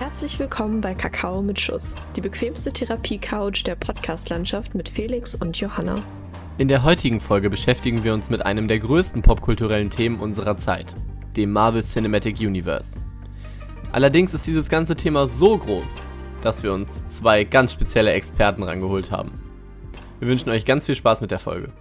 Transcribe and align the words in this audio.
Herzlich 0.00 0.38
willkommen 0.38 0.80
bei 0.80 0.94
Kakao 0.94 1.42
mit 1.42 1.60
Schuss, 1.60 2.00
die 2.16 2.22
bequemste 2.22 2.72
Therapie-Couch 2.72 3.66
der 3.66 3.74
Podcast-Landschaft 3.74 4.74
mit 4.74 4.88
Felix 4.88 5.34
und 5.34 5.60
Johanna. 5.60 6.02
In 6.56 6.68
der 6.68 6.84
heutigen 6.84 7.20
Folge 7.20 7.50
beschäftigen 7.50 8.02
wir 8.02 8.14
uns 8.14 8.30
mit 8.30 8.46
einem 8.46 8.66
der 8.66 8.78
größten 8.78 9.20
popkulturellen 9.20 9.90
Themen 9.90 10.18
unserer 10.18 10.56
Zeit, 10.56 10.96
dem 11.36 11.52
Marvel 11.52 11.82
Cinematic 11.82 12.40
Universe. 12.40 12.98
Allerdings 13.92 14.32
ist 14.32 14.46
dieses 14.46 14.70
ganze 14.70 14.96
Thema 14.96 15.28
so 15.28 15.58
groß, 15.58 16.06
dass 16.40 16.62
wir 16.62 16.72
uns 16.72 17.06
zwei 17.08 17.44
ganz 17.44 17.74
spezielle 17.74 18.12
Experten 18.12 18.62
rangeholt 18.62 19.10
haben. 19.10 19.38
Wir 20.18 20.28
wünschen 20.28 20.48
euch 20.48 20.64
ganz 20.64 20.86
viel 20.86 20.94
Spaß 20.94 21.20
mit 21.20 21.30
der 21.30 21.38
Folge. 21.38 21.74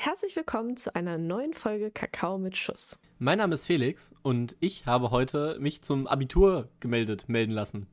Herzlich 0.00 0.36
willkommen 0.36 0.76
zu 0.76 0.94
einer 0.94 1.18
neuen 1.18 1.54
Folge 1.54 1.90
Kakao 1.90 2.38
mit 2.38 2.56
Schuss. 2.56 3.00
Mein 3.18 3.38
Name 3.38 3.54
ist 3.54 3.66
Felix 3.66 4.14
und 4.22 4.54
ich 4.60 4.86
habe 4.86 5.10
heute 5.10 5.58
mich 5.58 5.82
zum 5.82 6.06
Abitur 6.06 6.68
gemeldet, 6.78 7.28
melden 7.28 7.50
lassen. 7.50 7.88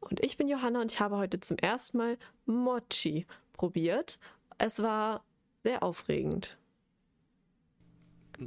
Und 0.00 0.24
ich 0.24 0.38
bin 0.38 0.48
Johanna 0.48 0.80
und 0.80 0.90
ich 0.90 0.98
habe 0.98 1.18
heute 1.18 1.40
zum 1.40 1.58
ersten 1.58 1.98
Mal 1.98 2.18
Mochi 2.46 3.26
probiert. 3.52 4.18
Es 4.56 4.82
war 4.82 5.24
sehr 5.62 5.82
aufregend. 5.82 6.56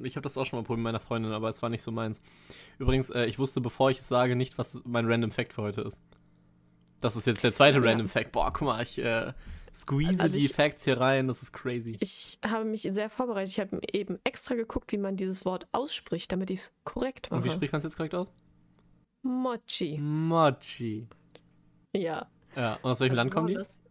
Ich 0.02 0.16
habe 0.16 0.24
das 0.24 0.36
auch 0.36 0.48
schon 0.48 0.58
mal 0.58 0.64
probiert 0.64 0.80
mit 0.80 0.86
meiner 0.86 1.00
Freundin, 1.00 1.32
aber 1.32 1.48
es 1.48 1.62
war 1.62 1.70
nicht 1.70 1.84
so 1.84 1.92
meins. 1.92 2.24
Übrigens, 2.80 3.12
äh, 3.12 3.26
ich 3.26 3.38
wusste, 3.38 3.62
bevor 3.62 3.92
ich 3.92 4.00
es 4.00 4.08
sage, 4.08 4.36
nicht, 4.36 4.58
was 4.58 4.82
mein 4.84 5.06
Random 5.06 5.30
Fact 5.30 5.54
für 5.54 5.62
heute 5.62 5.82
ist. 5.82 6.02
Das 7.02 7.16
ist 7.16 7.28
jetzt 7.28 7.44
der 7.44 7.54
zweite 7.54 7.78
ja. 7.78 7.84
Random 7.84 8.10
Fact. 8.10 8.32
Boah, 8.32 8.52
guck 8.52 8.64
mal, 8.64 8.82
ich 8.82 8.98
äh, 8.98 9.32
squeeze 9.74 10.22
also 10.22 10.38
die 10.38 10.46
ich, 10.46 10.54
Facts 10.54 10.84
hier 10.84 11.00
rein, 11.00 11.28
das 11.28 11.42
ist 11.42 11.52
crazy. 11.52 11.98
Ich 12.00 12.40
habe 12.46 12.66
mich 12.66 12.88
sehr 12.90 13.10
vorbereitet. 13.10 13.52
Ich 13.52 13.60
habe 13.60 13.80
eben 13.92 14.20
extra 14.24 14.56
geguckt, 14.56 14.92
wie 14.92 14.98
man 14.98 15.16
dieses 15.16 15.46
Wort 15.46 15.68
ausspricht, 15.72 16.32
damit 16.32 16.50
ich 16.50 16.60
es 16.60 16.74
korrekt 16.84 17.32
mache. 17.32 17.42
Und 17.42 17.46
wie 17.46 17.52
spricht 17.52 17.72
man 17.74 17.80
es 17.80 17.86
jetzt 17.86 17.98
korrekt 17.98 18.16
aus? 18.16 18.32
Mochi. 19.22 19.98
Mochi. 20.00 21.08
Ja. 21.94 22.28
Ja, 22.56 22.76
und 22.76 22.92
aus 22.92 23.00
welchem 23.00 23.14
also 23.14 23.24
Land 23.24 23.32
kommen 23.32 23.48
die? 23.48 23.54
Das, 23.56 23.82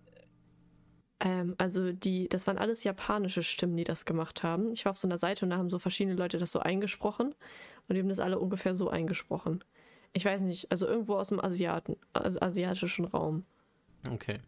ähm, 1.20 1.54
also 1.58 1.92
die, 1.92 2.28
das 2.28 2.46
waren 2.46 2.58
alles 2.58 2.84
japanische 2.84 3.42
Stimmen, 3.42 3.76
die 3.76 3.84
das 3.84 4.04
gemacht 4.04 4.42
haben. 4.42 4.72
Ich 4.72 4.84
war 4.84 4.92
auf 4.92 4.96
so 4.96 5.08
einer 5.08 5.18
Seite 5.18 5.44
und 5.44 5.50
da 5.50 5.56
haben 5.56 5.70
so 5.70 5.78
verschiedene 5.78 6.16
Leute 6.16 6.38
das 6.38 6.52
so 6.52 6.60
eingesprochen 6.60 7.34
und 7.88 7.94
die 7.94 8.00
haben 8.00 8.08
das 8.08 8.20
alle 8.20 8.38
ungefähr 8.38 8.74
so 8.74 8.88
eingesprochen. 8.88 9.64
Ich 10.12 10.24
weiß 10.24 10.40
nicht, 10.42 10.70
also 10.70 10.86
irgendwo 10.86 11.16
aus 11.16 11.28
dem 11.28 11.40
Asiaten, 11.40 11.96
also 12.12 12.40
asiatischen 12.40 13.04
Raum. 13.04 13.44
Okay. 14.10 14.40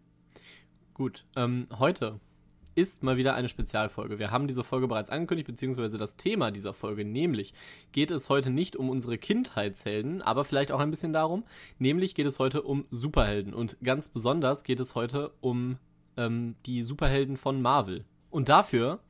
Gut. 1.01 1.25
Ähm, 1.34 1.67
heute 1.79 2.20
ist 2.75 3.03
mal 3.03 3.17
wieder 3.17 3.34
eine 3.34 3.48
Spezialfolge. 3.48 4.19
Wir 4.19 4.31
haben 4.31 4.47
diese 4.47 4.62
Folge 4.62 4.87
bereits 4.87 5.09
angekündigt, 5.09 5.47
beziehungsweise 5.47 5.97
das 5.97 6.19
Thema 6.19 6.51
dieser 6.51 6.75
Folge, 6.75 7.07
nämlich 7.07 7.55
geht 7.91 8.11
es 8.11 8.29
heute 8.29 8.51
nicht 8.51 8.77
um 8.77 8.91
unsere 8.91 9.17
Kindheitshelden, 9.17 10.20
aber 10.20 10.45
vielleicht 10.45 10.73
auch 10.73 10.79
ein 10.79 10.91
bisschen 10.91 11.15
darum, 11.15 11.45
nämlich 11.79 12.15
geht 12.15 12.27
es 12.27 12.39
heute 12.39 12.61
um 12.61 12.84
Superhelden 12.91 13.55
und 13.55 13.79
ganz 13.83 14.11
besonders 14.11 14.62
geht 14.62 14.79
es 14.79 14.95
heute 14.95 15.33
um 15.41 15.79
ähm, 16.19 16.57
die 16.67 16.83
Superhelden 16.83 17.39
von 17.39 17.62
Marvel. 17.62 18.05
Und 18.29 18.51
dafür 18.51 19.01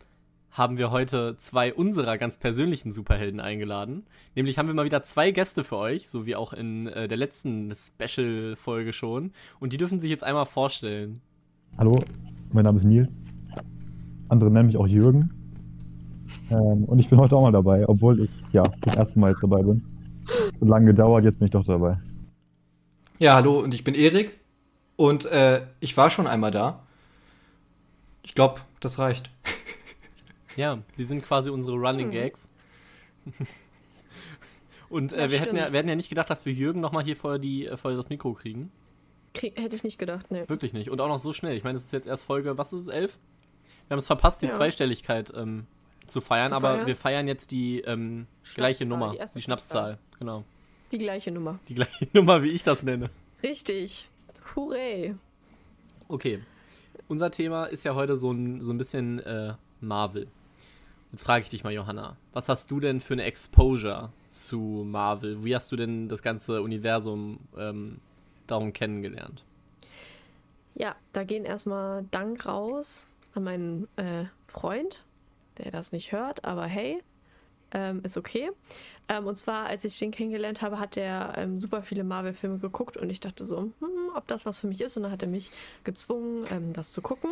haben 0.53 0.79
wir 0.79 0.93
heute 0.93 1.37
zwei 1.39 1.75
unserer 1.75 2.19
ganz 2.19 2.39
persönlichen 2.39 2.93
Superhelden 2.93 3.41
eingeladen. 3.41 4.07
Nämlich 4.37 4.59
haben 4.59 4.69
wir 4.69 4.75
mal 4.75 4.85
wieder 4.85 5.03
zwei 5.03 5.33
Gäste 5.33 5.65
für 5.65 5.79
euch, 5.79 6.09
so 6.09 6.25
wie 6.25 6.37
auch 6.37 6.53
in 6.53 6.87
äh, 6.87 7.09
der 7.09 7.19
letzten 7.19 7.75
Special-Folge 7.75 8.93
schon. 8.93 9.33
Und 9.59 9.73
die 9.73 9.77
dürfen 9.77 9.99
sich 9.99 10.11
jetzt 10.11 10.23
einmal 10.23 10.47
vorstellen. 10.47 11.21
Hallo, 11.79 11.99
mein 12.53 12.65
Name 12.65 12.79
ist 12.79 12.85
Nils. 12.85 13.13
Andere 14.29 14.51
nennen 14.51 14.67
mich 14.67 14.77
auch 14.77 14.87
Jürgen. 14.87 15.31
Ähm, 16.51 16.85
und 16.85 16.99
ich 16.99 17.09
bin 17.09 17.19
heute 17.19 17.37
auch 17.37 17.43
mal 17.43 17.53
dabei, 17.53 17.89
obwohl 17.89 18.21
ich 18.21 18.31
ja 18.53 18.63
das 18.83 18.97
erste 18.97 19.19
Mal 19.19 19.31
jetzt 19.31 19.43
dabei 19.43 19.63
bin. 19.63 19.83
So 20.59 20.67
lange 20.67 20.87
gedauert, 20.87 21.25
jetzt 21.25 21.39
bin 21.39 21.47
ich 21.47 21.53
doch 21.53 21.65
dabei. 21.65 21.99
Ja, 23.19 23.35
hallo, 23.35 23.61
und 23.61 23.75
ich 23.75 23.85
bin 23.85 23.95
Erik. 23.95 24.39
Und 24.97 25.25
äh, 25.25 25.63
ich 25.81 25.97
war 25.97 26.11
schon 26.11 26.27
einmal 26.27 26.51
da. 26.51 26.81
Ich 28.23 28.35
glaube, 28.35 28.61
das 28.81 28.99
reicht. 28.99 29.31
Ja, 30.57 30.79
die 30.99 31.05
sind 31.05 31.23
quasi 31.23 31.49
unsere 31.49 31.77
Running 31.77 32.07
hm. 32.07 32.13
Gags. 32.13 32.51
Und 34.91 35.13
äh, 35.13 35.31
wir, 35.31 35.39
hätten 35.39 35.57
ja, 35.57 35.71
wir 35.71 35.79
hätten 35.79 35.89
ja 35.89 35.95
nicht 35.95 36.09
gedacht, 36.09 36.29
dass 36.29 36.45
wir 36.45 36.53
Jürgen 36.53 36.81
nochmal 36.81 37.05
hier 37.05 37.17
vor, 37.17 37.39
die, 37.39 37.67
äh, 37.67 37.77
vor 37.77 37.93
das 37.93 38.11
Mikro 38.11 38.35
kriegen. 38.35 38.73
Krieg, 39.35 39.59
hätte 39.59 39.77
ich 39.77 39.85
nicht 39.85 39.99
gedacht, 39.99 40.31
ne. 40.31 40.49
Wirklich 40.49 40.73
nicht. 40.73 40.91
Und 40.91 41.01
auch 41.01 41.09
noch 41.09 41.19
so 41.19 41.33
schnell. 41.33 41.57
Ich 41.57 41.65
meine, 41.65 41.77
es 41.77 41.85
ist 41.85 41.93
jetzt 41.93 42.07
erst 42.07 42.25
Folge, 42.25 42.59
was 42.59 42.73
ist 42.73 42.83
es, 42.83 42.89
elf? 42.89 43.19
Wir 43.87 43.95
haben 43.95 43.99
es 43.99 44.07
verpasst, 44.07 44.43
die 44.43 44.47
ja. 44.47 44.53
Zweistelligkeit 44.53 45.33
ähm, 45.37 45.67
zu, 46.07 46.21
feiern, 46.21 46.49
zu 46.49 46.55
aber 46.55 46.87
wir 46.87 46.97
feiern 46.97 47.29
jetzt 47.29 47.51
die 47.51 47.81
ähm, 47.81 48.27
gleiche 48.55 48.87
Nummer. 48.87 49.13
Die, 49.13 49.25
die 49.35 49.43
Schnapszahl, 49.43 49.99
genau. 50.19 50.45
Die 50.93 50.99
gleiche 50.99 51.31
Nummer. 51.31 51.59
Die 51.69 51.75
gleiche 51.75 52.09
Nummer, 52.13 52.43
wie 52.43 52.51
ich 52.51 52.63
das 52.63 52.83
nenne. 52.83 53.11
Richtig. 53.43 54.09
Hooray. 54.55 55.15
Okay. 56.09 56.41
Unser 57.09 57.31
Thema 57.31 57.67
ist 57.67 57.85
ja 57.85 57.95
heute 57.95 58.17
so 58.17 58.33
ein, 58.33 58.63
so 58.63 58.73
ein 58.73 58.79
bisschen 58.79 59.21
äh, 59.21 59.55
Marvel. 59.81 60.27
Jetzt 61.13 61.25
frage 61.25 61.43
ich 61.43 61.49
dich 61.49 61.65
mal, 61.65 61.73
Johanna, 61.73 62.17
was 62.33 62.49
hast 62.49 62.71
du 62.71 62.79
denn 62.79 63.01
für 63.01 63.15
eine 63.15 63.25
Exposure 63.25 64.13
zu 64.31 64.85
Marvel? 64.87 65.45
Wie 65.45 65.55
hast 65.55 65.73
du 65.73 65.77
denn 65.77 66.09
das 66.09 66.23
ganze 66.23 66.63
Universum 66.63 67.41
ähm, 67.57 68.01
darum 68.51 68.73
kennengelernt? 68.73 69.45
Ja, 70.75 70.97
da 71.13 71.25
gehen 71.25 71.45
erstmal 71.45 72.05
Dank 72.11 72.47
raus 72.47 73.07
an 73.35 73.45
meinen 73.45 73.89
äh, 73.97 74.25
Freund, 74.49 75.05
der 75.59 75.71
das 75.71 75.93
nicht 75.93 76.13
hört, 76.13 76.45
aber 76.45 76.67
hey, 76.67 77.03
ähm, 77.73 78.01
ist 78.03 78.17
okay. 78.17 78.51
Ähm, 79.11 79.27
und 79.27 79.35
zwar, 79.35 79.67
als 79.67 79.85
ich 79.85 79.99
den 79.99 80.13
kennengelernt 80.13 80.63
habe, 80.63 80.79
hat 80.79 80.97
er 80.97 81.35
ähm, 81.37 81.59
super 81.59 81.83
viele 81.83 82.05
Marvel-Filme 82.05 82.59
geguckt 82.59 82.97
und 82.97 83.11
ich 83.11 83.19
dachte 83.19 83.45
so, 83.45 83.59
hm, 83.59 83.73
ob 84.15 84.29
das 84.29 84.47
was 84.47 84.61
für 84.61 84.69
mich 84.69 84.81
ist. 84.81 84.97
Und 84.97 85.03
dann 85.03 85.11
hat 85.11 85.23
er 85.23 85.29
mich 85.29 85.51
gezwungen, 85.83 86.47
ähm, 86.49 86.73
das 86.73 86.93
zu 86.93 87.03
gucken. 87.03 87.31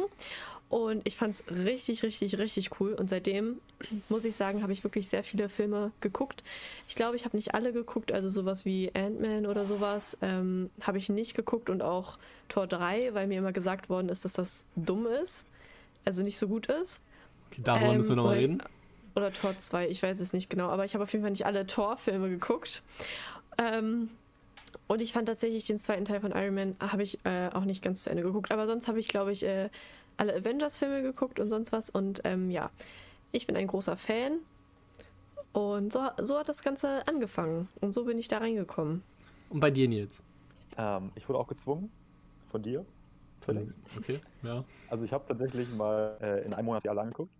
Und 0.69 1.06
ich 1.06 1.17
fand 1.17 1.34
es 1.34 1.44
richtig, 1.49 2.03
richtig, 2.03 2.38
richtig 2.38 2.81
cool. 2.81 2.94
Und 2.94 3.09
seitdem, 3.09 3.61
muss 4.09 4.25
ich 4.25 4.34
sagen, 4.34 4.65
habe 4.65 4.72
ich 4.72 4.83
wirklich 4.83 5.09
sehr 5.09 5.22
viele 5.22 5.49
Filme 5.49 5.93
geguckt. 6.00 6.43
Ich 6.88 6.97
glaube, 6.97 7.15
ich 7.15 7.25
habe 7.25 7.37
nicht 7.37 7.55
alle 7.55 7.72
geguckt, 7.72 8.11
also 8.11 8.28
sowas 8.28 8.65
wie 8.65 8.91
Ant-Man 8.93 9.47
oder 9.47 9.65
sowas 9.65 10.19
ähm, 10.21 10.71
habe 10.81 10.99
ich 10.99 11.09
nicht 11.09 11.37
geguckt 11.37 11.71
und 11.71 11.81
auch 11.81 12.19
Tor 12.49 12.67
3, 12.67 13.15
weil 13.15 13.28
mir 13.28 13.38
immer 13.38 13.53
gesagt 13.53 13.88
worden 13.88 14.09
ist, 14.09 14.25
dass 14.25 14.33
das 14.33 14.67
dumm 14.75 15.06
ist, 15.06 15.47
also 16.05 16.25
nicht 16.25 16.38
so 16.38 16.49
gut 16.49 16.67
ist. 16.67 17.03
Okay, 17.53 17.61
darüber 17.62 17.94
müssen 17.94 18.09
wir 18.09 18.17
nochmal 18.17 18.37
ähm, 18.38 18.41
reden. 18.41 18.62
Oder 19.19 19.33
Tor 19.33 19.59
2, 19.59 19.89
ich 19.89 20.01
weiß 20.01 20.21
es 20.21 20.33
nicht 20.33 20.49
genau, 20.49 20.69
aber 20.69 20.84
ich 20.84 20.95
habe 20.95 21.03
auf 21.03 21.12
jeden 21.12 21.25
Fall 21.25 21.33
nicht 21.33 21.45
alle 21.45 21.67
Tor-Filme 21.67 22.29
geguckt. 22.29 22.84
Ähm, 23.59 24.11
und 24.87 25.03
ich 25.03 25.12
fand 25.12 25.27
tatsächlich 25.27 25.67
den 25.67 25.77
zweiten 25.77 26.05
Teil 26.05 26.21
von 26.21 26.31
Iron 26.31 26.55
Man 26.55 26.77
habe 26.79 27.03
ich 27.03 27.19
äh, 27.25 27.49
auch 27.53 27.65
nicht 27.65 27.83
ganz 27.83 28.05
zu 28.05 28.11
Ende 28.11 28.23
geguckt. 28.23 28.53
Aber 28.53 28.69
sonst 28.69 28.87
habe 28.87 29.01
ich, 29.01 29.09
glaube 29.09 29.33
ich, 29.33 29.45
äh, 29.45 29.71
alle 30.19 30.37
Avengers-Filme 30.37 31.03
geguckt 31.03 31.41
und 31.41 31.51
sonst 31.51 31.73
was. 31.73 31.91
Und 31.91 32.21
ähm, 32.23 32.49
ja, 32.53 32.71
ich 33.33 33.49
bin 33.49 33.56
ein 33.56 33.67
großer 33.67 33.97
Fan. 33.97 34.39
Und 35.53 35.93
so, 35.93 36.09
so 36.19 36.39
hat 36.39 36.49
das 36.49 36.62
Ganze 36.62 37.09
angefangen. 37.09 37.69
Und 37.81 37.95
so 37.95 38.05
bin 38.05 38.19
ich 38.19 38.29
da 38.29 38.39
reingekommen. 38.39 39.03
Und 39.50 39.59
bei 39.59 39.73
dir, 39.73 39.89
Nils? 39.89 40.23
Ähm, 40.77 41.11
ich 41.17 41.29
wurde 41.29 41.41
auch 41.41 41.49
gezwungen. 41.49 41.91
Von 42.53 42.62
dir. 42.62 42.85
Von, 43.41 43.75
okay, 43.97 44.21
ja. 44.45 44.65
Also 44.89 45.05
ich 45.05 45.12
habe 45.12 45.25
tatsächlich 45.27 45.69
mal 45.71 46.17
äh, 46.21 46.45
in 46.45 46.55
einem 46.55 46.67
Monat 46.67 46.85
die 46.85 46.89
alle 46.89 47.00
angeguckt. 47.00 47.33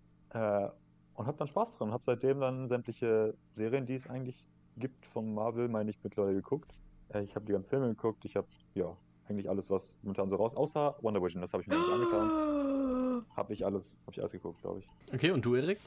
Äh, 1.19 1.21
und 1.21 1.27
habe 1.27 1.39
dann 1.39 1.49
Spaß 1.49 1.77
dran. 1.77 1.93
Habe 1.93 2.03
seitdem 2.07 2.41
dann 2.41 2.69
sämtliche 2.69 3.35
Serien, 3.57 3.87
die 3.87 3.95
es 3.95 4.09
eigentlich 4.09 4.37
gibt 4.77 5.05
von 5.07 5.35
Marvel, 5.35 5.69
meine 5.69 5.91
ich, 5.91 5.99
mittlerweile 6.03 6.37
geguckt. 6.37 6.71
Äh, 7.13 7.23
ich 7.23 7.35
habe 7.35 7.45
die 7.47 7.53
ganzen 7.53 7.69
Filme 7.69 7.89
geguckt. 7.89 8.25
Ich 8.25 8.37
habe 8.37 8.47
ja 8.75 8.97
eigentlich 9.29 9.49
alles, 9.49 9.69
was 9.71 9.95
momentan 10.03 10.31
so 10.31 10.37
raus, 10.37 10.55
außer 10.55 10.97
Wonder 11.03 11.23
Vision, 11.23 11.43
das 11.43 11.53
habe 11.53 11.63
ich 11.63 11.69
mir 11.69 11.77
nicht 11.77 11.93
angetan. 11.93 13.27
Habe 13.37 13.53
ich 13.53 13.65
alles, 13.65 13.99
habe 14.07 14.13
ich 14.13 14.21
alles 14.21 14.33
geguckt, 14.33 14.61
glaube 14.63 14.81
ich. 14.81 15.15
Okay, 15.15 15.33
und 15.33 15.45
du, 15.45 15.55
Erik? 15.55 15.79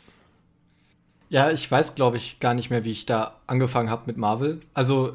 Ja, 1.29 1.49
ich 1.49 1.69
weiß, 1.71 1.95
glaube 1.95 2.17
ich, 2.17 2.39
gar 2.39 2.53
nicht 2.53 2.69
mehr, 2.69 2.83
wie 2.83 2.91
ich 2.91 3.05
da 3.05 3.35
angefangen 3.47 3.89
habe 3.89 4.03
mit 4.05 4.17
Marvel. 4.17 4.61
Also, 4.73 5.13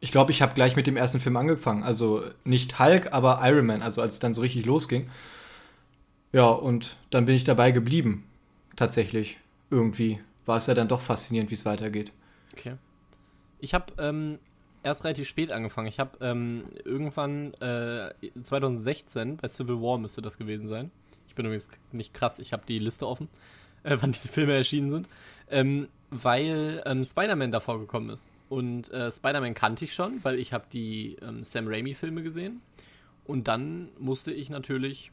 ich 0.00 0.10
glaube, 0.10 0.32
ich 0.32 0.42
habe 0.42 0.54
gleich 0.54 0.76
mit 0.76 0.86
dem 0.86 0.96
ersten 0.96 1.20
Film 1.20 1.36
angefangen. 1.36 1.84
Also 1.84 2.24
nicht 2.44 2.80
Hulk, 2.80 3.12
aber 3.12 3.40
Iron 3.44 3.64
Man, 3.64 3.80
also 3.80 4.02
als 4.02 4.14
es 4.14 4.18
dann 4.18 4.34
so 4.34 4.40
richtig 4.40 4.66
losging. 4.66 5.08
Ja, 6.32 6.48
und 6.48 6.96
dann 7.10 7.24
bin 7.24 7.36
ich 7.36 7.44
dabei 7.44 7.70
geblieben 7.70 8.24
tatsächlich. 8.76 9.38
Irgendwie 9.70 10.20
war 10.46 10.56
es 10.56 10.66
ja 10.66 10.74
dann 10.74 10.88
doch 10.88 11.00
faszinierend, 11.00 11.50
wie 11.50 11.54
es 11.54 11.64
weitergeht. 11.64 12.12
Okay. 12.52 12.76
Ich 13.60 13.74
habe 13.74 13.92
ähm, 13.98 14.38
erst 14.82 15.04
relativ 15.04 15.28
spät 15.28 15.52
angefangen. 15.52 15.86
Ich 15.86 16.00
habe 16.00 16.18
ähm, 16.20 16.64
irgendwann 16.84 17.54
äh, 17.54 18.12
2016 18.40 19.36
bei 19.36 19.48
Civil 19.48 19.80
War 19.80 19.98
müsste 19.98 20.22
das 20.22 20.38
gewesen 20.38 20.68
sein. 20.68 20.90
Ich 21.28 21.34
bin 21.34 21.46
übrigens 21.46 21.70
nicht 21.92 22.12
krass, 22.12 22.38
ich 22.38 22.52
habe 22.52 22.64
die 22.66 22.78
Liste 22.78 23.06
offen, 23.06 23.28
äh, 23.84 23.96
wann 24.00 24.12
diese 24.12 24.28
Filme 24.28 24.54
erschienen 24.54 24.90
sind. 24.90 25.08
Ähm, 25.50 25.88
weil 26.10 26.82
ähm, 26.84 27.02
Spider-Man 27.02 27.52
davor 27.52 27.78
gekommen 27.78 28.10
ist. 28.10 28.28
Und 28.48 28.90
äh, 28.92 29.10
Spider-Man 29.10 29.54
kannte 29.54 29.86
ich 29.86 29.94
schon, 29.94 30.22
weil 30.24 30.38
ich 30.38 30.52
habe 30.52 30.64
die 30.70 31.16
ähm, 31.22 31.42
Sam 31.42 31.68
Raimi-Filme 31.68 32.22
gesehen. 32.22 32.60
Und 33.24 33.48
dann 33.48 33.88
musste 33.98 34.32
ich 34.32 34.50
natürlich 34.50 35.10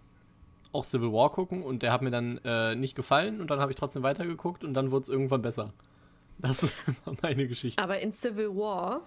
auch 0.72 0.84
Civil 0.86 1.12
War 1.12 1.32
gucken 1.32 1.64
und 1.64 1.84
der 1.84 1.92
hat 1.92 2.02
mir 2.02 2.12
dann 2.12 2.40
äh, 2.44 2.76
nicht 2.76 2.96
gefallen 2.96 3.42
und 3.42 3.50
dann 3.50 3.60
habe 3.60 3.72
ich 3.72 3.76
trotzdem 3.76 4.04
weitergeguckt 4.04 4.64
und 4.64 4.74
dann 4.74 4.92
wurde 4.92 5.04
es 5.04 5.10
irgendwann 5.10 5.42
besser. 5.42 5.74
Das 6.38 6.64
war 7.06 7.16
meine 7.22 7.48
Geschichte. 7.48 7.82
Aber 7.82 8.00
in 8.00 8.12
Civil 8.12 8.56
War 8.56 9.02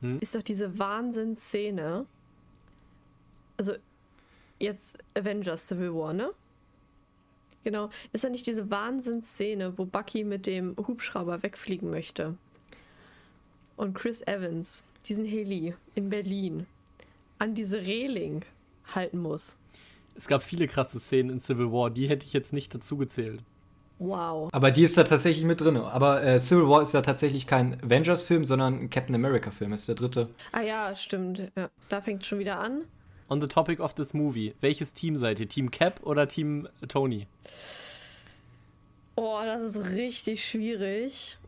Hm? 0.00 0.18
ist 0.20 0.34
doch 0.34 0.42
diese 0.42 0.78
Wahnsinnsszene. 0.78 2.04
Also, 3.56 3.72
jetzt 4.58 4.98
Avengers 5.14 5.68
Civil 5.68 5.94
War, 5.94 6.12
ne? 6.12 6.30
Genau. 7.64 7.88
Ist 8.12 8.24
da 8.24 8.28
nicht 8.28 8.46
diese 8.46 8.70
Wahnsinnsszene, 8.70 9.78
wo 9.78 9.86
Bucky 9.86 10.22
mit 10.24 10.46
dem 10.46 10.76
Hubschrauber 10.76 11.42
wegfliegen 11.42 11.90
möchte? 11.90 12.36
Und 13.76 13.94
Chris 13.94 14.20
Evans, 14.26 14.84
diesen 15.08 15.24
Heli 15.24 15.74
in 15.94 16.10
Berlin, 16.10 16.66
an 17.38 17.54
diese 17.54 17.78
Reling 17.78 18.44
halten 18.94 19.18
muss. 19.18 19.56
Es 20.16 20.28
gab 20.28 20.42
viele 20.42 20.68
krasse 20.68 21.00
Szenen 21.00 21.30
in 21.30 21.40
Civil 21.40 21.72
War, 21.72 21.90
die 21.90 22.08
hätte 22.08 22.24
ich 22.24 22.32
jetzt 22.32 22.52
nicht 22.52 22.74
dazu 22.74 22.96
gezählt. 22.96 23.42
Wow. 23.98 24.48
Aber 24.52 24.70
die 24.70 24.82
ist 24.82 24.96
da 24.96 25.04
tatsächlich 25.04 25.44
mit 25.44 25.60
drin. 25.60 25.76
Aber 25.76 26.22
äh, 26.22 26.38
Civil 26.40 26.68
War 26.68 26.82
ist 26.82 26.94
ja 26.94 27.02
tatsächlich 27.02 27.46
kein 27.46 27.82
Avengers-Film, 27.82 28.44
sondern 28.44 28.74
ein 28.74 28.90
Captain 28.90 29.14
America-Film. 29.14 29.72
Ist 29.72 29.88
der 29.88 29.94
dritte. 29.94 30.28
Ah 30.52 30.62
ja, 30.62 30.94
stimmt. 30.94 31.50
Ja, 31.56 31.70
da 31.88 32.00
fängt 32.00 32.26
schon 32.26 32.38
wieder 32.38 32.58
an. 32.58 32.82
On 33.28 33.40
the 33.40 33.46
topic 33.46 33.80
of 33.80 33.94
this 33.94 34.12
movie, 34.12 34.54
welches 34.60 34.92
Team 34.92 35.16
seid 35.16 35.40
ihr? 35.40 35.48
Team 35.48 35.70
Cap 35.70 36.00
oder 36.02 36.28
Team 36.28 36.68
Tony? 36.88 37.26
Oh, 39.16 39.40
das 39.44 39.62
ist 39.62 39.92
richtig 39.92 40.44
schwierig. 40.44 41.38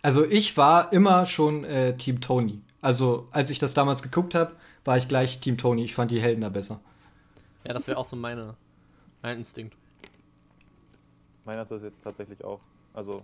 Also 0.00 0.24
ich 0.24 0.56
war 0.56 0.92
immer 0.92 1.26
schon 1.26 1.64
äh, 1.64 1.96
Team 1.96 2.20
Tony. 2.20 2.60
Also 2.80 3.28
als 3.32 3.50
ich 3.50 3.58
das 3.58 3.74
damals 3.74 4.02
geguckt 4.02 4.34
habe, 4.34 4.52
war 4.86 4.96
ich 4.96 5.08
gleich 5.08 5.40
Team 5.40 5.58
Tony. 5.58 5.84
Ich 5.84 5.94
fand 5.94 6.10
die 6.10 6.20
Helden 6.20 6.40
da 6.40 6.48
besser. 6.48 6.80
Ja, 7.64 7.72
das 7.72 7.88
wäre 7.88 7.98
auch 7.98 8.04
so 8.04 8.16
meine, 8.16 8.54
mein 9.22 9.38
Instinkt. 9.38 9.76
Meiner 11.44 11.62
ist 11.62 11.70
das 11.70 11.82
jetzt 11.82 12.02
tatsächlich 12.02 12.44
auch. 12.44 12.60
Also, 12.94 13.22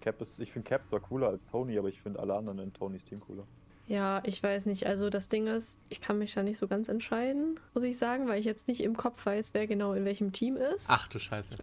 Cap 0.00 0.20
ist, 0.20 0.38
ich 0.38 0.52
finde 0.52 0.68
Cap 0.68 0.86
zwar 0.88 1.00
cooler 1.00 1.28
als 1.28 1.44
Tony, 1.50 1.78
aber 1.78 1.88
ich 1.88 2.00
finde 2.00 2.20
alle 2.20 2.34
anderen 2.34 2.58
in 2.58 2.72
Tonys 2.72 3.04
Team 3.04 3.20
cooler. 3.20 3.44
Ja, 3.88 4.20
ich 4.24 4.42
weiß 4.42 4.66
nicht. 4.66 4.86
Also 4.86 5.08
das 5.08 5.28
Ding 5.28 5.46
ist, 5.46 5.78
ich 5.88 6.02
kann 6.02 6.18
mich 6.18 6.34
da 6.34 6.42
nicht 6.42 6.58
so 6.58 6.68
ganz 6.68 6.88
entscheiden, 6.88 7.58
muss 7.72 7.82
ich 7.82 7.96
sagen, 7.96 8.28
weil 8.28 8.38
ich 8.38 8.44
jetzt 8.44 8.68
nicht 8.68 8.82
im 8.82 8.96
Kopf 8.96 9.24
weiß, 9.24 9.54
wer 9.54 9.66
genau 9.66 9.94
in 9.94 10.04
welchem 10.04 10.32
Team 10.32 10.56
ist. 10.56 10.86
Ach 10.90 11.08
du 11.08 11.18
Scheiße. 11.18 11.56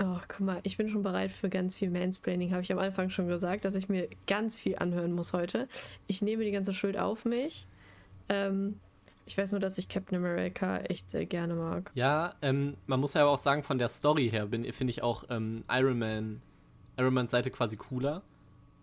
Oh, 0.00 0.18
guck 0.26 0.40
mal, 0.40 0.60
ich 0.62 0.76
bin 0.78 0.88
schon 0.88 1.02
bereit 1.02 1.30
für 1.30 1.50
ganz 1.50 1.76
viel 1.76 1.90
Mansplaining, 1.90 2.50
habe 2.50 2.62
ich 2.62 2.72
am 2.72 2.78
Anfang 2.78 3.10
schon 3.10 3.28
gesagt, 3.28 3.64
dass 3.64 3.74
ich 3.74 3.88
mir 3.88 4.08
ganz 4.26 4.58
viel 4.58 4.76
anhören 4.76 5.12
muss 5.12 5.34
heute. 5.34 5.68
Ich 6.06 6.22
nehme 6.22 6.44
die 6.44 6.50
ganze 6.50 6.72
Schuld 6.72 6.96
auf 6.96 7.26
mich. 7.26 7.66
Ähm, 8.28 8.80
ich 9.26 9.38
weiß 9.38 9.52
nur, 9.52 9.60
dass 9.60 9.78
ich 9.78 9.88
Captain 9.88 10.18
America 10.18 10.78
echt 10.78 11.10
sehr 11.10 11.24
gerne 11.26 11.54
mag. 11.54 11.90
Ja, 11.94 12.34
ähm, 12.42 12.76
man 12.86 13.00
muss 13.00 13.14
ja 13.14 13.22
aber 13.22 13.30
auch 13.30 13.38
sagen, 13.38 13.62
von 13.62 13.78
der 13.78 13.88
Story 13.88 14.28
her 14.30 14.48
finde 14.48 14.90
ich 14.90 15.02
auch 15.02 15.24
ähm, 15.30 15.62
Iron 15.70 15.98
Man, 15.98 16.42
Iron 16.98 17.14
Mans 17.14 17.30
Seite 17.30 17.50
quasi 17.50 17.76
cooler, 17.76 18.22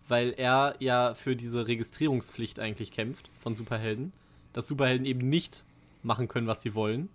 weil 0.08 0.34
er 0.36 0.74
ja 0.80 1.14
für 1.14 1.36
diese 1.36 1.68
Registrierungspflicht 1.68 2.58
eigentlich 2.58 2.90
kämpft 2.90 3.30
von 3.40 3.54
Superhelden, 3.54 4.12
dass 4.52 4.66
Superhelden 4.66 5.06
eben 5.06 5.28
nicht 5.28 5.64
machen 6.02 6.26
können, 6.26 6.48
was 6.48 6.62
sie 6.62 6.74
wollen. 6.74 7.08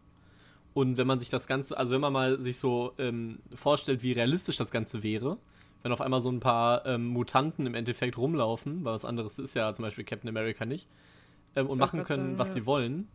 Und 0.73 0.97
wenn 0.97 1.07
man 1.07 1.19
sich 1.19 1.29
das 1.29 1.47
Ganze, 1.47 1.77
also 1.77 1.95
wenn 1.95 2.01
man 2.01 2.13
mal 2.13 2.39
sich 2.39 2.59
so 2.59 2.93
ähm, 2.97 3.39
vorstellt, 3.55 4.03
wie 4.03 4.13
realistisch 4.13 4.57
das 4.57 4.71
Ganze 4.71 5.03
wäre, 5.03 5.37
wenn 5.83 5.91
auf 5.91 6.01
einmal 6.01 6.21
so 6.21 6.29
ein 6.29 6.39
paar 6.39 6.85
ähm, 6.85 7.07
Mutanten 7.07 7.65
im 7.65 7.75
Endeffekt 7.75 8.17
rumlaufen, 8.17 8.85
weil 8.85 8.93
was 8.93 9.03
anderes 9.03 9.37
ist 9.39 9.55
ja 9.55 9.73
zum 9.73 9.83
Beispiel 9.83 10.05
Captain 10.05 10.29
America 10.29 10.65
nicht, 10.65 10.87
ähm, 11.57 11.67
und 11.67 11.77
machen 11.79 12.03
können, 12.03 12.23
sagen, 12.23 12.37
was 12.37 12.49
ja. 12.49 12.53
sie 12.55 12.65
wollen, 12.65 13.07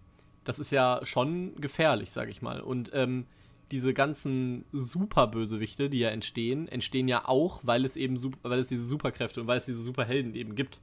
das 0.44 0.58
ist 0.58 0.70
ja 0.72 1.00
schon 1.04 1.54
gefährlich, 1.60 2.10
sag 2.10 2.28
ich 2.28 2.42
mal. 2.42 2.60
Und 2.60 2.90
ähm, 2.94 3.26
diese 3.70 3.94
ganzen 3.94 4.64
Superbösewichte, 4.72 5.88
die 5.88 6.00
ja 6.00 6.10
entstehen, 6.10 6.68
entstehen 6.68 7.08
ja 7.08 7.26
auch, 7.26 7.60
weil 7.62 7.84
es 7.84 7.96
eben 7.96 8.18
weil 8.42 8.58
es 8.58 8.68
diese 8.68 8.84
Superkräfte 8.84 9.40
und 9.40 9.46
weil 9.46 9.58
es 9.58 9.64
diese 9.64 9.82
Superhelden 9.82 10.34
eben 10.34 10.54
gibt. 10.54 10.80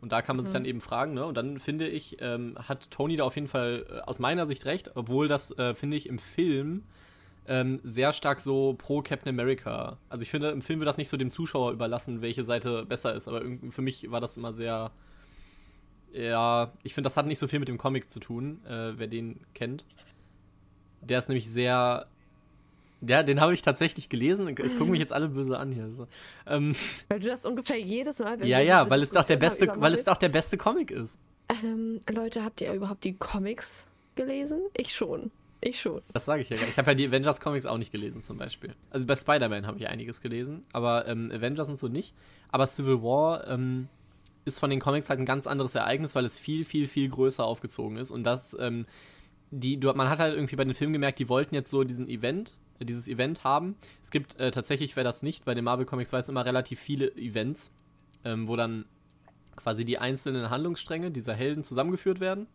Und 0.00 0.10
da 0.10 0.20
kann 0.22 0.36
man 0.36 0.44
sich 0.44 0.52
Mhm. 0.52 0.58
dann 0.58 0.64
eben 0.64 0.80
fragen, 0.80 1.14
ne? 1.14 1.24
Und 1.24 1.36
dann 1.36 1.60
finde 1.60 1.86
ich, 1.88 2.16
ähm, 2.20 2.56
hat 2.56 2.90
Tony 2.90 3.16
da 3.16 3.24
auf 3.24 3.36
jeden 3.36 3.46
Fall 3.46 3.86
äh, 3.88 4.00
aus 4.00 4.18
meiner 4.18 4.46
Sicht 4.46 4.64
recht, 4.64 4.92
obwohl 4.96 5.28
das, 5.28 5.56
äh, 5.58 5.74
finde 5.74 5.96
ich, 5.96 6.08
im 6.08 6.18
Film 6.18 6.82
ähm, 7.46 7.80
sehr 7.84 8.12
stark 8.12 8.40
so 8.40 8.74
pro 8.78 9.02
Captain 9.02 9.28
America. 9.28 9.98
Also 10.08 10.22
ich 10.22 10.30
finde, 10.30 10.50
im 10.50 10.62
Film 10.62 10.80
wird 10.80 10.88
das 10.88 10.96
nicht 10.96 11.08
so 11.08 11.16
dem 11.16 11.30
Zuschauer 11.30 11.72
überlassen, 11.72 12.22
welche 12.22 12.44
Seite 12.44 12.84
besser 12.86 13.14
ist, 13.14 13.28
aber 13.28 13.42
für 13.70 13.82
mich 13.82 14.10
war 14.10 14.20
das 14.20 14.36
immer 14.36 14.52
sehr. 14.52 14.90
Ja, 16.12 16.72
ich 16.82 16.94
finde, 16.94 17.06
das 17.06 17.16
hat 17.16 17.26
nicht 17.26 17.38
so 17.38 17.48
viel 17.48 17.58
mit 17.58 17.68
dem 17.68 17.78
Comic 17.78 18.10
zu 18.10 18.20
tun, 18.20 18.60
äh, 18.66 18.92
wer 18.98 19.06
den 19.06 19.40
kennt. 19.54 19.84
Der 21.00 21.18
ist 21.18 21.28
nämlich 21.28 21.50
sehr. 21.50 22.06
Ja, 23.04 23.22
den 23.24 23.40
habe 23.40 23.52
ich 23.52 23.62
tatsächlich 23.62 24.08
gelesen. 24.08 24.54
Es 24.58 24.78
gucken 24.78 24.92
mich 24.92 25.00
jetzt 25.00 25.12
alle 25.12 25.28
böse 25.28 25.58
an 25.58 25.72
hier. 25.72 25.90
So. 25.90 26.06
Ähm, 26.46 26.76
Weil 27.08 27.18
du 27.18 27.26
das 27.26 27.44
ungefähr 27.44 27.80
jedes 27.80 28.20
Mal. 28.20 28.38
wenn 28.38 28.46
ja, 28.46 28.60
ja, 28.60 28.88
weil 28.88 29.02
es 29.02 29.10
doch 29.10 29.24
der 29.24 29.36
beste, 29.36 29.68
weil 29.76 29.94
es 29.94 30.04
doch 30.04 30.16
der 30.16 30.28
beste 30.28 30.56
Comic 30.56 30.92
ist. 30.92 31.18
Ähm, 31.64 31.98
Leute, 32.08 32.44
habt 32.44 32.60
ihr 32.60 32.72
überhaupt 32.72 33.02
die 33.02 33.14
Comics 33.14 33.88
gelesen? 34.14 34.60
Ich 34.76 34.94
schon. 34.94 35.32
Ich 35.60 35.80
schon. 35.80 36.02
Das 36.12 36.24
sage 36.24 36.42
ich 36.42 36.50
ja. 36.50 36.56
gar 36.56 36.62
nicht. 36.62 36.72
Ich 36.72 36.78
habe 36.78 36.90
ja 36.90 36.94
die 36.94 37.08
Avengers 37.08 37.40
Comics 37.40 37.66
auch 37.66 37.78
nicht 37.78 37.92
gelesen, 37.92 38.22
zum 38.22 38.36
Beispiel. 38.36 38.74
Also 38.90 39.06
bei 39.06 39.16
Spider-Man 39.16 39.66
habe 39.66 39.78
ich 39.78 39.88
einiges 39.88 40.20
gelesen, 40.20 40.62
aber 40.72 41.08
ähm, 41.08 41.30
Avengers 41.32 41.68
und 41.68 41.76
so 41.76 41.88
nicht. 41.88 42.14
Aber 42.50 42.66
Civil 42.66 43.02
War 43.02 43.48
ähm, 43.48 43.88
ist 44.44 44.58
von 44.58 44.70
den 44.70 44.80
Comics 44.80 45.08
halt 45.08 45.20
ein 45.20 45.26
ganz 45.26 45.46
anderes 45.46 45.74
Ereignis, 45.74 46.14
weil 46.14 46.24
es 46.24 46.36
viel, 46.36 46.64
viel, 46.64 46.86
viel 46.86 47.08
größer 47.08 47.44
aufgezogen 47.44 47.96
ist. 47.96 48.10
Und 48.10 48.24
das, 48.24 48.56
ähm, 48.58 48.86
die, 49.50 49.78
du, 49.78 49.92
man 49.92 50.08
hat 50.08 50.18
halt 50.18 50.34
irgendwie 50.34 50.56
bei 50.56 50.64
den 50.64 50.74
Filmen 50.74 50.92
gemerkt, 50.92 51.18
die 51.18 51.28
wollten 51.28 51.54
jetzt 51.54 51.70
so 51.70 51.84
diesen 51.84 52.08
Event, 52.08 52.54
äh, 52.78 52.84
dieses 52.84 53.08
Event 53.08 53.44
haben. 53.44 53.76
Es 54.02 54.10
gibt 54.10 54.38
äh, 54.40 54.50
tatsächlich, 54.50 54.96
wer 54.96 55.04
das 55.04 55.22
nicht, 55.22 55.44
bei 55.44 55.54
den 55.54 55.64
Marvel 55.64 55.86
Comics 55.86 56.12
weiß, 56.12 56.28
immer 56.28 56.44
relativ 56.44 56.80
viele 56.80 57.14
Events, 57.16 57.72
ähm, 58.24 58.48
wo 58.48 58.56
dann 58.56 58.84
quasi 59.56 59.84
die 59.84 59.98
einzelnen 59.98 60.50
Handlungsstränge 60.50 61.10
dieser 61.10 61.34
Helden 61.34 61.62
zusammengeführt 61.62 62.20
werden 62.20 62.46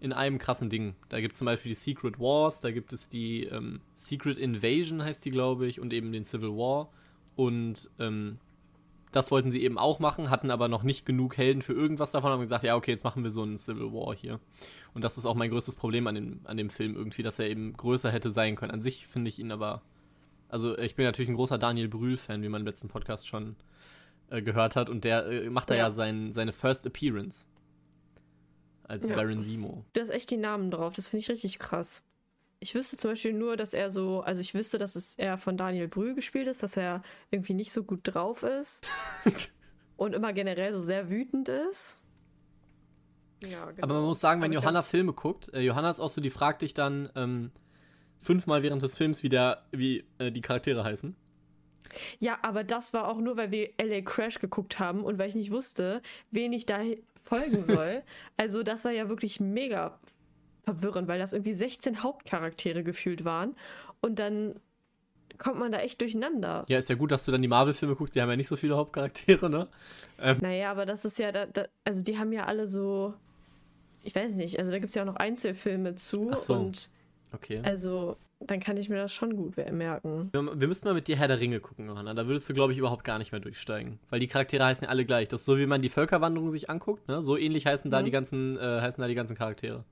in 0.00 0.12
einem 0.12 0.38
krassen 0.38 0.70
Ding. 0.70 0.94
Da 1.08 1.20
gibt 1.20 1.32
es 1.32 1.38
zum 1.38 1.46
Beispiel 1.46 1.70
die 1.70 1.76
Secret 1.76 2.20
Wars, 2.20 2.60
da 2.60 2.70
gibt 2.70 2.92
es 2.92 3.08
die 3.08 3.44
ähm, 3.44 3.80
Secret 3.96 4.38
Invasion, 4.38 5.02
heißt 5.02 5.24
die, 5.24 5.30
glaube 5.30 5.66
ich, 5.66 5.80
und 5.80 5.92
eben 5.92 6.12
den 6.12 6.24
Civil 6.24 6.50
War. 6.50 6.90
Und 7.34 7.90
ähm, 7.98 8.38
das 9.18 9.30
wollten 9.30 9.50
sie 9.50 9.62
eben 9.62 9.78
auch 9.78 9.98
machen, 10.00 10.30
hatten 10.30 10.50
aber 10.50 10.68
noch 10.68 10.82
nicht 10.82 11.04
genug 11.04 11.36
Helden 11.36 11.60
für 11.62 11.72
irgendwas 11.72 12.12
davon, 12.12 12.30
haben 12.30 12.40
gesagt, 12.40 12.64
ja, 12.64 12.76
okay, 12.76 12.90
jetzt 12.92 13.04
machen 13.04 13.22
wir 13.24 13.30
so 13.30 13.42
einen 13.42 13.58
Civil 13.58 13.92
War 13.92 14.14
hier. 14.14 14.40
Und 14.94 15.02
das 15.02 15.18
ist 15.18 15.26
auch 15.26 15.34
mein 15.34 15.50
größtes 15.50 15.74
Problem 15.76 16.06
an 16.06 16.14
dem, 16.14 16.40
an 16.44 16.56
dem 16.56 16.70
Film 16.70 16.94
irgendwie, 16.96 17.22
dass 17.22 17.38
er 17.38 17.48
eben 17.48 17.76
größer 17.76 18.10
hätte 18.10 18.30
sein 18.30 18.56
können. 18.56 18.70
An 18.72 18.80
sich 18.80 19.06
finde 19.06 19.28
ich 19.28 19.38
ihn 19.38 19.52
aber. 19.52 19.82
Also, 20.48 20.78
ich 20.78 20.94
bin 20.94 21.04
natürlich 21.04 21.28
ein 21.28 21.34
großer 21.36 21.58
Daniel 21.58 21.88
Brühl-Fan, 21.88 22.42
wie 22.42 22.48
man 22.48 22.62
im 22.62 22.66
letzten 22.66 22.88
Podcast 22.88 23.28
schon 23.28 23.56
äh, 24.30 24.40
gehört 24.40 24.76
hat. 24.76 24.88
Und 24.88 25.04
der 25.04 25.26
äh, 25.26 25.50
macht 25.50 25.68
da 25.70 25.74
ja, 25.74 25.84
Ja. 25.88 25.90
sein, 25.90 26.32
seine 26.32 26.52
First 26.52 26.86
Appearance. 26.86 27.46
Als 28.84 29.06
Ja. 29.06 29.14
Baron 29.16 29.42
Zemo. 29.42 29.84
Du 29.92 30.00
hast 30.00 30.08
echt 30.08 30.30
die 30.30 30.38
Namen 30.38 30.70
drauf. 30.70 30.94
Das 30.94 31.10
finde 31.10 31.20
ich 31.20 31.28
richtig 31.28 31.58
krass. 31.58 32.02
Ich 32.60 32.74
wüsste 32.74 32.96
zum 32.96 33.12
Beispiel 33.12 33.32
nur, 33.32 33.56
dass 33.56 33.72
er 33.72 33.90
so, 33.90 34.20
also 34.22 34.40
ich 34.40 34.52
wüsste, 34.54 34.78
dass 34.78 34.96
es 34.96 35.14
eher 35.14 35.38
von 35.38 35.56
Daniel 35.56 35.86
Brühl 35.86 36.14
gespielt 36.14 36.48
ist, 36.48 36.62
dass 36.62 36.76
er 36.76 37.02
irgendwie 37.30 37.54
nicht 37.54 37.70
so 37.70 37.84
gut 37.84 38.00
drauf 38.02 38.42
ist 38.42 38.86
und 39.96 40.14
immer 40.14 40.32
generell 40.32 40.72
so 40.72 40.80
sehr 40.80 41.08
wütend 41.08 41.48
ist. 41.48 41.98
Ja, 43.44 43.70
genau. 43.70 43.84
Aber 43.84 43.94
man 43.94 44.04
muss 44.04 44.20
sagen, 44.20 44.40
wenn 44.40 44.50
Aber 44.50 44.60
Johanna 44.62 44.82
Filme 44.82 45.12
guckt, 45.12 45.52
äh, 45.54 45.60
Johanna 45.60 45.90
ist 45.90 46.00
auch 46.00 46.08
so, 46.08 46.20
die 46.20 46.30
fragt 46.30 46.62
dich 46.62 46.74
dann 46.74 47.10
ähm, 47.14 47.52
fünfmal 48.20 48.62
während 48.64 48.82
des 48.82 48.96
Films, 48.96 49.22
wie, 49.22 49.28
der, 49.28 49.64
wie 49.70 50.04
äh, 50.18 50.32
die 50.32 50.40
Charaktere 50.40 50.82
heißen. 50.82 51.14
Ja, 52.18 52.38
aber 52.42 52.64
das 52.64 52.92
war 52.92 53.08
auch 53.08 53.18
nur, 53.18 53.36
weil 53.36 53.50
wir 53.50 53.70
LA 53.80 54.02
Crash 54.02 54.40
geguckt 54.40 54.78
haben 54.78 55.04
und 55.04 55.18
weil 55.18 55.28
ich 55.28 55.34
nicht 55.34 55.50
wusste, 55.50 56.02
wen 56.30 56.52
ich 56.52 56.66
da 56.66 56.80
folgen 57.22 57.64
soll. 57.64 58.02
also 58.36 58.62
das 58.62 58.84
war 58.84 58.92
ja 58.92 59.08
wirklich 59.08 59.40
mega 59.40 59.98
verwirrend, 60.74 61.08
weil 61.08 61.18
das 61.18 61.32
irgendwie 61.32 61.52
16 61.54 62.02
Hauptcharaktere 62.02 62.82
gefühlt 62.82 63.24
waren 63.24 63.54
und 64.00 64.18
dann 64.18 64.54
kommt 65.38 65.58
man 65.60 65.70
da 65.70 65.78
echt 65.78 66.00
durcheinander. 66.00 66.64
Ja, 66.68 66.78
ist 66.78 66.88
ja 66.88 66.96
gut, 66.96 67.12
dass 67.12 67.24
du 67.24 67.30
dann 67.32 67.42
die 67.42 67.48
Marvel-Filme 67.48 67.94
guckst, 67.94 68.14
die 68.16 68.20
haben 68.22 68.28
ja 68.30 68.36
nicht 68.36 68.48
so 68.48 68.56
viele 68.56 68.76
Hauptcharaktere, 68.76 69.48
ne? 69.48 69.68
Naja, 70.40 70.70
aber 70.72 70.84
das 70.84 71.04
ist 71.04 71.18
ja, 71.18 71.30
da, 71.30 71.46
da, 71.46 71.66
also 71.84 72.02
die 72.02 72.18
haben 72.18 72.32
ja 72.32 72.46
alle 72.46 72.66
so, 72.66 73.14
ich 74.02 74.14
weiß 74.14 74.34
nicht, 74.34 74.58
also 74.58 74.70
da 74.72 74.78
gibt 74.78 74.90
es 74.90 74.94
ja 74.96 75.02
auch 75.02 75.06
noch 75.06 75.16
Einzelfilme 75.16 75.94
zu 75.94 76.30
Ach 76.32 76.38
so. 76.38 76.54
und 76.54 76.90
Okay. 77.32 77.60
also 77.62 78.16
dann 78.40 78.58
kann 78.60 78.76
ich 78.76 78.88
mir 78.88 78.96
das 78.96 79.12
schon 79.12 79.36
gut 79.36 79.56
merken. 79.56 80.30
Wir, 80.32 80.60
wir 80.60 80.68
müssten 80.68 80.86
mal 80.88 80.94
mit 80.94 81.08
dir 81.08 81.16
Herr 81.16 81.28
der 81.28 81.40
Ringe 81.40 81.58
gucken, 81.60 81.86
Johanna. 81.88 82.14
Da 82.14 82.26
würdest 82.26 82.48
du, 82.48 82.54
glaube 82.54 82.72
ich, 82.72 82.78
überhaupt 82.78 83.04
gar 83.04 83.18
nicht 83.18 83.32
mehr 83.32 83.40
durchsteigen. 83.40 83.98
Weil 84.10 84.20
die 84.20 84.28
Charaktere 84.28 84.64
heißen 84.64 84.84
ja 84.84 84.88
alle 84.90 85.04
gleich. 85.04 85.26
Das 85.28 85.40
ist 85.40 85.44
so, 85.46 85.58
wie 85.58 85.66
man 85.66 85.82
die 85.82 85.88
Völkerwanderung 85.88 86.50
sich 86.52 86.70
anguckt, 86.70 87.06
ne? 87.08 87.20
So 87.20 87.36
ähnlich 87.36 87.66
heißen 87.66 87.90
da 87.90 88.00
Mhm. 88.00 88.04
die 88.06 88.10
ganzen, 88.12 88.56
äh, 88.56 88.80
heißen 88.80 89.00
da 89.00 89.08
die 89.08 89.14
ganzen 89.16 89.36
Charaktere. 89.36 89.84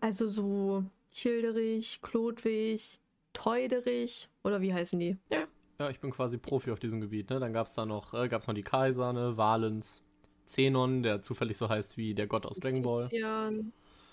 Also 0.00 0.28
so 0.28 0.84
Childerich, 1.12 2.00
Klodwig, 2.02 2.98
Teuderich 3.32 4.28
oder 4.44 4.60
wie 4.60 4.72
heißen 4.74 4.98
die? 4.98 5.16
Ja. 5.30 5.44
Ja, 5.80 5.90
ich 5.90 6.00
bin 6.00 6.10
quasi 6.10 6.38
Profi 6.38 6.72
auf 6.72 6.80
diesem 6.80 7.00
Gebiet, 7.00 7.30
ne? 7.30 7.38
Dann 7.38 7.52
gab 7.52 7.68
es 7.68 7.74
da 7.74 7.86
noch, 7.86 8.12
äh, 8.12 8.28
gab's 8.28 8.48
noch 8.48 8.54
die 8.54 8.64
Kaiser, 8.64 9.12
ne? 9.12 9.36
Valens, 9.36 10.02
Zenon, 10.44 11.04
der 11.04 11.22
zufällig 11.22 11.56
so 11.56 11.68
heißt 11.68 11.96
wie 11.96 12.14
der 12.14 12.26
Gott 12.26 12.46
aus 12.46 12.58
Dragon 12.58 12.82
Ball. 12.82 13.02
Diokletian, 13.08 13.72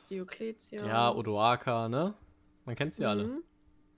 Diokletian. 0.10 0.86
Ja, 0.88 1.12
Odoaka, 1.12 1.90
ne? 1.90 2.14
Man 2.66 2.76
kennt 2.76 2.94
sie 2.94 3.06
alle. 3.06 3.26
Mhm. 3.26 3.44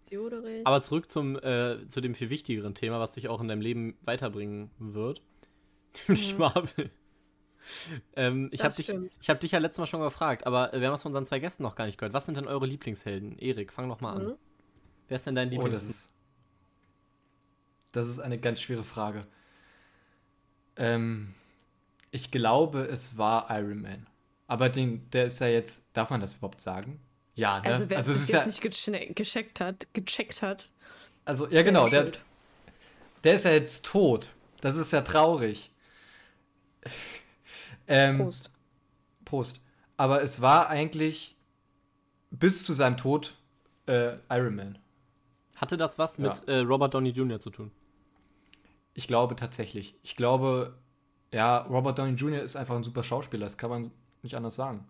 Theodorich. 0.08 0.66
Aber 0.66 0.82
zurück 0.82 1.10
zum, 1.12 1.36
äh, 1.36 1.86
zu 1.88 2.00
dem 2.00 2.16
viel 2.16 2.30
wichtigeren 2.30 2.74
Thema, 2.74 3.02
was 3.02 3.14
dich 3.14 3.28
auch 3.28 3.42
in 3.42 3.50
deinem 3.50 3.60
Leben 3.62 3.98
weiterbringen 4.02 4.72
wird. 4.80 5.22
Nämlich 6.08 6.34
Mhm. 6.34 6.40
Marvel. 6.40 6.90
Ähm, 8.16 8.50
ich 8.52 8.64
habe 8.64 8.74
dich, 8.74 8.90
ich 9.22 9.30
hab 9.30 9.40
dich 9.40 9.52
ja 9.52 9.60
letztes 9.60 9.80
Mal 9.80 9.88
schon 9.88 10.02
gefragt, 10.02 10.46
aber 10.46 10.74
äh, 10.74 10.80
wir 10.80 10.88
haben 10.88 10.96
es 10.96 11.02
von 11.04 11.10
unseren 11.12 11.26
zwei 11.26 11.40
Gästen 11.40 11.64
noch 11.64 11.76
gar 11.76 11.86
nicht 11.86 11.98
gehört. 11.98 12.14
Was 12.14 12.26
sind 12.26 12.38
denn 12.38 12.48
eure 12.48 12.66
Lieblingshelden? 12.66 13.38
Erik, 13.40 13.74
fang 13.74 13.88
doch 13.90 14.02
mal 14.02 14.14
an. 14.14 14.26
Mhm. 14.26 14.34
Wer 15.08 15.16
ist 15.16 15.26
denn 15.28 15.36
dein 15.36 15.48
Oh, 15.50 15.52
Lieblings... 15.52 15.74
das 15.74 15.84
ist. 15.90 16.14
Das 17.92 18.08
ist 18.08 18.20
eine 18.20 18.38
ganz 18.38 18.62
schwere 18.62 18.84
Frage. 18.84 19.22
Ähm, 20.76 21.34
ich 22.12 22.32
glaube, 22.32 22.82
es 22.82 23.18
war 23.18 23.48
Iron 23.58 23.82
Man. 23.82 24.08
Aber 24.48 24.70
den, 24.70 25.10
der 25.12 25.26
ist 25.26 25.40
ja 25.40 25.48
jetzt. 25.48 25.88
Darf 25.94 26.10
man 26.10 26.22
das 26.22 26.36
überhaupt 26.36 26.62
sagen? 26.62 27.00
Ja, 27.36 27.60
ne? 27.60 27.66
Also 27.68 27.90
wer 27.90 27.98
also 27.98 28.12
es 28.12 28.22
ist 28.24 28.30
ja. 28.30 28.38
jetzt 28.38 28.48
nicht 28.48 28.64
geschne- 28.64 29.14
gescheckt 29.14 29.60
hat, 29.60 29.88
gecheckt 29.94 30.42
hat, 30.42 30.72
Also, 31.26 31.48
ja, 31.50 31.62
genau. 31.64 31.90
Der, 31.90 32.12
der 33.24 33.34
ist 33.36 33.46
ja 33.46 33.52
jetzt 33.52 33.86
tot. 33.86 34.32
Das 34.62 34.76
ist 34.76 34.92
ja 34.94 35.02
traurig. 35.02 35.72
Ähm, 37.88 38.18
Prost. 38.18 38.52
Prost. 39.26 39.62
Aber 39.98 40.22
es 40.22 40.42
war 40.42 40.70
eigentlich 40.70 41.36
bis 42.32 42.64
zu 42.64 42.74
seinem 42.74 42.98
Tod 42.98 43.36
äh, 43.88 44.18
Iron 44.30 44.56
Man. 44.56 44.78
Hatte 45.56 45.78
das 45.78 45.98
was 45.98 46.18
Ja. 46.18 46.30
mit 46.30 46.48
äh, 46.48 46.60
Robert 46.60 46.94
Downey 46.94 47.10
Jr. 47.10 47.40
zu 47.40 47.50
tun? 47.50 47.72
Ich 48.94 49.08
glaube 49.08 49.36
tatsächlich. 49.36 49.96
Ich 50.04 50.16
glaube, 50.16 50.78
ja, 51.34 51.60
Robert 51.60 51.98
Downey 52.00 52.14
Jr. 52.14 52.42
ist 52.42 52.56
einfach 52.56 52.76
ein 52.76 52.84
super 52.84 53.04
Schauspieler. 53.04 53.46
Das 53.46 53.58
kann 53.58 53.70
man 53.70 53.92
nicht 54.24 54.36
anders 54.36 54.56
sagen. 54.56 54.88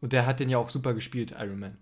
Und 0.00 0.12
der 0.12 0.26
hat 0.26 0.40
den 0.40 0.48
ja 0.48 0.58
auch 0.58 0.70
super 0.70 0.94
gespielt, 0.94 1.32
Iron 1.38 1.58
Man. 1.58 1.78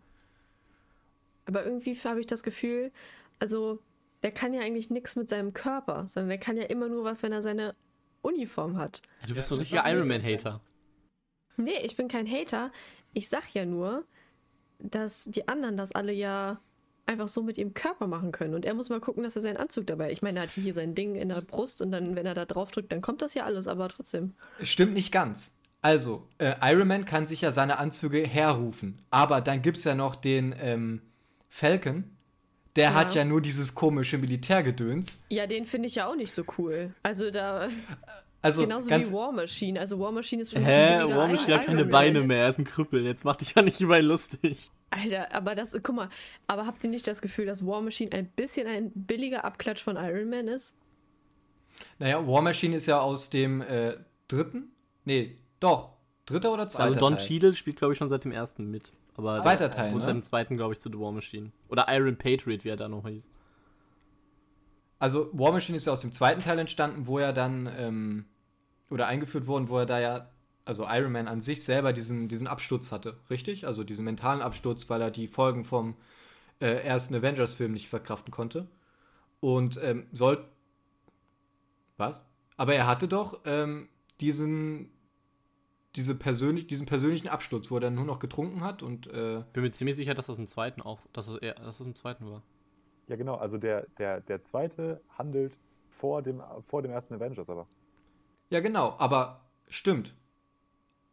Aber 1.47 1.65
irgendwie 1.65 1.95
habe 1.95 2.21
ich 2.21 2.27
das 2.27 2.43
Gefühl, 2.43 2.93
also 3.39 3.79
der 4.23 4.33
kann 4.33 4.53
ja 4.53 4.61
eigentlich 4.61 4.91
nichts 4.91 5.17
mit 5.17 5.31
seinem 5.31 5.53
Körper, 5.55 6.07
sondern 6.09 6.29
der 6.29 6.39
kann 6.39 6.57
ja 6.57 6.65
immer 6.65 6.89
nur 6.89 7.05
was, 7.05 7.23
wenn 7.23 7.33
er 7.33 7.43
seine 7.43 7.75
Uniform 8.23 8.77
hat. 8.77 9.01
Ja, 9.23 9.29
du 9.29 9.35
bist 9.35 9.47
Ja, 9.47 9.49
so 9.49 9.55
ein 9.55 9.59
richtiger 9.61 9.91
Iron 9.91 10.09
Man-Hater. 10.09 10.61
Nee, 11.57 11.79
ich 11.83 11.97
bin 11.97 12.09
kein 12.09 12.31
Hater. 12.31 12.71
Ich 13.13 13.29
sag 13.29 13.53
ja 13.53 13.65
nur, 13.65 14.05
dass 14.79 15.25
die 15.25 15.49
anderen 15.49 15.77
das 15.77 15.93
alle 15.93 16.13
ja 16.13 16.61
einfach 17.07 17.29
so 17.29 17.43
mit 17.43 17.59
ihrem 17.59 17.75
Körper 17.75 18.07
machen 18.07 18.33
können. 18.33 18.55
Und 18.55 18.65
er 18.65 18.75
muss 18.75 18.91
mal 18.91 19.01
gucken, 19.01 19.23
dass 19.23 19.35
er 19.35 19.43
seinen 19.43 19.57
Anzug 19.57 19.87
dabei. 19.87 20.13
Ich 20.13 20.23
meine, 20.23 20.41
er 20.41 20.43
hat 20.43 20.51
hier 20.51 20.75
sein 20.75 20.95
Ding 20.95 21.17
in 21.17 21.31
der 21.31 21.41
Brust 21.41 21.81
und 21.81 21.91
dann, 21.91 22.15
wenn 22.15 22.27
er 22.27 22.35
da 22.35 22.45
drauf 22.45 22.71
drückt, 22.71 22.93
dann 22.93 23.01
kommt 23.01 23.23
das 23.23 23.35
ja 23.35 23.45
alles, 23.45 23.67
aber 23.67 23.89
trotzdem. 23.89 24.35
Stimmt 24.63 24.93
nicht 24.93 25.11
ganz. 25.11 25.57
Also, 25.81 26.29
äh, 26.39 26.55
Iron 26.63 26.89
Man 26.89 27.05
kann 27.05 27.25
sich 27.25 27.41
ja 27.41 27.51
seine 27.51 27.79
Anzüge 27.79 28.21
herrufen. 28.27 29.01
Aber 29.11 29.41
dann 29.41 29.63
gibt 29.63 29.79
es 29.79 29.85
ja 29.85 29.95
noch 29.95 30.17
den 30.17 30.55
ähm, 30.61 31.01
Falcon. 31.49 32.05
Der 32.77 32.91
Ja. 32.91 32.95
hat 32.95 33.15
ja 33.15 33.25
nur 33.25 33.41
dieses 33.41 33.75
komische 33.75 34.19
Militärgedöns. 34.19 35.25
Ja, 35.31 35.47
den 35.47 35.65
finde 35.65 35.89
ich 35.89 35.97
ja 35.97 36.07
auch 36.07 36.15
nicht 36.17 36.33
so 36.33 36.45
cool. 36.59 36.95
Also 37.03 37.31
da, 37.31 37.69
Also, 38.41 38.63
genauso 38.63 38.89
ganz, 38.89 39.09
wie 39.09 39.15
War 39.15 39.33
Machine. 39.33 39.81
Also 39.81 39.99
War 39.99 40.13
Machine 40.13 40.43
ist 40.43 40.53
für 40.53 40.61
mich 40.61 40.69
Hä? 40.69 40.99
War 41.03 41.27
Machine 41.29 41.41
hat 41.41 41.49
Iron 41.49 41.67
keine 41.67 41.81
Man. 41.83 41.89
Beine 41.91 42.21
mehr, 42.23 42.39
er 42.45 42.51
ist 42.51 42.59
ein 42.59 42.65
Krüppel. 42.65 43.05
Jetzt 43.05 43.25
mach 43.25 43.37
dich 43.37 43.55
ja 43.55 43.63
nicht 43.63 43.81
über 43.81 43.99
ihn 43.99 44.05
lustig. 44.07 44.71
Alter, 44.91 45.35
aber 45.35 45.55
das, 45.55 45.73
guck 45.83 45.95
mal, 45.97 46.09
aber 46.47 46.67
habt 46.67 46.83
ihr 46.85 46.89
nicht 46.91 47.07
das 47.07 47.21
Gefühl, 47.21 47.47
dass 47.47 47.67
War 47.67 47.81
Machine 47.83 48.13
ein 48.13 48.27
bisschen 48.27 48.67
ein 48.69 48.91
billiger 48.95 49.45
Abklatsch 49.45 49.83
von 49.83 49.97
Iron 49.97 50.31
Man 50.31 50.49
ist? 50.49 50.79
naja, 51.99 52.27
War 52.27 52.43
Machine 52.43 52.77
ist 52.77 52.87
ja 52.87 53.01
aus 53.01 53.29
dem 53.31 53.61
äh, 53.61 53.97
dritten? 54.29 54.71
Nee, 55.05 55.37
doch. 55.61 55.91
Dritter 56.27 56.53
oder 56.53 56.69
zweiter 56.69 56.85
Also 56.89 56.99
Don 57.01 57.17
Teil? 57.17 57.27
Cheadle 57.27 57.55
spielt, 57.55 57.77
glaube 57.79 57.93
ich, 57.93 57.99
schon 57.99 58.09
seit 58.09 58.25
dem 58.25 58.33
ersten 58.33 58.71
mit. 58.71 58.93
Aber 59.19 59.37
Zweiter 59.37 59.69
Teil, 59.69 59.93
Und 59.93 59.99
ne? 59.99 60.05
seinem 60.05 60.23
zweiten, 60.23 60.57
glaube 60.57 60.75
ich, 60.75 60.81
zu 60.81 60.89
The 60.91 60.99
War 60.99 61.11
Machine. 61.11 61.51
Oder 61.69 61.87
Iron 61.89 62.17
Patriot, 62.17 62.65
wie 62.65 62.69
er 62.69 62.77
da 62.77 62.89
noch 62.89 63.07
hieß. 63.07 63.29
Also 65.01 65.29
War 65.33 65.51
Machine 65.51 65.77
ist 65.77 65.87
ja 65.87 65.93
aus 65.93 66.03
dem 66.03 66.13
zweiten 66.13 66.41
Teil 66.41 66.57
entstanden, 66.61 67.09
wo 67.09 67.19
er 67.19 67.33
dann, 67.33 67.69
ähm, 67.77 68.27
oder 68.91 69.09
eingeführt 69.09 69.49
worden, 69.49 69.69
wo 69.69 69.79
er 69.79 69.87
da 69.87 69.99
ja, 69.99 70.31
also 70.65 70.87
Iron 70.89 71.11
Man 71.11 71.27
an 71.27 71.41
sich 71.41 71.65
selber 71.65 71.93
diesen, 71.93 72.29
diesen 72.29 72.47
Absturz 72.47 72.93
hatte, 72.93 73.17
richtig? 73.29 73.67
Also 73.67 73.83
diesen 73.83 74.05
mentalen 74.05 74.41
Absturz, 74.41 74.89
weil 74.89 75.03
er 75.03 75.11
die 75.11 75.27
Folgen 75.27 75.65
vom 75.65 75.97
äh, 76.61 76.85
ersten 76.85 77.17
Avengers-Film 77.17 77.73
nicht 77.73 77.89
verkraften 77.89 78.31
konnte. 78.31 78.69
Und 79.41 79.81
ähm, 79.83 80.07
soll. 80.13 80.45
Was? 81.97 82.25
Aber 82.57 82.75
er 82.77 82.87
hatte 82.87 83.09
doch 83.09 83.41
ähm, 83.47 83.89
diesen, 84.21 84.91
diese 85.99 86.15
persönlich, 86.15 86.69
diesen 86.69 86.87
persönlichen 86.87 87.29
Absturz, 87.29 87.71
wo 87.71 87.75
er 87.75 87.81
dann 87.81 87.97
nur 87.97 88.05
noch 88.05 88.21
getrunken 88.21 88.63
hat 88.63 88.83
und 88.85 89.09
äh, 89.09 89.43
Bin 89.53 89.65
mir 89.65 89.73
ziemlich 89.73 89.97
sicher, 89.97 90.15
dass 90.15 90.29
das 90.29 90.39
im 90.39 90.47
zweiten 90.47 90.81
auch, 90.81 91.01
dass 91.13 91.27
das, 91.27 91.37
eher, 91.39 91.55
dass 91.55 91.79
das 91.79 91.87
im 91.87 91.95
zweiten 91.97 92.31
war. 92.31 92.43
Ja, 93.09 93.17
genau. 93.17 93.35
Also 93.35 93.59
der, 93.59 93.87
der, 93.99 94.21
der 94.21 94.45
zweite 94.45 95.01
handelt 95.19 95.53
vor 95.99 96.23
dem, 96.23 96.41
vor 96.69 96.83
dem 96.83 96.93
ersten 96.93 97.15
Avengers, 97.15 97.51
aber. 97.51 97.67
Ja, 98.51 98.61
genau, 98.61 98.95
aber 98.99 99.41
stimmt. 99.67 100.15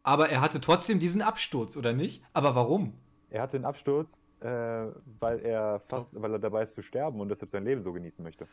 Aber 0.04 0.28
er 0.28 0.40
hatte 0.40 0.60
trotzdem 0.60 1.00
diesen 1.00 1.20
Absturz, 1.20 1.76
oder 1.76 1.92
nicht? 1.92 2.22
Aber 2.32 2.54
warum? 2.54 2.94
Er 3.28 3.42
hatte 3.42 3.58
den 3.58 3.64
Absturz, 3.64 4.20
äh, 4.40 4.46
weil 5.18 5.40
er 5.40 5.80
fast, 5.88 6.10
weil 6.12 6.32
er 6.32 6.38
dabei 6.38 6.62
ist 6.62 6.74
zu 6.74 6.82
sterben 6.82 7.20
und 7.20 7.28
deshalb 7.28 7.50
sein 7.50 7.64
Leben 7.64 7.82
so 7.82 7.92
genießen 7.92 8.22
möchte. 8.22 8.46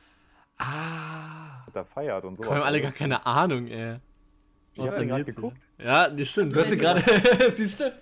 Ah. 0.57 1.63
Da 1.73 1.83
feiert 1.83 2.25
und 2.25 2.37
so. 2.37 2.43
Wir 2.43 2.49
haben 2.49 2.63
alle 2.63 2.81
gar 2.81 2.91
keine 2.91 3.23
Ahnung, 3.25 3.67
ey. 3.67 3.99
Ich 4.75 4.83
denn 4.83 4.99
den 4.99 5.07
gerade 5.09 5.25
geguckt. 5.25 5.57
hier? 5.77 5.85
Ja, 5.85 6.09
das 6.09 6.27
stimmt. 6.29 6.53
Du 6.53 6.59
hast 6.59 6.71
gerade, 6.77 7.03
siehst 7.55 7.79
du? 7.79 7.93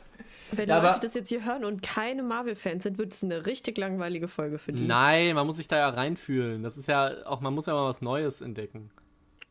Wenn 0.54 0.68
Ja, 0.70 0.78
Leute 0.78 0.90
aber- 0.90 1.00
das 1.00 1.14
jetzt 1.14 1.30
hier 1.30 1.46
hören 1.46 1.64
und 1.66 1.82
keine 1.82 2.24
Marvel-Fans 2.24 2.84
sind, 2.84 2.98
wird 2.98 3.14
es 3.14 3.24
eine 3.24 3.46
richtig 3.46 3.78
langweilige 3.78 4.28
Folge 4.28 4.58
für 4.58 4.74
die. 4.74 4.84
Nein, 4.86 5.36
man 5.36 5.46
muss 5.48 5.58
sich 5.58 5.68
da 5.68 5.78
ja 5.78 5.90
reinfühlen. 5.90 6.62
Das 6.64 6.78
ist 6.78 6.88
ja 6.88 7.26
auch, 7.26 7.40
man 7.42 7.54
muss 7.54 7.66
ja 7.68 7.74
mal 7.74 7.88
was 7.88 8.02
Neues 8.02 8.42
entdecken. 8.42 8.90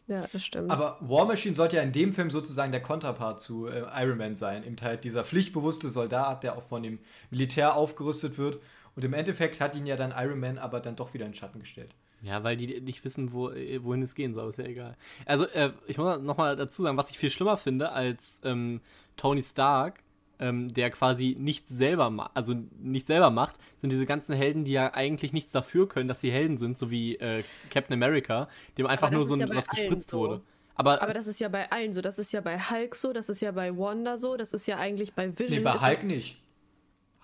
Ja, 0.09 0.27
das 0.33 0.45
stimmt. 0.45 0.71
Aber 0.71 0.99
War 1.01 1.25
Machine 1.25 1.55
sollte 1.55 1.77
ja 1.77 1.83
in 1.83 1.93
dem 1.93 2.13
Film 2.13 2.31
sozusagen 2.31 2.73
der 2.73 2.83
Konterpart 2.83 3.41
zu 3.41 3.69
äh, 3.69 3.85
Iron 4.03 4.19
Man 4.19 4.35
sein. 4.35 4.65
Eben 4.67 4.77
halt 4.83 5.05
dieser 5.05 5.25
pflichtbewusste 5.25 5.89
Soldat, 5.89 6.43
der 6.43 6.57
auch 6.59 6.65
von 6.65 6.83
dem 6.83 6.99
Militär 7.31 7.77
aufgerüstet 7.77 8.37
wird. 8.37 8.59
Und 8.97 9.05
im 9.05 9.15
Endeffekt 9.15 9.61
hat 9.61 9.77
ihn 9.77 9.87
ja 9.87 9.97
dann 9.97 10.13
Iron 10.17 10.41
Man 10.41 10.59
aber 10.59 10.81
dann 10.81 10.97
doch 10.97 11.15
wieder 11.15 11.25
in 11.27 11.31
den 11.31 11.37
Schatten 11.37 11.61
gestellt. 11.61 11.95
Ja, 12.23 12.45
weil 12.45 12.57
die 12.57 12.81
nicht 12.81 13.05
wissen, 13.05 13.33
wo, 13.33 13.51
äh, 13.51 13.83
wohin 13.83 14.03
es 14.03 14.15
gehen 14.15 14.35
soll, 14.35 14.49
ist 14.51 14.59
ja 14.59 14.65
egal. 14.65 14.97
Also, 15.25 15.47
äh, 15.47 15.73
ich 15.87 15.97
muss 15.97 16.21
nochmal 16.21 16.57
dazu 16.57 16.83
sagen, 16.83 16.97
was 16.97 17.11
ich 17.11 17.19
viel 17.19 17.31
schlimmer 17.31 17.57
finde 17.57 17.93
als 17.93 18.41
ähm, 18.45 18.81
Tony 19.17 19.43
Stark, 19.43 20.03
ähm, 20.39 20.73
der 20.73 20.91
quasi 20.91 21.37
nichts 21.39 21.71
selber 21.71 22.11
macht, 22.11 22.31
also 22.35 22.55
nicht 22.79 23.07
selber 23.07 23.31
macht, 23.31 23.57
sind 23.77 23.91
diese 23.91 24.07
ganzen 24.07 24.35
Helden, 24.35 24.65
die 24.65 24.73
ja 24.73 24.93
eigentlich 24.95 25.33
nichts 25.33 25.51
dafür 25.51 25.89
können, 25.89 26.09
dass 26.09 26.21
sie 26.21 26.31
Helden 26.31 26.57
sind, 26.57 26.77
so 26.77 26.91
wie 26.91 27.17
äh, 27.17 27.43
Captain 27.71 27.95
America, 27.95 28.49
dem 28.77 28.87
einfach 28.87 29.11
nur 29.11 29.25
so 29.25 29.35
ein, 29.35 29.41
ja 29.41 29.55
was 29.55 29.69
gespritzt 29.69 30.11
so. 30.11 30.19
wurde. 30.19 30.43
Aber, 30.75 31.03
Aber 31.03 31.13
das 31.13 31.27
ist 31.27 31.41
ja 31.41 31.49
bei 31.49 31.71
allen 31.71 31.93
so. 31.93 32.01
Das 32.01 32.19
ist 32.19 32.33
ja 32.33 32.41
bei 32.41 32.59
Hulk 32.59 32.95
so, 32.95 33.13
das 33.13 33.29
ist 33.29 33.43
ja 33.43 33.53
bei 33.53 33.77
Wanda 33.77 34.17
so, 34.17 34.39
das 34.39 34.55
ist 34.55 34.67
ja 34.67 34.79
eigentlich 34.79 35.13
bei 35.13 35.31
Vision. 35.31 35.59
Nee, 35.59 35.61
bei 35.65 35.75
ist 35.75 35.87
Hulk 35.87 36.05
nicht. 36.05 36.41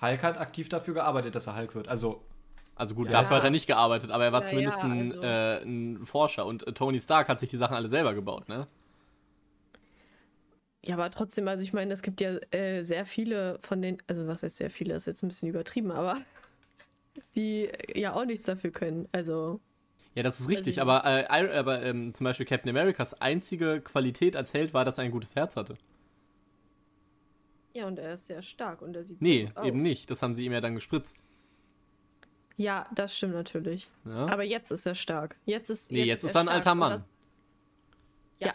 Hulk 0.02 0.22
hat 0.22 0.38
aktiv 0.38 0.68
dafür 0.68 0.92
gearbeitet, 0.92 1.34
dass 1.34 1.46
er 1.46 1.56
Hulk 1.56 1.74
wird. 1.74 1.88
Also, 1.88 2.22
also 2.76 2.94
gut, 2.94 3.06
Ja. 3.08 3.12
dafür 3.12 3.38
hat 3.38 3.44
er 3.44 3.50
nicht 3.50 3.66
gearbeitet, 3.66 4.10
aber 4.10 4.24
er 4.24 4.32
war 4.32 4.42
Ja, 4.42 4.46
zumindest 4.46 4.78
ja, 4.82 4.88
ein, 4.88 5.12
also- 5.12 5.22
äh, 5.22 5.62
ein 5.64 6.06
Forscher 6.06 6.46
und 6.46 6.66
äh, 6.66 6.72
Tony 6.72 7.00
Stark 7.00 7.28
hat 7.28 7.40
sich 7.40 7.48
die 7.48 7.56
Sachen 7.56 7.74
alle 7.74 7.88
selber 7.88 8.14
gebaut, 8.14 8.48
ne? 8.48 8.68
Ja, 10.84 10.94
aber 10.94 11.10
trotzdem, 11.10 11.48
also 11.48 11.64
ich 11.64 11.72
meine, 11.72 11.92
es 11.92 12.02
gibt 12.02 12.20
ja 12.20 12.36
äh, 12.52 12.84
sehr 12.84 13.06
viele 13.06 13.58
von 13.60 13.82
den, 13.82 13.98
also 14.06 14.28
was 14.28 14.42
heißt 14.44 14.58
sehr 14.58 14.70
viele, 14.70 14.94
ist 14.94 15.06
jetzt 15.06 15.22
ein 15.24 15.28
bisschen 15.28 15.48
übertrieben, 15.48 15.90
aber 15.90 16.20
die 17.34 17.64
äh, 17.66 17.98
ja 18.00 18.14
auch 18.14 18.24
nichts 18.24 18.44
dafür 18.46 18.70
können. 18.70 19.08
Also, 19.10 19.60
Ja, 20.14 20.22
das 20.22 20.38
ist 20.38 20.48
richtig, 20.48 20.76
ich 20.76 20.80
aber, 20.82 21.04
äh, 21.04 21.26
aber 21.26 21.82
ähm, 21.82 22.14
zum 22.14 22.24
Beispiel 22.24 22.46
Captain 22.46 22.70
Americas 22.70 23.14
einzige 23.20 23.80
Qualität 23.80 24.36
als 24.36 24.52
Held 24.54 24.74
war, 24.74 24.84
dass 24.84 24.98
er 24.98 25.04
ein 25.04 25.10
gutes 25.10 25.34
Herz 25.34 25.56
hatte. 25.56 25.74
ja, 27.74 27.86
und 27.86 27.98
er 27.98 28.14
ist 28.14 28.26
sehr 28.26 28.40
stark 28.42 28.80
und 28.80 28.94
er 28.96 29.02
sieht 29.04 29.20
Nee, 29.20 29.50
eben 29.62 29.78
aus. 29.78 29.82
nicht. 29.82 30.10
Das 30.10 30.22
haben 30.22 30.34
sie 30.34 30.44
ihm 30.46 30.52
ja 30.52 30.60
dann 30.60 30.74
gespritzt. 30.76 31.18
Ja, 32.56 32.86
das 32.94 33.16
stimmt 33.16 33.34
natürlich. 33.34 33.88
Ja? 34.04 34.26
Aber 34.26 34.42
jetzt 34.42 34.70
ist 34.70 34.86
er 34.86 34.94
stark. 34.94 35.36
Jetzt 35.44 35.68
ist 35.70 35.92
nee, 35.92 36.04
jetzt 36.04 36.24
ist 36.24 36.34
er 36.34 36.40
ein 36.40 36.46
stark 36.46 36.56
alter 36.56 36.74
Mann. 36.74 36.92
das- 36.92 37.08
Ja. 38.40 38.54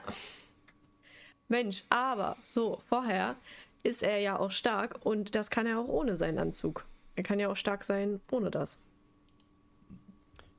Mensch, 1.47 1.83
aber 1.89 2.37
so, 2.41 2.81
vorher 2.87 3.35
ist 3.83 4.03
er 4.03 4.19
ja 4.19 4.39
auch 4.39 4.51
stark 4.51 4.99
und 5.05 5.35
das 5.35 5.49
kann 5.49 5.65
er 5.67 5.79
auch 5.79 5.87
ohne 5.87 6.15
seinen 6.17 6.39
Anzug. 6.39 6.85
Er 7.15 7.23
kann 7.23 7.39
ja 7.39 7.49
auch 7.49 7.55
stark 7.57 7.83
sein 7.83 8.21
ohne 8.31 8.49
das. 8.51 8.79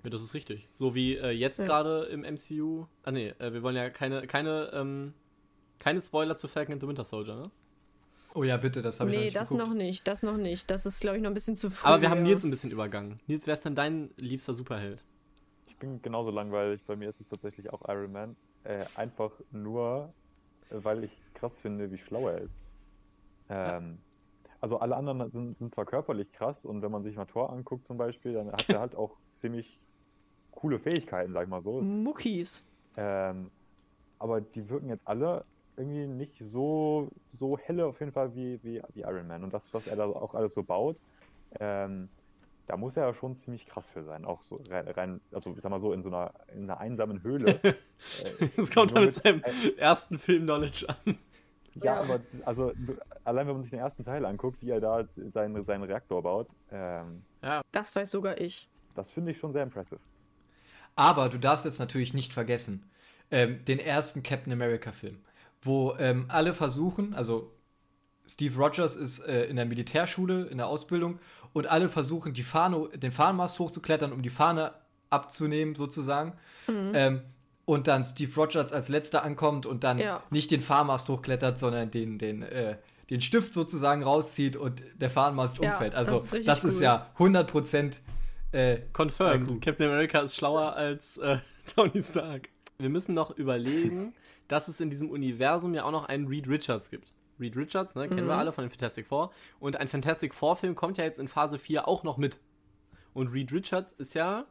Ja, 0.05 0.11
das 0.11 0.23
ist 0.23 0.35
richtig. 0.35 0.69
So 0.73 0.95
wie 0.95 1.17
äh, 1.17 1.31
jetzt 1.31 1.59
Ja. 1.61 1.65
gerade 1.67 2.05
im 2.07 2.25
MCU. 2.25 2.87
Ah, 3.05 3.13
nee, 3.13 3.29
äh, 3.39 3.53
wir 3.53 3.63
wollen 3.63 3.77
ja 3.77 3.89
keine, 3.91 4.23
keine, 4.27 4.71
ähm, 4.75 5.15
keine 5.79 6.01
Spoiler 6.01 6.37
zu 6.37 6.49
Falcon 6.49 6.75
and 6.75 6.83
the 6.83 6.89
Winter 6.89 7.05
Soldier, 7.05 7.37
ne? 7.37 7.51
Oh 8.35 8.43
ja, 8.45 8.57
bitte, 8.57 8.83
das 8.83 9.01
habe 9.01 9.11
ich 9.11 9.15
noch 9.15 9.21
Nee, 9.21 9.25
nicht 9.27 9.37
das 9.37 9.49
geguckt. 9.51 9.69
noch 9.69 9.75
nicht, 9.75 10.09
das 10.09 10.23
noch 10.23 10.37
nicht. 10.37 10.71
Das 10.71 10.87
ist, 10.87 11.01
glaube 11.01 11.17
ich, 11.17 11.23
noch 11.23 11.31
ein 11.31 11.35
bisschen 11.35 11.57
zu 11.57 11.71
früh. 11.71 11.89
Aber 11.89 12.01
wir 12.01 12.11
haben 12.11 12.19
ja. 12.25 12.31
Nils 12.33 12.45
ein 12.45 12.51
bisschen 12.51 12.71
übergangen. 12.71 13.21
Nils, 13.27 13.47
wer 13.47 13.55
ist 13.55 13.65
denn 13.65 13.75
dein 13.75 14.11
liebster 14.17 14.55
Superheld? 14.55 15.03
Ich 15.67 15.77
bin 15.79 16.01
genauso 16.03 16.31
langweilig. 16.31 16.83
Bei 16.87 16.97
mir 16.97 17.09
ist 17.11 17.21
es 17.21 17.29
tatsächlich 17.29 17.73
auch 17.73 17.83
Iron 17.89 18.13
Man. 18.13 18.37
Äh, 18.65 18.85
einfach 18.95 19.33
nur, 19.51 20.13
weil 20.71 21.05
ich 21.05 21.17
krass 21.35 21.57
finde, 21.57 21.91
wie 21.91 21.99
schlau 21.99 22.29
er 22.29 22.39
ist. 22.39 22.55
Ähm, 23.49 23.99
also 24.61 24.79
alle 24.79 24.97
anderen 24.97 25.31
sind, 25.31 25.59
sind 25.59 25.75
zwar 25.75 25.85
körperlich 25.85 26.31
krass 26.33 26.65
und 26.65 26.83
wenn 26.83 26.93
man 26.93 27.03
sich 27.03 27.17
mal 27.17 27.25
Thor 27.27 27.53
anguckt 27.53 27.87
zum 27.87 27.99
Beispiel, 27.99 28.35
dann 28.35 28.53
hat 28.53 28.69
er 28.69 28.79
halt 28.81 28.95
auch 28.95 29.17
ziemlich 29.41 29.81
coole 30.53 30.79
Fähigkeiten, 30.79 31.33
sag 31.33 31.43
ich 31.45 31.49
mal 31.49 31.63
so. 31.63 31.81
Muckis. 31.83 32.65
Ähm, 32.97 33.51
aber 34.21 34.41
die 34.41 34.69
wirken 34.69 34.89
jetzt 34.89 35.07
alle 35.09 35.45
irgendwie 35.83 36.07
nicht 36.07 36.39
so, 36.39 37.09
so 37.31 37.59
helle 37.59 37.87
auf 37.87 38.01
jeden 38.01 38.13
Fall 38.13 38.35
wie, 38.35 38.59
wie, 38.63 38.83
wie 38.95 39.01
Iron 39.01 39.27
Man. 39.27 39.45
Und 39.45 39.53
das, 39.53 39.67
was 39.73 39.87
er 39.87 39.97
da 39.97 40.05
auch 40.07 40.35
alles 40.35 40.55
so 40.55 40.63
baut, 40.63 40.97
ähm, 41.61 42.09
da 42.67 42.77
muss 42.77 42.97
er 42.97 43.07
ja 43.09 43.15
schon 43.15 43.35
ziemlich 43.37 43.67
krass 43.67 43.87
für 43.87 44.05
sein. 44.05 44.25
Auch 44.25 44.43
so 44.45 44.61
rein, 44.71 44.89
rein 44.89 45.21
also 45.33 45.53
ich 45.55 45.61
sag 45.61 45.71
mal 45.71 45.81
so, 45.81 45.93
in 45.93 46.03
so 46.03 46.09
einer, 46.09 46.33
in 46.55 46.65
einer 46.65 46.79
einsamen 46.81 47.23
Höhle. 47.23 47.61
äh, 47.63 47.75
Das 48.57 48.71
kommt 48.71 48.95
dann 48.97 49.05
mit 49.05 49.15
seinem 49.15 49.43
äh, 49.43 49.77
ersten 49.77 50.19
Film-Knowledge 50.19 50.87
an. 50.89 51.19
Ja, 51.83 52.01
aber 52.01 52.21
also 52.45 52.73
allein 53.25 53.47
wenn 53.47 53.55
man 53.55 53.63
sich 53.63 53.71
den 53.71 53.81
ersten 53.81 54.05
Teil 54.05 54.25
anguckt, 54.27 54.61
wie 54.63 54.71
er 54.71 54.81
da 54.81 55.05
seinen, 55.33 55.65
seinen 55.65 55.85
Reaktor 55.85 56.23
baut, 56.23 56.49
ähm, 56.71 57.23
Das 57.73 57.97
weiß 57.97 58.11
sogar 58.11 58.39
ich. 58.41 58.69
das 58.95 59.09
finde 59.11 59.33
ich 59.33 59.39
schon 59.39 59.53
sehr 59.53 59.63
impressive. 59.63 59.99
Aber 60.97 61.31
du 61.31 61.39
darfst 61.39 61.65
jetzt 61.65 61.79
natürlich 61.79 62.13
nicht 62.13 62.33
vergessen, 62.35 62.85
ähm, 63.31 63.65
den 63.65 63.79
ersten 63.79 64.23
Captain 64.23 64.53
America-Film, 64.53 65.19
wo 65.63 65.95
ähm, 65.99 66.27
alle 66.29 66.55
versuchen, 66.55 67.15
also 67.15 67.53
Steve 68.27 68.57
Rogers 68.57 68.97
ist 68.97 69.21
äh, 69.21 69.45
in 69.45 69.57
der 69.57 69.65
Militärschule, 69.67 70.47
in 70.47 70.59
der 70.59 70.67
Ausbildung, 70.69 71.19
und 71.53 71.67
alle 71.67 71.89
versuchen, 71.89 72.33
die 72.35 72.43
Fahne, 72.43 72.89
den 72.95 73.13
Fahnenmast 73.13 73.59
hochzuklettern, 73.59 74.13
um 74.13 74.23
die 74.23 74.31
Fahne 74.31 74.73
abzunehmen, 75.11 75.75
sozusagen. 75.75 76.33
Mhm. 76.67 76.93
Ähm, 76.95 77.21
und 77.65 77.87
dann 77.87 78.05
Steve 78.05 78.35
Rogers 78.35 78.73
als 78.73 78.89
letzter 78.89 79.23
ankommt 79.23 79.67
und 79.67 79.85
dann 79.85 79.99
Ja. 79.99 80.23
nicht 80.31 80.51
den 80.51 80.61
Fahrmast 80.63 81.09
hochklettert, 81.09 81.59
sondern 81.59 81.91
den, 81.91 82.19
den, 82.19 82.43
äh, 82.43 82.77
den 83.11 83.21
Stift 83.21 83.53
sozusagen 83.53 84.03
rauszieht 84.03 84.57
und 84.57 84.83
der 84.97 85.11
Fahrmast 85.11 85.59
Ja, 85.59 85.71
umfällt. 85.73 85.93
das 85.93 86.09
Also 86.09 86.17
ist 86.25 86.33
richtig 86.33 86.47
das 86.47 86.65
ist 86.65 86.77
cool. 86.79 86.83
ja 86.83 87.07
100% 87.19 88.01
äh, 88.53 88.79
Confirmed. 88.93 89.61
Captain 89.63 89.89
America 89.89 90.21
ist 90.21 90.37
schlauer 90.37 90.75
als 90.75 91.19
äh, 91.19 91.39
Tony 91.75 92.03
Stark. 92.03 92.49
Wir 92.79 92.89
müssen 92.89 93.15
noch 93.15 93.31
überlegen, 93.37 94.13
dass 94.49 94.69
es 94.69 94.81
in 94.81 94.91
diesem 94.91 95.11
Universum 95.11 95.75
ja 95.75 95.85
auch 95.85 95.91
noch 95.93 96.05
einen 96.07 96.27
Reed 96.27 96.49
Richards 96.49 96.91
gibt. 96.91 97.13
Reed 97.41 97.57
Richards, 97.57 97.95
ne, 97.95 98.09
kennen 98.09 98.27
wir 98.27 98.35
Mhm. 98.35 98.41
alle 98.41 98.53
von 98.53 98.65
den 98.65 98.71
Fantastic 98.71 99.07
Four. 99.07 99.33
Und 99.59 99.77
ein 99.77 99.89
Fantastic 99.89 100.35
Four-Film 100.35 100.75
kommt 100.75 100.99
ja 100.99 101.05
jetzt 101.05 101.19
in 101.19 101.29
Phase 101.29 101.59
4 101.59 101.89
auch 101.89 102.03
noch 102.05 102.17
mit. 102.19 102.39
Und 103.15 103.29
Reed 103.33 103.53
Richards 103.53 103.93
ist 103.93 104.15
ja 104.15 104.47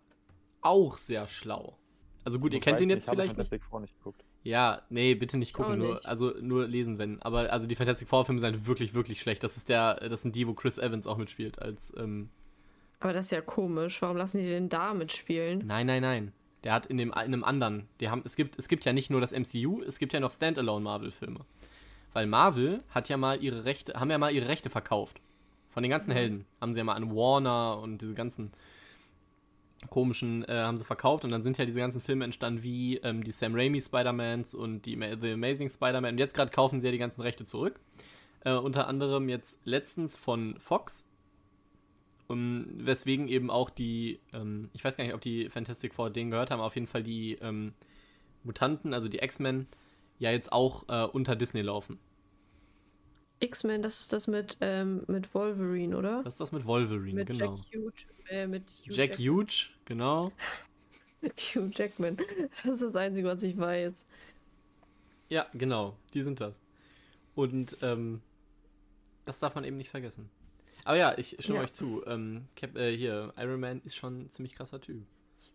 auch 0.61 0.97
sehr 0.97 1.27
schlau. 1.27 1.77
Also 2.23 2.39
gut, 2.39 2.53
ihr 2.53 2.59
kennt 2.59 2.79
nicht, 2.79 2.89
jetzt 2.89 3.09
vielleicht 3.09 3.37
nicht. 3.37 3.47
Fantastic 3.49 3.63
Four 3.63 3.79
nicht 3.81 3.95
geguckt. 3.97 4.23
Ja, 4.43 4.81
nee, 4.89 5.13
bitte 5.15 5.37
nicht 5.37 5.53
gucken, 5.53 5.73
Auch 5.73 5.77
nur, 5.77 5.93
nicht. 5.95 6.05
also 6.07 6.33
nur 6.41 6.67
lesen, 6.67 6.97
wenn. 6.97 7.21
Aber 7.21 7.51
also 7.53 7.67
die 7.67 7.75
Fantastic 7.75 8.07
Four-Filme 8.07 8.39
sind 8.39 8.53
halt 8.55 8.67
wirklich, 8.67 8.93
wirklich 8.93 9.21
schlecht. 9.21 9.43
Das 9.43 9.55
ist 9.57 9.69
der, 9.69 9.95
das 10.09 10.21
sind 10.23 10.35
die, 10.35 10.47
wo 10.47 10.53
Chris 10.53 10.77
Evans 10.79 11.05
auch 11.07 11.17
mitspielt 11.17 11.59
als 11.59 11.93
ähm, 11.97 12.29
Aber 12.99 13.13
das 13.13 13.25
ist 13.25 13.31
ja 13.31 13.41
komisch. 13.41 14.01
Warum 14.01 14.17
lassen 14.17 14.39
die 14.39 14.47
den 14.47 14.67
da 14.69 14.93
mitspielen? 14.93 15.63
Nein, 15.65 15.85
nein, 15.87 16.01
nein. 16.01 16.33
Der 16.63 16.73
hat 16.73 16.85
in, 16.85 16.97
dem, 16.97 17.09
in 17.09 17.15
einem 17.15 17.43
anderen. 17.43 17.87
Die 17.99 18.09
haben, 18.09 18.21
es, 18.25 18.35
gibt, 18.35 18.59
es 18.59 18.67
gibt 18.67 18.85
ja 18.85 18.93
nicht 18.93 19.09
nur 19.09 19.19
das 19.21 19.31
MCU, 19.31 19.81
es 19.81 19.97
gibt 19.97 20.13
ja 20.13 20.19
noch 20.19 20.31
Standalone-Marvel-Filme. 20.31 21.39
Weil 22.13 22.27
Marvel 22.27 22.83
hat 22.89 23.09
ja 23.09 23.17
mal 23.17 23.41
ihre 23.41 23.65
Rechte, 23.65 23.93
haben 23.99 24.11
ja 24.11 24.17
mal 24.17 24.33
ihre 24.33 24.47
Rechte 24.47 24.69
verkauft. 24.69 25.19
Von 25.69 25.83
den 25.83 25.89
ganzen 25.89 26.11
Mhm. 26.11 26.15
Helden. 26.15 26.45
Haben 26.59 26.73
sie 26.73 26.79
ja 26.79 26.83
mal 26.83 26.95
an 26.95 27.15
Warner 27.15 27.79
und 27.79 28.01
diese 28.01 28.13
ganzen 28.13 28.51
komischen 29.89 30.47
äh, 30.47 30.53
haben 30.59 30.77
sie 30.77 30.83
verkauft 30.83 31.25
und 31.25 31.31
dann 31.31 31.41
sind 31.41 31.57
ja 31.57 31.65
diese 31.65 31.79
ganzen 31.79 32.01
Filme 32.01 32.23
entstanden 32.25 32.61
wie 32.61 32.97
ähm, 32.97 33.23
die 33.23 33.31
Sam 33.31 33.55
Raimi 33.55 33.81
Spider-Mans 33.81 34.53
und 34.53 34.85
die 34.85 34.95
The 35.19 35.31
Amazing 35.31 35.69
Spider-Man. 35.69 36.13
Und 36.13 36.17
jetzt 36.19 36.35
gerade 36.35 36.51
kaufen 36.51 36.79
sie 36.79 36.87
ja 36.87 36.91
die 36.91 36.97
ganzen 36.99 37.21
Rechte 37.21 37.45
zurück. 37.45 37.79
Äh, 38.43 38.53
unter 38.53 38.87
anderem 38.87 39.29
jetzt 39.29 39.59
letztens 39.63 40.17
von 40.17 40.59
Fox. 40.59 41.07
Um, 42.31 42.65
weswegen 42.77 43.27
eben 43.27 43.49
auch 43.49 43.69
die, 43.69 44.19
ähm, 44.31 44.69
ich 44.73 44.83
weiß 44.83 44.95
gar 44.95 45.03
nicht, 45.03 45.13
ob 45.13 45.21
die 45.21 45.49
Fantastic 45.49 45.93
Four 45.93 46.09
den 46.09 46.31
gehört 46.31 46.49
haben, 46.49 46.61
auf 46.61 46.75
jeden 46.75 46.87
Fall 46.87 47.03
die 47.03 47.33
ähm, 47.41 47.73
Mutanten, 48.43 48.93
also 48.93 49.09
die 49.09 49.19
X-Men, 49.19 49.67
ja 50.17 50.31
jetzt 50.31 50.53
auch 50.53 50.87
äh, 50.87 51.05
unter 51.05 51.35
Disney 51.35 51.61
laufen. 51.61 51.99
X-Men, 53.39 53.81
das 53.81 53.99
ist 54.01 54.13
das 54.13 54.27
mit, 54.27 54.57
ähm, 54.61 55.03
mit 55.07 55.33
Wolverine, 55.33 55.97
oder? 55.97 56.23
Das 56.23 56.35
ist 56.35 56.41
das 56.41 56.51
mit 56.51 56.65
Wolverine, 56.65 57.15
mit 57.15 57.27
genau. 57.27 57.55
Jack 57.55 57.65
Hugh, 57.73 57.91
äh, 58.29 58.47
mit 58.47 58.63
Hugh 58.85 58.93
Jack 58.93 59.09
Jack- 59.11 59.19
Huge, 59.19 59.69
genau. 59.85 60.31
Hugh 61.23 61.69
Jackman. 61.73 62.17
Das 62.63 62.73
ist 62.73 62.81
das 62.81 62.95
Einzige, 62.95 63.27
was 63.27 63.43
ich 63.43 63.57
weiß. 63.57 64.05
Ja, 65.29 65.47
genau, 65.53 65.97
die 66.13 66.21
sind 66.21 66.39
das. 66.39 66.61
Und 67.35 67.77
ähm, 67.81 68.21
das 69.25 69.39
darf 69.39 69.55
man 69.55 69.63
eben 69.63 69.77
nicht 69.77 69.89
vergessen. 69.89 70.29
Aber 70.85 70.97
ja, 70.97 71.17
ich 71.17 71.37
stimme 71.39 71.59
Ja. 71.59 71.63
euch 71.63 71.71
zu. 71.73 72.03
Ähm, 72.07 72.47
Cap 72.55 72.75
äh, 72.75 72.95
hier, 72.95 73.33
Iron 73.37 73.59
Man 73.59 73.81
ist 73.83 73.95
schon 73.95 74.21
ein 74.23 74.29
ziemlich 74.31 74.55
krasser 74.55 74.79
Typ. 74.81 75.05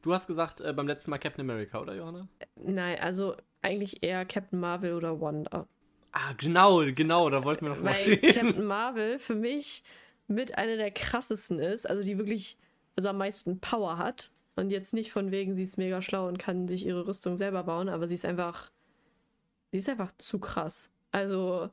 Du 0.02 0.12
hast 0.12 0.26
gesagt 0.26 0.60
äh, 0.60 0.72
beim 0.72 0.86
letzten 0.86 1.10
Mal 1.10 1.18
Captain 1.18 1.40
America, 1.48 1.80
oder 1.80 1.94
Johanna? 1.94 2.28
Nein, 2.56 2.98
also 3.00 3.36
eigentlich 3.62 4.02
eher 4.02 4.24
Captain 4.24 4.60
Marvel 4.60 4.94
oder 4.94 5.20
Wanda. 5.20 5.66
Ah, 6.12 6.32
genau, 6.38 6.82
genau, 6.94 7.28
da 7.28 7.44
wollten 7.44 7.64
wir 7.66 7.70
noch 7.74 7.82
mal 7.82 7.94
Weil 7.94 8.04
reden. 8.04 8.32
Captain 8.32 8.64
Marvel 8.66 9.18
für 9.18 9.34
mich 9.34 9.82
mit 10.28 10.56
einer 10.56 10.76
der 10.76 10.90
krassesten 10.90 11.58
ist, 11.58 11.88
also 11.88 12.02
die 12.02 12.18
wirklich 12.18 12.56
also 12.94 13.08
am 13.10 13.18
meisten 13.18 13.58
Power 13.60 13.98
hat. 13.98 14.30
Und 14.54 14.70
jetzt 14.70 14.94
nicht 14.94 15.12
von 15.12 15.30
wegen, 15.30 15.54
sie 15.54 15.62
ist 15.64 15.76
mega 15.76 16.00
schlau 16.00 16.26
und 16.28 16.38
kann 16.38 16.66
sich 16.66 16.86
ihre 16.86 17.06
Rüstung 17.06 17.36
selber 17.36 17.64
bauen, 17.64 17.88
aber 17.90 18.08
sie 18.08 18.14
ist 18.14 18.24
einfach, 18.24 18.70
sie 19.70 19.78
ist 19.78 19.88
einfach 19.88 20.12
zu 20.16 20.38
krass. 20.38 20.90
Also, 21.10 21.68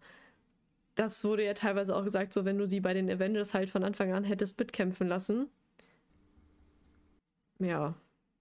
das 0.95 1.23
wurde 1.23 1.43
ja 1.45 1.53
teilweise 1.53 1.95
auch 1.95 2.03
gesagt, 2.03 2.33
so 2.33 2.45
wenn 2.45 2.57
du 2.57 2.67
die 2.67 2.79
bei 2.79 2.93
den 2.93 3.09
Avengers 3.09 3.53
halt 3.53 3.69
von 3.69 3.83
Anfang 3.83 4.13
an 4.13 4.23
hättest 4.23 4.59
mitkämpfen 4.59 5.07
lassen. 5.07 5.49
Ja, 7.59 7.95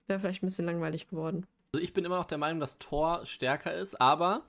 wäre 0.06 0.20
vielleicht 0.20 0.42
ein 0.42 0.46
bisschen 0.46 0.66
langweilig 0.66 1.08
geworden. 1.08 1.46
Also 1.72 1.82
ich 1.82 1.94
bin 1.94 2.04
immer 2.04 2.16
noch 2.16 2.26
der 2.26 2.38
Meinung, 2.38 2.60
dass 2.60 2.78
Thor 2.78 3.24
stärker 3.24 3.74
ist, 3.74 4.00
aber 4.00 4.42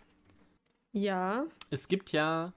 Ja, 0.92 1.46
es 1.70 1.88
gibt 1.88 2.12
ja 2.12 2.54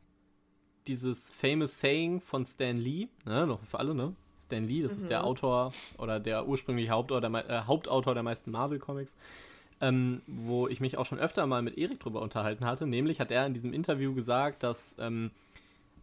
dieses 0.87 1.31
famous 1.31 1.81
Saying 1.81 2.21
von 2.21 2.45
Stan 2.47 2.77
Lee, 2.77 3.09
ne, 3.25 3.47
noch 3.47 3.63
für 3.65 3.79
alle, 3.79 3.95
ne? 3.95 4.15
Stan 4.39 4.63
Lee, 4.65 4.83
das 4.83 4.99
ist 4.99 5.11
der 5.11 5.21
Mhm. 5.21 5.25
Autor 5.25 5.73
oder 5.99 6.21
der 6.21 6.47
ursprüngliche 6.47 6.91
Hauptautor 6.91 7.29
der, 7.29 7.51
äh, 7.51 7.63
Hauptautor 7.67 8.15
der 8.15 8.23
meisten 8.23 8.51
Marvel-Comics, 8.51 9.17
ähm, 9.81 10.23
wo 10.27 10.69
ich 10.69 10.81
mich 10.81 10.97
auch 10.97 11.07
schon 11.07 11.19
öfter 11.19 11.47
mal 11.47 11.63
mit 11.63 11.77
Erik 11.77 12.01
drüber 12.01 12.23
unterhalten 12.23 12.65
hatte. 12.65 12.87
Nämlich 12.87 13.21
hat 13.21 13.31
er 13.31 13.47
in 13.47 13.55
diesem 13.55 13.73
Interview 13.73 14.15
gesagt, 14.15 14.63
dass 14.63 14.97
ähm, 14.99 15.31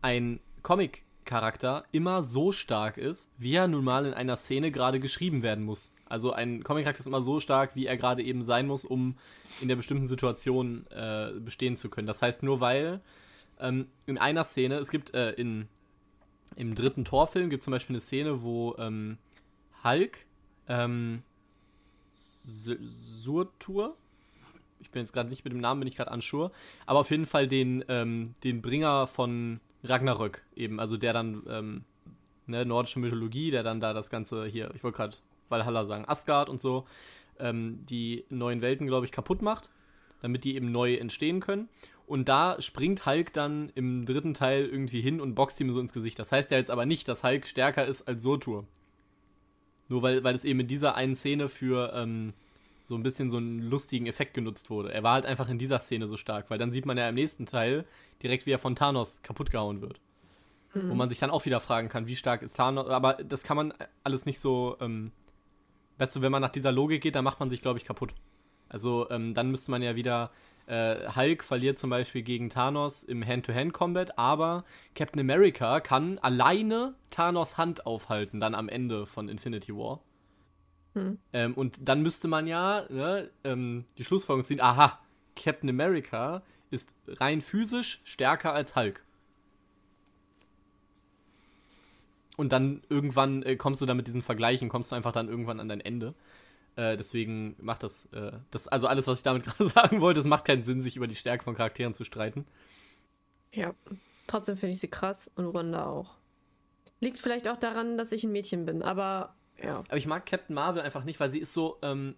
ein 0.02 0.40
Comic-Charakter 0.62 1.84
immer 1.92 2.24
so 2.24 2.52
stark 2.52 2.98
ist, 2.98 3.32
wie 3.38 3.56
er 3.56 3.68
nun 3.68 3.84
mal 3.84 4.06
in 4.06 4.14
einer 4.14 4.36
Szene 4.36 4.72
gerade 4.72 5.00
geschrieben 5.00 5.42
werden 5.42 5.66
muss. 5.66 5.94
Also 6.06 6.34
ein 6.34 6.64
Comic-Charakter 6.64 7.02
ist 7.02 7.08
immer 7.08 7.22
so 7.22 7.40
stark, 7.40 7.76
wie 7.76 7.88
er 7.88 7.98
gerade 7.98 8.22
eben 8.22 8.44
sein 8.44 8.68
muss, 8.68 8.86
um 8.86 9.16
in 9.62 9.68
der 9.68 9.76
bestimmten 9.76 10.08
Situation 10.08 10.86
äh, 10.92 11.32
bestehen 11.40 11.76
zu 11.76 11.90
können. 11.90 12.08
Das 12.08 12.22
heißt, 12.22 12.44
nur 12.44 12.60
weil 12.60 13.02
ähm, 13.60 13.88
in 14.06 14.18
einer 14.18 14.44
Szene, 14.44 14.76
es 14.76 14.92
gibt 14.92 15.14
äh, 15.14 15.32
in, 15.32 15.68
im 16.56 16.76
dritten 16.76 17.06
Torfilm 17.06 17.50
gibt 17.50 17.62
es 17.62 17.66
zum 17.66 17.72
Beispiel 17.72 17.96
eine 17.96 18.02
Szene, 18.02 18.44
wo 18.44 18.76
ähm, 18.78 19.18
Hulk 19.84 20.26
ähm, 20.68 21.24
Surtur, 22.44 23.96
ich 24.82 24.92
bin 24.92 25.02
jetzt 25.02 25.14
gerade 25.14 25.30
nicht 25.30 25.44
mit 25.46 25.54
dem 25.54 25.62
Namen, 25.62 25.80
bin 25.80 25.88
ich 25.88 25.96
gerade 25.96 26.12
unsure, 26.12 26.52
aber 26.86 27.00
auf 27.00 27.10
jeden 27.10 27.26
Fall 27.26 27.48
den, 27.48 27.84
ähm, 27.88 28.34
den 28.44 28.62
Bringer 28.62 29.08
von 29.08 29.60
Ragnarök 29.84 30.44
eben, 30.56 30.80
also 30.80 30.98
der 30.98 31.14
dann, 31.14 31.44
ähm, 31.48 31.84
ne, 32.48 32.66
nordische 32.66 33.00
Mythologie, 33.00 33.52
der 33.52 33.64
dann 33.64 33.80
da 33.80 33.94
das 33.94 34.10
Ganze 34.10 34.46
hier, 34.46 34.72
ich 34.76 34.84
wollte 34.84 34.98
gerade 34.98 35.18
Valhalla 35.50 35.86
sagen, 35.86 36.06
Asgard 36.08 36.50
und 36.50 36.60
so, 36.60 36.86
ähm, 37.40 37.86
die 37.86 38.26
neuen 38.30 38.62
Welten, 38.62 38.88
glaube 38.88 39.06
ich, 39.06 39.12
kaputt 39.12 39.42
macht, 39.42 39.70
damit 40.22 40.44
die 40.44 40.56
eben 40.56 40.72
neu 40.72 40.96
entstehen 40.96 41.40
können. 41.40 41.70
Und 42.06 42.28
da 42.28 42.62
springt 42.62 43.06
Hulk 43.06 43.34
dann 43.34 43.72
im 43.76 44.06
dritten 44.06 44.34
Teil 44.34 44.66
irgendwie 44.66 45.02
hin 45.02 45.22
und 45.22 45.36
boxt 45.36 45.60
ihm 45.62 45.72
so 45.72 45.80
ins 45.80 45.94
Gesicht. 45.94 46.20
Das 46.20 46.32
heißt 46.32 46.52
ja 46.52 46.58
jetzt 46.58 46.70
aber 46.70 46.86
nicht, 46.86 47.08
dass 47.08 47.24
Hulk 47.24 47.48
stärker 47.48 47.86
ist 47.86 48.08
als 48.08 48.24
Surtur. 48.24 48.66
Nur 49.89 50.02
weil, 50.02 50.24
weil 50.24 50.36
es 50.36 50.46
eben 50.46 50.62
in 50.62 50.67
dieser 50.67 50.96
einen 50.96 51.15
Szene 51.15 51.50
für 51.50 51.91
ähm, 51.93 52.34
so 52.84 52.96
ein 52.96 53.04
bisschen 53.04 53.30
so 53.30 53.38
einen 53.38 53.60
lustigen 53.60 54.08
Effekt 54.08 54.34
genutzt 54.34 54.69
wurde. 54.69 54.93
Er 54.93 55.04
war 55.04 55.13
halt 55.13 55.26
einfach 55.26 55.50
in 55.50 55.58
dieser 55.58 55.80
Szene 55.80 56.08
so 56.08 56.17
stark, 56.17 56.50
weil 56.50 56.58
dann 56.58 56.72
sieht 56.72 56.86
man 56.86 56.98
ja 56.98 57.08
im 57.10 57.15
nächsten 57.15 57.46
Teil 57.46 57.86
direkt, 58.22 58.46
wie 58.46 58.52
er 58.52 58.60
von 58.60 58.76
Thanos 58.76 59.22
kaputt 59.22 59.52
gehauen 59.52 59.82
wird. 59.82 60.00
Wo 60.89 60.96
man 60.96 61.08
sich 61.08 61.19
dann 61.19 61.30
auch 61.30 61.46
wieder 61.46 61.60
fragen 61.60 61.88
kann, 61.88 62.08
wie 62.08 62.15
stark 62.15 62.41
ist 62.41 62.58
Thanos. 62.58 62.88
Aber 62.88 63.13
das 63.13 63.43
kann 63.43 63.56
man 63.58 63.74
alles 64.04 64.26
nicht 64.26 64.39
so. 64.39 64.76
Ähm, 64.82 65.12
weißt 66.00 66.15
du, 66.15 66.22
wenn 66.22 66.32
man 66.32 66.41
nach 66.41 66.50
dieser 66.50 66.72
Logik 66.72 67.04
geht, 67.04 67.13
dann 67.13 67.24
macht 67.24 67.39
man 67.39 67.50
sich, 67.52 67.62
glaube 67.62 67.78
ich, 67.78 67.86
kaputt. 67.86 68.15
Also 68.69 69.08
ähm, 69.12 69.36
dann 69.36 69.52
müsste 69.52 69.69
man 69.69 69.84
ja 69.84 69.96
wieder. 69.96 70.32
Äh, 70.67 71.10
Hulk 71.15 71.43
verliert 71.43 71.78
zum 71.78 71.89
Beispiel 71.89 72.21
gegen 72.21 72.49
Thanos 72.49 73.04
im 73.04 73.26
Hand-to-Hand-Combat, 73.26 74.17
aber 74.17 74.63
Captain 74.95 75.19
America 75.19 75.80
kann 75.80 76.19
alleine 76.19 76.95
Thanos 77.10 77.58
Hand 77.58 77.86
aufhalten, 77.86 78.39
dann 78.39 78.56
am 78.56 78.69
Ende 78.69 79.06
von 79.06 79.30
Infinity 79.30 79.76
War. 79.76 79.99
Hm. 80.93 81.17
Ähm, 81.34 81.54
und 81.56 81.80
dann 81.82 82.02
müsste 82.02 82.28
man 82.28 82.47
ja 82.47 82.86
ne, 82.89 83.30
ähm, 83.43 83.86
die 83.97 84.06
Schlussfolgerung 84.06 84.45
ziehen: 84.45 84.62
Aha, 84.62 84.99
Captain 85.36 85.69
America 85.69 86.43
ist 86.71 86.95
rein 87.08 87.41
physisch 87.41 88.02
stärker 88.04 88.54
als 88.54 88.76
Hulk. 88.76 89.04
und 92.38 92.52
dann 92.52 92.82
irgendwann 92.89 93.43
äh, 93.43 93.56
kommst 93.56 93.82
du 93.82 93.86
dann 93.86 93.97
mit 93.97 94.08
diesen 94.08 94.21
Vergleichen, 94.21 94.69
kommst 94.69 94.91
du 94.91 94.95
einfach 94.95 95.12
dann 95.12 95.30
irgendwann 95.30 95.60
an 95.60 95.67
dein 95.67 95.82
Ende. 95.82 96.13
Äh, 96.76 96.98
deswegen 96.98 97.56
macht 97.60 97.84
das, 97.84 98.06
äh, 98.14 98.32
das, 98.52 98.68
also 98.68 98.88
alles, 98.88 99.08
was 99.08 99.20
ich 99.20 99.24
damit 99.24 99.44
gerade 99.46 99.68
sagen 99.68 100.02
wollte, 100.02 100.20
es 100.20 100.26
macht 100.26 100.46
keinen 100.46 100.64
Sinn, 100.64 100.80
sich 100.80 100.96
über 100.96 101.08
die 101.08 101.16
Stärke 101.16 101.44
von 101.44 101.56
Charakteren 101.56 101.94
zu 101.94 102.04
streiten. 102.04 102.46
Ja, 103.52 103.74
trotzdem 104.28 104.58
finde 104.58 104.74
ich 104.74 104.80
sie 104.80 104.88
krass 104.88 105.32
und 105.36 105.54
Wanda 105.54 105.86
auch. 105.86 106.16
Liegt 107.00 107.20
vielleicht 107.20 107.48
auch 107.48 107.58
daran, 107.58 107.98
dass 107.98 108.12
ich 108.12 108.24
ein 108.24 108.32
Mädchen 108.32 108.66
bin, 108.66 108.82
aber 108.82 109.36
ja. 109.62 109.80
Aber 109.80 109.98
ich 109.98 110.08
mag 110.08 110.26
Captain 110.26 110.56
Marvel 110.56 110.82
einfach 110.82 111.04
nicht, 111.04 111.20
weil 111.20 111.30
sie 111.30 111.40
ist 111.40 111.54
so, 111.54 111.78
ähm, 111.82 112.16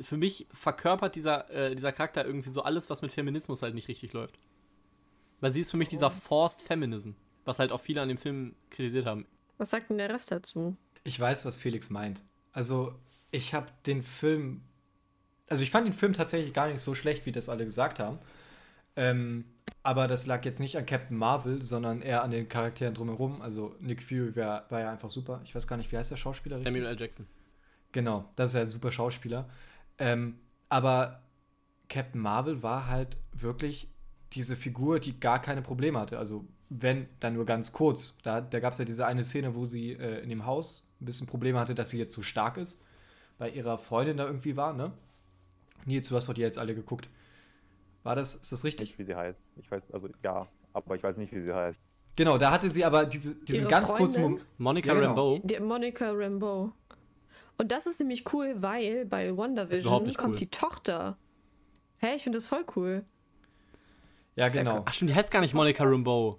für 0.00 0.16
mich 0.16 0.46
verkörpert 0.52 1.14
dieser, 1.14 1.50
äh, 1.50 1.74
dieser 1.74 1.92
Charakter 1.92 2.24
irgendwie 2.24 2.50
so 2.50 2.62
alles, 2.62 2.88
was 2.90 3.02
mit 3.02 3.12
Feminismus 3.12 3.62
halt 3.62 3.74
nicht 3.74 3.88
richtig 3.88 4.12
läuft. 4.12 4.38
Weil 5.40 5.52
sie 5.52 5.60
ist 5.60 5.70
für 5.70 5.76
mich 5.76 5.88
dieser 5.88 6.10
Forced 6.10 6.62
Feminism, 6.62 7.10
was 7.44 7.58
halt 7.58 7.72
auch 7.72 7.80
viele 7.80 8.00
an 8.00 8.08
dem 8.08 8.18
Film 8.18 8.54
kritisiert 8.70 9.06
haben. 9.06 9.26
Was 9.58 9.70
sagt 9.70 9.90
denn 9.90 9.98
der 9.98 10.10
Rest 10.10 10.30
dazu? 10.30 10.76
Ich 11.04 11.20
weiß, 11.20 11.44
was 11.44 11.58
Felix 11.58 11.90
meint. 11.90 12.22
Also, 12.52 12.94
ich 13.36 13.54
habe 13.54 13.68
den 13.86 14.02
Film. 14.02 14.62
Also, 15.48 15.62
ich 15.62 15.70
fand 15.70 15.86
den 15.86 15.92
Film 15.92 16.12
tatsächlich 16.12 16.52
gar 16.52 16.68
nicht 16.68 16.80
so 16.80 16.94
schlecht, 16.94 17.26
wie 17.26 17.32
das 17.32 17.48
alle 17.48 17.64
gesagt 17.64 17.98
haben. 17.98 18.18
Ähm, 18.96 19.44
aber 19.82 20.08
das 20.08 20.26
lag 20.26 20.44
jetzt 20.44 20.58
nicht 20.58 20.76
an 20.76 20.86
Captain 20.86 21.16
Marvel, 21.16 21.62
sondern 21.62 22.02
eher 22.02 22.22
an 22.22 22.30
den 22.30 22.48
Charakteren 22.48 22.94
drumherum. 22.94 23.42
Also, 23.42 23.76
Nick 23.80 24.02
Fury 24.02 24.34
war, 24.34 24.68
war 24.70 24.80
ja 24.80 24.90
einfach 24.90 25.10
super. 25.10 25.40
Ich 25.44 25.54
weiß 25.54 25.68
gar 25.68 25.76
nicht, 25.76 25.92
wie 25.92 25.96
heißt 25.96 26.10
der 26.10 26.16
Schauspieler 26.16 26.56
richtig? 26.56 26.72
Samuel 26.72 26.90
L. 26.90 26.98
Jackson. 26.98 27.26
Genau, 27.92 28.28
das 28.36 28.50
ist 28.50 28.54
ja 28.54 28.60
ein 28.62 28.66
super 28.66 28.90
Schauspieler. 28.90 29.48
Ähm, 29.98 30.38
aber 30.68 31.22
Captain 31.88 32.20
Marvel 32.20 32.62
war 32.62 32.88
halt 32.88 33.16
wirklich 33.32 33.88
diese 34.32 34.56
Figur, 34.56 34.98
die 34.98 35.20
gar 35.20 35.40
keine 35.40 35.62
Probleme 35.62 36.00
hatte. 36.00 36.18
Also, 36.18 36.46
wenn, 36.68 37.06
dann 37.20 37.34
nur 37.34 37.46
ganz 37.46 37.72
kurz. 37.72 38.16
Da, 38.22 38.40
da 38.40 38.58
gab 38.58 38.72
es 38.72 38.78
ja 38.78 38.84
diese 38.84 39.06
eine 39.06 39.22
Szene, 39.22 39.54
wo 39.54 39.66
sie 39.66 39.92
äh, 39.92 40.20
in 40.22 40.30
dem 40.30 40.46
Haus 40.46 40.88
ein 41.00 41.04
bisschen 41.04 41.26
Probleme 41.28 41.60
hatte, 41.60 41.74
dass 41.74 41.90
sie 41.90 41.98
jetzt 41.98 42.14
so 42.14 42.22
stark 42.22 42.56
ist. 42.56 42.80
Bei 43.38 43.50
ihrer 43.50 43.78
Freundin 43.78 44.16
da 44.16 44.26
irgendwie 44.26 44.56
war, 44.56 44.72
ne? 44.72 44.92
Nils, 45.84 46.08
du 46.08 46.16
hast 46.16 46.28
doch 46.28 46.34
die 46.34 46.40
jetzt 46.40 46.58
alle 46.58 46.74
geguckt. 46.74 47.08
War 48.02 48.16
das, 48.16 48.34
ist 48.36 48.52
das 48.52 48.64
richtig? 48.64 48.90
Nicht, 48.90 48.98
wie 48.98 49.04
sie 49.04 49.14
heißt. 49.14 49.50
Ich 49.56 49.70
weiß, 49.70 49.90
also 49.90 50.08
ja, 50.22 50.46
aber 50.72 50.94
ich 50.96 51.02
weiß 51.02 51.16
nicht, 51.16 51.32
wie 51.32 51.42
sie 51.42 51.54
heißt. 51.54 51.80
Genau, 52.16 52.38
da 52.38 52.50
hatte 52.50 52.70
sie 52.70 52.84
aber 52.84 53.04
diese, 53.04 53.34
diesen 53.34 53.62
Ihre 53.62 53.70
ganz 53.70 53.88
kurzen 53.88 54.22
Freundin? 54.22 54.30
Moment. 54.30 54.58
Monica 54.58 54.88
Ja, 54.88 54.94
genau. 54.94 55.06
Rambeau. 55.08 55.40
Die 55.44 55.60
Monica 55.60 56.10
Rambeau. 56.10 56.72
Und 57.58 57.72
das 57.72 57.86
ist 57.86 58.00
nämlich 58.00 58.32
cool, 58.32 58.56
weil 58.58 59.06
bei 59.06 59.36
WandaVision 59.36 60.14
kommt 60.14 60.34
cool. 60.34 60.36
die 60.36 60.48
Tochter. 60.48 61.18
Hä, 61.98 62.16
ich 62.16 62.22
finde 62.22 62.38
das 62.38 62.46
voll 62.46 62.64
cool. 62.74 63.04
Ja, 64.34 64.48
genau. 64.48 64.82
Ach 64.84 64.92
stimmt, 64.92 65.10
die 65.10 65.14
heißt 65.14 65.30
gar 65.30 65.40
nicht 65.40 65.54
Monica 65.54 65.84
Rambeau. 65.84 66.38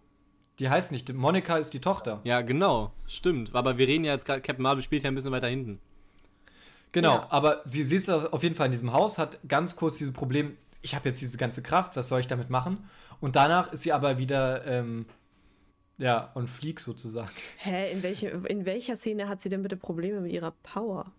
Die 0.59 0.69
heißt 0.69 0.91
nicht, 0.91 1.13
Monika 1.13 1.57
ist 1.57 1.73
die 1.73 1.81
Tochter. 1.81 2.21
Ja, 2.23 2.41
genau, 2.41 2.91
stimmt. 3.05 3.53
Aber 3.53 3.77
wir 3.77 3.87
reden 3.87 4.05
ja 4.05 4.13
jetzt 4.13 4.25
gerade, 4.25 4.41
Captain 4.41 4.63
Marvel 4.63 4.83
spielt 4.83 5.03
ja 5.03 5.09
ein 5.09 5.15
bisschen 5.15 5.31
weiter 5.31 5.47
hinten. 5.47 5.79
Genau, 6.91 7.15
Ja. 7.15 7.27
aber 7.29 7.61
sie, 7.65 7.83
sie 7.83 7.95
ist 7.97 8.09
auf 8.09 8.43
jeden 8.43 8.55
Fall 8.55 8.67
in 8.67 8.71
diesem 8.71 8.93
Haus, 8.93 9.17
hat 9.17 9.39
ganz 9.47 9.75
kurz 9.75 9.97
dieses 9.97 10.13
Problem, 10.13 10.57
ich 10.81 10.95
habe 10.95 11.09
jetzt 11.09 11.21
diese 11.21 11.37
ganze 11.37 11.61
Kraft, 11.61 11.95
was 11.95 12.07
soll 12.07 12.19
ich 12.19 12.27
damit 12.27 12.49
machen? 12.49 12.89
Und 13.19 13.35
danach 13.35 13.73
ist 13.73 13.81
sie 13.81 13.91
aber 13.91 14.17
wieder, 14.17 14.65
ähm, 14.65 15.05
ja, 15.97 16.31
on 16.35 16.47
fleek 16.47 16.79
sozusagen. 16.79 17.31
Hä, 17.57 17.91
in, 17.91 18.03
welche, 18.03 18.29
in 18.29 18.65
welcher 18.65 18.95
Szene 18.95 19.27
hat 19.27 19.41
sie 19.41 19.49
denn 19.49 19.63
bitte 19.63 19.77
Probleme 19.77 20.21
mit 20.21 20.31
ihrer 20.31 20.51
Power? 20.63 21.11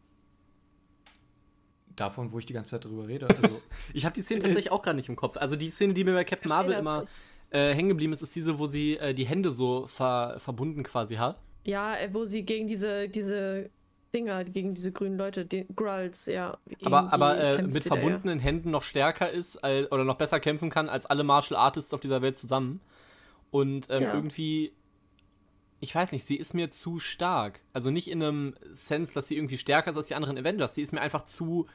Davon, 1.97 2.31
wo 2.33 2.39
ich 2.39 2.47
die 2.47 2.53
ganze 2.53 2.73
Zeit 2.73 2.85
drüber 2.85 3.09
rede. 3.09 3.27
Also, 3.29 3.61
Ich 3.93 4.05
habe 4.05 4.15
die 4.15 4.23
Szene 4.23 4.41
tatsächlich 4.41 4.71
auch 4.71 4.83
gerade 4.83 4.97
nicht 4.97 5.09
im 5.09 5.17
Kopf. 5.17 5.37
Also 5.37 5.57
die 5.57 5.69
Szene, 5.69 5.95
die 5.95 6.05
mir 6.05 6.15
bei 6.15 6.25
Captain 6.25 6.49
Marvel 6.49 6.75
immer 6.75 7.07
äh, 7.51 7.75
hängen 7.75 7.89
geblieben 7.89 8.13
ist, 8.13 8.23
ist 8.23 8.37
diese, 8.37 8.59
wo 8.61 8.67
sie 8.69 8.97
äh, 8.99 9.15
die 9.15 9.27
Hände 9.27 9.51
so 9.51 9.87
ver 9.89 10.37
verbunden 10.39 10.85
quasi 10.85 11.17
hat. 11.17 11.41
Ja, 11.65 11.97
äh, 11.97 12.15
wo 12.15 12.25
sie 12.25 12.45
gegen 12.45 12.69
diese, 12.69 13.09
diese 13.09 13.71
Dinger, 14.15 14.45
gegen 14.45 14.75
diese 14.75 14.93
grünen 14.93 15.19
Leute, 15.19 15.45
die 15.45 15.67
Grulls, 15.75 16.27
ja. 16.27 16.59
Aber, 16.85 17.13
aber 17.13 17.39
äh, 17.39 17.63
mit 17.63 17.85
ja. 17.85 17.95
verbundenen 17.95 18.39
Händen 18.39 18.71
noch 18.71 18.83
stärker 18.83 19.31
ist 19.31 19.59
als, 19.59 19.91
oder 19.93 20.05
noch 20.05 20.17
besser 20.17 20.41
kämpfen 20.41 20.71
kann 20.71 20.89
als 20.89 21.07
alle 21.07 21.25
Martial 21.25 21.61
Artists 21.61 21.93
auf 21.93 22.01
dieser 22.01 22.23
Welt 22.23 22.37
zusammen. 22.37 22.81
Und 23.51 23.89
ähm, 23.91 24.03
Ja. 24.03 24.15
irgendwie, 24.15 24.73
ich 25.81 25.95
weiß 25.95 26.13
nicht, 26.13 26.25
sie 26.25 26.37
ist 26.37 26.55
mir 26.55 26.71
zu 26.71 26.99
stark. 26.99 27.61
Also 27.73 27.91
nicht 27.91 28.09
in 28.09 28.23
einem 28.23 28.55
Sense, 28.73 29.13
dass 29.13 29.29
sie 29.29 29.37
irgendwie 29.37 29.59
stärker 29.59 29.91
ist 29.91 29.97
als 29.97 30.07
die 30.07 30.15
anderen 30.15 30.39
Avengers. 30.39 30.75
Sie 30.75 30.83
ist 30.83 30.93
mir 30.93 31.01
einfach 31.01 31.25
zu 31.25 31.67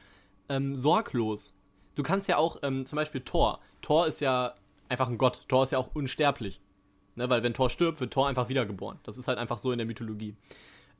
ähm, 0.48 0.74
sorglos. 0.74 1.54
Du 1.94 2.02
kannst 2.02 2.28
ja 2.28 2.36
auch, 2.36 2.58
ähm, 2.62 2.84
zum 2.86 2.96
Beispiel 2.96 3.20
Thor. 3.20 3.60
Thor 3.80 4.06
ist 4.06 4.20
ja 4.20 4.54
einfach 4.88 5.08
ein 5.08 5.18
Gott. 5.18 5.44
Thor 5.48 5.62
ist 5.62 5.72
ja 5.72 5.78
auch 5.78 5.94
unsterblich. 5.94 6.60
Ne, 7.16 7.30
weil 7.30 7.44
wenn 7.44 7.54
Thor 7.54 7.70
stirbt, 7.70 8.00
wird 8.00 8.12
Thor 8.12 8.26
einfach 8.26 8.48
wiedergeboren. 8.48 8.98
Das 9.04 9.18
ist 9.18 9.28
halt 9.28 9.38
einfach 9.38 9.58
so 9.58 9.70
in 9.70 9.78
der 9.78 9.86
Mythologie. 9.86 10.34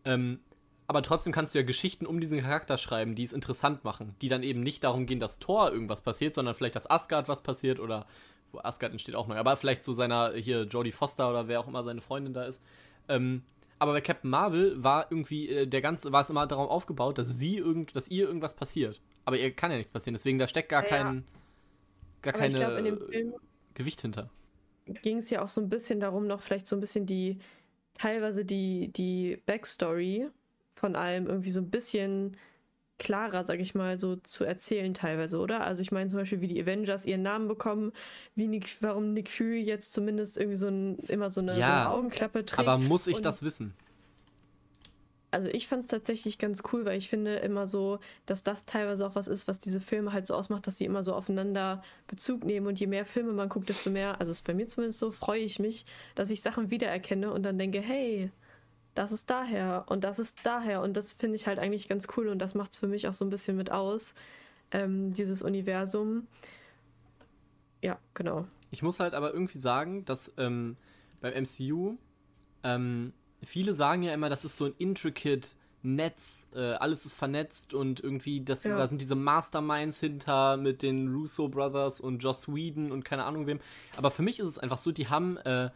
Ähm, 0.05 0.39
aber 0.87 1.03
trotzdem 1.03 1.33
kannst 1.33 1.55
du 1.55 1.59
ja 1.59 1.65
Geschichten 1.65 2.07
um 2.07 2.21
diesen 2.21 2.41
Charakter 2.41 2.77
schreiben, 2.79 3.15
die 3.15 3.25
es 3.25 3.33
interessant 3.33 3.85
machen, 3.85 4.15
die 4.21 4.29
dann 4.29 4.43
eben 4.43 4.61
nicht 4.61 4.85
darum 4.85 5.07
gehen, 5.07 5.21
dass 5.21 5.39
Thor 5.39 5.73
irgendwas 5.73 6.03
passiert, 6.03 6.35
sondern 6.35 6.55
vielleicht, 6.55 6.77
dass 6.77 6.91
Asgard 6.91 7.29
was 7.29 7.43
passiert 7.43 7.81
oder 7.81 8.07
wo 8.53 8.59
Asgard 8.61 8.93
entsteht 8.93 9.15
auch 9.15 9.27
neu, 9.27 9.37
aber 9.37 9.57
vielleicht 9.57 9.83
so 9.83 9.93
seiner 9.93 10.33
hier 10.35 10.63
Jodie 10.65 10.93
Foster 10.93 11.31
oder 11.31 11.49
wer 11.49 11.61
auch 11.61 11.69
immer 11.69 11.83
seine 11.85 12.01
Freundin 12.01 12.35
da 12.35 12.45
ist. 12.45 12.63
Ähm, 13.09 13.43
aber 13.79 13.93
bei 13.93 14.01
Captain 14.01 14.31
Marvel 14.31 14.83
war 14.83 15.07
irgendwie 15.11 15.49
äh, 15.49 15.67
der 15.67 15.81
ganze 15.81 16.13
war 16.13 16.21
es 16.21 16.31
immer 16.31 16.47
darauf 16.47 16.71
aufgebaut, 16.71 17.19
dass 17.19 17.29
sie 17.29 17.57
irgend, 17.57 17.97
dass 17.97 18.09
ihr 18.09 18.27
irgendwas 18.27 18.55
passiert. 18.55 19.01
Aber 19.25 19.39
ihr 19.39 19.51
kann 19.53 19.71
ja 19.71 19.77
nichts 19.79 19.93
passieren, 19.93 20.15
deswegen 20.15 20.39
da 20.39 20.47
steckt 20.49 20.69
gar 20.69 20.83
Ja, 20.83 20.89
kein 20.89 21.25
gar 22.23 22.33
keine 22.33 22.57
Film 23.09 23.35
Gewicht 23.75 24.01
hinter. 24.03 24.31
ging 25.03 25.19
es 25.19 25.31
ja 25.31 25.43
auch 25.43 25.49
so 25.49 25.61
ein 25.61 25.69
bisschen 25.69 26.01
darum, 26.01 26.27
noch 26.27 26.41
vielleicht 26.41 26.67
so 26.67 26.77
ein 26.77 26.81
bisschen 26.81 27.07
die, 27.07 27.39
teilweise 27.95 28.45
die, 28.45 28.93
die 28.93 29.37
Backstory 29.47 30.29
von 30.85 30.97
allem 30.97 31.27
irgendwie 31.27 31.51
so 31.51 31.61
ein 31.61 31.71
bisschen 31.71 32.37
klarer, 32.99 33.47
sag 33.47 33.59
ich 33.59 33.75
mal, 33.75 33.99
so 33.99 34.17
zu 34.17 34.45
erzählen 34.45 34.93
teilweise, 34.93 35.39
oder? 35.39 35.65
Also 35.65 35.81
ich 35.81 35.93
meine 35.93 36.11
zum 36.11 36.19
Beispiel, 36.19 36.43
wie 36.43 36.47
die 36.49 36.61
Avengers 36.61 37.07
ihren 37.07 37.23
Namen 37.23 37.49
bekommen, 37.49 37.93
wie 38.35 38.47
Nick, 38.49 38.77
warum 38.83 39.15
Nick 39.15 39.31
Fury 39.31 39.63
jetzt 39.63 39.95
zumindest 39.95 40.37
irgendwie 40.37 40.57
so 40.59 40.69
ein, 40.69 40.99
immer 41.09 41.31
so 41.31 41.41
eine, 41.41 41.53
so 41.55 41.61
Ja, 41.61 41.71
eine 41.73 41.89
Augenklappe 41.89 42.45
trägt. 42.45 42.59
Aber 42.69 42.77
muss 42.77 43.07
ich 43.07 43.23
das 43.23 43.43
wissen? 43.43 43.73
Also 45.31 45.49
ich 45.49 45.67
fand 45.67 45.83
es 45.83 45.89
tatsächlich 45.89 46.39
ganz 46.39 46.63
cool, 46.73 46.85
weil 46.85 46.97
ich 46.97 47.09
finde 47.09 47.37
immer 47.37 47.67
so, 47.67 47.99
dass 48.27 48.45
das 48.45 48.67
teilweise 48.67 49.05
auch 49.05 49.17
was 49.17 49.27
ist, 49.27 49.49
was 49.49 49.59
diese 49.59 49.81
Filme 49.81 50.13
halt 50.13 50.27
so 50.27 50.35
ausmacht, 50.35 50.67
dass 50.67 50.79
sie 50.79 50.85
immer 50.85 51.03
so 51.03 51.15
aufeinander 51.15 51.83
Bezug 52.07 52.45
nehmen 52.45 52.69
und 52.69 52.79
je 52.79 52.87
mehr 52.87 53.05
Filme 53.05 53.33
man 53.33 53.49
guckt, 53.49 53.69
desto 53.69 53.91
mehr, 53.91 54.21
also 54.21 54.31
ist 54.31 54.47
bei 54.47 54.55
mir 54.55 54.69
zumindest 54.69 55.01
so, 55.01 55.11
freue 55.11 55.41
ich 55.41 55.59
mich, 55.59 55.87
dass 56.15 56.31
ich 56.31 56.43
Sachen 56.43 56.71
wiedererkenne 56.71 57.33
und 57.33 57.43
dann 57.43 57.59
denke, 57.59 57.81
hey, 57.81 58.31
das 58.95 59.13
ist 59.13 59.31
daher 59.31 59.85
und 59.89 60.05
das 60.05 60.19
ist 60.19 60.45
daher 60.45 60.81
und 60.83 60.97
das 60.97 61.13
finde 61.13 61.37
ich 61.37 61.47
halt 61.47 61.59
eigentlich 61.59 61.89
ganz 61.89 62.09
cool 62.17 62.29
und 62.29 62.39
das 62.39 62.55
macht 62.55 62.73
es 62.73 62.79
für 62.79 62.87
mich 62.87 63.09
auch 63.09 63.15
so 63.15 63.25
ein 63.25 63.31
bisschen 63.31 63.57
mit 63.57 63.71
aus, 63.71 64.15
ähm, 64.71 65.13
dieses 65.13 65.43
Universum. 65.43 66.27
Ja, 67.83 67.99
genau. 68.15 68.47
Ich 68.71 68.83
muss 68.83 69.01
halt 69.01 69.15
aber 69.15 69.33
irgendwie 69.33 69.59
sagen, 69.59 70.05
dass 70.05 70.33
ähm, 70.39 70.77
beim 71.21 71.35
MCU 71.45 71.97
ähm, 72.63 73.13
viele 73.43 73.75
sagen 73.75 74.03
ja 74.03 74.15
immer, 74.15 74.29
das 74.29 74.45
ist 74.45 74.57
so 74.57 74.67
ein 74.67 74.75
intricate 74.79 75.55
Netz, 75.83 76.49
äh, 76.55 76.73
alles 76.75 77.05
ist 77.05 77.15
vernetzt 77.15 77.75
und 77.75 78.01
irgendwie, 78.01 78.41
das, 78.41 78.65
Ja. 78.65 78.79
da 78.79 78.87
sind 78.87 79.03
diese 79.03 79.15
Masterminds 79.15 80.01
hinter 80.01 80.57
mit 80.57 80.81
den 80.81 81.13
Russo 81.15 81.47
Brothers 81.49 82.01
und 82.01 82.21
Joss 82.21 82.49
Whedon 82.49 82.91
und 82.91 83.05
keine 83.05 83.25
Ahnung 83.25 83.47
wem. 83.47 83.61
Aber 83.97 84.11
für 84.11 84.23
mich 84.23 84.39
ist 84.41 84.47
es 84.49 84.59
einfach 84.59 84.79
so, 84.79 84.93
die 84.93 85.09
haben 85.09 85.37
äh, 85.39 85.71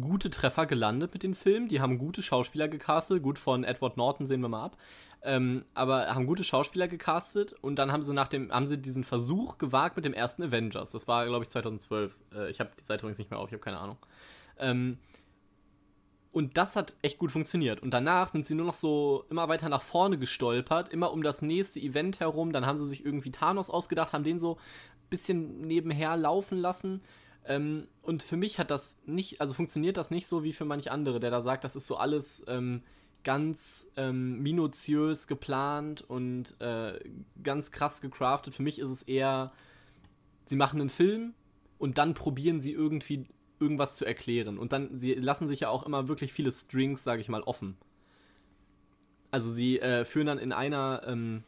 gute 0.00 0.30
Treffer 0.30 0.66
gelandet 0.66 1.12
mit 1.12 1.22
den 1.22 1.34
Filmen, 1.34 1.68
die 1.68 1.80
haben 1.80 1.98
gute 1.98 2.22
Schauspieler 2.22 2.68
gecastet, 2.68 3.22
gut 3.22 3.38
von 3.38 3.64
Edward 3.64 3.96
Norton 3.96 4.26
sehen 4.26 4.40
wir 4.40 4.48
mal 4.48 4.64
ab. 4.64 4.76
Ähm, 5.24 5.64
aber 5.74 6.12
haben 6.12 6.26
gute 6.26 6.42
Schauspieler 6.42 6.88
gecastet 6.88 7.52
und 7.60 7.76
dann 7.76 7.92
haben 7.92 8.02
sie 8.02 8.12
nach 8.12 8.26
dem, 8.26 8.50
haben 8.50 8.66
sie 8.66 8.76
diesen 8.76 9.04
Versuch 9.04 9.56
gewagt 9.58 9.94
mit 9.94 10.04
dem 10.04 10.14
ersten 10.14 10.42
Avengers. 10.42 10.90
Das 10.90 11.06
war, 11.06 11.24
glaube 11.26 11.44
ich, 11.44 11.50
2012. 11.50 12.16
Äh, 12.34 12.50
ich 12.50 12.58
habe 12.58 12.70
die 12.78 12.84
Seite 12.84 13.02
übrigens 13.02 13.18
nicht 13.18 13.30
mehr 13.30 13.38
auf, 13.38 13.48
ich 13.48 13.52
habe 13.52 13.62
keine 13.62 13.78
Ahnung. 13.78 13.98
Ähm, 14.58 14.98
und 16.32 16.56
das 16.56 16.76
hat 16.76 16.96
echt 17.02 17.18
gut 17.18 17.30
funktioniert. 17.30 17.82
Und 17.82 17.90
danach 17.92 18.28
sind 18.28 18.46
sie 18.46 18.54
nur 18.54 18.66
noch 18.66 18.74
so 18.74 19.26
immer 19.30 19.48
weiter 19.48 19.68
nach 19.68 19.82
vorne 19.82 20.18
gestolpert, 20.18 20.88
immer 20.88 21.12
um 21.12 21.22
das 21.22 21.42
nächste 21.42 21.78
Event 21.78 22.20
herum. 22.20 22.52
Dann 22.52 22.66
haben 22.66 22.78
sie 22.78 22.86
sich 22.86 23.04
irgendwie 23.04 23.30
Thanos 23.30 23.68
ausgedacht, 23.68 24.14
haben 24.14 24.24
den 24.24 24.38
so 24.38 24.54
ein 24.54 25.08
bisschen 25.10 25.60
nebenher 25.60 26.16
laufen 26.16 26.58
lassen. 26.58 27.02
Ähm, 27.46 27.88
und 28.02 28.22
für 28.22 28.36
mich 28.36 28.58
hat 28.58 28.70
das 28.70 29.02
nicht, 29.06 29.40
also 29.40 29.54
funktioniert 29.54 29.96
das 29.96 30.10
nicht 30.10 30.26
so 30.26 30.44
wie 30.44 30.52
für 30.52 30.64
manch 30.64 30.90
andere, 30.90 31.20
der 31.20 31.30
da 31.30 31.40
sagt, 31.40 31.64
das 31.64 31.76
ist 31.76 31.86
so 31.86 31.96
alles 31.96 32.44
ähm, 32.46 32.82
ganz 33.24 33.86
ähm, 33.96 34.40
minutiös 34.40 35.26
geplant 35.26 36.02
und 36.02 36.60
äh, 36.60 36.98
ganz 37.42 37.70
krass 37.70 38.00
gecraftet. 38.00 38.54
Für 38.54 38.62
mich 38.62 38.78
ist 38.78 38.90
es 38.90 39.02
eher, 39.02 39.52
sie 40.44 40.56
machen 40.56 40.80
einen 40.80 40.90
Film 40.90 41.34
und 41.78 41.98
dann 41.98 42.14
probieren 42.14 42.60
sie 42.60 42.72
irgendwie 42.72 43.26
irgendwas 43.60 43.96
zu 43.96 44.04
erklären. 44.04 44.58
Und 44.58 44.72
dann, 44.72 44.96
sie 44.96 45.14
lassen 45.14 45.48
sich 45.48 45.60
ja 45.60 45.68
auch 45.68 45.84
immer 45.84 46.08
wirklich 46.08 46.32
viele 46.32 46.50
Strings, 46.50 47.04
sage 47.04 47.20
ich 47.20 47.28
mal, 47.28 47.42
offen. 47.42 47.76
Also 49.30 49.50
sie 49.50 49.80
äh, 49.80 50.04
führen 50.04 50.26
dann 50.26 50.38
in 50.38 50.52
einer, 50.52 51.02
ähm, 51.06 51.44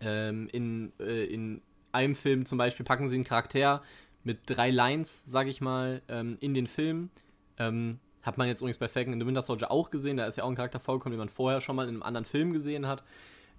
ähm, 0.00 0.48
in, 0.50 0.92
äh, 0.98 1.24
in 1.26 1.62
einem 1.92 2.14
Film 2.14 2.44
zum 2.44 2.58
Beispiel, 2.58 2.84
packen 2.84 3.06
sie 3.08 3.14
einen 3.14 3.24
Charakter 3.24 3.82
mit 4.24 4.40
drei 4.46 4.70
Lines, 4.70 5.22
sage 5.26 5.50
ich 5.50 5.60
mal, 5.60 6.02
ähm, 6.08 6.36
in 6.40 6.54
den 6.54 6.66
Film, 6.66 7.10
ähm, 7.58 8.00
Hat 8.22 8.38
man 8.38 8.48
jetzt 8.48 8.60
übrigens 8.60 8.78
bei 8.78 8.88
Falcon 8.88 9.12
in 9.12 9.20
the 9.20 9.26
Winter 9.26 9.42
Soldier 9.42 9.70
auch 9.70 9.90
gesehen. 9.90 10.16
Da 10.16 10.26
ist 10.26 10.36
ja 10.36 10.44
auch 10.44 10.48
ein 10.48 10.54
Charakter 10.54 10.80
vorgekommen, 10.80 11.12
den 11.12 11.18
man 11.18 11.28
vorher 11.28 11.60
schon 11.60 11.76
mal 11.76 11.82
in 11.82 11.90
einem 11.90 12.02
anderen 12.02 12.24
Film 12.24 12.54
gesehen 12.54 12.86
hat. 12.86 13.04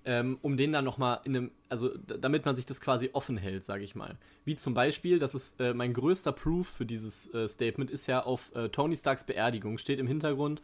Ähm, 0.05 0.37
um 0.41 0.57
den 0.57 0.71
dann 0.71 0.83
nochmal 0.85 1.21
in 1.23 1.35
einem, 1.35 1.51
also 1.69 1.89
damit 1.97 2.45
man 2.45 2.55
sich 2.55 2.65
das 2.65 2.81
quasi 2.81 3.09
offen 3.13 3.37
hält, 3.37 3.63
sage 3.63 3.83
ich 3.83 3.95
mal. 3.95 4.17
Wie 4.43 4.55
zum 4.55 4.73
Beispiel, 4.73 5.17
das 5.19 5.33
ist 5.35 5.59
äh, 5.59 5.73
mein 5.73 5.93
größter 5.93 6.31
Proof 6.31 6.67
für 6.67 6.85
dieses 6.85 7.31
äh, 7.33 7.47
Statement, 7.47 7.89
ist 7.89 8.07
ja 8.07 8.23
auf 8.23 8.53
äh, 8.55 8.69
Tony 8.69 8.95
Starks 8.95 9.23
Beerdigung, 9.23 9.77
steht 9.77 9.99
im 9.99 10.07
Hintergrund 10.07 10.61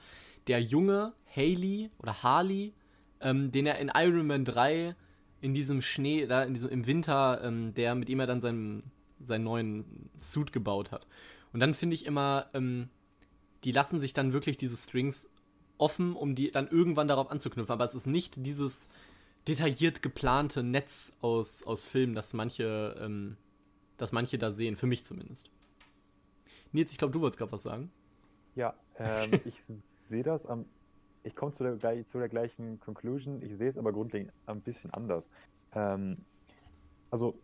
der 0.48 0.62
junge 0.62 1.14
Haley 1.36 1.90
oder 2.00 2.24
Harley, 2.24 2.74
ähm, 3.20 3.52
den 3.52 3.66
er 3.66 3.80
in 3.80 3.92
Iron 3.96 4.28
Man 4.28 4.46
3 4.46 4.96
in 5.42 5.54
diesem 5.54 5.82
Schnee, 5.82 6.28
da 6.28 6.44
in 6.44 6.54
diesem, 6.54 6.70
im 6.70 6.86
Winter, 6.86 7.42
ähm, 7.44 7.74
der 7.74 7.96
mit 7.96 8.10
ihm 8.10 8.20
er 8.20 8.28
dann 8.28 8.42
seinen, 8.42 8.84
seinen 9.26 9.44
neuen 9.44 10.10
Suit 10.20 10.52
gebaut 10.52 10.92
hat. 10.92 11.08
Und 11.54 11.60
dann 11.60 11.74
finde 11.74 11.96
ich 11.96 12.06
immer, 12.06 12.50
ähm, 12.54 12.90
die 13.64 13.72
lassen 13.72 14.00
sich 14.00 14.14
dann 14.14 14.34
wirklich 14.34 14.58
diese 14.58 14.78
Strings 14.78 15.30
offen, 15.78 16.16
um 16.16 16.36
die 16.36 16.52
dann 16.52 16.68
irgendwann 16.68 17.08
darauf 17.08 17.30
anzuknüpfen. 17.32 17.74
Aber 17.74 17.86
es 17.86 17.96
ist 17.96 18.08
nicht 18.08 18.46
dieses 18.46 18.90
detailliert 19.48 20.02
geplante 20.02 20.64
Netz 20.64 21.14
aus, 21.22 21.64
aus 21.64 21.88
Filmen, 21.88 22.14
das 22.14 22.34
manche, 22.34 22.96
ähm, 23.00 23.38
das 23.98 24.12
manche 24.12 24.38
da 24.38 24.52
sehen, 24.52 24.76
für 24.76 24.88
mich 24.88 25.04
zumindest. 25.04 25.50
Nils, 26.72 26.92
ich 26.92 26.98
glaube, 26.98 27.12
du 27.12 27.22
wolltest 27.22 27.40
gerade 27.40 27.52
was 27.52 27.64
sagen. 27.64 27.92
Ja, 28.56 28.74
ähm, 28.98 29.32
ich 29.46 29.56
sehe 30.04 30.24
das 30.24 30.46
am. 30.46 30.66
Ich 31.24 31.36
komme 31.36 31.54
zu 31.54 31.64
der, 31.64 31.78
zu 32.08 32.18
der 32.18 32.30
gleichen 32.30 32.80
Conclusion, 32.80 33.44
ich 33.44 33.56
sehe 33.56 33.70
es 33.70 33.78
aber 33.78 33.92
grundlegend 33.92 34.34
ein 34.48 34.62
bisschen 34.62 34.92
anders. 34.92 35.28
Ähm, 35.74 36.18
also, 37.12 37.38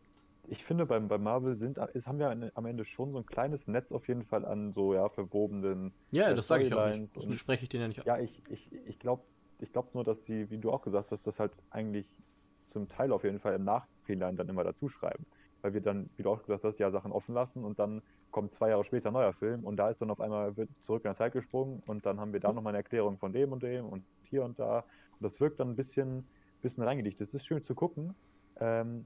ich 0.48 0.64
finde, 0.64 0.86
beim, 0.86 1.08
bei 1.08 1.18
Marvel 1.18 1.56
sind, 1.56 1.78
ist, 1.78 2.08
haben 2.08 2.20
wir 2.20 2.30
eine, 2.30 2.52
am 2.56 2.66
Ende 2.66 2.86
schon 2.86 3.12
so 3.12 3.18
ein 3.18 3.26
kleines 3.26 3.68
Netz 3.68 3.92
auf 3.92 4.08
jeden 4.08 4.24
Fall 4.24 4.46
an 4.46 4.72
so 4.74 4.94
ja, 4.94 5.10
verbobenen. 5.10 5.94
Ja, 6.12 6.30
äh, 6.30 6.36
das 6.36 6.48
sage 6.48 6.64
ich 6.64 6.74
auch 6.74 6.88
nicht. 6.88 7.16
Das 7.16 7.34
spreche 7.36 7.64
ich 7.64 7.70
dir 7.70 7.82
ja 7.82 7.88
nicht 7.88 8.00
ab. 8.00 8.06
Ja, 8.06 8.20
ich, 8.20 8.42
ich, 8.50 8.72
ich 8.72 9.00
glaube 9.00 9.24
ich 9.60 9.72
glaub 9.72 9.94
nur, 9.94 10.04
dass 10.04 10.24
sie, 10.24 10.50
wie 10.50 10.58
du 10.58 10.72
auch 10.72 10.82
gesagt 10.82 11.12
hast, 11.12 11.26
das 11.26 11.40
halt 11.40 11.52
eigentlich 11.70 12.08
zum 12.68 12.88
Teil 12.88 13.12
auf 13.12 13.24
jeden 13.24 13.40
Fall 13.40 13.56
im 13.56 13.64
Nachhinein 13.64 14.36
dann 14.36 14.50
immer 14.50 14.64
dazu 14.64 14.90
schreiben. 14.90 15.26
Weil 15.62 15.74
wir 15.74 15.82
dann, 15.82 16.10
wie 16.16 16.24
du 16.24 16.30
auch 16.30 16.44
gesagt 16.44 16.64
hast, 16.64 16.80
ja, 16.80 16.92
Sachen 16.92 17.12
offen 17.12 17.34
lassen 17.34 17.64
und 17.64 17.80
dann 17.80 18.02
kommt 18.30 18.54
zwei 18.54 18.70
Jahre 18.70 18.84
später 18.84 19.10
ein 19.10 19.14
neuer 19.14 19.34
Film 19.34 19.64
und 19.64 19.78
da 19.78 19.90
ist 19.90 20.02
dann 20.02 20.12
auf 20.12 20.22
einmal 20.22 20.56
wird 20.58 20.70
zurück 20.82 21.04
in 21.04 21.10
der 21.10 21.16
Zeit 21.16 21.34
gesprungen 21.34 21.82
und 21.88 22.06
dann 22.06 22.20
haben 22.20 22.34
wir 22.34 22.40
da 22.40 22.54
nochmal 22.54 22.72
eine 22.72 22.80
Erklärung 22.80 23.18
von 23.18 23.34
dem 23.34 23.52
und 23.52 23.64
dem 23.64 23.86
und 23.86 24.04
hier 24.24 24.44
und 24.44 24.60
da. 24.60 24.80
Und 24.80 25.24
das 25.24 25.40
wirkt 25.40 25.60
dann 25.60 25.70
ein 25.70 25.76
bisschen, 25.76 26.28
bisschen 26.62 26.84
reingedichtet. 26.84 27.28
Es 27.28 27.34
ist 27.34 27.46
schön 27.46 27.64
zu 27.64 27.74
gucken. 27.74 28.14
Ähm, 28.60 29.06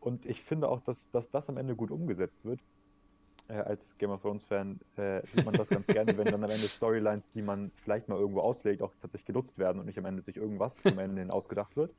und 0.00 0.26
ich 0.26 0.42
finde 0.42 0.68
auch, 0.68 0.80
dass, 0.80 1.10
dass 1.10 1.30
das 1.30 1.48
am 1.48 1.56
Ende 1.56 1.76
gut 1.76 1.90
umgesetzt 1.90 2.44
wird. 2.44 2.60
Äh, 3.48 3.54
als 3.54 3.96
Game 3.98 4.10
of 4.10 4.22
Thrones-Fan 4.22 4.80
äh, 4.96 5.26
sieht 5.26 5.44
man 5.44 5.54
das 5.54 5.68
ganz 5.68 5.86
gerne, 5.88 6.16
wenn 6.16 6.26
dann 6.26 6.44
am 6.44 6.50
Ende 6.50 6.68
Storylines, 6.68 7.24
die 7.34 7.42
man 7.42 7.70
vielleicht 7.82 8.08
mal 8.08 8.18
irgendwo 8.18 8.40
auslegt, 8.40 8.82
auch 8.82 8.92
tatsächlich 9.00 9.26
genutzt 9.26 9.58
werden 9.58 9.78
und 9.78 9.86
nicht 9.86 9.98
am 9.98 10.04
Ende 10.04 10.22
sich 10.22 10.36
irgendwas 10.36 10.80
zum 10.82 10.98
Ende 10.98 11.20
hin 11.20 11.30
ausgedacht 11.30 11.76
wird. 11.76 11.92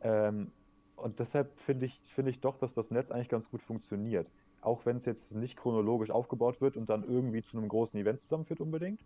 Ähm, 0.00 0.50
und 0.96 1.20
deshalb 1.20 1.56
finde 1.60 1.86
ich, 1.86 2.00
finde 2.14 2.30
ich 2.30 2.40
doch, 2.40 2.58
dass 2.58 2.74
das 2.74 2.90
Netz 2.90 3.10
eigentlich 3.10 3.28
ganz 3.28 3.48
gut 3.50 3.62
funktioniert 3.62 4.26
auch 4.60 4.84
wenn 4.86 4.96
es 4.96 5.04
jetzt 5.04 5.34
nicht 5.34 5.56
chronologisch 5.56 6.10
aufgebaut 6.10 6.60
wird 6.60 6.76
und 6.76 6.88
dann 6.90 7.04
irgendwie 7.04 7.42
zu 7.42 7.56
einem 7.56 7.68
großen 7.68 7.98
Event 7.98 8.20
zusammenführt 8.20 8.60
unbedingt, 8.60 9.00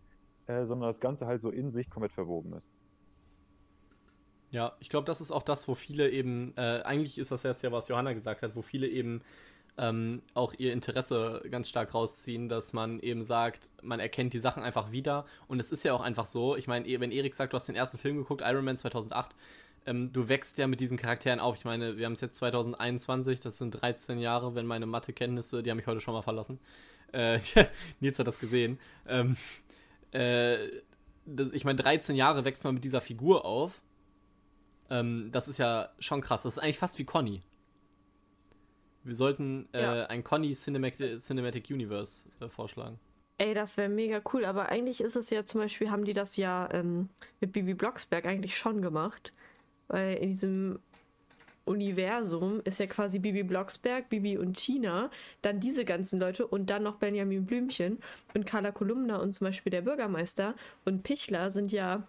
äh, 0.47 0.64
sondern 0.64 0.88
das 0.90 1.01
Ganze 1.01 1.27
halt 1.27 1.40
so 1.40 1.51
in 1.51 1.71
sich 1.71 1.90
komplett 1.90 2.12
verwoben 2.12 2.53
ist. 2.55 2.71
Ja, 4.52 4.76
ich 4.80 4.90
glaube, 4.90 5.06
das 5.06 5.22
ist 5.22 5.32
auch 5.32 5.42
das, 5.42 5.66
wo 5.66 5.74
viele 5.74 6.10
eben, 6.10 6.52
äh, 6.56 6.82
eigentlich 6.84 7.18
ist 7.18 7.32
das 7.32 7.44
erst 7.44 7.62
ja, 7.62 7.72
was 7.72 7.88
Johanna 7.88 8.12
gesagt 8.12 8.42
hat, 8.42 8.54
wo 8.54 8.60
viele 8.60 8.86
eben 8.86 9.22
ähm, 9.78 10.20
auch 10.34 10.52
ihr 10.58 10.74
Interesse 10.74 11.42
ganz 11.50 11.70
stark 11.70 11.94
rausziehen, 11.94 12.50
dass 12.50 12.74
man 12.74 13.00
eben 13.00 13.24
sagt, 13.24 13.70
man 13.80 13.98
erkennt 13.98 14.34
die 14.34 14.38
Sachen 14.38 14.62
einfach 14.62 14.92
wieder. 14.92 15.24
Und 15.48 15.58
es 15.58 15.72
ist 15.72 15.84
ja 15.84 15.94
auch 15.94 16.02
einfach 16.02 16.26
so, 16.26 16.54
ich 16.54 16.66
meine, 16.66 16.86
wenn 17.00 17.10
Erik 17.10 17.34
sagt, 17.34 17.54
du 17.54 17.56
hast 17.56 17.68
den 17.68 17.76
ersten 17.76 17.96
Film 17.96 18.18
geguckt, 18.18 18.42
Iron 18.44 18.64
Man 18.66 18.76
2008, 18.76 19.34
ähm, 19.86 20.12
du 20.12 20.28
wächst 20.28 20.58
ja 20.58 20.66
mit 20.66 20.80
diesen 20.80 20.98
Charakteren 20.98 21.40
auf. 21.40 21.56
Ich 21.56 21.64
meine, 21.64 21.96
wir 21.96 22.04
haben 22.04 22.12
es 22.12 22.20
jetzt 22.20 22.36
2021, 22.36 23.40
das 23.40 23.56
sind 23.56 23.70
13 23.70 24.18
Jahre, 24.18 24.54
wenn 24.54 24.66
meine 24.66 24.84
Mathekenntnisse, 24.84 25.62
die 25.62 25.70
haben 25.70 25.78
mich 25.78 25.86
heute 25.86 26.02
schon 26.02 26.12
mal 26.12 26.22
verlassen. 26.22 26.60
Äh, 27.12 27.40
Nils 28.00 28.18
hat 28.18 28.26
das 28.26 28.38
gesehen. 28.38 28.78
Ähm, 29.08 29.36
äh, 30.12 30.58
das, 31.24 31.54
ich 31.54 31.64
meine, 31.64 31.76
13 31.76 32.16
Jahre 32.16 32.44
wächst 32.44 32.64
man 32.64 32.74
mit 32.74 32.84
dieser 32.84 33.00
Figur 33.00 33.46
auf. 33.46 33.80
Ähm, 34.92 35.31
das 35.33 35.48
ist 35.48 35.59
ja 35.59 35.88
schon 35.98 36.20
krass. 36.20 36.42
Das 36.42 36.59
ist 36.59 36.62
eigentlich 36.62 36.78
fast 36.78 36.98
wie 36.98 37.05
Conny. 37.05 37.42
Wir 39.05 39.16
sollten 39.16 39.66
äh, 39.72 39.83
ja. 39.83 40.07
ein 40.07 40.22
Conny 40.22 40.52
Cinematic, 40.52 41.18
Cinematic 41.18 41.70
Universe 41.70 42.28
äh, 42.40 42.48
vorschlagen. 42.48 43.00
Ey, 43.38 43.55
das 43.55 43.78
wäre 43.78 43.88
mega 43.88 44.20
cool, 44.33 44.44
aber 44.44 44.68
eigentlich 44.68 45.00
ist 45.00 45.16
es 45.16 45.31
ja 45.31 45.44
zum 45.44 45.62
Beispiel, 45.62 45.90
haben 45.90 46.05
die 46.05 46.12
das 46.12 46.37
ja 46.37 46.68
ähm, 46.72 47.09
mit 47.40 47.52
Bibi 47.52 47.74
Blocksberg 47.74 48.26
eigentlich 48.26 48.57
schon 48.57 48.83
gemacht. 48.83 49.33
Weil 49.88 50.18
in 50.18 50.28
diesem 50.28 50.78
Universum 51.64 52.61
ist 52.64 52.78
ja 52.78 52.87
quasi 52.87 53.18
Bibi 53.18 53.44
Blocksberg, 53.44 54.11
Bibi 54.11 54.37
und 54.37 54.59
Tina, 54.59 55.11
dann 55.40 55.59
diese 55.59 55.87
ganzen 55.87 56.20
Leute 56.20 56.46
und 56.46 56.68
dann 56.68 56.83
noch 56.83 56.96
Benjamin 56.96 57.46
Blümchen 57.46 57.98
und 58.35 58.44
Carla 58.46 58.72
Kolumna 58.72 59.16
und 59.16 59.33
zum 59.33 59.46
Beispiel 59.46 59.70
der 59.70 59.83
Bürgermeister 59.83 60.55
und 60.85 61.02
Pichler 61.02 61.50
sind 61.50 61.72
ja 61.72 62.07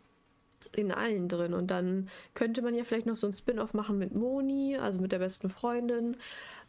in 0.76 0.91
allen 0.91 1.30
drin. 1.30 1.54
Und 1.54 1.71
dann 1.71 2.10
könnte 2.34 2.62
man 2.62 2.76
ja 2.76 2.84
vielleicht 2.84 3.06
noch 3.06 3.15
so 3.15 3.28
ein 3.28 3.34
Spin-off 3.34 3.73
machen 3.73 3.97
mit 3.97 4.15
Moni, 4.15 4.78
also 4.78 4.99
mit 4.99 5.12
der 5.12 5.19
besten 5.19 5.49
Freundin. 5.49 6.17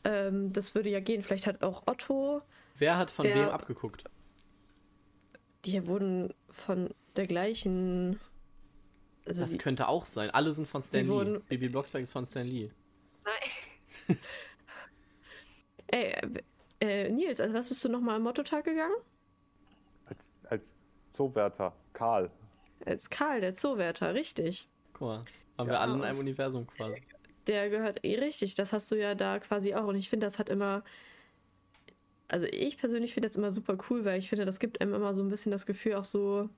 Ähm, 0.04 0.52
das 0.52 0.74
würde 0.74 0.90
ja 0.90 1.00
gehen. 1.00 1.22
Vielleicht 1.22 1.46
hat 1.46 1.62
auch 1.62 1.84
Otto. 1.86 2.42
Wer 2.76 2.98
hat 2.98 3.10
von 3.10 3.26
wer, 3.26 3.34
wem 3.36 3.48
abgeguckt? 3.48 4.04
Die 5.64 5.86
wurden 5.86 6.34
von 6.50 6.90
der 7.16 7.26
gleichen 7.26 8.18
also 9.26 9.42
das 9.42 9.52
die, 9.52 9.58
könnte 9.58 9.88
auch 9.88 10.04
sein. 10.04 10.30
Alle 10.30 10.52
sind 10.52 10.66
von 10.66 10.82
Stan 10.82 11.04
Lee. 11.04 11.08
Wurden, 11.08 11.42
Baby 11.44 11.68
Blocksberg 11.68 12.02
ist 12.02 12.12
von 12.12 12.26
Stan 12.26 12.46
Lee. 12.46 12.70
Nein. 13.24 14.18
Ey, 15.86 16.14
äh, 16.80 17.10
Nils, 17.10 17.40
also 17.40 17.54
was 17.54 17.68
bist 17.68 17.82
du 17.84 17.88
nochmal 17.88 18.16
am 18.16 18.22
Motto-Tag 18.22 18.64
gegangen? 18.64 18.94
Als, 20.06 20.32
als 20.48 20.76
Zoowärter, 21.10 21.72
Karl. 21.92 22.30
Als 22.84 23.10
Karl, 23.10 23.40
der 23.40 23.54
Zoowärter, 23.54 24.14
richtig. 24.14 24.68
Guck 24.92 25.00
mal, 25.00 25.24
haben 25.58 25.66
ja, 25.68 25.74
wir 25.74 25.80
alle 25.80 25.94
in 25.94 26.02
einem 26.02 26.18
Universum 26.18 26.66
quasi. 26.66 27.02
Der 27.46 27.68
gehört 27.68 28.04
eh 28.04 28.18
richtig, 28.18 28.54
das 28.54 28.72
hast 28.72 28.90
du 28.90 28.96
ja 28.96 29.14
da 29.14 29.38
quasi 29.38 29.74
auch. 29.74 29.86
Und 29.86 29.96
ich 29.96 30.08
finde, 30.08 30.26
das 30.26 30.38
hat 30.38 30.48
immer. 30.48 30.82
Also 32.26 32.46
ich 32.46 32.78
persönlich 32.78 33.12
finde 33.12 33.28
das 33.28 33.36
immer 33.36 33.50
super 33.50 33.76
cool, 33.90 34.04
weil 34.04 34.18
ich 34.18 34.28
finde, 34.28 34.46
das 34.46 34.58
gibt 34.58 34.80
einem 34.80 34.94
immer 34.94 35.14
so 35.14 35.22
ein 35.22 35.28
bisschen 35.28 35.52
das 35.52 35.66
Gefühl, 35.66 35.94
auch 35.94 36.04
so, 36.04 36.48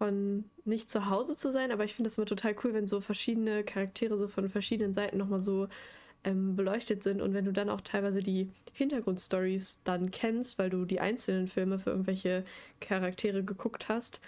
von 0.00 0.44
nicht 0.64 0.88
zu 0.88 1.10
Hause 1.10 1.36
zu 1.36 1.52
sein, 1.52 1.70
aber 1.70 1.84
ich 1.84 1.94
finde 1.94 2.08
es 2.08 2.16
immer 2.16 2.26
total 2.26 2.56
cool, 2.64 2.72
wenn 2.72 2.86
so 2.86 3.02
verschiedene 3.02 3.64
Charaktere 3.64 4.16
so 4.16 4.28
von 4.28 4.48
verschiedenen 4.48 4.94
Seiten 4.94 5.18
nochmal 5.18 5.42
so 5.42 5.68
ähm, 6.24 6.56
beleuchtet 6.56 7.02
sind 7.02 7.20
und 7.20 7.34
wenn 7.34 7.44
du 7.44 7.52
dann 7.52 7.68
auch 7.68 7.82
teilweise 7.82 8.20
die 8.20 8.48
Hintergrundstories 8.72 9.82
dann 9.84 10.10
kennst, 10.10 10.58
weil 10.58 10.70
du 10.70 10.86
die 10.86 11.00
einzelnen 11.00 11.48
Filme 11.48 11.78
für 11.78 11.90
irgendwelche 11.90 12.44
Charaktere 12.80 13.44
geguckt 13.44 13.90
hast, 13.90 14.22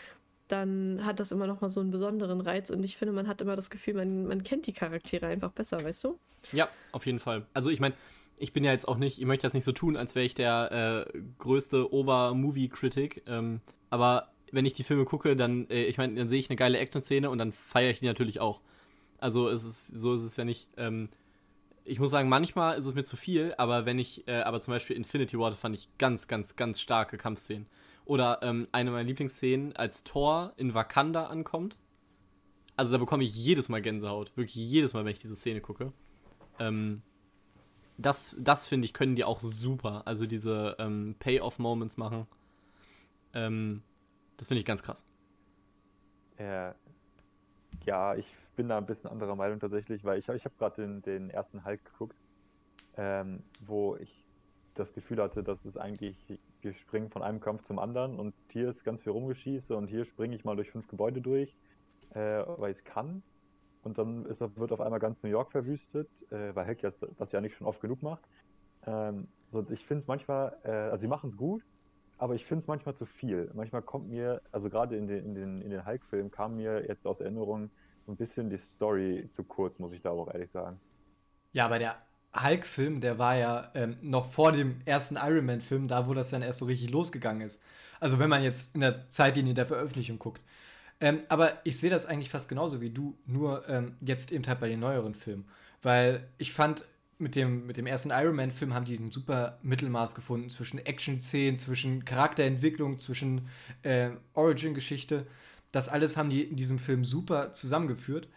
dann 0.52 1.04
hat 1.04 1.18
das 1.18 1.32
immer 1.32 1.46
nochmal 1.46 1.70
so 1.70 1.80
einen 1.80 1.90
besonderen 1.90 2.40
Reiz 2.40 2.70
und 2.70 2.84
ich 2.84 2.96
finde, 2.96 3.12
man 3.12 3.26
hat 3.26 3.40
immer 3.40 3.56
das 3.56 3.70
Gefühl, 3.70 3.94
man, 3.94 4.26
man 4.26 4.42
kennt 4.42 4.66
die 4.66 4.72
Charaktere 4.72 5.26
einfach 5.26 5.52
besser, 5.52 5.82
weißt 5.82 6.04
du? 6.04 6.18
Ja, 6.52 6.68
auf 6.92 7.06
jeden 7.06 7.18
Fall. 7.18 7.46
Also 7.54 7.70
ich 7.70 7.80
meine, 7.80 7.94
ich 8.38 8.52
bin 8.52 8.64
ja 8.64 8.72
jetzt 8.72 8.86
auch 8.86 8.98
nicht, 8.98 9.18
ich 9.18 9.24
möchte 9.24 9.46
jetzt 9.46 9.54
nicht 9.54 9.64
so 9.64 9.72
tun, 9.72 9.96
als 9.96 10.14
wäre 10.14 10.26
ich 10.26 10.34
der 10.34 11.06
äh, 11.14 11.18
größte 11.38 11.92
Ober-Movie-Critic, 11.92 13.22
ähm, 13.26 13.60
aber 13.90 14.32
wenn 14.52 14.66
ich 14.66 14.74
die 14.74 14.84
Filme 14.84 15.04
gucke, 15.04 15.34
dann, 15.34 15.68
äh, 15.70 15.84
ich 15.84 15.98
meine, 15.98 16.14
dann 16.14 16.28
sehe 16.28 16.38
ich 16.38 16.50
eine 16.50 16.56
geile 16.56 16.78
Action-Szene 16.78 17.30
und 17.30 17.38
dann 17.38 17.52
feiere 17.52 17.90
ich 17.90 18.00
die 18.00 18.06
natürlich 18.06 18.38
auch. 18.38 18.60
Also 19.18 19.48
es 19.48 19.64
ist, 19.64 19.86
so 19.88 20.14
ist 20.14 20.24
es 20.24 20.36
ja 20.36 20.44
nicht. 20.44 20.68
Ähm, 20.76 21.08
ich 21.84 21.98
muss 21.98 22.10
sagen, 22.10 22.28
manchmal 22.28 22.78
ist 22.78 22.86
es 22.86 22.94
mir 22.94 23.04
zu 23.04 23.16
viel, 23.16 23.54
aber 23.56 23.86
wenn 23.86 23.98
ich, 23.98 24.28
äh, 24.28 24.42
aber 24.42 24.60
zum 24.60 24.72
Beispiel 24.72 24.96
Infinity 24.96 25.38
War 25.38 25.52
fand 25.52 25.74
ich 25.74 25.88
ganz, 25.98 26.28
ganz, 26.28 26.56
ganz 26.56 26.80
starke 26.80 27.18
Kampfszenen. 27.18 27.66
Oder 28.04 28.40
ähm, 28.42 28.68
eine 28.72 28.90
meiner 28.90 29.04
Lieblingsszenen, 29.04 29.74
als 29.76 30.04
Thor 30.04 30.52
in 30.56 30.74
Wakanda 30.74 31.26
ankommt. 31.26 31.78
Also 32.76 32.92
da 32.92 32.98
bekomme 32.98 33.24
ich 33.24 33.34
jedes 33.34 33.68
Mal 33.68 33.82
Gänsehaut. 33.82 34.36
Wirklich 34.36 34.54
jedes 34.54 34.92
Mal, 34.92 35.04
wenn 35.04 35.12
ich 35.12 35.20
diese 35.20 35.36
Szene 35.36 35.60
gucke. 35.60 35.92
Ähm, 36.58 37.02
das, 37.98 38.36
das 38.38 38.68
finde 38.68 38.86
ich, 38.86 38.94
können 38.94 39.14
die 39.14 39.24
auch 39.24 39.40
super. 39.42 40.02
Also 40.06 40.26
diese 40.26 40.76
ähm, 40.78 41.14
Pay-Off-Moments 41.18 41.96
machen. 41.96 42.26
Ähm, 43.34 43.82
das 44.36 44.48
finde 44.48 44.60
ich 44.60 44.66
ganz 44.66 44.82
krass. 44.82 45.06
Äh, 46.36 46.72
ja, 47.84 48.14
ich 48.16 48.26
bin 48.56 48.68
da 48.68 48.78
ein 48.78 48.86
bisschen 48.86 49.10
anderer 49.10 49.36
Meinung 49.36 49.60
tatsächlich, 49.60 50.04
weil 50.04 50.18
ich, 50.18 50.28
ich 50.28 50.44
habe 50.44 50.54
gerade 50.58 50.82
den, 50.82 51.02
den 51.02 51.30
ersten 51.30 51.64
Hulk 51.64 51.84
geguckt, 51.84 52.16
ähm, 52.96 53.42
wo 53.64 53.96
ich 53.96 54.26
das 54.74 54.92
Gefühl 54.92 55.22
hatte, 55.22 55.42
dass 55.42 55.64
es 55.64 55.76
eigentlich, 55.76 56.16
wir 56.62 56.75
springen 56.75 57.11
von 57.11 57.22
einem 57.22 57.40
Kampf 57.40 57.62
zum 57.64 57.79
anderen 57.79 58.18
und 58.18 58.35
hier 58.51 58.70
ist 58.70 58.85
ganz 58.85 59.03
viel 59.03 59.12
rumgeschieße 59.12 59.77
und 59.77 59.88
hier 59.88 60.05
springe 60.05 60.35
ich 60.37 60.44
mal 60.44 60.57
durch 60.57 60.70
fünf 60.70 60.88
Gebäude 60.88 61.20
durch, 61.20 61.57
äh, 62.14 62.44
weil 62.57 62.72
ich 62.72 62.79
es 62.79 62.85
kann. 62.85 63.22
Und 63.83 63.98
dann 63.98 64.27
ist, 64.27 64.40
wird 64.40 64.72
auf 64.72 64.81
einmal 64.81 65.01
ganz 65.01 65.22
New 65.22 65.29
York 65.29 65.51
verwüstet, 65.51 66.09
äh, 66.31 66.55
weil 66.55 66.66
Hulk 66.66 66.81
das 67.18 67.33
ja 67.33 67.40
nicht 67.40 67.57
schon 67.57 67.66
oft 67.66 67.81
genug 67.81 68.03
macht. 68.03 68.22
Ähm, 68.87 69.29
so, 69.51 69.66
ich 69.70 69.85
finde 69.85 70.03
es 70.03 70.07
manchmal, 70.07 70.57
äh, 70.64 70.70
also 70.70 70.98
sie 70.98 71.09
machen 71.09 71.31
es 71.31 71.37
gut, 71.37 71.62
aber 72.18 72.35
ich 72.35 72.44
finde 72.44 72.62
es 72.62 72.68
manchmal 72.68 72.94
zu 72.94 73.07
viel. 73.07 73.51
Manchmal 73.55 73.83
kommt 73.83 74.09
mir, 74.09 74.40
also 74.53 74.70
gerade 74.70 74.96
in 74.96 75.09
den, 75.09 75.25
in 75.25 75.35
den, 75.35 75.59
in 75.59 75.70
den 75.70 75.85
Hulk-Filmen 75.85 76.31
kam 76.31 76.57
mir 76.57 76.87
jetzt 76.87 77.07
aus 77.07 77.20
Erinnerung 77.20 77.70
ein 78.07 78.16
bisschen 78.16 78.51
die 78.51 78.59
Story 78.59 79.29
zu 79.33 79.44
kurz, 79.44 79.79
muss 79.79 79.92
ich 79.92 80.03
da 80.03 80.11
auch 80.11 80.33
ehrlich 80.33 80.51
sagen. 80.51 80.81
Ja, 81.53 81.66
aber 81.66 81.79
der 81.79 81.96
Hulk-Film, 82.35 83.01
der 83.01 83.18
war 83.18 83.37
ja 83.37 83.71
ähm, 83.75 83.97
noch 84.01 84.33
vor 84.33 84.53
dem 84.53 84.81
ersten 84.85 85.16
Iron 85.16 85.47
Man-Film, 85.47 85.88
da 85.88 86.07
wo 86.07 86.14
das 86.14 86.31
dann 86.31 86.42
erst 86.42 86.61
so 86.61 86.64
richtig 86.64 86.90
losgegangen 86.90 87.42
ist. 87.42 87.62
Also 88.01 88.18
wenn 88.18 88.31
man 88.31 88.42
jetzt 88.42 88.75
in 88.75 88.81
der 88.81 89.09
Zeitlinie 89.11 89.55
der 89.55 89.66
Veröffentlichung 89.66 90.18
guckt. 90.18 90.40
Ähm, 91.01 91.21
aber 91.29 91.61
ich 91.64 91.79
sehe 91.79 91.90
das 91.90 92.07
eigentlich 92.07 92.31
fast 92.31 92.49
genauso 92.49 92.81
wie 92.81 92.90
du, 92.90 93.18
nur 93.27 93.68
ähm, 93.68 93.97
jetzt 94.01 94.33
eben 94.33 94.47
halt 94.47 94.61
bei 94.61 94.68
den 94.68 94.81
neueren 94.81 95.14
Filmen. 95.14 95.45
Weil 95.83 96.29
ich 96.38 96.53
fand, 96.53 96.85
mit 97.18 97.37
dem, 97.37 97.66
mit 97.66 97.77
dem 97.77 97.87
ersten 97.87 98.11
Iron 98.11 98.37
Man-Film 98.37 98.75
haben 98.75 98.85
die 98.85 98.97
ein 98.97 99.11
super 99.11 99.59
Mittelmaß 99.62 100.14
gefunden 100.14 100.51
zwischen 100.51 100.79
Action-Szenen, 100.85 101.59
zwischen 101.59 102.05
Charakterentwicklung, 102.05 102.99
zwischen 102.99 103.49
äh, 103.83 104.11
Origin-Geschichte. 104.35 105.27
Das 105.71 105.88
alles 105.88 106.16
haben 106.16 106.31
die 106.31 106.42
in 106.42 106.57
diesem 106.57 106.79
Film 106.79 107.05
super 107.05 107.53
zusammengeführt. 107.53 108.29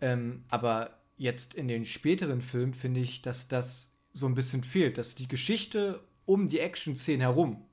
Ähm, 0.00 0.44
aber 0.48 0.90
jetzt 1.16 1.54
in 1.54 1.68
den 1.68 1.84
späteren 1.84 2.42
Filmen 2.42 2.74
finde 2.74 3.00
ich, 3.00 3.22
dass 3.22 3.48
das 3.48 3.96
so 4.12 4.26
ein 4.26 4.34
bisschen 4.34 4.62
fehlt, 4.62 4.98
dass 4.98 5.14
die 5.14 5.28
Geschichte 5.28 6.02
um 6.24 6.48
die 6.48 6.60
Action-Szenen 6.60 7.20
herum 7.20 7.64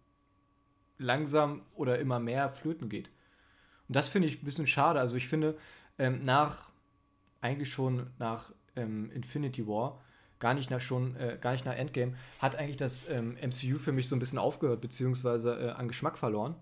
langsam 0.97 1.61
oder 1.73 1.99
immer 1.99 2.19
mehr 2.19 2.49
flöten 2.49 2.89
geht. 2.89 3.09
Und 3.87 3.95
das 3.95 4.09
finde 4.09 4.27
ich 4.27 4.41
ein 4.41 4.45
bisschen 4.45 4.67
schade. 4.67 4.99
Also 4.99 5.15
ich 5.15 5.27
finde, 5.27 5.57
ähm, 5.97 6.23
nach, 6.23 6.69
eigentlich 7.41 7.71
schon 7.71 8.07
nach 8.19 8.53
ähm, 8.75 9.11
Infinity 9.11 9.67
War, 9.67 10.01
gar 10.39 10.53
nicht 10.53 10.69
nach 10.69 10.81
schon, 10.81 11.15
äh, 11.15 11.37
gar 11.39 11.51
nicht 11.51 11.65
nach 11.65 11.75
Endgame, 11.75 12.15
hat 12.39 12.55
eigentlich 12.55 12.77
das 12.77 13.09
ähm, 13.09 13.35
MCU 13.41 13.77
für 13.77 13.91
mich 13.91 14.07
so 14.07 14.15
ein 14.15 14.19
bisschen 14.19 14.39
aufgehört, 14.39 14.81
beziehungsweise 14.81 15.53
äh, 15.53 15.69
an 15.71 15.87
Geschmack 15.87 16.17
verloren. 16.17 16.55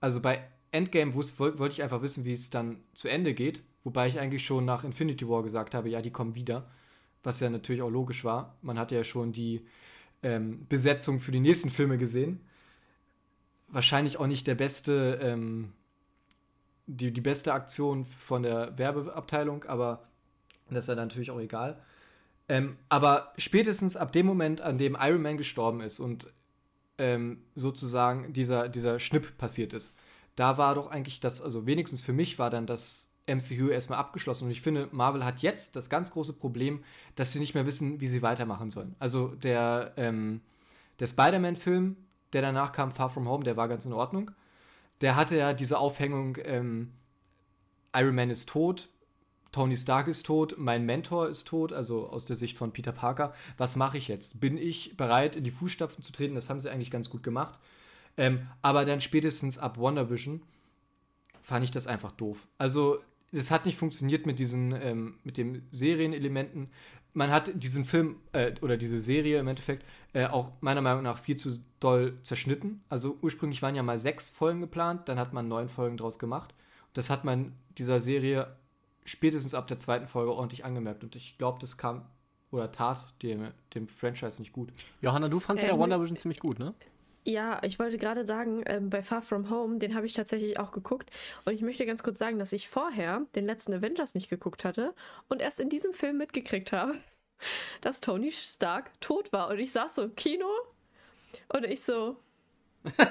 Also 0.00 0.20
bei 0.20 0.42
Endgame 0.72 1.14
wollte 1.14 1.58
wollt 1.58 1.72
ich 1.72 1.82
einfach 1.82 2.02
wissen, 2.02 2.24
wie 2.24 2.32
es 2.32 2.50
dann 2.50 2.78
zu 2.94 3.08
Ende 3.08 3.34
geht. 3.34 3.62
Wobei 3.86 4.08
ich 4.08 4.18
eigentlich 4.18 4.44
schon 4.44 4.64
nach 4.64 4.82
Infinity 4.82 5.28
War 5.28 5.44
gesagt 5.44 5.72
habe, 5.72 5.88
ja, 5.88 6.02
die 6.02 6.10
kommen 6.10 6.34
wieder. 6.34 6.68
Was 7.22 7.38
ja 7.38 7.48
natürlich 7.48 7.82
auch 7.82 7.88
logisch 7.88 8.24
war. 8.24 8.56
Man 8.60 8.80
hat 8.80 8.90
ja 8.90 9.04
schon 9.04 9.30
die 9.30 9.64
ähm, 10.24 10.66
Besetzung 10.68 11.20
für 11.20 11.30
die 11.30 11.38
nächsten 11.38 11.70
Filme 11.70 11.96
gesehen. 11.96 12.40
Wahrscheinlich 13.68 14.16
auch 14.16 14.26
nicht 14.26 14.48
der 14.48 14.56
beste, 14.56 15.20
ähm, 15.22 15.72
die, 16.88 17.12
die 17.12 17.20
beste 17.20 17.52
Aktion 17.52 18.06
von 18.06 18.42
der 18.42 18.76
Werbeabteilung, 18.76 19.62
aber 19.66 20.08
das 20.68 20.86
ist 20.86 20.88
ja 20.88 20.96
natürlich 20.96 21.30
auch 21.30 21.38
egal. 21.38 21.80
Ähm, 22.48 22.78
aber 22.88 23.34
spätestens 23.38 23.96
ab 23.96 24.10
dem 24.10 24.26
Moment, 24.26 24.62
an 24.62 24.78
dem 24.78 24.96
Iron 25.00 25.22
Man 25.22 25.36
gestorben 25.36 25.80
ist 25.80 26.00
und 26.00 26.26
ähm, 26.98 27.38
sozusagen 27.54 28.32
dieser, 28.32 28.68
dieser 28.68 28.98
Schnipp 28.98 29.38
passiert 29.38 29.72
ist, 29.72 29.94
da 30.34 30.58
war 30.58 30.74
doch 30.74 30.90
eigentlich 30.90 31.20
das, 31.20 31.40
also 31.40 31.66
wenigstens 31.66 32.02
für 32.02 32.12
mich 32.12 32.40
war 32.40 32.50
dann 32.50 32.66
das 32.66 33.12
MCU 33.26 33.68
erstmal 33.68 33.98
abgeschlossen. 33.98 34.44
Und 34.44 34.50
ich 34.50 34.62
finde, 34.62 34.88
Marvel 34.92 35.24
hat 35.24 35.40
jetzt 35.40 35.76
das 35.76 35.90
ganz 35.90 36.10
große 36.10 36.34
Problem, 36.34 36.84
dass 37.14 37.32
sie 37.32 37.40
nicht 37.40 37.54
mehr 37.54 37.66
wissen, 37.66 38.00
wie 38.00 38.08
sie 38.08 38.22
weitermachen 38.22 38.70
sollen. 38.70 38.94
Also 38.98 39.28
der, 39.28 39.92
ähm, 39.96 40.40
der 41.00 41.06
Spider-Man-Film, 41.06 41.96
der 42.32 42.42
danach 42.42 42.72
kam, 42.72 42.92
Far 42.92 43.10
From 43.10 43.28
Home, 43.28 43.44
der 43.44 43.56
war 43.56 43.68
ganz 43.68 43.84
in 43.84 43.92
Ordnung. 43.92 44.30
Der 45.00 45.16
hatte 45.16 45.36
ja 45.36 45.52
diese 45.52 45.78
Aufhängung, 45.78 46.38
ähm, 46.44 46.92
Iron 47.94 48.14
Man 48.14 48.30
ist 48.30 48.48
tot, 48.48 48.88
Tony 49.52 49.76
Stark 49.76 50.06
ist 50.08 50.26
tot, 50.26 50.56
mein 50.58 50.84
Mentor 50.84 51.28
ist 51.28 51.46
tot, 51.46 51.72
also 51.72 52.08
aus 52.08 52.26
der 52.26 52.36
Sicht 52.36 52.58
von 52.58 52.72
Peter 52.72 52.92
Parker. 52.92 53.32
Was 53.56 53.74
mache 53.74 53.96
ich 53.96 54.06
jetzt? 54.06 54.40
Bin 54.40 54.58
ich 54.58 54.96
bereit, 54.96 55.34
in 55.34 55.44
die 55.44 55.50
Fußstapfen 55.50 56.02
zu 56.02 56.12
treten? 56.12 56.34
Das 56.34 56.50
haben 56.50 56.60
sie 56.60 56.70
eigentlich 56.70 56.90
ganz 56.90 57.08
gut 57.08 57.22
gemacht. 57.22 57.58
Ähm, 58.18 58.46
aber 58.62 58.84
dann 58.84 59.00
spätestens 59.00 59.58
ab 59.58 59.78
WandaVision 59.78 60.42
fand 61.42 61.64
ich 61.64 61.70
das 61.70 61.86
einfach 61.86 62.12
doof. 62.12 62.46
Also, 62.58 62.98
es 63.32 63.50
hat 63.50 63.66
nicht 63.66 63.78
funktioniert 63.78 64.26
mit 64.26 64.38
diesen, 64.38 64.72
ähm, 64.72 65.18
mit 65.24 65.36
den 65.36 65.66
Serienelementen. 65.70 66.70
Man 67.12 67.30
hat 67.30 67.50
diesen 67.54 67.84
Film 67.84 68.16
äh, 68.32 68.52
oder 68.60 68.76
diese 68.76 69.00
Serie 69.00 69.38
im 69.40 69.48
Endeffekt 69.48 69.84
äh, 70.12 70.26
auch 70.26 70.52
meiner 70.60 70.82
Meinung 70.82 71.02
nach 71.02 71.18
viel 71.18 71.36
zu 71.36 71.58
doll 71.80 72.18
zerschnitten. 72.22 72.82
Also 72.88 73.18
ursprünglich 73.22 73.62
waren 73.62 73.74
ja 73.74 73.82
mal 73.82 73.98
sechs 73.98 74.30
Folgen 74.30 74.60
geplant, 74.60 75.08
dann 75.08 75.18
hat 75.18 75.32
man 75.32 75.48
neun 75.48 75.68
Folgen 75.68 75.96
draus 75.96 76.18
gemacht. 76.18 76.54
Das 76.92 77.10
hat 77.10 77.24
man 77.24 77.52
dieser 77.78 78.00
Serie 78.00 78.56
spätestens 79.04 79.54
ab 79.54 79.66
der 79.66 79.78
zweiten 79.78 80.08
Folge 80.08 80.32
ordentlich 80.32 80.64
angemerkt. 80.64 81.04
Und 81.04 81.16
ich 81.16 81.38
glaube, 81.38 81.58
das 81.60 81.76
kam 81.76 82.06
oder 82.50 82.70
tat 82.72 83.06
dem, 83.22 83.48
dem 83.74 83.88
Franchise 83.88 84.40
nicht 84.40 84.52
gut. 84.52 84.70
Johanna, 85.00 85.28
du 85.28 85.40
fandst 85.40 85.64
ähm, 85.64 85.70
ja 85.70 85.78
WandaVision 85.78 86.16
ziemlich 86.16 86.40
gut, 86.40 86.58
ne? 86.58 86.74
Ja, 87.26 87.60
ich 87.64 87.80
wollte 87.80 87.98
gerade 87.98 88.24
sagen, 88.24 88.62
ähm, 88.66 88.88
bei 88.88 89.02
Far 89.02 89.20
From 89.20 89.50
Home, 89.50 89.78
den 89.78 89.96
habe 89.96 90.06
ich 90.06 90.12
tatsächlich 90.12 90.60
auch 90.60 90.70
geguckt. 90.70 91.10
Und 91.44 91.54
ich 91.54 91.60
möchte 91.60 91.84
ganz 91.84 92.04
kurz 92.04 92.18
sagen, 92.18 92.38
dass 92.38 92.52
ich 92.52 92.68
vorher 92.68 93.26
den 93.34 93.44
letzten 93.44 93.74
Avengers 93.74 94.14
nicht 94.14 94.30
geguckt 94.30 94.64
hatte 94.64 94.94
und 95.28 95.42
erst 95.42 95.58
in 95.58 95.68
diesem 95.68 95.92
Film 95.92 96.18
mitgekriegt 96.18 96.70
habe, 96.70 96.94
dass 97.80 98.00
Tony 98.00 98.30
Stark 98.30 98.92
tot 99.00 99.32
war. 99.32 99.48
Und 99.48 99.58
ich 99.58 99.72
saß 99.72 99.96
so 99.96 100.04
im 100.04 100.14
Kino 100.14 100.46
und 101.48 101.64
ich 101.64 101.82
so. 101.82 102.16
ja, 102.96 103.08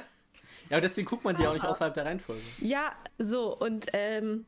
aber 0.70 0.82
deswegen 0.82 1.08
guckt 1.08 1.26
man 1.26 1.36
die 1.36 1.46
auch 1.46 1.54
nicht 1.54 1.66
außerhalb 1.66 1.94
der 1.94 2.06
Reihenfolge. 2.06 2.42
Ja, 2.60 2.94
so. 3.18 3.54
Und 3.54 3.88
ähm, 3.92 4.46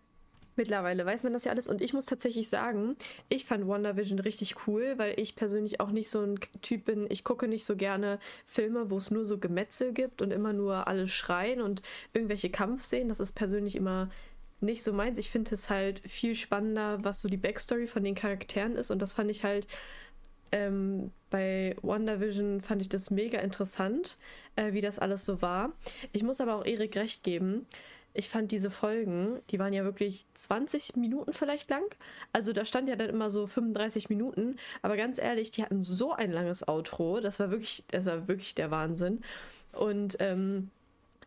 Mittlerweile 0.58 1.06
weiß 1.06 1.24
man 1.24 1.34
das 1.34 1.43
ja 1.43 1.52
alles 1.52 1.67
und 1.67 1.82
ich 1.82 1.93
muss 1.93 2.08
tatsächlich 2.08 2.50
sagen, 2.50 2.96
ich 3.30 3.46
fand 3.46 3.67
WandaVision 3.67 4.17
richtig 4.20 4.67
cool, 4.67 4.96
weil 4.98 5.17
ich 5.20 5.36
persönlich 5.36 5.80
auch 5.80 5.91
nicht 5.91 6.10
so 6.10 6.22
ein 6.22 6.39
Typ 6.63 6.86
bin. 6.86 7.06
Ich 7.10 7.24
gucke 7.24 7.48
nicht 7.48 7.63
so 7.63 7.76
gerne 7.76 8.20
Filme, 8.43 8.89
wo 8.89 8.98
es 8.98 9.12
nur 9.12 9.24
so 9.24 9.38
Gemetzel 9.38 9.93
gibt 9.93 10.22
und 10.22 10.32
immer 10.32 10.54
nur 10.54 10.88
alle 10.88 11.08
schreien 11.08 11.62
und 11.62 11.84
irgendwelche 12.13 12.50
Kampfszenen. 12.50 13.08
Das 13.08 13.20
ist 13.20 13.34
persönlich 13.34 13.76
immer 13.76 14.10
nicht 14.60 14.82
so 14.82 14.93
meins. 14.93 15.20
Ich 15.20 15.30
finde 15.30 15.54
es 15.54 15.70
halt 15.70 16.00
viel 16.00 16.34
spannender, 16.34 17.04
was 17.04 17.22
so 17.22 17.30
die 17.30 17.38
Backstory 17.38 17.86
von 17.86 18.04
den 18.04 18.15
Charakteren 18.15 18.76
ist 18.76 18.89
und 18.89 19.00
das 19.00 19.13
fand 19.13 19.30
ich 19.30 19.43
halt 19.43 19.67
ähm, 20.52 21.12
bei 21.30 21.76
WandaVision 21.82 22.62
fand 22.62 22.82
ich 22.82 22.89
das 22.89 23.12
mega 23.12 23.39
interessant, 23.39 24.17
äh, 24.56 24.74
wie 24.74 24.82
das 24.82 24.98
alles 24.98 25.26
so 25.26 25.41
war. 25.41 25.74
Ich 26.13 26.24
muss 26.24 26.41
aber 26.41 26.56
auch 26.56 26.65
Erik 26.65 26.96
recht 26.96 27.24
geben 27.24 27.67
ich 28.17 28.30
fand 28.30 28.51
diese 28.51 28.71
Folgen, 28.71 29.39
die 29.51 29.60
waren 29.60 29.73
ja 29.73 29.84
wirklich 29.84 30.25
20 30.34 30.95
Minuten 30.95 31.34
vielleicht 31.34 31.69
lang. 31.69 31.84
Also 32.34 32.51
da 32.51 32.65
stand 32.65 32.89
ja 32.89 32.95
dann 32.95 33.10
immer 33.10 33.30
so 33.30 33.45
35 33.45 34.10
Minuten. 34.10 34.56
Aber 34.82 34.97
ganz 34.97 35.19
ehrlich, 35.19 35.51
die 35.51 35.62
hatten 35.62 35.84
so 35.84 36.13
ein 36.13 36.32
langes 36.32 36.67
Outro. 36.67 37.19
Das 37.19 37.39
war 37.39 37.51
wirklich, 37.51 37.84
das 37.91 38.06
war 38.06 38.27
wirklich 38.27 38.56
der 38.56 38.71
Wahnsinn. 38.71 39.21
Und 39.71 40.17
ähm, 40.19 40.71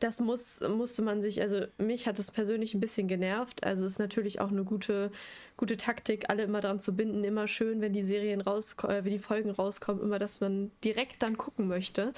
das 0.01 0.19
muss, 0.19 0.61
musste 0.63 1.03
man 1.03 1.21
sich, 1.21 1.41
also 1.43 1.67
mich 1.79 2.09
hat 2.09 2.19
es 2.19 2.33
persönlich 2.33 2.75
ein 2.75 2.81
bisschen 2.81 3.07
genervt. 3.07 3.63
Also 3.63 3.87
ist 3.87 4.01
natürlich 4.01 4.41
auch 4.41 4.51
eine 4.51 4.65
gute, 4.65 5.13
gute 5.57 5.77
Taktik, 5.77 6.29
alle 6.29 6.43
immer 6.43 6.61
dran 6.61 6.81
zu 6.81 6.97
binden. 6.97 7.23
Immer 7.23 7.47
schön, 7.47 7.81
wenn 7.81 7.93
die 7.93 8.03
Serien 8.03 8.41
rauskommen, 8.41 8.97
äh, 8.97 9.05
wenn 9.05 9.13
die 9.13 9.21
Folgen 9.21 9.51
rauskommen, 9.51 10.03
immer, 10.03 10.19
dass 10.19 10.41
man 10.41 10.73
direkt 10.83 11.23
dann 11.23 11.37
gucken 11.37 11.69
möchte. 11.69 12.13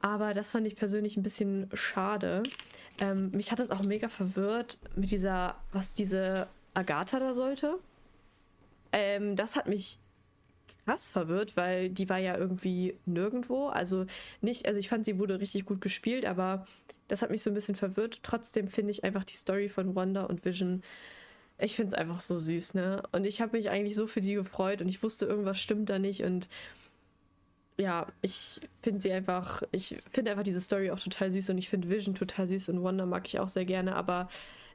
Aber 0.00 0.34
das 0.34 0.50
fand 0.50 0.66
ich 0.66 0.76
persönlich 0.76 1.16
ein 1.16 1.22
bisschen 1.22 1.68
schade. 1.74 2.42
Ähm, 3.00 3.30
mich 3.32 3.50
hat 3.50 3.60
es 3.60 3.70
auch 3.70 3.82
mega 3.82 4.08
verwirrt 4.08 4.78
mit 4.94 5.10
dieser, 5.10 5.56
was 5.72 5.94
diese 5.94 6.46
Agatha 6.74 7.18
da 7.18 7.34
sollte. 7.34 7.78
Ähm, 8.92 9.36
das 9.36 9.56
hat 9.56 9.66
mich 9.66 9.98
krass 10.84 11.08
verwirrt, 11.08 11.56
weil 11.56 11.90
die 11.90 12.08
war 12.08 12.18
ja 12.18 12.36
irgendwie 12.36 12.96
nirgendwo. 13.06 13.68
Also 13.68 14.06
nicht, 14.40 14.66
also 14.66 14.78
ich 14.78 14.88
fand, 14.88 15.04
sie 15.04 15.18
wurde 15.18 15.40
richtig 15.40 15.66
gut 15.66 15.80
gespielt, 15.80 16.24
aber 16.24 16.66
das 17.08 17.22
hat 17.22 17.30
mich 17.30 17.42
so 17.42 17.50
ein 17.50 17.54
bisschen 17.54 17.74
verwirrt. 17.74 18.20
Trotzdem 18.22 18.68
finde 18.68 18.92
ich 18.92 19.04
einfach 19.04 19.24
die 19.24 19.36
Story 19.36 19.68
von 19.68 19.94
Wanda 19.94 20.24
und 20.24 20.44
Vision, 20.44 20.82
ich 21.58 21.74
finde 21.74 21.88
es 21.88 21.94
einfach 21.94 22.20
so 22.20 22.38
süß, 22.38 22.74
ne? 22.74 23.02
Und 23.10 23.24
ich 23.24 23.40
habe 23.40 23.56
mich 23.56 23.68
eigentlich 23.68 23.96
so 23.96 24.06
für 24.06 24.20
die 24.20 24.34
gefreut 24.34 24.80
und 24.80 24.88
ich 24.88 25.02
wusste, 25.02 25.26
irgendwas 25.26 25.60
stimmt 25.60 25.90
da 25.90 25.98
nicht 25.98 26.22
und 26.22 26.48
ja, 27.78 28.06
ich 28.22 28.60
finde 28.82 29.00
sie 29.00 29.12
einfach, 29.12 29.62
ich 29.70 29.96
finde 30.10 30.32
einfach 30.32 30.42
diese 30.42 30.60
Story 30.60 30.90
auch 30.90 31.00
total 31.00 31.30
süß 31.30 31.50
und 31.50 31.58
ich 31.58 31.68
finde 31.68 31.88
Vision 31.88 32.14
total 32.14 32.46
süß 32.48 32.68
und 32.70 32.82
Wonder 32.82 33.06
mag 33.06 33.26
ich 33.26 33.38
auch 33.38 33.48
sehr 33.48 33.64
gerne, 33.64 33.94
aber 33.94 34.28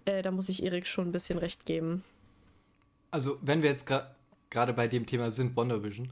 äh, 0.05 0.21
da 0.21 0.31
muss 0.31 0.49
ich 0.49 0.63
Erik 0.63 0.87
schon 0.87 1.09
ein 1.09 1.11
bisschen 1.11 1.37
recht 1.37 1.65
geben. 1.65 2.03
Also, 3.11 3.37
wenn 3.41 3.61
wir 3.61 3.69
jetzt 3.69 3.85
gerade 3.85 4.15
gra 4.49 4.65
bei 4.71 4.87
dem 4.87 5.05
Thema 5.05 5.31
sind, 5.31 5.55
Wonder 5.55 5.83
Vision, 5.83 6.11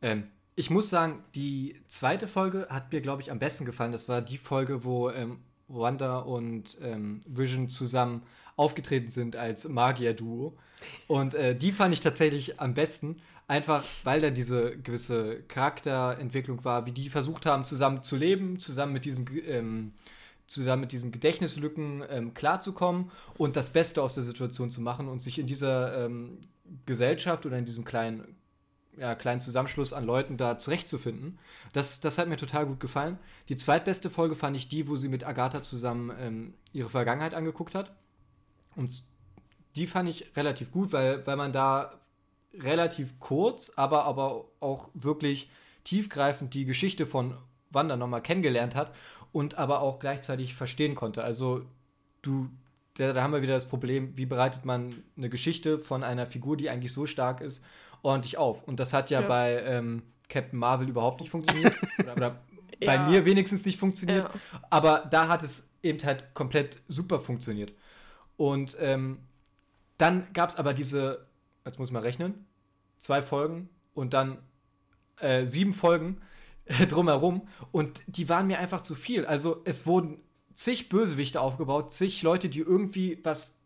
ähm, 0.00 0.24
ich 0.54 0.70
muss 0.70 0.88
sagen, 0.90 1.22
die 1.34 1.80
zweite 1.86 2.28
Folge 2.28 2.66
hat 2.68 2.92
mir, 2.92 3.00
glaube 3.00 3.22
ich, 3.22 3.30
am 3.30 3.38
besten 3.38 3.64
gefallen. 3.64 3.92
Das 3.92 4.08
war 4.08 4.20
die 4.20 4.36
Folge, 4.38 4.84
wo 4.84 5.10
ähm, 5.10 5.38
Wanda 5.68 6.18
und 6.18 6.76
ähm, 6.82 7.20
Vision 7.26 7.68
zusammen 7.68 8.22
aufgetreten 8.56 9.08
sind 9.08 9.36
als 9.36 9.68
Magier-Duo. 9.68 10.56
Und 11.06 11.34
äh, 11.34 11.56
die 11.56 11.72
fand 11.72 11.94
ich 11.94 12.00
tatsächlich 12.00 12.60
am 12.60 12.74
besten, 12.74 13.22
Einfach, 13.48 13.84
weil 14.04 14.20
da 14.20 14.30
diese 14.30 14.78
gewisse 14.78 15.42
Charakterentwicklung 15.42 16.64
war, 16.64 16.86
wie 16.86 16.92
die 16.92 17.10
versucht 17.10 17.44
haben, 17.44 17.64
zusammen 17.64 18.02
zu 18.02 18.16
leben, 18.16 18.58
zusammen 18.58 18.92
mit 18.92 19.04
diesen, 19.04 19.28
ähm, 19.46 19.92
zusammen 20.46 20.82
mit 20.82 20.92
diesen 20.92 21.12
Gedächtnislücken 21.12 22.02
ähm, 22.08 22.34
klarzukommen 22.34 23.10
und 23.36 23.56
das 23.56 23.70
Beste 23.70 24.02
aus 24.02 24.14
der 24.14 24.24
Situation 24.24 24.70
zu 24.70 24.80
machen 24.80 25.08
und 25.08 25.20
sich 25.20 25.38
in 25.38 25.46
dieser 25.46 26.06
ähm, 26.06 26.38
Gesellschaft 26.86 27.44
oder 27.44 27.58
in 27.58 27.66
diesem 27.66 27.84
kleinen 27.84 28.36
ja, 28.96 29.14
kleinen 29.14 29.40
Zusammenschluss 29.40 29.92
an 29.92 30.04
Leuten 30.04 30.36
da 30.36 30.58
zurechtzufinden. 30.58 31.38
Das, 31.72 32.00
das 32.00 32.18
hat 32.18 32.28
mir 32.28 32.36
total 32.36 32.66
gut 32.66 32.80
gefallen. 32.80 33.18
Die 33.48 33.56
zweitbeste 33.56 34.10
Folge 34.10 34.36
fand 34.36 34.56
ich 34.56 34.68
die, 34.68 34.88
wo 34.88 34.96
sie 34.96 35.08
mit 35.08 35.24
Agatha 35.26 35.62
zusammen 35.62 36.12
ähm, 36.20 36.54
ihre 36.72 36.90
Vergangenheit 36.90 37.34
angeguckt 37.34 37.74
hat. 37.74 37.92
Und 38.76 39.02
die 39.76 39.86
fand 39.86 40.08
ich 40.08 40.36
relativ 40.36 40.70
gut, 40.70 40.92
weil, 40.92 41.26
weil 41.26 41.36
man 41.36 41.52
da 41.52 42.01
relativ 42.54 43.18
kurz, 43.18 43.72
aber, 43.76 44.04
aber 44.04 44.44
auch 44.60 44.88
wirklich 44.94 45.50
tiefgreifend 45.84 46.54
die 46.54 46.64
Geschichte 46.64 47.06
von 47.06 47.36
Wanda 47.70 47.96
nochmal 47.96 48.22
kennengelernt 48.22 48.74
hat 48.74 48.92
und 49.32 49.58
aber 49.58 49.80
auch 49.80 49.98
gleichzeitig 49.98 50.54
verstehen 50.54 50.94
konnte. 50.94 51.24
Also 51.24 51.64
du, 52.20 52.48
da, 52.94 53.12
da 53.12 53.22
haben 53.22 53.32
wir 53.32 53.42
wieder 53.42 53.54
das 53.54 53.68
Problem, 53.68 54.16
wie 54.16 54.26
bereitet 54.26 54.64
man 54.64 54.94
eine 55.16 55.30
Geschichte 55.30 55.78
von 55.78 56.02
einer 56.02 56.26
Figur, 56.26 56.56
die 56.56 56.70
eigentlich 56.70 56.92
so 56.92 57.06
stark 57.06 57.40
ist, 57.40 57.64
ordentlich 58.02 58.38
auf. 58.38 58.62
Und 58.64 58.78
das 58.80 58.92
hat 58.92 59.10
ja, 59.10 59.22
ja. 59.22 59.28
bei 59.28 59.62
ähm, 59.64 60.02
Captain 60.28 60.58
Marvel 60.58 60.88
überhaupt 60.88 61.20
nicht 61.20 61.30
funktioniert. 61.30 61.74
oder, 61.98 62.12
oder 62.12 62.40
ja. 62.80 62.86
bei 62.86 62.98
mir 63.08 63.24
wenigstens 63.24 63.64
nicht 63.64 63.78
funktioniert. 63.78 64.24
Ja. 64.24 64.30
Aber 64.70 65.08
da 65.10 65.28
hat 65.28 65.42
es 65.42 65.70
eben 65.82 66.02
halt 66.04 66.34
komplett 66.34 66.80
super 66.88 67.20
funktioniert. 67.20 67.72
Und 68.36 68.76
ähm, 68.80 69.18
dann 69.98 70.26
gab 70.32 70.50
es 70.50 70.56
aber 70.56 70.74
diese, 70.74 71.26
jetzt 71.64 71.78
muss 71.78 71.90
man 71.90 72.02
rechnen, 72.02 72.46
zwei 72.98 73.22
Folgen 73.22 73.68
und 73.94 74.14
dann 74.14 74.38
äh, 75.18 75.44
sieben 75.44 75.72
Folgen 75.72 76.20
äh, 76.64 76.86
drumherum. 76.88 77.48
Und 77.70 78.02
die 78.06 78.28
waren 78.28 78.46
mir 78.46 78.58
einfach 78.58 78.80
zu 78.80 78.94
viel. 78.94 79.26
Also 79.26 79.62
es 79.64 79.86
wurden 79.86 80.20
zig 80.54 80.88
Bösewichte 80.88 81.40
aufgebaut, 81.40 81.90
zig 81.90 82.22
Leute, 82.22 82.48
die 82.48 82.60
irgendwie 82.60 83.18
was 83.22 83.58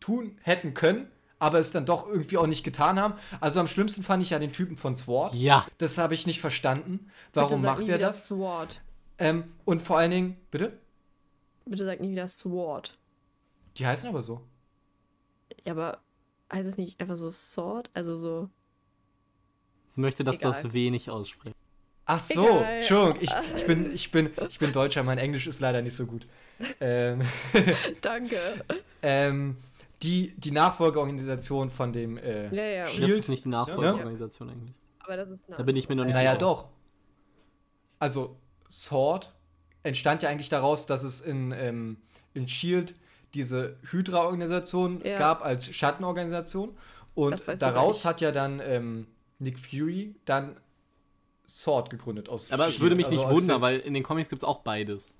tun 0.00 0.38
hätten 0.42 0.74
können 0.74 1.08
aber 1.38 1.58
es 1.58 1.70
dann 1.70 1.86
doch 1.86 2.06
irgendwie 2.06 2.36
auch 2.36 2.46
nicht 2.46 2.64
getan 2.64 2.98
haben. 2.98 3.14
Also 3.40 3.60
am 3.60 3.68
schlimmsten 3.68 4.02
fand 4.02 4.22
ich 4.22 4.30
ja 4.30 4.38
den 4.38 4.52
Typen 4.52 4.76
von 4.76 4.96
Sword. 4.96 5.34
Ja. 5.34 5.66
Das 5.78 5.98
habe 5.98 6.14
ich 6.14 6.26
nicht 6.26 6.40
verstanden. 6.40 7.10
Warum 7.32 7.62
macht 7.62 7.88
er 7.88 7.98
das? 7.98 8.26
Sword. 8.26 8.80
Ähm, 9.18 9.44
und 9.64 9.82
vor 9.82 9.98
allen 9.98 10.10
Dingen, 10.10 10.36
bitte? 10.50 10.78
Bitte 11.64 11.84
sag 11.84 12.00
nie 12.00 12.10
wieder 12.10 12.28
Sword. 12.28 12.96
Die 13.76 13.86
heißen 13.86 14.08
aber 14.08 14.22
so. 14.22 14.42
Ja, 15.64 15.72
aber 15.72 15.98
heißt 16.52 16.68
es 16.68 16.76
nicht 16.76 17.00
einfach 17.00 17.16
so 17.16 17.30
Sword? 17.30 17.90
Also 17.94 18.16
so. 18.16 18.48
Sie 19.88 20.00
möchte, 20.00 20.24
dass 20.24 20.36
Egal. 20.36 20.52
das 20.52 20.72
wenig 20.72 21.10
ausspricht. 21.10 21.56
Ach 22.04 22.20
so, 22.20 22.46
Egal, 22.46 22.74
Entschuldigung, 22.76 23.18
ich, 23.20 23.30
ich, 23.56 23.66
bin, 23.66 23.94
ich, 23.94 24.10
bin, 24.10 24.30
ich 24.48 24.58
bin 24.58 24.72
Deutscher, 24.72 25.02
mein 25.02 25.18
Englisch 25.18 25.46
ist 25.46 25.60
leider 25.60 25.82
nicht 25.82 25.94
so 25.94 26.06
gut. 26.06 26.26
Ähm, 26.80 27.20
Danke. 28.00 28.36
ähm, 29.02 29.56
die, 30.02 30.34
die 30.36 30.50
Nachfolgeorganisation 30.50 31.70
von 31.70 31.92
dem 31.92 32.16
äh, 32.18 32.54
ja, 32.54 32.64
ja. 32.64 32.86
Shield. 32.86 33.10
Das 33.10 33.18
ist 33.18 33.28
nicht 33.28 33.44
die 33.44 33.50
Nachfolgeorganisation 33.50 34.48
ja. 34.48 34.54
eigentlich. 34.54 34.74
Aber 35.00 35.16
das 35.16 35.30
ist 35.30 35.48
Da 35.48 35.62
bin 35.62 35.76
ich 35.76 35.88
mir 35.88 35.96
noch 35.96 36.04
nicht 36.04 36.14
naja, 36.14 36.32
sicher. 36.32 36.40
Naja, 36.40 36.54
doch. 36.54 36.68
Also, 37.98 38.36
Sword 38.70 39.32
entstand 39.82 40.22
ja 40.22 40.28
eigentlich 40.28 40.48
daraus, 40.48 40.86
dass 40.86 41.02
es 41.02 41.20
in, 41.20 41.52
ähm, 41.52 41.98
in 42.34 42.46
Shield 42.46 42.94
diese 43.38 43.76
Hydra-Organisation 43.90 45.00
ja. 45.04 45.16
gab 45.16 45.44
als 45.44 45.72
Schattenorganisation. 45.72 46.76
Und 47.14 47.46
daraus 47.62 48.04
hat 48.04 48.20
ja 48.20 48.32
dann 48.32 48.60
ähm, 48.62 49.06
Nick 49.38 49.58
Fury 49.58 50.16
dann 50.24 50.56
Sword 51.48 51.88
gegründet 51.90 52.28
aus 52.28 52.52
Aber 52.52 52.66
es 52.66 52.80
würde 52.80 52.96
mich 52.96 53.08
nicht 53.08 53.22
also 53.22 53.34
wundern, 53.34 53.60
weil 53.60 53.78
in 53.78 53.94
den 53.94 54.02
Comics 54.02 54.28
gibt 54.28 54.42
es 54.42 54.48
auch 54.48 54.58
beides. 54.58 55.14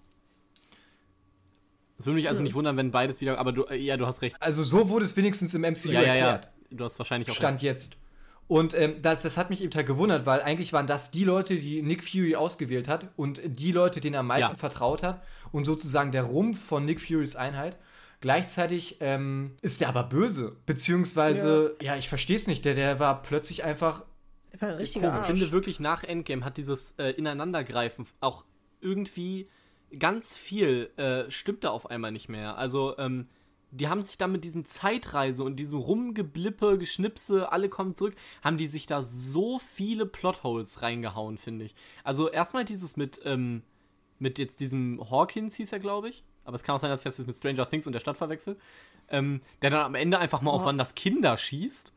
Es 1.96 2.06
würde 2.06 2.16
mich 2.16 2.28
also 2.28 2.42
nicht 2.42 2.54
wundern, 2.54 2.76
wenn 2.76 2.90
beides 2.90 3.20
wieder. 3.20 3.38
Aber 3.38 3.52
du, 3.52 3.64
äh, 3.64 3.76
ja, 3.76 3.96
du 3.96 4.06
hast 4.06 4.20
recht. 4.22 4.36
Also 4.40 4.62
so 4.62 4.88
wurde 4.88 5.04
es 5.04 5.16
wenigstens 5.16 5.54
im 5.54 5.62
MCU 5.62 5.90
ja, 5.90 6.00
erklärt. 6.02 6.44
Ja, 6.44 6.50
ja. 6.50 6.76
Du 6.76 6.84
hast 6.84 6.98
wahrscheinlich 6.98 7.30
auch. 7.30 7.34
Stand 7.34 7.54
recht. 7.56 7.62
jetzt. 7.62 7.96
Und 8.48 8.74
ähm, 8.74 9.00
das, 9.00 9.22
das 9.22 9.36
hat 9.36 9.50
mich 9.50 9.62
eben 9.62 9.72
halt 9.74 9.86
gewundert, 9.86 10.26
weil 10.26 10.40
eigentlich 10.40 10.72
waren 10.72 10.86
das 10.86 11.10
die 11.10 11.24
Leute, 11.24 11.58
die 11.58 11.82
Nick 11.82 12.02
Fury 12.02 12.34
ausgewählt 12.34 12.88
hat 12.88 13.08
und 13.16 13.40
die 13.44 13.72
Leute, 13.72 14.00
denen 14.00 14.14
er 14.14 14.20
am 14.20 14.26
meisten 14.26 14.52
ja. 14.52 14.56
vertraut 14.56 15.02
hat 15.02 15.22
und 15.52 15.66
sozusagen 15.66 16.12
der 16.12 16.22
Rumpf 16.22 16.64
von 16.64 16.84
Nick 16.84 17.00
Furys 17.00 17.36
Einheit. 17.36 17.76
Gleichzeitig 18.20 18.96
ähm, 19.00 19.54
ist 19.62 19.80
der 19.80 19.88
aber 19.88 20.02
böse, 20.02 20.56
beziehungsweise, 20.66 21.76
ja, 21.80 21.92
ja 21.92 21.98
ich 21.98 22.08
verstehe 22.08 22.36
es 22.36 22.46
nicht, 22.46 22.64
der, 22.64 22.74
der 22.74 22.98
war 22.98 23.22
plötzlich 23.22 23.62
einfach. 23.62 24.04
Der 24.52 24.60
war 24.60 24.68
ein 24.70 24.74
richtiger 24.76 25.12
Arsch. 25.12 25.28
Ich 25.28 25.38
finde 25.38 25.52
wirklich 25.52 25.78
nach 25.78 26.02
Endgame 26.02 26.44
hat 26.44 26.56
dieses 26.56 26.92
äh, 26.98 27.10
Ineinandergreifen 27.10 28.06
auch 28.20 28.44
irgendwie 28.80 29.48
ganz 29.96 30.36
viel 30.36 30.90
äh, 30.96 31.30
stimmt 31.30 31.64
da 31.64 31.70
auf 31.70 31.90
einmal 31.90 32.10
nicht 32.10 32.28
mehr. 32.28 32.58
Also, 32.58 32.98
ähm, 32.98 33.28
die 33.70 33.88
haben 33.88 34.02
sich 34.02 34.16
da 34.16 34.26
mit 34.26 34.44
diesem 34.44 34.64
Zeitreise 34.64 35.44
und 35.44 35.56
diesem 35.56 35.78
Rumgeblippe, 35.78 36.78
Geschnipse, 36.78 37.52
alle 37.52 37.68
kommen 37.68 37.94
zurück, 37.94 38.14
haben 38.42 38.56
die 38.56 38.66
sich 38.66 38.86
da 38.86 39.02
so 39.02 39.58
viele 39.58 40.06
Plotholes 40.06 40.82
reingehauen, 40.82 41.38
finde 41.38 41.66
ich. 41.66 41.74
Also 42.02 42.30
erstmal 42.30 42.64
dieses 42.64 42.96
mit, 42.96 43.20
ähm, 43.24 43.62
mit 44.18 44.38
jetzt 44.38 44.60
diesem 44.60 45.02
Hawkins 45.10 45.54
hieß 45.56 45.72
er, 45.72 45.80
glaube 45.80 46.08
ich. 46.08 46.24
Aber 46.48 46.54
es 46.54 46.62
kann 46.62 46.74
auch 46.74 46.80
sein, 46.80 46.88
dass 46.88 47.00
ich 47.00 47.04
das 47.04 47.18
jetzt 47.18 47.26
mit 47.26 47.36
Stranger 47.36 47.68
Things 47.68 47.86
und 47.86 47.92
der 47.92 48.00
Stadt 48.00 48.16
verwechsel. 48.16 48.56
Ähm, 49.10 49.42
der 49.60 49.68
dann 49.68 49.82
am 49.82 49.94
Ende 49.94 50.18
einfach 50.18 50.40
mal 50.40 50.50
oh. 50.50 50.54
auf 50.54 50.64
wann 50.64 50.78
das 50.78 50.94
Kinder 50.94 51.36
schießt. 51.36 51.92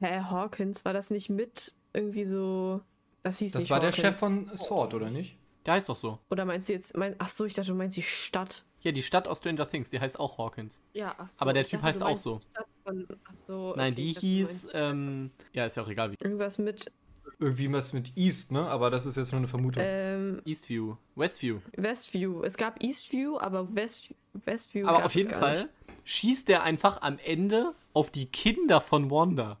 Hä, 0.00 0.20
Hawkins, 0.30 0.86
war 0.86 0.94
das 0.94 1.10
nicht 1.10 1.28
mit 1.28 1.74
irgendwie 1.92 2.24
so. 2.24 2.80
Das 3.22 3.38
hieß 3.38 3.52
das 3.52 3.64
nicht 3.64 3.70
war 3.70 3.76
Hawkins. 3.82 3.96
der 3.96 4.02
Chef 4.02 4.18
von 4.18 4.50
Sword, 4.56 4.94
oder 4.94 5.10
nicht? 5.10 5.36
Der 5.66 5.74
heißt 5.74 5.90
doch 5.90 5.96
so. 5.96 6.18
Oder 6.30 6.46
meinst 6.46 6.70
du 6.70 6.72
jetzt, 6.72 6.96
mein, 6.96 7.16
ach 7.18 7.28
so, 7.28 7.44
ich 7.44 7.52
dachte, 7.52 7.68
du 7.68 7.74
meinst 7.74 7.98
die 7.98 8.02
Stadt. 8.02 8.64
Ja, 8.80 8.92
die 8.92 9.02
Stadt 9.02 9.28
aus 9.28 9.40
Stranger 9.40 9.68
Things, 9.68 9.90
die 9.90 10.00
heißt 10.00 10.18
auch 10.18 10.38
Hawkins. 10.38 10.80
Ja, 10.94 11.14
ach 11.18 11.28
so. 11.28 11.42
Aber 11.42 11.52
der 11.52 11.64
Typ 11.64 11.80
dachte, 11.80 11.86
heißt 11.86 12.02
auch 12.02 12.16
so. 12.16 12.40
Von, 12.82 13.06
ach 13.24 13.34
so. 13.34 13.74
Nein, 13.76 13.92
okay, 13.92 14.02
die 14.02 14.12
hieß, 14.14 14.68
ähm, 14.72 15.32
ja, 15.52 15.66
ist 15.66 15.76
ja 15.76 15.82
auch 15.82 15.88
egal 15.88 16.12
wie. 16.12 16.16
Irgendwas 16.18 16.56
mit. 16.56 16.90
Irgendwie 17.38 17.70
was 17.70 17.92
mit 17.92 18.16
East, 18.16 18.50
ne? 18.50 18.66
Aber 18.66 18.90
das 18.90 19.04
ist 19.04 19.16
jetzt 19.16 19.32
nur 19.32 19.40
eine 19.40 19.48
Vermutung. 19.48 19.82
Ähm, 19.84 20.40
Eastview. 20.46 20.96
Westview. 21.16 21.58
Westview. 21.76 22.42
Es 22.42 22.56
gab 22.56 22.82
Eastview, 22.82 23.38
aber 23.38 23.74
West, 23.74 24.14
Westview. 24.32 24.86
Aber 24.86 25.04
auf 25.04 25.14
jeden 25.14 25.30
Fall 25.30 25.64
nicht. 25.64 25.68
schießt 26.04 26.48
der 26.48 26.62
einfach 26.62 27.02
am 27.02 27.18
Ende 27.18 27.74
auf 27.92 28.10
die 28.10 28.26
Kinder 28.26 28.80
von 28.80 29.10
Wanda. 29.10 29.58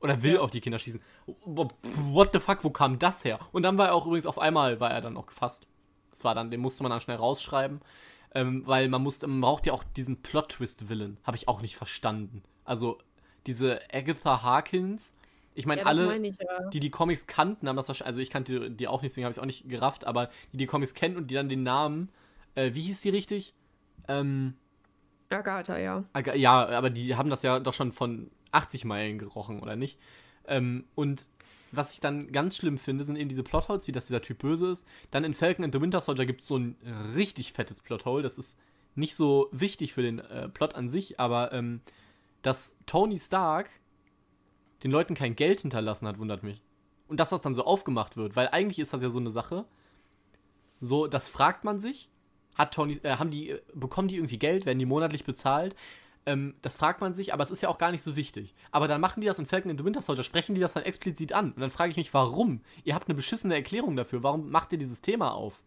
Oder 0.00 0.22
will 0.22 0.34
ja. 0.34 0.40
auf 0.40 0.50
die 0.50 0.62
Kinder 0.62 0.78
schießen. 0.78 1.00
What 1.44 2.30
the 2.32 2.40
fuck, 2.40 2.64
wo 2.64 2.70
kam 2.70 2.98
das 2.98 3.22
her? 3.22 3.38
Und 3.52 3.64
dann 3.64 3.76
war 3.76 3.88
er 3.88 3.94
auch 3.94 4.06
übrigens 4.06 4.24
auf 4.24 4.38
einmal, 4.38 4.80
war 4.80 4.90
er 4.90 5.02
dann 5.02 5.18
auch 5.18 5.26
gefasst. 5.26 5.66
Das 6.10 6.24
war 6.24 6.34
dann, 6.34 6.50
den 6.50 6.60
musste 6.60 6.82
man 6.82 6.90
dann 6.90 7.02
schnell 7.02 7.18
rausschreiben. 7.18 7.80
Ähm, 8.34 8.62
weil 8.66 8.88
man 8.88 9.02
musste, 9.02 9.26
man 9.26 9.40
braucht 9.42 9.66
ja 9.66 9.74
auch 9.74 9.84
diesen 9.84 10.22
Plot-Twist-Willen. 10.22 11.18
Habe 11.24 11.36
ich 11.36 11.48
auch 11.48 11.60
nicht 11.60 11.76
verstanden. 11.76 12.42
Also, 12.64 12.98
diese 13.46 13.80
Agatha 13.92 14.42
Harkins. 14.42 15.12
Ich 15.60 15.66
meine, 15.66 15.82
ja, 15.82 15.86
alle, 15.86 16.06
mein 16.06 16.24
ich, 16.24 16.38
ja. 16.38 16.68
die 16.70 16.80
die 16.80 16.90
Comics 16.90 17.26
kannten, 17.26 17.68
haben 17.68 17.76
das 17.76 17.88
wahrscheinlich, 17.88 18.06
also 18.06 18.20
ich 18.20 18.30
kannte 18.30 18.70
die 18.70 18.88
auch 18.88 19.02
nicht, 19.02 19.12
deswegen 19.12 19.26
habe 19.26 19.30
ich 19.30 19.36
es 19.36 19.42
auch 19.42 19.46
nicht 19.46 19.68
gerafft, 19.68 20.06
aber 20.06 20.30
die 20.52 20.56
die 20.56 20.66
Comics 20.66 20.94
kennen 20.94 21.16
und 21.16 21.30
die 21.30 21.34
dann 21.34 21.48
den 21.48 21.62
Namen, 21.62 22.08
äh, 22.54 22.72
wie 22.72 22.80
hieß 22.80 23.02
die 23.02 23.10
richtig? 23.10 23.54
Ähm, 24.08 24.54
Agatha, 25.28 25.78
ja. 25.78 26.04
Aga 26.14 26.34
ja, 26.34 26.66
aber 26.66 26.88
die 26.88 27.14
haben 27.14 27.28
das 27.28 27.42
ja 27.42 27.60
doch 27.60 27.74
schon 27.74 27.92
von 27.92 28.30
80 28.52 28.86
Meilen 28.86 29.18
gerochen, 29.18 29.60
oder 29.60 29.76
nicht? 29.76 29.98
Ähm, 30.46 30.84
und 30.94 31.28
was 31.72 31.92
ich 31.92 32.00
dann 32.00 32.32
ganz 32.32 32.56
schlimm 32.56 32.78
finde, 32.78 33.04
sind 33.04 33.16
eben 33.16 33.28
diese 33.28 33.44
Plotholes, 33.44 33.86
wie 33.86 33.92
dass 33.92 34.06
dieser 34.06 34.22
Typ 34.22 34.38
böse 34.38 34.70
ist. 34.70 34.88
Dann 35.10 35.24
in 35.24 35.34
Falcon 35.34 35.64
and 35.64 35.74
the 35.74 35.80
Winter 35.80 36.00
Soldier 36.00 36.24
gibt 36.24 36.40
es 36.40 36.48
so 36.48 36.56
ein 36.56 36.76
richtig 37.14 37.52
fettes 37.52 37.80
Plothole. 37.80 38.22
Das 38.22 38.38
ist 38.38 38.58
nicht 38.94 39.14
so 39.14 39.48
wichtig 39.52 39.92
für 39.92 40.02
den 40.02 40.18
äh, 40.18 40.48
Plot 40.48 40.74
an 40.74 40.88
sich, 40.88 41.20
aber 41.20 41.52
ähm, 41.52 41.80
dass 42.42 42.76
Tony 42.86 43.18
Stark 43.18 43.70
den 44.82 44.90
Leuten 44.90 45.14
kein 45.14 45.36
Geld 45.36 45.60
hinterlassen 45.60 46.06
hat, 46.06 46.18
wundert 46.18 46.42
mich. 46.42 46.62
Und 47.08 47.18
dass 47.18 47.30
das 47.30 47.40
dann 47.40 47.54
so 47.54 47.64
aufgemacht 47.64 48.16
wird, 48.16 48.36
weil 48.36 48.48
eigentlich 48.48 48.78
ist 48.78 48.92
das 48.92 49.02
ja 49.02 49.10
so 49.10 49.18
eine 49.18 49.30
Sache. 49.30 49.64
So, 50.80 51.06
das 51.06 51.28
fragt 51.28 51.64
man 51.64 51.78
sich. 51.78 52.08
Hat 52.54 52.74
Tony, 52.74 53.00
äh, 53.02 53.16
haben 53.16 53.30
die, 53.30 53.56
bekommen 53.74 54.08
die 54.08 54.16
irgendwie 54.16 54.38
Geld, 54.38 54.66
werden 54.66 54.78
die 54.78 54.86
monatlich 54.86 55.24
bezahlt? 55.24 55.76
Ähm, 56.26 56.54
das 56.62 56.76
fragt 56.76 57.00
man 57.00 57.14
sich, 57.14 57.32
aber 57.32 57.42
es 57.42 57.50
ist 57.50 57.62
ja 57.62 57.68
auch 57.68 57.78
gar 57.78 57.90
nicht 57.90 58.02
so 58.02 58.16
wichtig. 58.16 58.54
Aber 58.70 58.88
dann 58.88 59.00
machen 59.00 59.20
die 59.20 59.26
das 59.26 59.38
in 59.38 59.46
Falcon 59.46 59.70
in 59.70 59.78
the 59.78 59.84
Winter 59.84 60.02
Soldier, 60.02 60.22
sprechen 60.22 60.54
die 60.54 60.60
das 60.60 60.74
dann 60.74 60.82
explizit 60.82 61.32
an. 61.32 61.52
Und 61.52 61.60
dann 61.60 61.70
frage 61.70 61.90
ich 61.90 61.96
mich, 61.96 62.12
warum? 62.12 62.60
Ihr 62.84 62.94
habt 62.94 63.08
eine 63.08 63.14
beschissene 63.14 63.54
Erklärung 63.54 63.96
dafür. 63.96 64.22
Warum 64.22 64.50
macht 64.50 64.72
ihr 64.72 64.78
dieses 64.78 65.00
Thema 65.00 65.32
auf? 65.32 65.62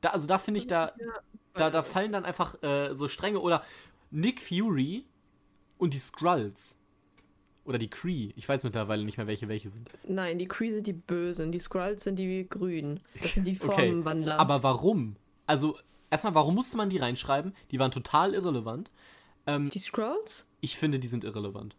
Da, 0.00 0.10
also 0.10 0.26
da 0.26 0.38
finde 0.38 0.58
ich, 0.58 0.66
da, 0.66 0.92
da, 1.54 1.70
da 1.70 1.82
fallen 1.82 2.12
dann 2.12 2.24
einfach 2.24 2.62
äh, 2.62 2.92
so 2.94 3.08
strenge 3.08 3.40
oder 3.40 3.62
Nick 4.10 4.42
Fury 4.42 5.06
und 5.78 5.94
die 5.94 5.98
Skrulls. 5.98 6.76
Oder 7.64 7.78
die 7.78 7.88
Kree. 7.88 8.30
Ich 8.36 8.48
weiß 8.48 8.64
mittlerweile 8.64 9.04
nicht 9.04 9.16
mehr, 9.16 9.26
welche 9.26 9.48
welche 9.48 9.70
sind. 9.70 9.88
Nein, 10.06 10.38
die 10.38 10.46
Kree 10.46 10.70
sind 10.70 10.86
die 10.86 10.92
Bösen, 10.92 11.50
die 11.50 11.58
Skrulls 11.58 12.04
sind 12.04 12.16
die 12.16 12.46
Grünen. 12.48 13.00
Das 13.20 13.34
sind 13.34 13.46
die 13.46 13.56
Formenwandler. 13.56 14.34
Okay. 14.34 14.40
Aber 14.40 14.62
warum? 14.62 15.16
Also, 15.46 15.78
erstmal, 16.10 16.34
warum 16.34 16.54
musste 16.54 16.76
man 16.76 16.90
die 16.90 16.98
reinschreiben? 16.98 17.54
Die 17.70 17.78
waren 17.78 17.90
total 17.90 18.34
irrelevant. 18.34 18.90
Ähm, 19.46 19.70
die 19.70 19.78
Scrolls? 19.78 20.46
Ich 20.60 20.76
finde, 20.76 20.98
die 20.98 21.08
sind 21.08 21.24
irrelevant. 21.24 21.74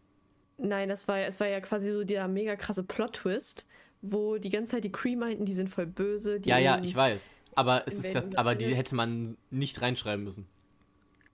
Nein, 0.58 0.90
das 0.90 1.08
war, 1.08 1.20
es 1.20 1.40
war 1.40 1.48
ja 1.48 1.60
quasi 1.60 1.92
so 1.92 2.04
der 2.04 2.28
mega 2.28 2.56
krasse 2.56 2.84
Plot-Twist, 2.84 3.68
wo 4.02 4.38
die 4.38 4.50
ganze 4.50 4.74
Zeit 4.74 4.84
die 4.84 4.92
Cree 4.92 5.16
meinten, 5.16 5.46
die 5.46 5.54
sind 5.54 5.70
voll 5.70 5.86
böse. 5.86 6.40
ja, 6.46 6.58
ja, 6.58 6.80
ich 6.82 6.96
weiß. 6.96 7.32
Aber, 7.56 7.88
es 7.88 8.00
ist 8.00 8.14
ja, 8.14 8.24
aber 8.36 8.56
die 8.56 8.76
hätte 8.76 8.96
man 8.96 9.38
nicht 9.50 9.82
reinschreiben 9.82 10.24
müssen. 10.24 10.48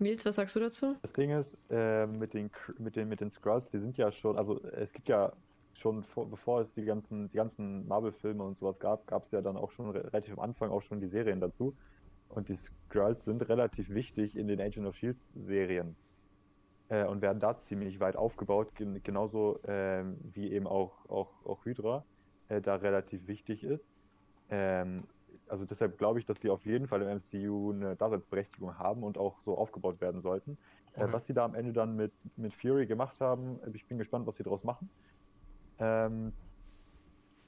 Nils, 0.01 0.25
was 0.25 0.35
sagst 0.35 0.55
du 0.55 0.59
dazu? 0.59 0.95
Das 1.01 1.13
Ding 1.13 1.29
ist, 1.31 1.57
äh, 1.69 2.05
mit, 2.07 2.33
den, 2.33 2.49
mit, 2.79 2.95
den, 2.95 3.07
mit 3.07 3.21
den 3.21 3.31
Scrolls, 3.31 3.69
die 3.69 3.79
sind 3.79 3.97
ja 3.97 4.11
schon, 4.11 4.37
also 4.37 4.61
es 4.63 4.91
gibt 4.91 5.07
ja 5.07 5.31
schon 5.73 6.03
vor, 6.03 6.29
bevor 6.29 6.61
es 6.61 6.73
die 6.73 6.83
ganzen, 6.83 7.29
die 7.29 7.37
ganzen 7.37 7.87
Marvel-Filme 7.87 8.43
und 8.43 8.57
sowas 8.57 8.79
gab, 8.79 9.07
gab 9.07 9.25
es 9.25 9.31
ja 9.31 9.41
dann 9.41 9.57
auch 9.57 9.71
schon 9.71 9.89
relativ 9.89 10.33
am 10.33 10.39
Anfang 10.39 10.69
auch 10.71 10.81
schon 10.81 10.99
die 10.99 11.07
Serien 11.07 11.39
dazu. 11.39 11.75
Und 12.29 12.47
die 12.49 12.55
Skrulls 12.55 13.25
sind 13.25 13.47
relativ 13.49 13.89
wichtig 13.89 14.37
in 14.37 14.47
den 14.47 14.61
Agent 14.61 14.87
of 14.87 14.95
Shield 14.95 15.17
Serien 15.35 15.95
äh, 16.89 17.05
und 17.05 17.21
werden 17.21 17.39
da 17.39 17.57
ziemlich 17.57 17.99
weit 17.99 18.15
aufgebaut, 18.15 18.73
gen 18.75 19.01
genauso 19.03 19.59
ähm, 19.67 20.17
wie 20.33 20.51
eben 20.51 20.67
auch, 20.67 20.93
auch, 21.09 21.29
auch 21.45 21.65
Hydra 21.65 22.05
äh, 22.47 22.61
da 22.61 22.75
relativ 22.75 23.27
wichtig 23.27 23.63
ist. 23.63 23.87
Ähm, 24.49 25.03
also 25.51 25.65
deshalb 25.65 25.97
glaube 25.97 26.19
ich, 26.19 26.25
dass 26.25 26.39
sie 26.39 26.49
auf 26.49 26.65
jeden 26.65 26.87
Fall 26.87 27.01
im 27.01 27.17
MCU 27.17 27.73
eine 27.73 27.95
Daseinsberechtigung 27.97 28.79
haben 28.79 29.03
und 29.03 29.17
auch 29.17 29.35
so 29.43 29.57
aufgebaut 29.57 29.99
werden 29.99 30.21
sollten. 30.21 30.57
Äh, 30.95 31.03
okay. 31.03 31.13
was 31.13 31.25
sie 31.25 31.33
da 31.33 31.43
am 31.43 31.55
Ende 31.55 31.73
dann 31.73 31.95
mit, 31.95 32.13
mit 32.37 32.53
Fury 32.53 32.85
gemacht 32.85 33.19
haben, 33.19 33.59
ich 33.73 33.85
bin 33.85 33.97
gespannt, 33.97 34.25
was 34.27 34.37
sie 34.37 34.43
daraus 34.43 34.63
machen. 34.63 34.89
Ähm, 35.79 36.31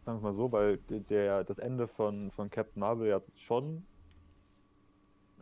sagen 0.06 0.22
wir 0.22 0.32
mal 0.32 0.34
so, 0.34 0.52
weil 0.52 0.78
der, 0.90 1.46
das 1.46 1.60
Ende 1.60 1.88
von, 1.88 2.32
von 2.32 2.50
Captain 2.50 2.82
Marvel 2.82 3.08
ja 3.08 3.22
schon 3.38 3.86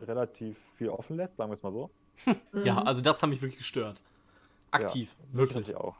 relativ 0.00 0.56
viel 0.76 0.88
offen 0.88 1.16
lässt, 1.16 1.36
sagen 1.36 1.50
wir 1.50 1.54
es 1.54 1.62
mal 1.62 1.72
so. 1.72 1.90
ja, 2.64 2.80
mhm. 2.80 2.86
also 2.86 3.02
das 3.02 3.22
hat 3.22 3.28
mich 3.28 3.42
wirklich 3.42 3.58
gestört. 3.58 4.02
Aktiv, 4.70 5.16
ja, 5.18 5.38
wirklich. 5.38 5.66
wirklich. 5.68 5.76
auch. 5.76 5.96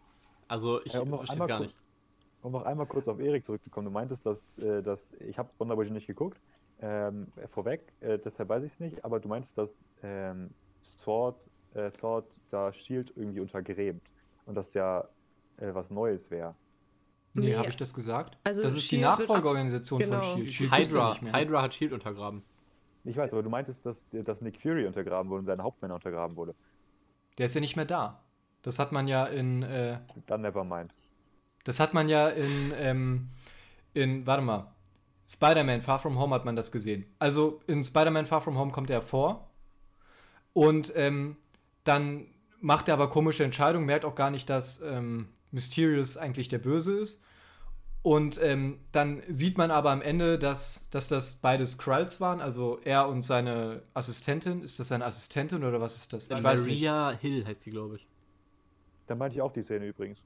Also 0.47 0.81
ich 0.85 0.93
ja, 0.93 1.01
um 1.01 1.09
verstehe 1.09 1.41
es 1.41 1.47
gar 1.49 1.61
nicht. 1.61 1.77
Um 2.43 2.53
noch 2.53 2.65
einmal 2.65 2.87
kurz 2.87 3.07
auf 3.07 3.21
Erik 3.21 3.47
zurückzukommen, 3.47 3.87
du 3.87 3.93
meintest, 3.93 4.27
dass, 4.27 4.59
äh, 4.59 4.83
dass 4.83 5.13
ich 5.15 5.39
habe 5.39 5.49
Wonder 5.59 5.77
nicht 5.77 6.07
geguckt, 6.09 6.39
ähm, 6.83 7.29
vorweg, 7.49 7.93
äh, 8.01 8.19
deshalb 8.19 8.49
weiß 8.49 8.65
ich 8.65 8.73
es 8.73 8.81
nicht, 8.81 9.05
aber 9.05 9.21
du 9.21 9.29
meinst, 9.29 9.57
dass 9.57 9.85
ähm, 10.03 10.51
Sword, 10.83 11.49
äh, 11.75 11.91
Sword 11.93 12.27
da 12.51 12.73
Shield 12.73 13.13
irgendwie 13.17 13.41
untergräbt 13.41 14.07
und 14.47 14.57
das 14.57 14.75
ja 14.75 15.09
äh, 15.59 15.73
was 15.73 15.91
Neues 15.91 16.31
wäre. 16.31 16.55
Nee, 17.35 17.47
nee. 17.47 17.57
habe 17.57 17.69
ich 17.69 17.77
das 17.77 17.95
gesagt? 17.95 18.37
Also 18.45 18.63
das 18.63 18.75
ist 18.75 18.83
Shield 18.83 19.01
die 19.01 19.05
Nachfolgeorganisation 19.05 20.01
genau. 20.01 20.21
von 20.21 20.39
Shield. 20.39 20.53
Shield 20.53 20.73
Hydra, 20.73 21.17
Hydra 21.21 21.63
hat 21.63 21.73
Shield 21.73 21.93
untergraben. 21.93 22.43
Ich 23.05 23.17
weiß, 23.17 23.33
aber 23.33 23.43
du 23.43 23.51
meintest, 23.51 23.85
dass, 23.87 24.05
dass 24.11 24.41
Nick 24.41 24.61
Fury 24.61 24.87
untergraben 24.87 25.31
wurde 25.31 25.41
und 25.41 25.47
seine 25.47 25.63
Hauptmänner 25.63 25.95
untergraben 25.95 26.37
wurde. 26.37 26.55
Der 27.39 27.47
ist 27.47 27.55
ja 27.55 27.61
nicht 27.61 27.77
mehr 27.77 27.85
da. 27.85 28.23
Das 28.63 28.79
hat 28.79 28.93
man 28.93 29.09
ja 29.09 29.27
in. 29.27 29.63
Äh, 29.63 29.99
Dann 30.27 30.43
Nevermind. 30.43 30.95
Das 31.65 31.81
hat 31.81 31.95
man 31.95 32.09
ja 32.09 32.29
in. 32.29 32.73
Ähm, 32.77 33.29
in 33.95 34.27
warte 34.27 34.43
mal. 34.43 34.73
Spider-Man 35.33 35.81
Far 35.81 35.99
From 35.99 36.19
Home 36.19 36.35
hat 36.35 36.45
man 36.45 36.57
das 36.57 36.73
gesehen. 36.73 37.07
Also 37.19 37.61
in 37.67 37.83
Spider-Man 37.83 38.27
Far 38.27 38.41
From 38.41 38.59
Home 38.59 38.73
kommt 38.73 38.91
er 38.91 39.03
vor. 39.03 39.51
Und 40.53 40.93
ähm, 40.95 41.37
dann 41.85 42.27
macht 42.61 42.89
er 42.89 42.95
aber 42.95 43.09
komische 43.09 43.45
Entscheidungen, 43.45 43.87
merkt 43.87 44.05
auch 44.05 44.15
gar 44.15 44.31
nicht, 44.31 44.51
dass 44.51 44.81
ähm, 44.83 45.29
Mysterious 45.51 46.17
eigentlich 46.17 46.49
der 46.49 46.59
Böse 46.59 46.99
ist. 46.99 47.25
Und 48.03 48.41
ähm, 48.43 48.81
dann 48.91 49.23
sieht 49.29 49.57
man 49.57 49.71
aber 49.71 49.91
am 49.91 50.03
Ende, 50.03 50.39
dass, 50.39 50.89
dass 50.91 51.07
das 51.07 51.37
beides 51.37 51.79
Kralls 51.79 52.21
waren, 52.21 52.41
also 52.41 52.81
er 52.85 53.09
und 53.09 53.23
seine 53.23 53.83
Assistentin. 53.95 54.63
Ist 54.65 54.81
das 54.81 54.89
seine 54.89 55.05
Assistentin 55.05 55.63
oder 55.63 55.81
was 55.81 55.97
ist 55.97 56.13
das? 56.13 56.25
Ich 56.29 56.43
weiß 56.43 56.63
Maria 56.63 57.17
Hill 57.21 57.47
heißt 57.47 57.65
die, 57.65 57.71
glaube 57.71 57.97
ich. 57.97 58.09
Da 59.07 59.15
meinte 59.15 59.37
ich 59.37 59.43
auch 59.43 59.53
die 59.53 59.63
Szene 59.63 59.87
übrigens. 59.87 60.19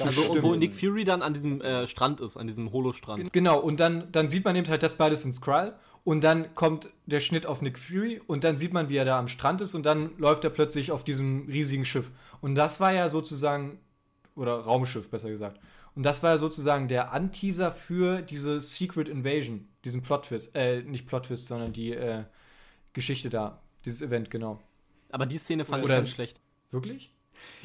Also, 0.00 0.42
wo 0.42 0.54
Nick 0.54 0.74
Fury 0.74 1.04
dann 1.04 1.22
an 1.22 1.34
diesem 1.34 1.60
äh, 1.60 1.86
Strand 1.86 2.20
ist, 2.20 2.36
an 2.36 2.46
diesem 2.46 2.72
Holo-Strand. 2.72 3.32
Genau, 3.32 3.58
und 3.58 3.80
dann, 3.80 4.10
dann 4.12 4.28
sieht 4.28 4.44
man 4.44 4.54
eben 4.56 4.68
halt, 4.68 4.82
dass 4.82 4.94
beides 4.94 5.24
ein 5.24 5.32
Skrull. 5.32 5.74
Und 6.04 6.24
dann 6.24 6.54
kommt 6.54 6.88
der 7.06 7.20
Schnitt 7.20 7.44
auf 7.44 7.60
Nick 7.60 7.78
Fury 7.78 8.20
und 8.26 8.42
dann 8.42 8.56
sieht 8.56 8.72
man, 8.72 8.88
wie 8.88 8.96
er 8.96 9.04
da 9.04 9.18
am 9.18 9.28
Strand 9.28 9.60
ist 9.60 9.74
und 9.74 9.84
dann 9.84 10.16
läuft 10.16 10.42
er 10.44 10.50
plötzlich 10.50 10.90
auf 10.90 11.04
diesem 11.04 11.46
riesigen 11.46 11.84
Schiff. 11.84 12.10
Und 12.40 12.54
das 12.54 12.80
war 12.80 12.94
ja 12.94 13.10
sozusagen, 13.10 13.78
oder 14.34 14.58
Raumschiff 14.60 15.10
besser 15.10 15.28
gesagt. 15.28 15.60
Und 15.94 16.04
das 16.04 16.22
war 16.22 16.30
ja 16.30 16.38
sozusagen 16.38 16.88
der 16.88 17.12
Anteaser 17.12 17.72
für 17.72 18.22
diese 18.22 18.60
Secret 18.60 19.08
Invasion, 19.08 19.68
diesen 19.84 20.00
Plot-Twist, 20.00 20.54
äh, 20.54 20.82
nicht 20.82 21.06
Plot-Twist, 21.06 21.46
sondern 21.46 21.72
die 21.72 21.92
äh, 21.92 22.24
Geschichte 22.94 23.28
da, 23.28 23.60
dieses 23.84 24.00
Event, 24.00 24.30
genau. 24.30 24.62
Aber 25.10 25.26
die 25.26 25.38
Szene 25.38 25.64
fand 25.64 25.84
Oder 25.84 25.94
ich 25.94 25.98
ganz 25.98 26.10
schlecht. 26.10 26.40
Wirklich? 26.70 27.12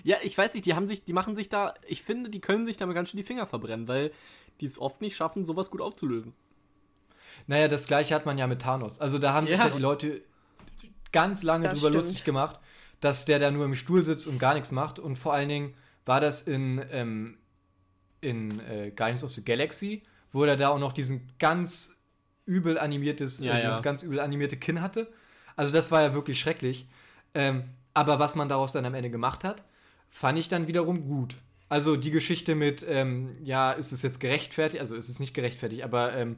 Ja, 0.03 0.17
ich 0.23 0.37
weiß 0.37 0.53
nicht, 0.53 0.65
die 0.65 0.73
haben 0.73 0.87
sich, 0.87 1.03
die 1.03 1.13
machen 1.13 1.35
sich 1.35 1.49
da, 1.49 1.73
ich 1.87 2.03
finde, 2.03 2.29
die 2.29 2.41
können 2.41 2.65
sich 2.65 2.77
damit 2.77 2.95
ganz 2.95 3.09
schön 3.09 3.17
die 3.17 3.23
Finger 3.23 3.47
verbrennen, 3.47 3.87
weil 3.87 4.11
die 4.59 4.65
es 4.65 4.79
oft 4.79 5.01
nicht 5.01 5.15
schaffen, 5.15 5.43
sowas 5.43 5.71
gut 5.71 5.81
aufzulösen. 5.81 6.33
Naja, 7.47 7.67
das 7.67 7.87
gleiche 7.87 8.15
hat 8.15 8.25
man 8.25 8.37
ja 8.37 8.47
mit 8.47 8.61
Thanos. 8.61 8.99
Also 8.99 9.19
da 9.19 9.33
haben 9.33 9.47
ja. 9.47 9.55
sich 9.55 9.65
ja 9.65 9.71
die 9.71 9.81
Leute 9.81 10.21
ganz 11.11 11.43
lange 11.43 11.65
das 11.65 11.79
drüber 11.79 11.89
stimmt. 11.89 12.03
lustig 12.05 12.23
gemacht, 12.23 12.59
dass 12.99 13.25
der 13.25 13.39
da 13.39 13.51
nur 13.51 13.65
im 13.65 13.75
Stuhl 13.75 14.05
sitzt 14.05 14.27
und 14.27 14.39
gar 14.39 14.53
nichts 14.53 14.71
macht. 14.71 14.99
Und 14.99 15.17
vor 15.17 15.33
allen 15.33 15.49
Dingen 15.49 15.73
war 16.05 16.21
das 16.21 16.41
in, 16.41 16.83
ähm, 16.91 17.37
in 18.21 18.59
äh, 18.61 18.91
Guardians 18.95 19.23
of 19.23 19.31
the 19.31 19.43
Galaxy, 19.43 20.03
wo 20.31 20.43
er 20.43 20.55
da 20.55 20.69
auch 20.69 20.79
noch 20.79 20.93
diesen 20.93 21.29
ganz 21.39 21.95
übel 22.45 22.77
animiertes, 22.77 23.39
ja, 23.39 23.53
äh, 23.53 23.61
dieses 23.61 23.77
ja. 23.77 23.81
ganz 23.81 24.03
übel 24.03 24.19
animierte 24.19 24.57
Kinn 24.57 24.81
hatte. 24.81 25.11
Also 25.55 25.73
das 25.73 25.91
war 25.91 26.01
ja 26.01 26.13
wirklich 26.13 26.39
schrecklich. 26.39 26.87
Ähm, 27.33 27.65
aber 27.93 28.19
was 28.19 28.35
man 28.35 28.49
daraus 28.49 28.71
dann 28.71 28.85
am 28.85 28.93
Ende 28.93 29.09
gemacht 29.09 29.43
hat, 29.43 29.63
fand 30.09 30.39
ich 30.39 30.47
dann 30.47 30.67
wiederum 30.67 31.05
gut. 31.05 31.35
Also 31.69 31.95
die 31.95 32.11
Geschichte 32.11 32.55
mit, 32.55 32.85
ähm, 32.87 33.35
ja, 33.43 33.71
ist 33.71 33.91
es 33.91 34.01
jetzt 34.01 34.19
gerechtfertigt, 34.19 34.81
also 34.81 34.95
ist 34.95 35.09
es 35.09 35.19
nicht 35.19 35.33
gerechtfertigt, 35.33 35.83
aber 35.83 36.13
ähm, 36.15 36.37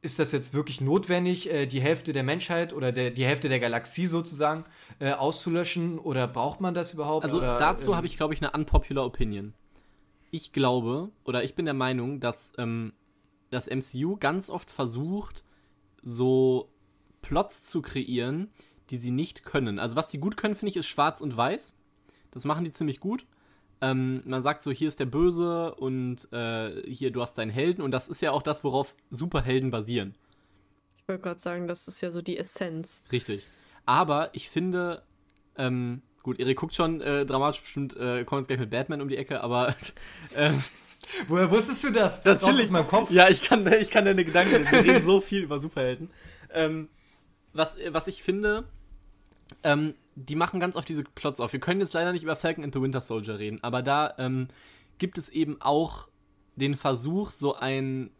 ist 0.00 0.18
das 0.18 0.32
jetzt 0.32 0.54
wirklich 0.54 0.80
notwendig, 0.80 1.50
äh, 1.50 1.66
die 1.66 1.80
Hälfte 1.80 2.12
der 2.12 2.22
Menschheit 2.22 2.72
oder 2.72 2.92
der, 2.92 3.10
die 3.10 3.24
Hälfte 3.24 3.48
der 3.48 3.60
Galaxie 3.60 4.06
sozusagen 4.06 4.64
äh, 5.00 5.12
auszulöschen 5.12 5.98
oder 5.98 6.26
braucht 6.28 6.60
man 6.60 6.72
das 6.72 6.94
überhaupt? 6.94 7.24
Also 7.24 7.38
oder, 7.38 7.58
dazu 7.58 7.90
ähm, 7.90 7.96
habe 7.96 8.06
ich, 8.06 8.16
glaube 8.16 8.34
ich, 8.34 8.42
eine 8.42 8.52
unpopular 8.52 9.04
Opinion 9.04 9.54
ich 10.34 10.52
glaube 10.52 11.12
oder 11.24 11.44
ich 11.44 11.54
bin 11.54 11.64
der 11.64 11.74
Meinung, 11.74 12.18
dass 12.18 12.52
ähm, 12.58 12.92
das 13.50 13.70
MCU 13.70 14.16
ganz 14.16 14.50
oft 14.50 14.68
versucht, 14.68 15.44
so 16.02 16.72
Plots 17.22 17.62
zu 17.62 17.82
kreieren, 17.82 18.50
die 18.90 18.98
sie 18.98 19.10
nicht 19.10 19.44
können. 19.44 19.78
Also 19.78 19.96
was 19.96 20.06
die 20.06 20.18
gut 20.18 20.36
können, 20.36 20.54
finde 20.54 20.70
ich, 20.70 20.76
ist 20.76 20.86
schwarz 20.86 21.20
und 21.20 21.36
weiß. 21.36 21.74
Das 22.30 22.44
machen 22.44 22.64
die 22.64 22.70
ziemlich 22.70 23.00
gut. 23.00 23.26
Ähm, 23.80 24.22
man 24.24 24.42
sagt 24.42 24.62
so, 24.62 24.70
hier 24.70 24.88
ist 24.88 25.00
der 25.00 25.06
Böse 25.06 25.74
und 25.74 26.32
äh, 26.32 26.82
hier, 26.90 27.10
du 27.10 27.22
hast 27.22 27.36
deinen 27.36 27.50
Helden. 27.50 27.82
Und 27.82 27.90
das 27.90 28.08
ist 28.08 28.22
ja 28.22 28.32
auch 28.32 28.42
das, 28.42 28.64
worauf 28.64 28.94
Superhelden 29.10 29.70
basieren. 29.70 30.14
Ich 30.98 31.08
wollte 31.08 31.22
gerade 31.22 31.40
sagen, 31.40 31.68
das 31.68 31.86
ist 31.88 32.00
ja 32.00 32.10
so 32.10 32.22
die 32.22 32.38
Essenz. 32.38 33.02
Richtig. 33.12 33.46
Aber 33.84 34.30
ich 34.32 34.48
finde, 34.48 35.02
ähm, 35.56 36.02
Gut, 36.24 36.40
Erik 36.40 36.56
guckt 36.56 36.74
schon 36.74 37.02
äh, 37.02 37.26
dramatisch 37.26 37.60
bestimmt, 37.60 37.94
äh, 37.98 38.24
kommen 38.24 38.40
jetzt 38.40 38.48
gleich 38.48 38.58
mit 38.58 38.70
Batman 38.70 39.02
um 39.02 39.08
die 39.08 39.16
Ecke, 39.16 39.40
aber. 39.40 39.76
Äh, 40.34 40.52
Woher 41.28 41.50
wusstest 41.50 41.84
du 41.84 41.90
das? 41.90 42.24
Natürlich. 42.24 42.70
meinem 42.70 42.88
Kopf. 42.88 43.10
Ja, 43.10 43.28
ich 43.28 43.42
kann, 43.42 43.70
ich 43.74 43.90
kann 43.90 44.06
deine 44.06 44.24
Gedanken, 44.24 44.64
wir 44.64 44.84
reden 44.84 45.04
so 45.04 45.20
viel 45.20 45.42
über 45.42 45.60
Superhelden. 45.60 46.10
Ähm, 46.50 46.88
was, 47.54 47.76
was 47.90 48.06
ich 48.08 48.22
finde, 48.22 48.64
ähm, 49.62 49.94
die 50.14 50.36
machen 50.36 50.60
ganz 50.60 50.76
oft 50.76 50.88
diese 50.88 51.04
Plots 51.04 51.40
auf. 51.40 51.52
Wir 51.52 51.60
können 51.60 51.80
jetzt 51.80 51.94
leider 51.94 52.12
nicht 52.12 52.22
über 52.22 52.36
Falcon 52.36 52.64
and 52.64 52.74
the 52.74 52.80
Winter 52.80 53.00
Soldier 53.00 53.38
reden, 53.38 53.58
aber 53.62 53.82
da 53.82 54.14
ähm, 54.18 54.48
gibt 54.98 55.18
es 55.18 55.28
eben 55.28 55.60
auch 55.60 56.08
den 56.56 56.76
Versuch, 56.76 57.30
so 57.30 57.54
ein 57.54 58.10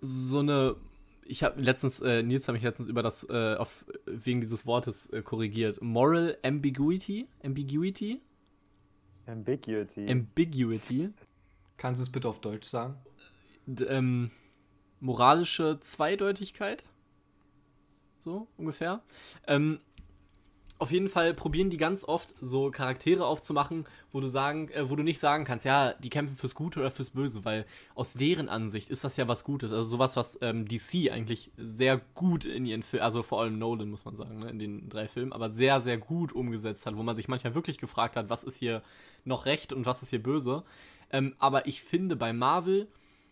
so 0.00 0.38
eine 0.38 0.76
ich 1.30 1.44
habe 1.44 1.60
letztens, 1.60 2.00
äh, 2.00 2.24
Nils 2.24 2.48
hat 2.48 2.54
mich 2.54 2.64
letztens 2.64 2.88
über 2.88 3.04
das, 3.04 3.24
äh, 3.30 3.54
auf, 3.54 3.84
wegen 4.04 4.40
dieses 4.40 4.66
Wortes 4.66 5.08
äh, 5.10 5.22
korrigiert. 5.22 5.80
Moral 5.80 6.36
Ambiguity? 6.42 7.28
Ambiguity? 7.44 8.20
Ambiguity. 9.26 10.10
Ambiguity. 10.10 11.10
Kannst 11.76 12.00
du 12.00 12.02
es 12.02 12.10
bitte 12.10 12.28
auf 12.28 12.40
Deutsch 12.40 12.66
sagen? 12.66 12.96
D 13.66 13.84
ähm, 13.84 14.32
moralische 14.98 15.78
Zweideutigkeit. 15.78 16.84
So 18.24 18.46
ungefähr. 18.56 19.00
Ähm, 19.46 19.80
auf 20.80 20.90
jeden 20.90 21.10
Fall 21.10 21.34
probieren 21.34 21.68
die 21.68 21.76
ganz 21.76 22.04
oft 22.04 22.34
so 22.40 22.70
Charaktere 22.70 23.26
aufzumachen, 23.26 23.84
wo 24.12 24.20
du 24.20 24.28
sagen, 24.28 24.70
äh, 24.70 24.88
wo 24.88 24.96
du 24.96 25.02
nicht 25.02 25.20
sagen 25.20 25.44
kannst, 25.44 25.66
ja, 25.66 25.92
die 25.92 26.08
kämpfen 26.08 26.38
fürs 26.38 26.54
Gute 26.54 26.80
oder 26.80 26.90
fürs 26.90 27.10
Böse, 27.10 27.44
weil 27.44 27.66
aus 27.94 28.14
deren 28.14 28.48
Ansicht 28.48 28.88
ist 28.88 29.04
das 29.04 29.18
ja 29.18 29.28
was 29.28 29.44
Gutes. 29.44 29.72
Also 29.72 29.84
sowas, 29.84 30.16
was 30.16 30.38
ähm, 30.40 30.66
DC 30.66 31.12
eigentlich 31.12 31.52
sehr 31.58 32.00
gut 32.14 32.46
in 32.46 32.64
ihren 32.64 32.82
Filmen, 32.82 33.04
also 33.04 33.22
vor 33.22 33.42
allem 33.42 33.58
Nolan 33.58 33.90
muss 33.90 34.06
man 34.06 34.16
sagen, 34.16 34.38
ne, 34.38 34.48
in 34.48 34.58
den 34.58 34.88
drei 34.88 35.06
Filmen, 35.06 35.34
aber 35.34 35.50
sehr, 35.50 35.82
sehr 35.82 35.98
gut 35.98 36.32
umgesetzt 36.32 36.86
hat, 36.86 36.96
wo 36.96 37.02
man 37.02 37.14
sich 37.14 37.28
manchmal 37.28 37.54
wirklich 37.54 37.76
gefragt 37.76 38.16
hat, 38.16 38.30
was 38.30 38.42
ist 38.42 38.56
hier 38.56 38.82
noch 39.26 39.44
recht 39.44 39.74
und 39.74 39.84
was 39.84 40.02
ist 40.02 40.08
hier 40.08 40.22
böse. 40.22 40.64
Ähm, 41.12 41.34
aber 41.38 41.66
ich 41.66 41.82
finde 41.82 42.16
bei 42.16 42.32
Marvel 42.32 42.88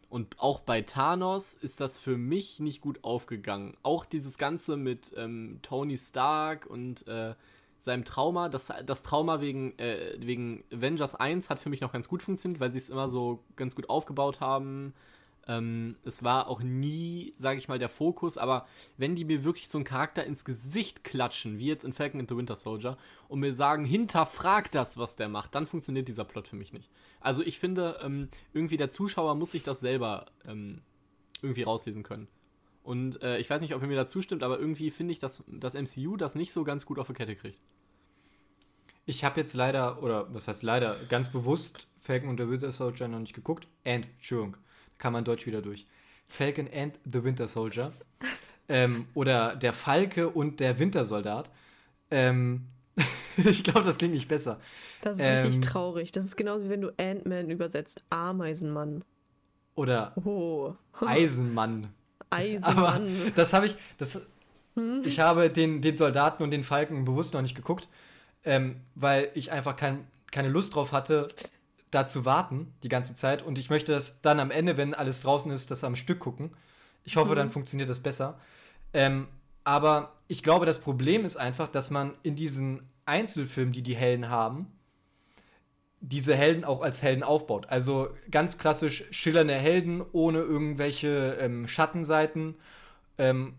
und 0.08 0.38
auch 0.38 0.60
bei 0.60 0.82
Thanos 0.82 1.54
ist 1.54 1.80
das 1.80 1.98
für 1.98 2.16
mich 2.16 2.60
nicht 2.60 2.80
gut 2.80 3.04
aufgegangen. 3.04 3.76
Auch 3.82 4.04
dieses 4.04 4.38
Ganze 4.38 4.76
mit 4.76 5.12
ähm, 5.16 5.58
Tony 5.62 5.98
Stark 5.98 6.66
und 6.66 7.06
äh, 7.06 7.34
seinem 7.78 8.04
Trauma, 8.04 8.48
das, 8.48 8.72
das 8.86 9.02
Trauma 9.02 9.40
wegen, 9.40 9.78
äh, 9.78 10.16
wegen 10.18 10.64
Avengers 10.72 11.14
1 11.14 11.50
hat 11.50 11.58
für 11.58 11.68
mich 11.68 11.80
noch 11.80 11.92
ganz 11.92 12.08
gut 12.08 12.22
funktioniert, 12.22 12.60
weil 12.60 12.70
sie 12.70 12.78
es 12.78 12.90
immer 12.90 13.08
so 13.08 13.44
ganz 13.56 13.76
gut 13.76 13.90
aufgebaut 13.90 14.40
haben. 14.40 14.94
Ähm, 15.48 15.96
es 16.04 16.22
war 16.22 16.48
auch 16.48 16.62
nie, 16.62 17.32
sage 17.38 17.58
ich 17.58 17.68
mal, 17.68 17.78
der 17.78 17.88
Fokus, 17.88 18.36
aber 18.36 18.66
wenn 18.98 19.16
die 19.16 19.24
mir 19.24 19.44
wirklich 19.44 19.68
so 19.68 19.78
einen 19.78 19.86
Charakter 19.86 20.22
ins 20.24 20.44
Gesicht 20.44 21.04
klatschen, 21.04 21.58
wie 21.58 21.66
jetzt 21.66 21.84
in 21.84 21.94
Falcon 21.94 22.20
and 22.20 22.28
the 22.28 22.36
Winter 22.36 22.54
Soldier, 22.54 22.98
und 23.28 23.40
mir 23.40 23.54
sagen, 23.54 23.86
hinterfrag 23.86 24.70
das, 24.70 24.98
was 24.98 25.16
der 25.16 25.28
macht, 25.28 25.54
dann 25.54 25.66
funktioniert 25.66 26.06
dieser 26.06 26.24
Plot 26.24 26.48
für 26.48 26.56
mich 26.56 26.74
nicht. 26.74 26.90
Also 27.20 27.42
ich 27.42 27.58
finde, 27.58 27.98
ähm, 28.02 28.28
irgendwie 28.52 28.76
der 28.76 28.90
Zuschauer 28.90 29.34
muss 29.34 29.52
sich 29.52 29.62
das 29.62 29.80
selber 29.80 30.26
ähm, 30.46 30.82
irgendwie 31.40 31.62
rauslesen 31.62 32.02
können. 32.02 32.28
Und 32.82 33.22
äh, 33.22 33.38
ich 33.38 33.48
weiß 33.48 33.62
nicht, 33.62 33.74
ob 33.74 33.82
ihr 33.82 33.88
mir 33.88 33.96
da 33.96 34.06
zustimmt, 34.06 34.42
aber 34.42 34.58
irgendwie 34.58 34.90
finde 34.90 35.12
ich, 35.12 35.18
dass 35.18 35.44
das 35.46 35.74
MCU 35.74 36.16
das 36.16 36.34
nicht 36.34 36.52
so 36.52 36.62
ganz 36.62 36.84
gut 36.84 36.98
auf 36.98 37.06
die 37.06 37.14
Kette 37.14 37.36
kriegt. 37.36 37.58
Ich 39.06 39.24
habe 39.24 39.40
jetzt 39.40 39.54
leider, 39.54 40.02
oder 40.02 40.32
was 40.34 40.48
heißt 40.48 40.62
leider, 40.62 40.96
ganz 41.08 41.32
bewusst 41.32 41.86
Falcon 42.00 42.28
und 42.28 42.38
the 42.38 42.48
Winter 42.48 42.72
Soldier 42.72 43.08
noch 43.08 43.20
nicht 43.20 43.34
geguckt. 43.34 43.66
Entschuldigung, 43.84 44.58
kann 44.98 45.12
man 45.12 45.24
Deutsch 45.24 45.46
wieder 45.46 45.62
durch. 45.62 45.86
Falcon 46.30 46.68
and 46.74 46.98
the 47.10 47.24
Winter 47.24 47.48
Soldier. 47.48 47.92
ähm, 48.68 49.06
oder 49.14 49.56
der 49.56 49.72
Falke 49.72 50.28
und 50.28 50.60
der 50.60 50.78
Wintersoldat. 50.78 51.50
Ähm, 52.10 52.66
ich 53.36 53.64
glaube, 53.64 53.82
das 53.82 53.98
klingt 53.98 54.14
nicht 54.14 54.28
besser. 54.28 54.60
Das 55.02 55.18
ist 55.18 55.24
Ähm, 55.24 55.34
richtig 55.44 55.60
traurig. 55.60 56.12
Das 56.12 56.24
ist 56.24 56.36
genauso 56.36 56.66
wie 56.66 56.70
wenn 56.70 56.80
du 56.82 56.90
Ant-Man 56.98 57.50
übersetzt. 57.50 58.04
Ameisenmann. 58.10 59.04
Oder 59.74 60.12
Oh. 60.24 60.74
Eisenmann. 61.06 61.86
Aber 62.30 62.42
Eisenmann. 62.42 63.32
das 63.36 63.52
habe 63.52 63.66
ich, 63.66 63.76
das, 63.96 64.20
Hm? 64.74 65.02
ich 65.04 65.20
habe 65.20 65.48
den, 65.50 65.80
den 65.80 65.96
Soldaten 65.96 66.42
und 66.42 66.50
den 66.50 66.62
Falken 66.64 67.04
bewusst 67.04 67.32
noch 67.34 67.42
nicht 67.42 67.54
geguckt, 67.54 67.88
ähm, 68.44 68.76
weil 68.94 69.30
ich 69.34 69.50
einfach 69.50 69.76
kein, 69.76 70.06
keine 70.30 70.48
Lust 70.48 70.74
drauf 70.74 70.92
hatte, 70.92 71.28
da 71.90 72.06
zu 72.06 72.24
warten 72.24 72.72
die 72.82 72.88
ganze 72.88 73.14
Zeit. 73.14 73.42
Und 73.42 73.58
ich 73.58 73.70
möchte 73.70 73.92
das 73.92 74.20
dann 74.22 74.40
am 74.40 74.50
Ende, 74.50 74.76
wenn 74.76 74.94
alles 74.94 75.22
draußen 75.22 75.50
ist, 75.52 75.70
das 75.70 75.84
am 75.84 75.96
Stück 75.96 76.18
gucken. 76.20 76.50
Ich 77.04 77.16
hoffe, 77.16 77.32
Mhm. 77.32 77.36
dann 77.36 77.50
funktioniert 77.50 77.88
das 77.88 78.00
besser. 78.00 78.38
Ähm, 78.92 79.28
aber 79.64 80.12
ich 80.28 80.42
glaube, 80.42 80.66
das 80.66 80.78
Problem 80.80 81.24
ist 81.24 81.36
einfach, 81.36 81.68
dass 81.68 81.90
man 81.90 82.14
in 82.22 82.36
diesen 82.36 82.82
Einzelfilmen, 83.06 83.72
die 83.72 83.82
die 83.82 83.96
Helden 83.96 84.28
haben, 84.28 84.66
diese 86.00 86.36
Helden 86.36 86.64
auch 86.64 86.82
als 86.82 87.02
Helden 87.02 87.22
aufbaut. 87.24 87.66
Also 87.68 88.10
ganz 88.30 88.56
klassisch 88.58 89.04
schillernde 89.10 89.54
Helden 89.54 90.02
ohne 90.12 90.38
irgendwelche 90.40 91.36
ähm, 91.40 91.66
Schattenseiten. 91.66 92.54
Ähm, 93.18 93.54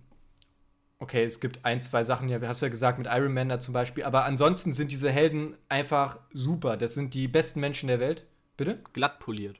okay, 0.99 1.23
es 1.23 1.39
gibt 1.39 1.65
ein, 1.65 1.81
zwei 1.81 2.03
Sachen, 2.03 2.29
ja, 2.29 2.39
hast 2.41 2.61
du 2.61 2.65
ja 2.65 2.69
gesagt, 2.69 2.97
mit 2.97 3.07
Iron 3.09 3.33
Man 3.33 3.49
da 3.49 3.59
zum 3.59 3.73
Beispiel, 3.73 4.03
aber 4.03 4.25
ansonsten 4.25 4.73
sind 4.73 4.91
diese 4.91 5.09
Helden 5.09 5.57
einfach 5.69 6.19
super. 6.33 6.77
Das 6.77 6.93
sind 6.93 7.13
die 7.13 7.27
besten 7.27 7.61
Menschen 7.61 7.87
der 7.87 7.99
Welt. 7.99 8.25
Bitte? 8.57 8.79
Glatt 8.93 9.19
poliert. 9.19 9.57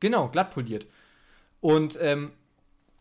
Genau, 0.00 0.28
glatt 0.28 0.50
poliert. 0.50 0.86
Und 1.60 1.98
ähm, 2.00 2.32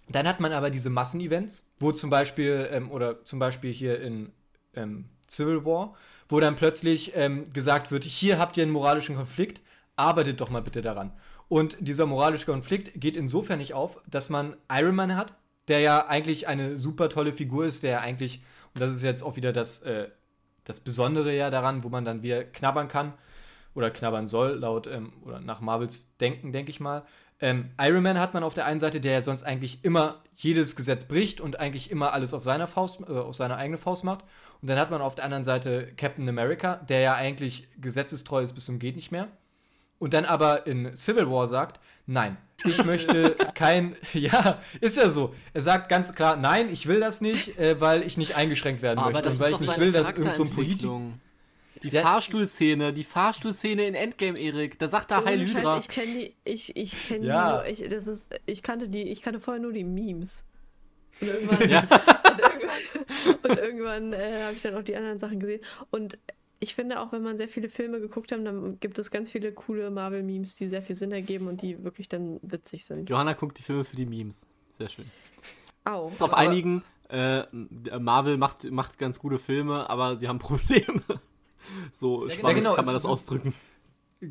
dann 0.10 0.28
hat 0.28 0.40
man 0.40 0.52
aber 0.52 0.70
diese 0.70 0.90
Massenevents, 0.90 1.70
wo 1.80 1.92
zum 1.92 2.10
Beispiel, 2.10 2.68
ähm, 2.72 2.92
oder 2.92 3.24
zum 3.24 3.40
Beispiel 3.40 3.72
hier 3.72 4.02
in 4.02 4.34
ähm, 4.76 5.06
Civil 5.28 5.66
War, 5.66 5.96
wo 6.28 6.40
dann 6.40 6.58
plötzlich 6.58 7.14
ähm, 7.16 7.52
gesagt 7.54 7.92
wird, 7.92 8.04
hier 8.04 8.40
habt 8.40 8.58
ihr 8.58 8.64
einen 8.64 8.72
moralischen 8.72 9.16
Konflikt, 9.16 9.62
arbeitet 9.96 10.42
doch 10.42 10.50
mal 10.50 10.62
bitte 10.62 10.82
daran. 10.82 11.14
Und 11.48 11.78
dieser 11.80 12.06
moralische 12.06 12.46
Konflikt 12.46 13.00
geht 13.00 13.16
insofern 13.16 13.60
nicht 13.60 13.74
auf, 13.74 14.00
dass 14.08 14.30
man 14.30 14.58
Iron 14.72 14.96
Man 14.96 15.16
hat, 15.16 15.34
der 15.68 15.80
ja 15.80 16.08
eigentlich 16.08 16.48
eine 16.48 16.78
super 16.78 17.10
tolle 17.10 17.34
Figur 17.34 17.66
ist, 17.66 17.84
der 17.84 17.92
ja 17.92 18.00
eigentlich, 18.00 18.42
und 18.74 18.82
das 18.82 18.92
ist 18.92 19.02
jetzt 19.02 19.24
auch 19.24 19.36
wieder 19.36 19.54
das, 19.54 19.82
äh, 19.84 20.10
das 20.64 20.80
Besondere 20.80 21.36
ja 21.36 21.50
daran, 21.50 21.84
wo 21.84 21.90
man 21.90 22.06
dann 22.06 22.24
wieder 22.24 22.44
knabbern 22.44 22.88
kann 22.88 23.14
oder 23.76 23.92
knabbern 23.92 24.28
soll, 24.28 24.54
laut 24.54 24.88
ähm, 24.88 25.14
oder 25.24 25.40
nach 25.40 25.62
Marvels 25.62 26.16
Denken, 26.18 26.52
denke 26.52 26.72
ich 26.72 26.80
mal. 26.80 27.04
Ähm, 27.40 27.72
Iron 27.82 28.04
Man 28.04 28.20
hat 28.20 28.34
man 28.34 28.44
auf 28.44 28.54
der 28.54 28.66
einen 28.66 28.80
Seite, 28.80 29.02
der 29.02 29.14
ja 29.14 29.22
sonst 29.22 29.44
eigentlich 29.44 29.84
immer 29.84 30.22
jedes 30.36 30.76
Gesetz 30.76 31.06
bricht 31.06 31.42
und 31.42 31.60
eigentlich 31.60 31.92
immer 31.92 32.14
alles 32.14 32.34
auf 32.34 32.44
seiner 32.44 32.68
Faust, 32.68 33.02
äh, 33.02 33.12
auf 33.12 33.36
seine 33.36 33.58
eigene 33.58 33.78
Faust 33.78 34.04
macht. 34.04 34.24
Und 34.62 34.70
dann 34.70 34.80
hat 34.80 34.92
man 34.92 35.02
auf 35.02 35.16
der 35.16 35.26
anderen 35.26 35.44
Seite 35.44 35.94
Captain 35.98 36.30
America, 36.30 36.78
der 36.78 37.02
ja 37.02 37.16
eigentlich 37.16 37.68
gesetzestreu 37.82 38.42
ist 38.42 38.54
bis 38.54 38.66
zum 38.66 38.80
geht 38.80 38.96
nicht 38.96 39.12
mehr. 39.12 39.28
Und 40.04 40.14
dann 40.14 40.26
aber 40.26 40.68
in 40.68 40.98
Civil 40.98 41.30
War 41.32 41.48
sagt, 41.48 41.80
nein, 42.08 42.36
ich 42.66 42.84
möchte 42.84 43.38
kein, 43.56 43.96
ja, 44.14 44.60
ist 44.82 44.98
ja 44.98 45.10
so. 45.10 45.34
Er 45.54 45.62
sagt 45.62 45.88
ganz 45.88 46.14
klar, 46.14 46.36
nein, 46.36 46.68
ich 46.70 46.88
will 46.88 47.00
das 47.00 47.22
nicht, 47.22 47.58
äh, 47.58 47.80
weil 47.80 48.02
ich 48.06 48.18
nicht 48.18 48.36
eingeschränkt 48.36 48.82
werden 48.82 49.02
möchte 49.02 49.30
und 49.30 49.40
weil 49.40 49.54
ich 49.54 49.62
nicht 49.62 49.80
will, 49.80 49.94
dass 49.94 50.12
irgend 50.12 50.36
so 50.36 50.44
ein 50.44 50.50
Politiker. 50.50 51.00
Die 51.84 51.88
Ja. 51.88 52.02
Fahrstuhlszene, 52.02 52.92
die 52.92 53.06
Fahrstuhlszene 53.06 53.88
in 53.88 53.96
Endgame, 53.96 54.38
Erik. 54.38 54.78
Da 54.78 54.90
sagt 54.90 55.10
er 55.12 55.24
Heil 55.24 55.40
Ohne 55.40 55.48
Scheiß, 55.48 55.58
Hydra. 55.62 55.78
ich 55.78 55.88
kenne 55.88 56.14
die, 56.14 56.36
ich, 56.44 56.76
ich 56.76 57.08
kenne 57.08 57.26
Ja. 57.26 57.46
die 57.46 57.54
nur, 57.54 57.66
ich, 57.86 57.90
das 57.90 58.08
ist, 58.08 58.36
ich 58.46 58.62
kannte 58.62 58.90
die, 58.90 59.04
ich 59.04 59.22
kannte 59.22 59.40
vorher 59.40 59.64
nur 59.64 59.72
die 59.72 59.86
Memes. 59.86 60.44
Und 61.22 61.30
irgendwann, 61.30 61.70
Ja. 61.70 61.80
und 63.44 63.58
irgendwann, 63.58 64.12
irgendwann 64.12 64.14
äh, 64.14 64.44
habe 64.44 64.54
ich 64.54 64.62
dann 64.62 64.76
auch 64.76 64.84
die 64.84 64.98
anderen 64.98 65.18
Sachen 65.20 65.40
gesehen. 65.40 65.62
Und 65.92 66.18
ich 66.64 66.76
finde 66.76 67.02
auch, 67.02 67.12
wenn 67.12 67.22
man 67.22 67.36
sehr 67.36 67.50
viele 67.50 67.70
Filme 67.70 68.00
geguckt 68.00 68.32
hat, 68.32 68.40
dann 68.46 68.80
gibt 68.80 68.98
es 68.98 69.12
ganz 69.12 69.30
viele 69.30 69.52
coole 69.52 69.92
Marvel-Memes, 69.92 70.56
die 70.56 70.70
sehr 70.70 70.82
viel 70.82 70.96
Sinn 70.96 71.12
ergeben 71.12 71.48
und 71.48 71.62
die 71.62 71.84
wirklich 71.84 72.08
dann 72.08 72.40
witzig 72.42 72.86
sind. 72.86 73.10
Johanna 73.10 73.34
guckt 73.34 73.60
die 73.60 73.64
Filme 73.64 73.84
für 73.84 73.98
die 73.98 74.06
Memes. 74.06 74.48
Sehr 74.70 74.88
schön. 74.88 75.12
Auch. 75.84 76.14
Ist 76.14 76.24
auf 76.24 76.34
einigen, 76.34 76.82
äh, 77.10 77.44
Marvel 78.00 78.38
macht, 78.38 78.72
macht 78.72 78.98
ganz 78.98 79.20
gute 79.20 79.40
Filme, 79.40 79.90
aber 79.90 80.18
sie 80.18 80.30
haben 80.30 80.40
Probleme. 80.40 81.04
So 81.92 82.28
Ja, 82.28 82.36
schwammig 82.36 82.56
genau, 82.56 82.76
kann 82.76 82.86
man 82.86 82.94
das 82.94 83.06
ausdrücken. 83.06 83.54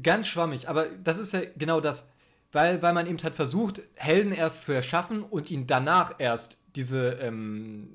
Ganz 0.02 0.26
schwammig, 0.26 0.70
aber 0.70 0.86
das 0.86 1.18
ist 1.18 1.32
ja 1.32 1.42
genau 1.56 1.80
das. 1.80 2.10
Weil, 2.50 2.82
weil 2.82 2.94
man 2.94 3.06
eben 3.06 3.22
hat 3.22 3.34
versucht, 3.34 3.82
Helden 3.94 4.32
erst 4.32 4.64
zu 4.64 4.72
erschaffen 4.72 5.22
und 5.22 5.50
ihnen 5.50 5.66
danach 5.66 6.14
erst 6.18 6.56
diese, 6.76 7.12
ähm, 7.20 7.88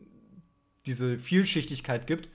diese 0.85 1.17
Vielschichtigkeit 1.17 2.05
gibt, 2.05 2.29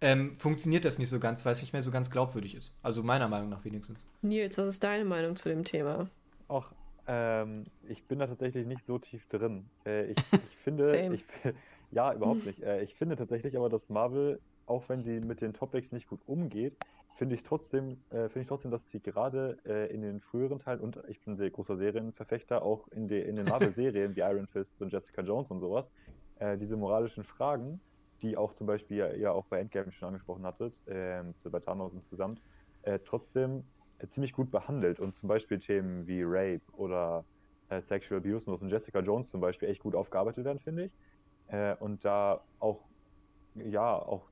ähm, 0.00 0.36
funktioniert 0.36 0.84
das 0.84 0.98
nicht 0.98 1.10
so 1.10 1.20
ganz, 1.20 1.44
weil 1.44 1.52
es 1.52 1.60
nicht 1.60 1.72
mehr 1.72 1.82
so 1.82 1.90
ganz 1.90 2.10
glaubwürdig 2.10 2.54
ist. 2.54 2.76
Also 2.82 3.02
meiner 3.02 3.28
Meinung 3.28 3.50
nach 3.50 3.64
wenigstens. 3.64 4.06
Nils, 4.22 4.56
was 4.58 4.68
ist 4.68 4.84
deine 4.84 5.04
Meinung 5.04 5.36
zu 5.36 5.48
dem 5.48 5.64
Thema? 5.64 6.08
Auch, 6.48 6.66
ähm, 7.06 7.64
ich 7.88 8.04
bin 8.04 8.18
da 8.18 8.26
tatsächlich 8.26 8.66
nicht 8.66 8.84
so 8.84 8.98
tief 8.98 9.26
drin. 9.28 9.66
Äh, 9.84 10.12
ich, 10.12 10.16
ich 10.32 10.56
finde, 10.64 10.84
Same. 10.84 11.14
ich, 11.14 11.24
ja, 11.90 12.14
überhaupt 12.14 12.46
nicht. 12.46 12.62
Äh, 12.62 12.82
ich 12.82 12.94
finde 12.94 13.16
tatsächlich 13.16 13.56
aber, 13.56 13.68
dass 13.68 13.88
Marvel, 13.88 14.40
auch 14.66 14.88
wenn 14.88 15.02
sie 15.02 15.20
mit 15.20 15.40
den 15.40 15.52
Topics 15.52 15.92
nicht 15.92 16.08
gut 16.08 16.20
umgeht, 16.26 16.76
finde 17.20 17.34
ich 17.34 17.42
trotzdem, 17.42 17.98
äh, 18.08 18.28
finde 18.28 18.40
ich 18.40 18.46
trotzdem, 18.46 18.70
dass 18.70 18.80
sie 18.90 19.00
gerade 19.00 19.58
äh, 19.66 19.92
in 19.92 20.00
den 20.00 20.22
früheren 20.22 20.58
Teilen 20.58 20.80
und 20.80 20.98
ich 21.08 21.20
bin 21.20 21.36
sehr 21.36 21.50
großer 21.50 21.76
Serienverfechter, 21.76 22.62
auch 22.62 22.88
in, 22.88 23.08
de, 23.08 23.28
in 23.28 23.36
den 23.36 23.44
Marvel-Serien 23.44 24.16
wie 24.16 24.20
Iron 24.20 24.46
Fist 24.46 24.80
und 24.80 24.90
Jessica 24.90 25.20
Jones 25.20 25.50
und 25.50 25.60
sowas, 25.60 25.84
äh, 26.38 26.56
diese 26.56 26.78
moralischen 26.78 27.24
Fragen, 27.24 27.78
die 28.22 28.36
auch 28.36 28.54
zum 28.54 28.66
Beispiel 28.66 29.16
ja, 29.18 29.32
auch 29.32 29.46
bei 29.46 29.60
Endgame 29.60 29.92
schon 29.92 30.08
angesprochen 30.08 30.44
hattet, 30.44 30.74
so 31.42 31.50
bei 31.50 31.60
Thanos 31.60 31.92
insgesamt, 31.94 32.40
äh, 32.82 32.98
trotzdem 33.04 33.64
äh, 34.00 34.08
ziemlich 34.08 34.32
gut 34.32 34.50
behandelt 34.50 35.00
und 35.00 35.16
zum 35.16 35.28
Beispiel 35.28 35.58
Themen 35.58 36.06
wie 36.06 36.22
Rape 36.24 36.62
oder 36.72 37.24
äh, 37.68 37.82
Sexual 37.82 38.20
Abuse 38.20 38.50
und 38.50 38.68
Jessica 38.68 39.00
Jones 39.00 39.30
zum 39.30 39.40
Beispiel 39.40 39.68
echt 39.68 39.82
gut 39.82 39.94
aufgearbeitet 39.94 40.44
werden, 40.44 40.58
finde 40.58 40.84
ich. 40.84 40.92
Äh, 41.48 41.74
und 41.76 42.04
da 42.04 42.42
auch, 42.58 42.88
ja, 43.54 43.94
auch 43.94 44.30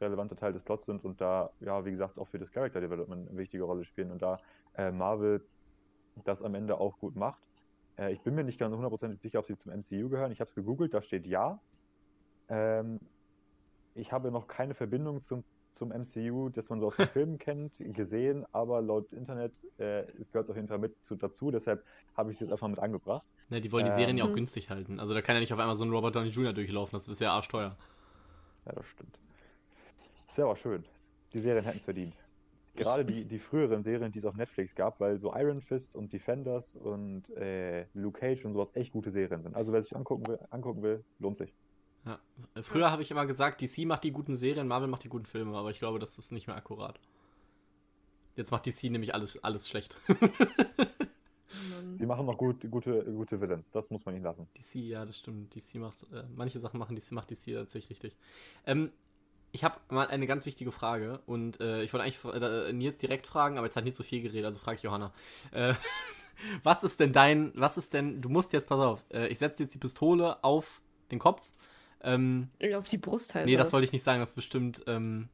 relevante 0.00 0.36
Teil 0.36 0.52
des 0.52 0.62
Plots 0.62 0.86
sind 0.86 1.04
und 1.04 1.20
da, 1.20 1.50
ja, 1.60 1.84
wie 1.84 1.92
gesagt, 1.92 2.18
auch 2.18 2.28
für 2.28 2.38
das 2.38 2.50
Character 2.50 2.80
Development 2.80 3.28
eine 3.28 3.38
wichtige 3.38 3.62
Rolle 3.62 3.84
spielen 3.84 4.10
und 4.10 4.20
da 4.20 4.38
äh, 4.76 4.90
Marvel 4.90 5.46
das 6.24 6.42
am 6.42 6.54
Ende 6.54 6.78
auch 6.78 6.98
gut 6.98 7.16
macht. 7.16 7.42
Äh, 7.96 8.12
ich 8.12 8.20
bin 8.22 8.34
mir 8.34 8.44
nicht 8.44 8.58
ganz 8.58 8.74
hundertprozentig 8.74 9.20
sicher, 9.20 9.38
ob 9.38 9.46
sie 9.46 9.56
zum 9.56 9.72
MCU 9.72 10.08
gehören. 10.10 10.32
Ich 10.32 10.40
habe 10.40 10.48
es 10.48 10.54
gegoogelt, 10.54 10.92
da 10.92 11.00
steht 11.00 11.26
ja. 11.26 11.60
Ähm, 12.48 13.00
ich 13.96 14.12
habe 14.12 14.30
noch 14.30 14.46
keine 14.46 14.74
Verbindung 14.74 15.22
zum, 15.22 15.44
zum 15.72 15.88
MCU, 15.90 16.48
das 16.50 16.68
man 16.68 16.80
so 16.80 16.86
aus 16.88 16.96
den 16.96 17.08
Filmen 17.08 17.38
kennt, 17.38 17.74
gesehen, 17.78 18.44
aber 18.52 18.80
laut 18.82 19.12
Internet 19.12 19.52
äh, 19.78 20.02
es 20.20 20.30
gehört 20.30 20.48
auf 20.48 20.56
jeden 20.56 20.68
Fall 20.68 20.78
mit 20.78 20.94
zu, 21.02 21.16
dazu, 21.16 21.50
deshalb 21.50 21.84
habe 22.16 22.30
ich 22.30 22.36
es 22.36 22.40
jetzt 22.40 22.52
einfach 22.52 22.68
mit 22.68 22.78
angebracht. 22.78 23.24
Ne, 23.48 23.60
die 23.60 23.70
wollen 23.72 23.84
die 23.84 23.90
Ähm. 23.90 23.96
Serien 23.96 24.18
ja 24.18 24.24
auch 24.24 24.30
Mhm. 24.30 24.34
günstig 24.34 24.70
halten. 24.70 24.98
Also 25.00 25.14
da 25.14 25.22
kann 25.22 25.36
ja 25.36 25.40
nicht 25.40 25.52
auf 25.52 25.58
einmal 25.58 25.76
so 25.76 25.84
ein 25.84 25.90
Robert 25.90 26.14
Downey 26.16 26.28
Jr. 26.30 26.52
durchlaufen, 26.52 26.92
das 26.92 27.08
ist 27.08 27.20
ja 27.20 27.32
arschteuer. 27.32 27.76
Ja, 28.66 28.72
das 28.72 28.86
stimmt. 28.86 29.18
Ist 30.28 30.38
ja 30.38 30.44
aber 30.44 30.56
schön. 30.56 30.84
Die 31.32 31.40
Serien 31.40 31.64
hätten 31.64 31.78
es 31.78 31.84
verdient. 31.84 32.14
Gerade 32.74 33.06
die, 33.06 33.24
die 33.24 33.38
früheren 33.38 33.82
Serien, 33.82 34.12
die 34.12 34.18
es 34.18 34.24
auf 34.26 34.34
Netflix 34.36 34.74
gab, 34.74 35.00
weil 35.00 35.18
so 35.18 35.34
Iron 35.34 35.62
Fist 35.62 35.94
und 35.94 36.12
Defenders 36.12 36.76
und 36.76 37.30
äh, 37.36 37.86
Luke 37.94 38.20
Cage 38.20 38.44
und 38.44 38.52
sowas 38.52 38.68
echt 38.74 38.92
gute 38.92 39.10
Serien 39.10 39.42
sind. 39.42 39.56
Also 39.56 39.72
wer 39.72 39.82
sich 39.82 39.96
angucken 39.96 40.26
will, 40.26 40.38
angucken 40.50 40.82
will 40.82 41.02
lohnt 41.18 41.38
sich. 41.38 41.54
Ja. 42.06 42.20
Früher 42.62 42.90
habe 42.90 43.02
ich 43.02 43.10
immer 43.10 43.26
gesagt, 43.26 43.60
DC 43.60 43.84
macht 43.84 44.04
die 44.04 44.12
guten 44.12 44.36
Serien, 44.36 44.68
Marvel 44.68 44.88
macht 44.88 45.04
die 45.04 45.08
guten 45.08 45.26
Filme, 45.26 45.56
aber 45.56 45.70
ich 45.70 45.78
glaube, 45.78 45.98
das 45.98 46.18
ist 46.18 46.32
nicht 46.32 46.46
mehr 46.46 46.56
akkurat. 46.56 46.98
Jetzt 48.36 48.50
macht 48.52 48.66
DC 48.66 48.84
nämlich 48.84 49.14
alles, 49.14 49.42
alles 49.42 49.68
schlecht. 49.68 49.96
Die 51.98 52.06
machen 52.06 52.26
noch 52.26 52.36
gut, 52.36 52.70
gute, 52.70 53.02
gute 53.04 53.40
Villains, 53.40 53.64
das 53.72 53.90
muss 53.90 54.04
man 54.04 54.14
ihnen 54.14 54.24
lassen. 54.24 54.46
DC, 54.56 54.74
ja, 54.76 55.04
das 55.04 55.18
stimmt. 55.18 55.54
DC 55.54 55.76
macht, 55.76 56.02
äh, 56.12 56.24
manche 56.34 56.58
Sachen 56.58 56.78
machen 56.78 56.94
DC, 56.94 57.12
macht 57.12 57.30
DC 57.30 57.54
tatsächlich 57.54 57.90
richtig. 57.90 58.16
Ähm, 58.66 58.92
ich 59.52 59.64
habe 59.64 59.80
mal 59.88 60.06
eine 60.08 60.26
ganz 60.26 60.44
wichtige 60.44 60.70
Frage 60.70 61.20
und 61.26 61.60
äh, 61.60 61.82
ich 61.82 61.92
wollte 61.92 62.04
eigentlich 62.04 62.42
äh, 62.42 62.72
Nils 62.72 62.98
direkt 62.98 63.26
fragen, 63.26 63.56
aber 63.56 63.66
jetzt 63.66 63.76
hat 63.76 63.84
Nils 63.84 63.96
so 63.96 64.02
viel 64.02 64.20
geredet, 64.20 64.44
also 64.44 64.58
frage 64.58 64.76
ich 64.76 64.82
Johanna. 64.82 65.12
Äh, 65.52 65.74
Was 66.62 66.84
ist 66.84 67.00
denn 67.00 67.12
dein, 67.12 67.52
was 67.54 67.78
ist 67.78 67.94
denn, 67.94 68.20
du 68.20 68.28
musst 68.28 68.52
jetzt, 68.52 68.68
pass 68.68 68.80
auf, 68.80 69.04
äh, 69.12 69.28
ich 69.28 69.38
setze 69.38 69.62
jetzt 69.62 69.74
die 69.74 69.78
Pistole 69.78 70.42
auf 70.44 70.80
den 71.10 71.18
Kopf. 71.18 71.48
Ähm, 72.02 72.50
Auf 72.74 72.88
die 72.88 72.98
Brust 72.98 73.34
heißt 73.34 73.46
nee, 73.46 73.56
das 73.56 73.72
wollte 73.72 73.84
ich 73.86 73.92
nicht 73.92 74.02
sagen, 74.02 74.20
das 74.20 74.30
ist 74.30 74.34
bestimmt 74.36 74.82
ähm, 74.86 75.28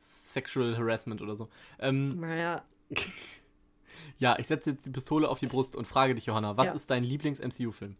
Sexual 0.00 0.76
Harassment 0.76 1.22
oder 1.22 1.34
so. 1.34 1.48
Ähm, 1.78 2.08
Naja, 2.20 2.64
ja, 4.18 4.38
ich 4.38 4.46
setze 4.46 4.70
jetzt 4.70 4.86
die 4.86 4.90
Pistole 4.90 5.28
auf 5.28 5.38
die 5.38 5.46
Brust 5.46 5.74
und 5.74 5.86
frage 5.86 6.14
dich, 6.14 6.26
Johanna, 6.26 6.56
was 6.56 6.66
Ja. 6.68 6.72
ist 6.74 6.90
dein 6.90 7.04
Lieblings-MCU-Film? 7.04 7.96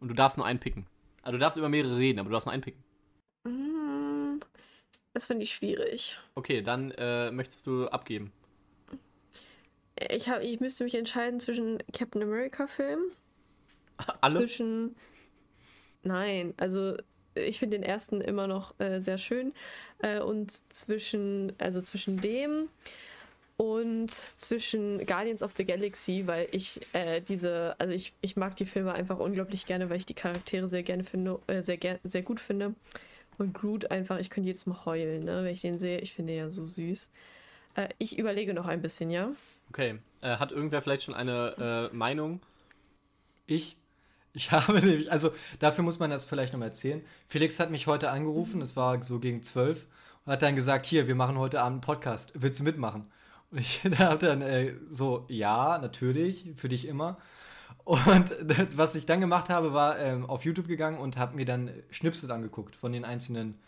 Und 0.00 0.08
du 0.08 0.14
darfst 0.14 0.36
nur 0.38 0.46
einen 0.46 0.60
picken. 0.60 0.86
Also 1.22 1.32
du 1.32 1.38
darfst 1.40 1.56
über 1.56 1.68
mehrere 1.68 1.96
reden, 1.96 2.18
aber 2.20 2.28
du 2.28 2.32
darfst 2.34 2.46
nur 2.46 2.52
einen 2.52 2.62
picken. 2.62 2.84
mm, 3.44 4.40
das 5.14 5.26
finde 5.26 5.44
ich 5.44 5.54
schwierig. 5.54 6.18
Okay, 6.34 6.60
dann 6.62 6.90
äh, 6.92 7.30
möchtest 7.30 7.66
du 7.66 7.86
abgeben. 7.88 8.32
Ich, 10.10 10.28
hab, 10.28 10.42
ich 10.42 10.60
müsste 10.60 10.84
mich 10.84 10.94
entscheiden 10.96 11.40
zwischen 11.40 11.78
Captain 11.92 12.22
America-Film, 12.22 13.00
Alle? 14.20 14.40
zwischen. 14.40 14.96
Nein, 16.02 16.52
also 16.58 16.96
ich 17.34 17.58
finde 17.58 17.78
den 17.78 17.84
ersten 17.84 18.20
immer 18.20 18.46
noch 18.46 18.78
äh, 18.80 19.00
sehr 19.00 19.18
schön. 19.18 19.52
Äh, 20.00 20.20
und 20.20 20.50
zwischen, 20.72 21.52
also 21.58 21.80
zwischen 21.80 22.20
dem 22.20 22.68
und 23.56 24.10
zwischen 24.10 25.06
Guardians 25.06 25.42
of 25.42 25.52
the 25.52 25.64
Galaxy, 25.64 26.26
weil 26.26 26.48
ich 26.50 26.80
äh, 26.92 27.20
diese, 27.20 27.76
also 27.78 27.92
ich, 27.92 28.12
ich 28.20 28.36
mag 28.36 28.56
die 28.56 28.66
Filme 28.66 28.92
einfach 28.92 29.18
unglaublich 29.18 29.66
gerne, 29.66 29.90
weil 29.90 29.98
ich 29.98 30.06
die 30.06 30.14
Charaktere 30.14 30.68
sehr 30.68 30.82
gerne 30.82 31.04
finde, 31.04 31.38
äh, 31.46 31.62
sehr, 31.62 31.76
ger 31.76 32.00
sehr 32.02 32.22
gut 32.22 32.40
finde. 32.40 32.74
Und 33.38 33.52
Groot 33.52 33.90
einfach, 33.90 34.18
ich 34.18 34.30
könnte 34.30 34.46
jedes 34.46 34.66
Mal 34.66 34.84
heulen, 34.84 35.24
ne, 35.24 35.44
wenn 35.44 35.52
ich 35.52 35.60
den 35.60 35.78
sehe. 35.78 35.98
Ich 35.98 36.14
finde 36.14 36.32
den 36.32 36.38
ja 36.38 36.50
so 36.50 36.66
süß. 36.66 37.10
Äh, 37.74 37.88
ich 37.98 38.18
überlege 38.18 38.54
noch 38.54 38.66
ein 38.66 38.82
bisschen, 38.82 39.10
ja? 39.10 39.32
Okay. 39.70 39.98
Äh, 40.20 40.36
hat 40.36 40.52
irgendwer 40.52 40.82
vielleicht 40.82 41.04
schon 41.04 41.14
eine 41.14 41.90
äh, 41.92 41.96
Meinung? 41.96 42.40
Ich? 43.46 43.76
Ich 44.34 44.52
habe 44.52 44.74
nämlich, 44.80 45.10
also 45.10 45.32
dafür 45.60 45.84
muss 45.84 45.98
man 45.98 46.10
das 46.10 46.26
vielleicht 46.26 46.52
nochmal 46.52 46.68
erzählen. 46.68 47.02
Felix 47.28 47.58
hat 47.58 47.70
mich 47.70 47.86
heute 47.86 48.10
angerufen, 48.10 48.60
es 48.60 48.76
war 48.76 49.02
so 49.02 49.18
gegen 49.18 49.42
zwölf, 49.42 49.86
und 50.26 50.32
hat 50.32 50.42
dann 50.42 50.56
gesagt, 50.56 50.86
hier, 50.86 51.06
wir 51.06 51.14
machen 51.14 51.38
heute 51.38 51.60
Abend 51.60 51.74
einen 51.74 51.80
Podcast, 51.80 52.32
willst 52.34 52.60
du 52.60 52.64
mitmachen? 52.64 53.06
Und 53.50 53.58
ich 53.58 53.82
habe 53.98 54.26
dann 54.26 54.42
äh, 54.42 54.74
so, 54.88 55.24
ja, 55.28 55.78
natürlich, 55.78 56.52
für 56.56 56.68
dich 56.68 56.86
immer. 56.86 57.18
Und 57.84 57.98
was 58.76 58.96
ich 58.96 59.06
dann 59.06 59.20
gemacht 59.20 59.50
habe, 59.50 59.72
war 59.72 59.98
ähm, 59.98 60.26
auf 60.26 60.44
YouTube 60.44 60.68
gegangen 60.68 60.98
und 60.98 61.16
habe 61.18 61.36
mir 61.36 61.44
dann 61.44 61.70
Schnipsel 61.90 62.30
angeguckt 62.30 62.74
von 62.76 62.92
den 62.92 63.04
einzelnen 63.04 63.58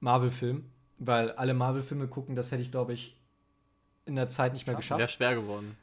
Marvel-Filmen, 0.00 0.70
weil 0.98 1.32
alle 1.32 1.54
Marvel-Filme 1.54 2.08
gucken, 2.08 2.34
das 2.34 2.50
hätte 2.50 2.62
ich, 2.62 2.70
glaube 2.70 2.94
ich, 2.94 3.16
in 4.06 4.16
der 4.16 4.28
Zeit 4.28 4.54
nicht 4.54 4.66
mehr 4.66 4.76
geschafft 4.76 4.98
Wäre 4.98 5.08
schwer 5.08 5.34
geworden. 5.34 5.76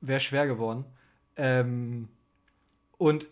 wäre 0.00 0.20
schwer 0.20 0.46
geworden. 0.46 0.84
Ähm, 1.36 2.08
und 2.96 3.26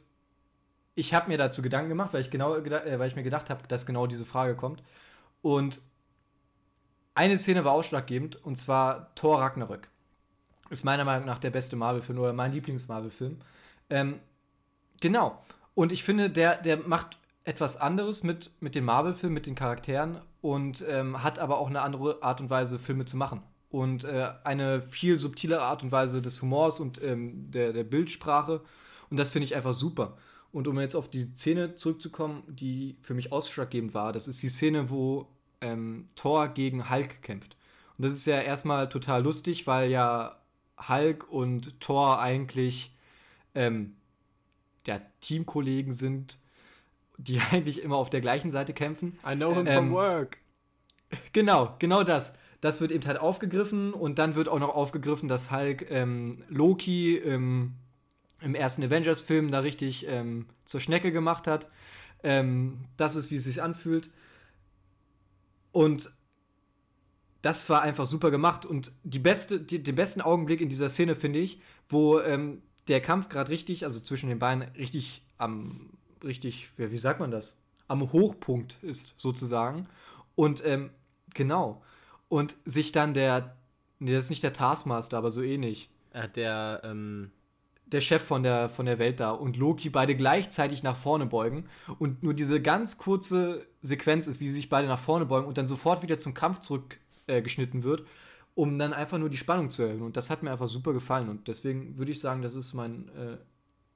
ich 0.94 1.14
habe 1.14 1.28
mir 1.28 1.38
dazu 1.38 1.62
Gedanken 1.62 1.88
gemacht, 1.88 2.12
weil 2.12 2.20
ich, 2.20 2.30
genau, 2.30 2.54
äh, 2.54 2.98
weil 2.98 3.08
ich 3.08 3.16
mir 3.16 3.22
gedacht 3.22 3.50
habe, 3.50 3.66
dass 3.68 3.86
genau 3.86 4.06
diese 4.06 4.24
Frage 4.24 4.54
kommt. 4.54 4.82
Und 5.42 5.80
eine 7.14 7.38
Szene 7.38 7.64
war 7.64 7.72
ausschlaggebend, 7.72 8.36
und 8.44 8.56
zwar 8.56 9.14
Thor 9.14 9.40
Ragnarök. 9.40 9.88
Ist 10.70 10.84
meiner 10.84 11.04
Meinung 11.04 11.26
nach 11.26 11.38
der 11.38 11.50
beste 11.50 11.76
Marvel-Film 11.76 12.18
oder 12.18 12.32
mein 12.32 12.52
Lieblings-Marvel-Film. 12.52 13.38
Ähm, 13.90 14.20
genau. 15.00 15.42
Und 15.74 15.92
ich 15.92 16.04
finde, 16.04 16.30
der, 16.30 16.56
der 16.56 16.78
macht 16.78 17.18
etwas 17.44 17.76
anderes 17.76 18.22
mit, 18.22 18.50
mit 18.60 18.74
den 18.74 18.84
Marvel-Filmen, 18.84 19.34
mit 19.34 19.46
den 19.46 19.54
Charakteren 19.54 20.18
und 20.40 20.84
ähm, 20.88 21.22
hat 21.22 21.38
aber 21.38 21.58
auch 21.58 21.68
eine 21.68 21.82
andere 21.82 22.22
Art 22.22 22.40
und 22.40 22.50
Weise, 22.50 22.78
Filme 22.78 23.04
zu 23.04 23.16
machen. 23.16 23.42
Und 23.70 24.04
äh, 24.04 24.30
eine 24.44 24.82
viel 24.82 25.18
subtilere 25.18 25.62
Art 25.62 25.82
und 25.82 25.92
Weise 25.92 26.22
des 26.22 26.40
Humors 26.40 26.80
und 26.80 27.02
ähm, 27.02 27.50
der, 27.50 27.72
der 27.72 27.84
Bildsprache. 27.84 28.62
Und 29.10 29.18
das 29.18 29.30
finde 29.30 29.44
ich 29.44 29.54
einfach 29.54 29.74
super. 29.74 30.16
Und 30.54 30.68
um 30.68 30.78
jetzt 30.78 30.94
auf 30.94 31.10
die 31.10 31.24
Szene 31.24 31.74
zurückzukommen, 31.74 32.44
die 32.46 32.94
für 33.02 33.12
mich 33.12 33.32
ausschlaggebend 33.32 33.92
war, 33.92 34.12
das 34.12 34.28
ist 34.28 34.40
die 34.40 34.48
Szene, 34.48 34.88
wo 34.88 35.26
ähm, 35.60 36.06
Thor 36.14 36.46
gegen 36.46 36.88
Hulk 36.88 37.22
kämpft. 37.22 37.56
Und 37.98 38.04
das 38.04 38.12
ist 38.12 38.24
ja 38.24 38.40
erstmal 38.40 38.88
total 38.88 39.24
lustig, 39.24 39.66
weil 39.66 39.90
ja 39.90 40.36
Hulk 40.88 41.28
und 41.28 41.80
Thor 41.80 42.20
eigentlich 42.20 42.94
ähm, 43.56 43.96
ja, 44.86 45.00
Teamkollegen 45.20 45.92
sind, 45.92 46.38
die 47.18 47.40
eigentlich 47.50 47.82
immer 47.82 47.96
auf 47.96 48.10
der 48.10 48.20
gleichen 48.20 48.52
Seite 48.52 48.74
kämpfen. 48.74 49.18
I 49.28 49.34
know 49.34 49.52
him 49.56 49.66
Ähm, 49.66 49.74
from 49.74 49.90
work. 49.90 50.38
Genau, 51.32 51.74
genau 51.80 52.04
das. 52.04 52.32
Das 52.60 52.80
wird 52.80 52.92
eben 52.92 53.04
halt 53.08 53.18
aufgegriffen 53.18 53.92
und 53.92 54.20
dann 54.20 54.36
wird 54.36 54.48
auch 54.48 54.60
noch 54.60 54.76
aufgegriffen, 54.76 55.28
dass 55.28 55.50
Hulk 55.50 55.90
ähm, 55.90 56.44
Loki 56.48 57.16
im, 57.16 57.74
im 58.44 58.54
ersten 58.54 58.82
Avengers-Film 58.82 59.50
da 59.50 59.60
richtig 59.60 60.06
ähm, 60.06 60.46
zur 60.64 60.80
Schnecke 60.80 61.10
gemacht 61.12 61.46
hat. 61.46 61.68
Ähm, 62.22 62.78
das 62.96 63.16
ist, 63.16 63.30
wie 63.30 63.36
es 63.36 63.44
sich 63.44 63.62
anfühlt. 63.62 64.10
Und 65.72 66.12
das 67.42 67.68
war 67.68 67.82
einfach 67.82 68.06
super 68.06 68.30
gemacht. 68.30 68.64
Und 68.64 68.92
die 69.02 69.18
beste, 69.18 69.60
die, 69.60 69.82
den 69.82 69.94
besten 69.94 70.20
Augenblick 70.20 70.60
in 70.60 70.68
dieser 70.68 70.88
Szene 70.88 71.14
finde 71.14 71.40
ich, 71.40 71.60
wo 71.88 72.20
ähm, 72.20 72.62
der 72.88 73.00
Kampf 73.00 73.28
gerade 73.28 73.50
richtig, 73.50 73.84
also 73.84 73.98
zwischen 74.00 74.28
den 74.28 74.38
beiden, 74.38 74.62
richtig 74.76 75.22
am, 75.38 75.90
richtig, 76.22 76.68
ja, 76.78 76.90
wie 76.90 76.98
sagt 76.98 77.20
man 77.20 77.30
das? 77.30 77.58
Am 77.88 78.12
Hochpunkt 78.12 78.76
ist, 78.82 79.14
sozusagen. 79.16 79.88
Und 80.36 80.64
ähm, 80.64 80.90
genau. 81.34 81.82
Und 82.28 82.56
sich 82.64 82.92
dann 82.92 83.14
der, 83.14 83.56
nee, 83.98 84.12
das 84.12 84.24
ist 84.24 84.30
nicht 84.30 84.42
der 84.42 84.52
Taskmaster, 84.52 85.18
aber 85.18 85.30
so 85.30 85.42
ähnlich, 85.42 85.90
Äh, 86.14 86.28
der, 86.28 86.80
ähm, 86.84 87.32
der 87.86 88.00
Chef 88.00 88.22
von 88.22 88.42
der, 88.42 88.68
von 88.68 88.86
der 88.86 88.98
Welt 88.98 89.20
da 89.20 89.30
und 89.30 89.56
Loki 89.56 89.90
beide 89.90 90.16
gleichzeitig 90.16 90.82
nach 90.82 90.96
vorne 90.96 91.26
beugen 91.26 91.66
und 91.98 92.22
nur 92.22 92.34
diese 92.34 92.60
ganz 92.60 92.98
kurze 92.98 93.66
Sequenz 93.82 94.26
ist, 94.26 94.40
wie 94.40 94.48
sie 94.48 94.54
sich 94.54 94.68
beide 94.68 94.88
nach 94.88 94.98
vorne 94.98 95.26
beugen 95.26 95.46
und 95.46 95.58
dann 95.58 95.66
sofort 95.66 96.02
wieder 96.02 96.18
zum 96.18 96.34
Kampf 96.34 96.60
zurückgeschnitten 96.60 97.80
äh, 97.80 97.84
wird, 97.84 98.06
um 98.54 98.78
dann 98.78 98.92
einfach 98.92 99.18
nur 99.18 99.28
die 99.28 99.36
Spannung 99.36 99.70
zu 99.70 99.82
erhöhen. 99.82 100.02
Und 100.02 100.16
das 100.16 100.30
hat 100.30 100.42
mir 100.42 100.50
einfach 100.50 100.68
super 100.68 100.92
gefallen 100.92 101.28
und 101.28 101.48
deswegen 101.48 101.98
würde 101.98 102.12
ich 102.12 102.20
sagen, 102.20 102.42
das 102.42 102.54
ist 102.54 102.74
mein 102.74 103.08
äh, 103.16 103.36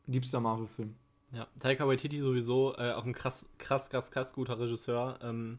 liebster 0.07 0.41
Marvel-Film. 0.41 0.95
ja, 1.33 1.47
Taika 1.61 1.87
Waititi 1.87 2.21
sowieso 2.21 2.75
äh, 2.77 2.93
auch 2.93 3.05
ein 3.05 3.15
krass, 3.15 3.49
krass, 3.59 3.91
krass, 3.91 4.11
krass 4.11 4.33
guter 4.33 4.59
Regisseur. 4.59 5.19
Ähm, 5.23 5.59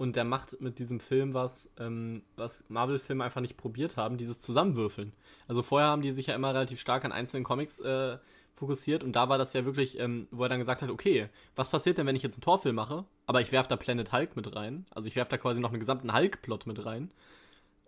und 0.00 0.16
der 0.16 0.24
macht 0.24 0.58
mit 0.62 0.78
diesem 0.78 0.98
Film 0.98 1.34
was, 1.34 1.70
ähm, 1.78 2.22
was 2.34 2.64
Marvel-Filme 2.68 3.22
einfach 3.22 3.42
nicht 3.42 3.58
probiert 3.58 3.98
haben, 3.98 4.16
dieses 4.16 4.38
Zusammenwürfeln. 4.38 5.12
Also 5.46 5.60
vorher 5.60 5.90
haben 5.90 6.00
die 6.00 6.10
sich 6.10 6.28
ja 6.28 6.34
immer 6.34 6.54
relativ 6.54 6.80
stark 6.80 7.04
an 7.04 7.12
einzelnen 7.12 7.44
Comics 7.44 7.80
äh, 7.80 8.16
fokussiert 8.54 9.04
und 9.04 9.12
da 9.12 9.28
war 9.28 9.36
das 9.36 9.52
ja 9.52 9.66
wirklich, 9.66 9.98
ähm, 9.98 10.26
wo 10.30 10.44
er 10.44 10.48
dann 10.48 10.58
gesagt 10.58 10.80
hat, 10.80 10.88
okay, 10.88 11.28
was 11.54 11.68
passiert 11.68 11.98
denn, 11.98 12.06
wenn 12.06 12.16
ich 12.16 12.22
jetzt 12.22 12.36
einen 12.36 12.42
Torfilm 12.42 12.76
mache, 12.76 13.04
aber 13.26 13.42
ich 13.42 13.52
werfe 13.52 13.68
da 13.68 13.76
Planet 13.76 14.10
Hulk 14.10 14.36
mit 14.36 14.56
rein, 14.56 14.86
also 14.90 15.06
ich 15.06 15.16
werfe 15.16 15.32
da 15.32 15.36
quasi 15.36 15.60
noch 15.60 15.68
einen 15.68 15.80
gesamten 15.80 16.14
Hulk-Plot 16.14 16.66
mit 16.66 16.82
rein. 16.86 17.10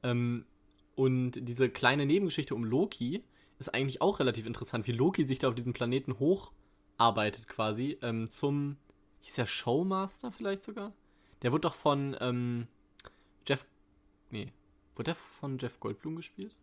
Ähm, 0.02 0.44
und 0.94 1.32
diese 1.36 1.70
kleine 1.70 2.04
Nebengeschichte 2.04 2.54
um 2.54 2.64
Loki 2.64 3.24
ist 3.58 3.72
eigentlich 3.72 4.02
auch 4.02 4.20
relativ 4.20 4.44
interessant, 4.44 4.86
wie 4.86 4.92
Loki 4.92 5.24
sich 5.24 5.38
da 5.38 5.48
auf 5.48 5.54
diesem 5.54 5.72
Planeten 5.72 6.18
hocharbeitet 6.18 7.48
quasi 7.48 7.96
ähm, 8.02 8.28
zum, 8.28 8.76
hieß 9.22 9.36
der 9.36 9.46
Showmaster 9.46 10.30
vielleicht 10.30 10.62
sogar? 10.62 10.92
Der 11.42 11.52
wurde 11.52 11.62
doch 11.62 11.74
von 11.74 12.16
ähm, 12.20 12.68
Jeff, 13.46 13.66
nee, 14.30 14.52
wurde 14.94 15.06
der 15.10 15.14
von 15.14 15.58
Jeff 15.58 15.80
Goldblum 15.80 16.16
gespielt? 16.16 16.56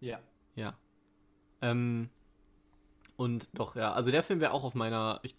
Ja. 0.00 0.20
Ja. 0.54 0.76
Ähm, 1.62 2.10
und 3.16 3.48
doch, 3.54 3.76
ja, 3.76 3.92
also 3.92 4.10
der 4.10 4.22
Film 4.22 4.40
wäre 4.40 4.52
auch 4.52 4.64
auf 4.64 4.74
meiner, 4.74 5.20
ich, 5.22 5.34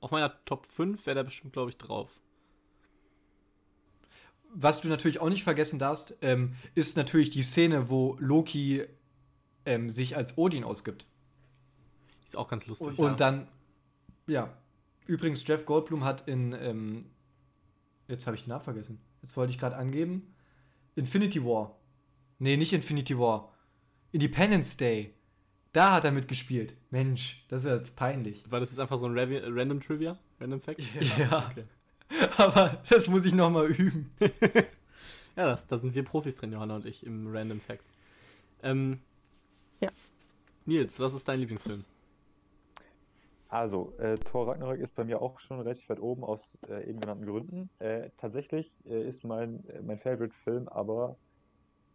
auf 0.00 0.10
meiner 0.10 0.44
Top 0.44 0.66
5 0.66 1.06
wäre 1.06 1.14
der 1.14 1.24
bestimmt, 1.24 1.54
glaube 1.54 1.70
ich, 1.70 1.78
drauf. 1.78 2.10
Was 4.54 4.82
du 4.82 4.88
natürlich 4.88 5.20
auch 5.20 5.30
nicht 5.30 5.44
vergessen 5.44 5.78
darfst, 5.78 6.16
ähm, 6.20 6.54
ist 6.74 6.96
natürlich 6.98 7.30
die 7.30 7.42
Szene, 7.42 7.88
wo 7.88 8.16
Loki 8.20 8.84
ähm, 9.64 9.88
sich 9.88 10.14
als 10.14 10.36
Odin 10.36 10.62
ausgibt. 10.62 11.06
Die 12.22 12.26
ist 12.26 12.36
auch 12.36 12.48
ganz 12.48 12.66
lustig. 12.66 12.88
Und, 12.88 12.98
ja. 12.98 13.06
und 13.06 13.20
dann, 13.20 13.48
ja. 14.26 14.54
Übrigens, 15.06 15.46
Jeff 15.46 15.64
Goldblum 15.64 16.04
hat 16.04 16.28
in, 16.28 16.52
ähm, 16.52 17.06
jetzt 18.08 18.26
habe 18.26 18.36
ich 18.36 18.44
den 18.44 18.50
Namen 18.50 18.64
vergessen. 18.64 19.00
Jetzt 19.22 19.36
wollte 19.36 19.52
ich 19.52 19.58
gerade 19.58 19.76
angeben. 19.76 20.34
Infinity 20.96 21.44
War. 21.44 21.76
Nee, 22.38 22.56
nicht 22.56 22.72
Infinity 22.72 23.18
War. 23.18 23.52
Independence 24.12 24.76
Day. 24.76 25.14
Da 25.72 25.92
hat 25.92 26.04
er 26.04 26.12
mitgespielt. 26.12 26.74
Mensch, 26.90 27.44
das 27.48 27.62
ist 27.62 27.68
ja 27.68 27.76
jetzt 27.76 27.96
peinlich. 27.96 28.44
Weil 28.50 28.60
das 28.60 28.72
ist 28.72 28.78
einfach 28.78 28.98
so 28.98 29.06
ein 29.06 29.16
Random 29.16 29.80
Trivia, 29.80 30.18
Random 30.40 30.60
Fact. 30.60 30.80
Ja. 31.18 31.48
Okay. 31.50 31.64
Aber 32.36 32.82
das 32.88 33.08
muss 33.08 33.24
ich 33.24 33.32
noch 33.32 33.50
mal 33.50 33.66
üben. 33.70 34.10
Ja, 35.34 35.46
das, 35.46 35.66
da 35.66 35.78
sind 35.78 35.94
wir 35.94 36.04
Profis 36.04 36.36
drin, 36.36 36.52
Johanna 36.52 36.76
und 36.76 36.84
ich, 36.84 37.06
im 37.06 37.26
Random 37.34 37.58
Facts. 37.58 37.94
Ähm, 38.62 39.00
Ja. 39.80 39.88
Nils, 40.66 41.00
was 41.00 41.14
ist 41.14 41.26
dein 41.26 41.40
Lieblingsfilm? 41.40 41.86
Also, 43.52 43.92
äh, 43.98 44.14
Thor 44.16 44.48
Ragnarök 44.48 44.80
ist 44.80 44.94
bei 44.94 45.04
mir 45.04 45.20
auch 45.20 45.38
schon 45.38 45.60
relativ 45.60 45.86
weit 45.90 46.00
oben 46.00 46.24
aus 46.24 46.40
äh, 46.70 46.88
eben 46.88 47.00
genannten 47.00 47.26
Gründen. 47.26 47.68
Äh, 47.80 48.08
tatsächlich 48.16 48.72
äh, 48.86 49.10
ist 49.10 49.24
mein, 49.24 49.62
äh, 49.68 49.82
mein 49.82 49.98
Favorite-Film 49.98 50.68
aber 50.68 51.16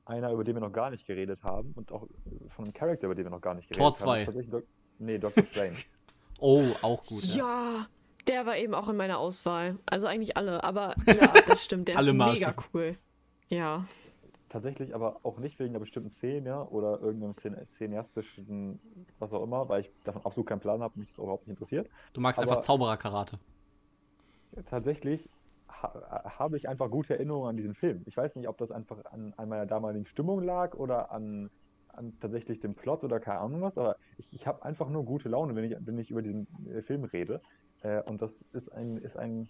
einer, 0.05 0.31
über 0.31 0.43
den 0.43 0.55
wir 0.55 0.59
noch 0.61 0.71
gar 0.71 0.91
nicht 0.91 1.07
geredet 1.07 1.41
haben 1.41 1.71
und 1.75 1.91
auch 1.91 2.07
von 2.55 2.65
einem 2.65 2.75
Charakter, 2.75 3.07
über 3.07 3.15
den 3.15 3.25
wir 3.25 3.31
noch 3.31 3.41
gar 3.41 3.55
nicht 3.55 3.69
geredet 3.69 3.79
Tor 3.79 3.87
haben. 3.87 3.95
2. 3.95 4.25
tatsächlich 4.25 4.51
Doc 4.51 4.63
nee, 4.99 5.17
Doctor 5.17 5.43
Strange. 5.51 5.77
Oh, 6.39 6.63
auch 6.83 7.03
gut. 7.07 7.23
Ja. 7.23 7.37
Ja. 7.37 7.87
der 8.27 8.45
war 8.45 8.55
eben 8.57 8.75
auch 8.75 8.87
in 8.87 8.95
meiner 8.95 9.17
Auswahl. 9.17 9.79
Also 9.87 10.05
eigentlich 10.05 10.37
alle, 10.37 10.63
aber 10.63 10.93
ja, 11.07 11.33
das 11.47 11.65
stimmt, 11.65 11.87
der 11.87 11.97
Alle 11.97 12.11
ist 12.11 12.17
Marken. 12.17 12.33
mega 12.35 12.53
cool. 12.71 12.97
Ja. 13.49 13.83
Tatsächlich 14.49 14.95
aber 14.95 15.19
auch 15.23 15.39
nicht 15.39 15.59
wegen 15.59 15.71
einer 15.71 15.79
bestimmten 15.79 16.09
Szene 16.09 16.65
oder 16.69 16.99
irgendeinem 17.01 17.33
Szen- 17.35 17.65
cineastischen, 17.65 18.79
was 19.19 19.33
auch 19.33 19.43
immer, 19.43 19.67
weil 19.69 19.81
ich 19.81 19.91
davon 20.03 20.25
absolut 20.25 20.47
keinen 20.47 20.59
Plan 20.59 20.81
habe, 20.81 20.99
mich 20.99 21.09
das 21.09 21.17
überhaupt 21.17 21.47
nicht 21.47 21.55
interessiert. 21.55 21.89
Du 22.13 22.21
magst 22.21 22.39
Aber- 22.39 22.49
einfach 22.51 22.61
Zauberer-Karate. 22.61 23.39
Tatsächlich 24.69 25.29
ha 25.69 26.23
habe 26.39 26.57
ich 26.57 26.67
einfach 26.69 26.89
gute 26.89 27.13
Erinnerungen 27.15 27.49
an 27.49 27.57
diesen 27.57 27.75
Film. 27.75 28.01
Ich 28.05 28.17
weiß 28.17 28.35
nicht, 28.35 28.47
ob 28.47 28.57
das 28.57 28.71
einfach 28.71 29.03
an, 29.05 29.33
an 29.37 29.49
meiner 29.49 29.65
damaligen 29.65 30.05
Stimmung 30.05 30.41
lag 30.41 30.73
oder 30.75 31.11
an, 31.11 31.49
an 31.89 32.17
tatsächlich 32.19 32.59
dem 32.59 32.73
Plot 32.73 33.03
oder 33.03 33.19
keine 33.19 33.39
Ahnung 33.39 33.61
was, 33.61 33.77
aber 33.77 33.97
ich, 34.17 34.27
ich 34.31 34.47
habe 34.47 34.63
einfach 34.63 34.89
nur 34.89 35.03
gute 35.03 35.29
Laune, 35.29 35.55
wenn 35.55 35.65
ich, 35.65 35.75
wenn 35.79 35.97
ich 35.99 36.09
über 36.09 36.21
diesen 36.21 36.47
äh, 36.67 36.81
Film 36.81 37.03
rede. 37.03 37.41
Äh, 37.81 38.01
und 38.03 38.21
das 38.21 38.41
ist 38.53 38.69
ein, 38.69 38.97
ist 38.97 39.17
ein 39.17 39.49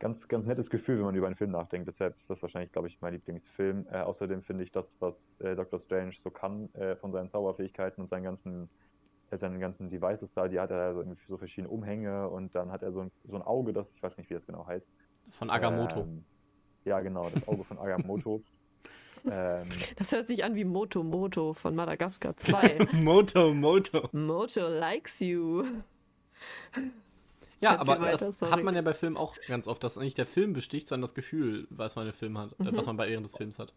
ganz, 0.00 0.26
ganz 0.26 0.46
nettes 0.46 0.70
Gefühl, 0.70 0.96
wenn 0.96 1.04
man 1.04 1.14
über 1.14 1.26
einen 1.26 1.36
Film 1.36 1.52
nachdenkt. 1.52 1.86
Deshalb 1.86 2.16
ist 2.16 2.28
das 2.28 2.42
wahrscheinlich, 2.42 2.72
glaube 2.72 2.88
ich, 2.88 3.00
mein 3.00 3.12
Lieblingsfilm. 3.12 3.86
Äh, 3.92 4.00
außerdem 4.00 4.42
finde 4.42 4.64
ich 4.64 4.72
das, 4.72 4.92
was 4.98 5.38
äh, 5.40 5.54
Dr. 5.54 5.78
Strange 5.78 6.14
so 6.20 6.30
kann, 6.30 6.74
äh, 6.74 6.96
von 6.96 7.12
seinen 7.12 7.28
Zauberfähigkeiten 7.28 8.02
und 8.02 8.08
seinen 8.08 8.24
ganzen, 8.24 8.68
äh, 9.30 9.36
seinen 9.36 9.60
ganzen 9.60 9.90
Devices 9.90 10.32
da, 10.32 10.48
die 10.48 10.58
hat 10.58 10.70
er 10.70 10.94
so, 10.94 11.00
irgendwie 11.00 11.20
so 11.28 11.36
verschiedene 11.36 11.68
Umhänge 11.68 12.28
und 12.28 12.54
dann 12.54 12.72
hat 12.72 12.82
er 12.82 12.92
so 12.92 13.02
ein, 13.02 13.10
so 13.24 13.36
ein 13.36 13.42
Auge, 13.42 13.72
das, 13.72 13.86
ich 13.94 14.02
weiß 14.02 14.16
nicht, 14.16 14.30
wie 14.30 14.34
das 14.34 14.46
genau 14.46 14.66
heißt. 14.66 14.86
Von 15.32 15.50
Agamotto. 15.50 16.00
Ähm, 16.00 16.24
ja, 16.86 17.00
genau, 17.00 17.28
das 17.32 17.46
Auge 17.46 17.62
von 17.62 17.78
Agamotto. 17.78 18.42
ähm, 19.30 19.68
Das 19.96 20.12
hört 20.12 20.26
sich 20.26 20.42
an 20.42 20.54
wie 20.54 20.64
Moto 20.64 21.02
Moto 21.02 21.52
von 21.52 21.74
Madagaskar 21.74 22.38
2. 22.38 22.88
Moto, 22.92 23.52
Moto. 23.52 24.08
Moto 24.12 24.66
likes 24.66 25.20
you. 25.20 25.66
Ja, 27.60 27.74
Erzähl 27.74 27.94
aber 27.94 28.04
weiter, 28.06 28.26
das 28.26 28.38
sorry. 28.38 28.52
hat 28.52 28.62
man 28.64 28.74
ja 28.74 28.80
bei 28.82 28.94
Filmen 28.94 29.16
auch 29.16 29.36
ganz 29.46 29.68
oft, 29.68 29.84
dass 29.84 29.96
nicht 29.98 30.16
der 30.18 30.26
Film 30.26 30.52
besticht, 30.54 30.86
sondern 30.88 31.02
das 31.02 31.14
Gefühl, 31.14 31.66
was 31.70 31.94
man, 31.94 32.06
im 32.06 32.12
Film 32.12 32.38
hat, 32.38 32.52
äh, 32.58 32.64
Mhm. 32.64 32.76
was 32.76 32.86
man 32.86 32.96
bei 32.96 33.08
während 33.08 33.26
des 33.26 33.36
Films 33.36 33.58
hat. 33.58 33.72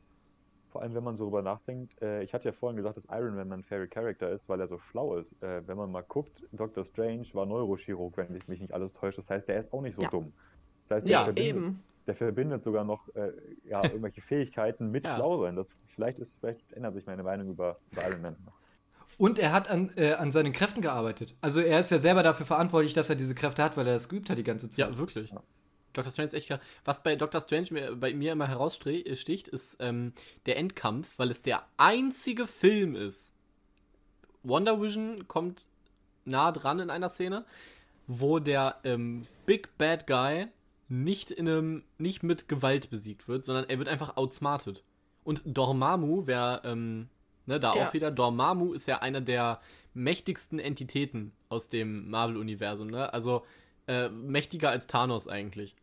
vor 0.72 0.82
allem, 0.82 0.96
wenn 0.96 1.04
man 1.04 1.18
so 1.18 1.26
drüber 1.26 1.44
nachdenkt, 1.44 2.02
äh, 2.02 2.24
ich 2.24 2.34
hatte 2.34 2.46
ja 2.46 2.52
vorhin 2.52 2.78
gesagt, 2.78 2.98
dass 2.98 3.04
Iron 3.12 3.36
Man 3.36 3.48
mein 3.48 3.64
Favorite 3.64 3.90
Character 3.90 4.32
ist, 4.32 4.50
weil 4.50 4.60
er 4.60 4.68
so 4.68 4.80
schlau 4.80 5.18
ist. 5.18 5.32
Äh, 5.44 5.68
wenn 5.68 5.78
man 5.78 5.92
mal 5.92 6.02
guckt, 6.02 6.44
Dr. 6.52 6.84
Strange 6.84 7.28
war 7.34 7.46
Neurochirurg, 7.46 8.18
wenn 8.18 8.36
ich 8.36 8.48
mich 8.48 8.60
nicht 8.60 8.74
alles 8.74 8.92
täusche. 8.94 9.18
Das 9.22 9.30
heißt, 9.30 9.48
der 9.48 9.60
ist 9.60 9.72
auch 9.72 9.82
nicht 9.84 9.96
so 9.96 10.02
Ja. 10.02 10.10
dumm. 10.10 10.34
Das 10.88 10.96
heißt, 10.98 11.06
der, 11.06 11.12
Ja, 11.12 11.24
verbindet, 11.26 11.56
Eben. 11.58 11.84
der 12.08 12.16
verbindet 12.16 12.64
sogar 12.64 12.86
noch 12.86 13.08
äh, 13.14 13.34
ja, 13.66 13.84
irgendwelche 13.94 14.22
Fähigkeiten 14.22 14.90
mit 14.90 15.06
Ja. 15.06 15.16
schlau 15.16 15.44
sein. 15.44 15.56
Das, 15.56 15.68
vielleicht, 15.94 16.18
ist, 16.18 16.38
vielleicht 16.40 16.74
ändert 16.74 16.96
sich 16.96 17.06
meine 17.06 17.22
Meinung 17.22 17.50
über, 17.50 17.78
über 17.92 18.10
Iron 18.10 18.22
Man. 18.24 18.36
Und 19.18 19.40
er 19.40 19.52
hat 19.52 19.70
an, 19.70 19.92
äh, 19.96 20.14
an 20.14 20.32
seinen 20.32 20.54
Kräften 20.54 20.82
gearbeitet. 20.82 21.36
Also 21.42 21.60
er 21.60 21.80
ist 21.80 21.92
ja 21.92 22.00
selber 22.00 22.24
dafür 22.24 22.46
verantwortlich, 22.46 22.94
dass 22.94 23.10
er 23.10 23.16
diese 23.16 23.36
Kräfte 23.36 23.64
hat, 23.64 23.78
weil 23.78 23.88
er 23.88 23.94
das 23.94 24.10
geübt 24.10 24.30
hat 24.30 24.38
die 24.38 24.44
ganze 24.44 24.70
Zeit. 24.70 24.90
Ja, 24.90 24.98
wirklich. 24.98 25.32
Ja. 25.32 25.44
Dr. 25.94 26.12
Strange 26.12 26.28
ist 26.28 26.34
echt 26.34 26.48
krass. 26.48 26.60
Was 26.86 27.04
bei 27.04 27.16
Dr. 27.16 27.40
Strange 27.40 27.68
mir, 27.72 27.96
bei 27.96 28.14
mir 28.14 28.32
immer 28.32 28.48
heraussticht, 28.48 29.48
ist 29.48 29.78
ähm, 29.80 30.14
der 30.46 30.58
Endkampf, 30.58 31.08
weil 31.18 31.30
es 31.32 31.44
der 31.44 31.64
einzige 31.78 32.48
Film 32.48 32.96
ist. 32.96 33.36
Wonder 34.42 34.82
Vision 34.82 35.28
kommt 35.28 35.68
nah 36.26 36.52
dran 36.52 36.80
in 36.80 36.90
einer 36.90 37.10
Szene, 37.10 37.46
wo 38.08 38.40
der 38.40 38.80
ähm, 38.84 39.22
Big 39.46 39.78
Bad 39.78 40.08
Guy 40.08 40.48
nicht 40.90 41.32
in 41.32 41.48
einem, 41.48 41.84
nicht 41.98 42.24
mit 42.24 42.48
Gewalt 42.50 42.90
besiegt 42.90 43.28
wird, 43.28 43.46
sondern 43.46 43.70
er 43.70 43.78
wird 43.78 43.88
einfach 43.88 44.18
outsmarted. 44.18 44.84
Und 45.24 45.42
Dormammu, 45.46 46.28
wer, 46.28 46.62
ähm, 46.66 47.08
ne, 47.46 47.60
da 47.60 47.76
Ja. 47.76 47.88
auch 47.88 47.94
wieder, 47.94 48.12
Dormammu 48.12 48.74
ist 48.74 48.88
ja 48.88 49.00
einer 49.02 49.22
der 49.22 49.60
mächtigsten 49.94 50.60
Entitäten 50.60 51.32
aus 51.50 51.70
dem 51.70 52.10
Marvel-Universum, 52.10 52.88
ne? 52.90 53.14
Also 53.14 53.44
äh, 53.88 54.10
mächtiger 54.10 54.70
als 54.70 54.88
Thanos 54.88 55.28
eigentlich. 55.28 55.76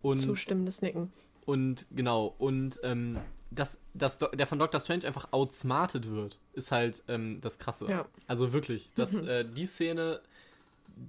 Und, 0.00 0.20
Zustimmendes 0.20 0.82
Nicken. 0.82 1.12
und 1.44 1.86
genau, 1.92 2.34
und 2.38 2.80
ähm, 2.82 3.18
dass, 3.50 3.78
dass 3.94 4.18
der 4.18 4.46
von 4.46 4.58
Doctor 4.58 4.80
Strange 4.80 5.06
einfach 5.06 5.28
outsmarted 5.32 6.10
wird, 6.10 6.38
ist 6.54 6.72
halt 6.72 7.04
ähm, 7.08 7.40
das 7.40 7.58
Krasse. 7.58 7.86
Ja. 7.88 8.06
Also 8.26 8.52
wirklich, 8.52 8.88
dass 8.96 9.12
Mhm. 9.22 9.28
äh, 9.28 9.44
die 9.44 9.66
Szene, 9.66 10.20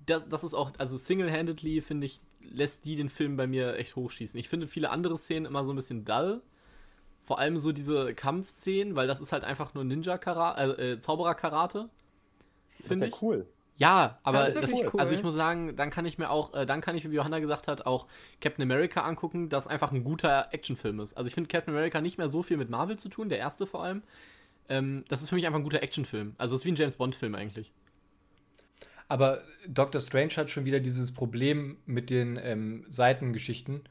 das, 0.06 0.28
das 0.28 0.44
ist 0.44 0.54
auch, 0.54 0.72
also 0.78 0.98
single-handedly, 0.98 1.82
finde 1.82 2.06
ich, 2.06 2.20
lässt 2.42 2.86
die 2.86 2.96
den 2.98 3.10
Film 3.10 3.36
bei 3.38 3.48
mir 3.48 3.76
echt 3.78 3.96
hochschießen. 3.96 4.38
Ich 4.40 4.50
finde 4.50 4.68
viele 4.68 4.90
andere 4.92 5.18
Szenen 5.18 5.46
immer 5.46 5.64
so 5.64 5.72
ein 5.72 5.76
bisschen 5.78 6.04
dull. 6.06 6.42
Vor 7.24 7.40
allem 7.40 7.58
so 7.58 7.72
diese 7.72 8.14
Kampfszenen, 8.14 8.96
weil 8.96 9.08
das 9.08 9.22
ist 9.22 9.32
halt 9.32 9.44
einfach 9.44 9.74
nur 9.74 9.84
Ninja-Karate, 9.84 10.78
äh, 10.78 10.92
äh, 10.92 10.98
Zauberer-Karate. 11.00 11.90
Das 12.80 12.88
Finde 12.88 13.08
ist 13.08 13.16
ich. 13.16 13.22
ja 13.22 13.28
cool. 13.28 13.48
Ja, 13.76 14.20
aber 14.24 14.40
das 14.40 14.50
ist 14.50 14.64
das, 14.64 14.70
wirklich 14.70 14.94
cool. 14.94 15.00
also 15.00 15.16
ich 15.16 15.24
muss 15.24 15.34
sagen, 15.34 15.76
dann 15.76 15.90
kann 15.90 16.06
ich 16.06 16.18
mir 16.18 16.30
auch, 16.30 16.54
äh, 16.54 16.66
dann 16.66 16.82
kann 16.82 16.96
ich, 16.96 17.10
wie 17.10 17.16
Johanna 17.16 17.40
gesagt 17.40 17.68
hat, 17.68 17.86
auch 17.86 18.08
Captain 18.40 18.62
America 18.62 19.02
angucken, 19.02 19.50
das 19.50 19.68
einfach 19.68 19.92
ein 19.92 20.04
guter 20.04 20.54
Actionfilm 20.54 21.00
ist. 21.00 21.18
Also 21.18 21.28
ich 21.28 21.34
finde 21.34 21.48
Captain 21.48 21.74
America 21.74 22.00
nicht 22.00 22.18
mehr 22.18 22.30
so 22.30 22.44
viel 22.44 22.58
mit 22.58 22.70
Marvel 22.70 23.00
zu 23.00 23.10
tun, 23.10 23.30
der 23.30 23.40
erste 23.40 23.66
vor 23.66 23.84
allem. 23.84 24.04
Ähm, 24.70 25.06
das 25.08 25.22
ist 25.22 25.30
für 25.30 25.36
mich 25.36 25.48
einfach 25.48 25.60
ein 25.60 25.64
guter 25.64 25.82
Actionfilm. 25.82 26.36
Also 26.38 26.56
es 26.56 26.62
ist 26.62 26.66
wie 26.66 26.72
ein 26.72 26.76
James 26.76 26.96
Bond-Film 26.98 27.34
eigentlich. 27.34 27.72
Aber 29.08 29.42
Doctor 29.68 30.02
Strange 30.02 30.34
hat 30.38 30.50
schon 30.50 30.66
wieder 30.66 30.80
dieses 30.80 31.12
Problem 31.12 31.78
mit 31.86 32.10
den 32.10 32.40
ähm, 32.42 32.86
Seitengeschichten 32.88 33.82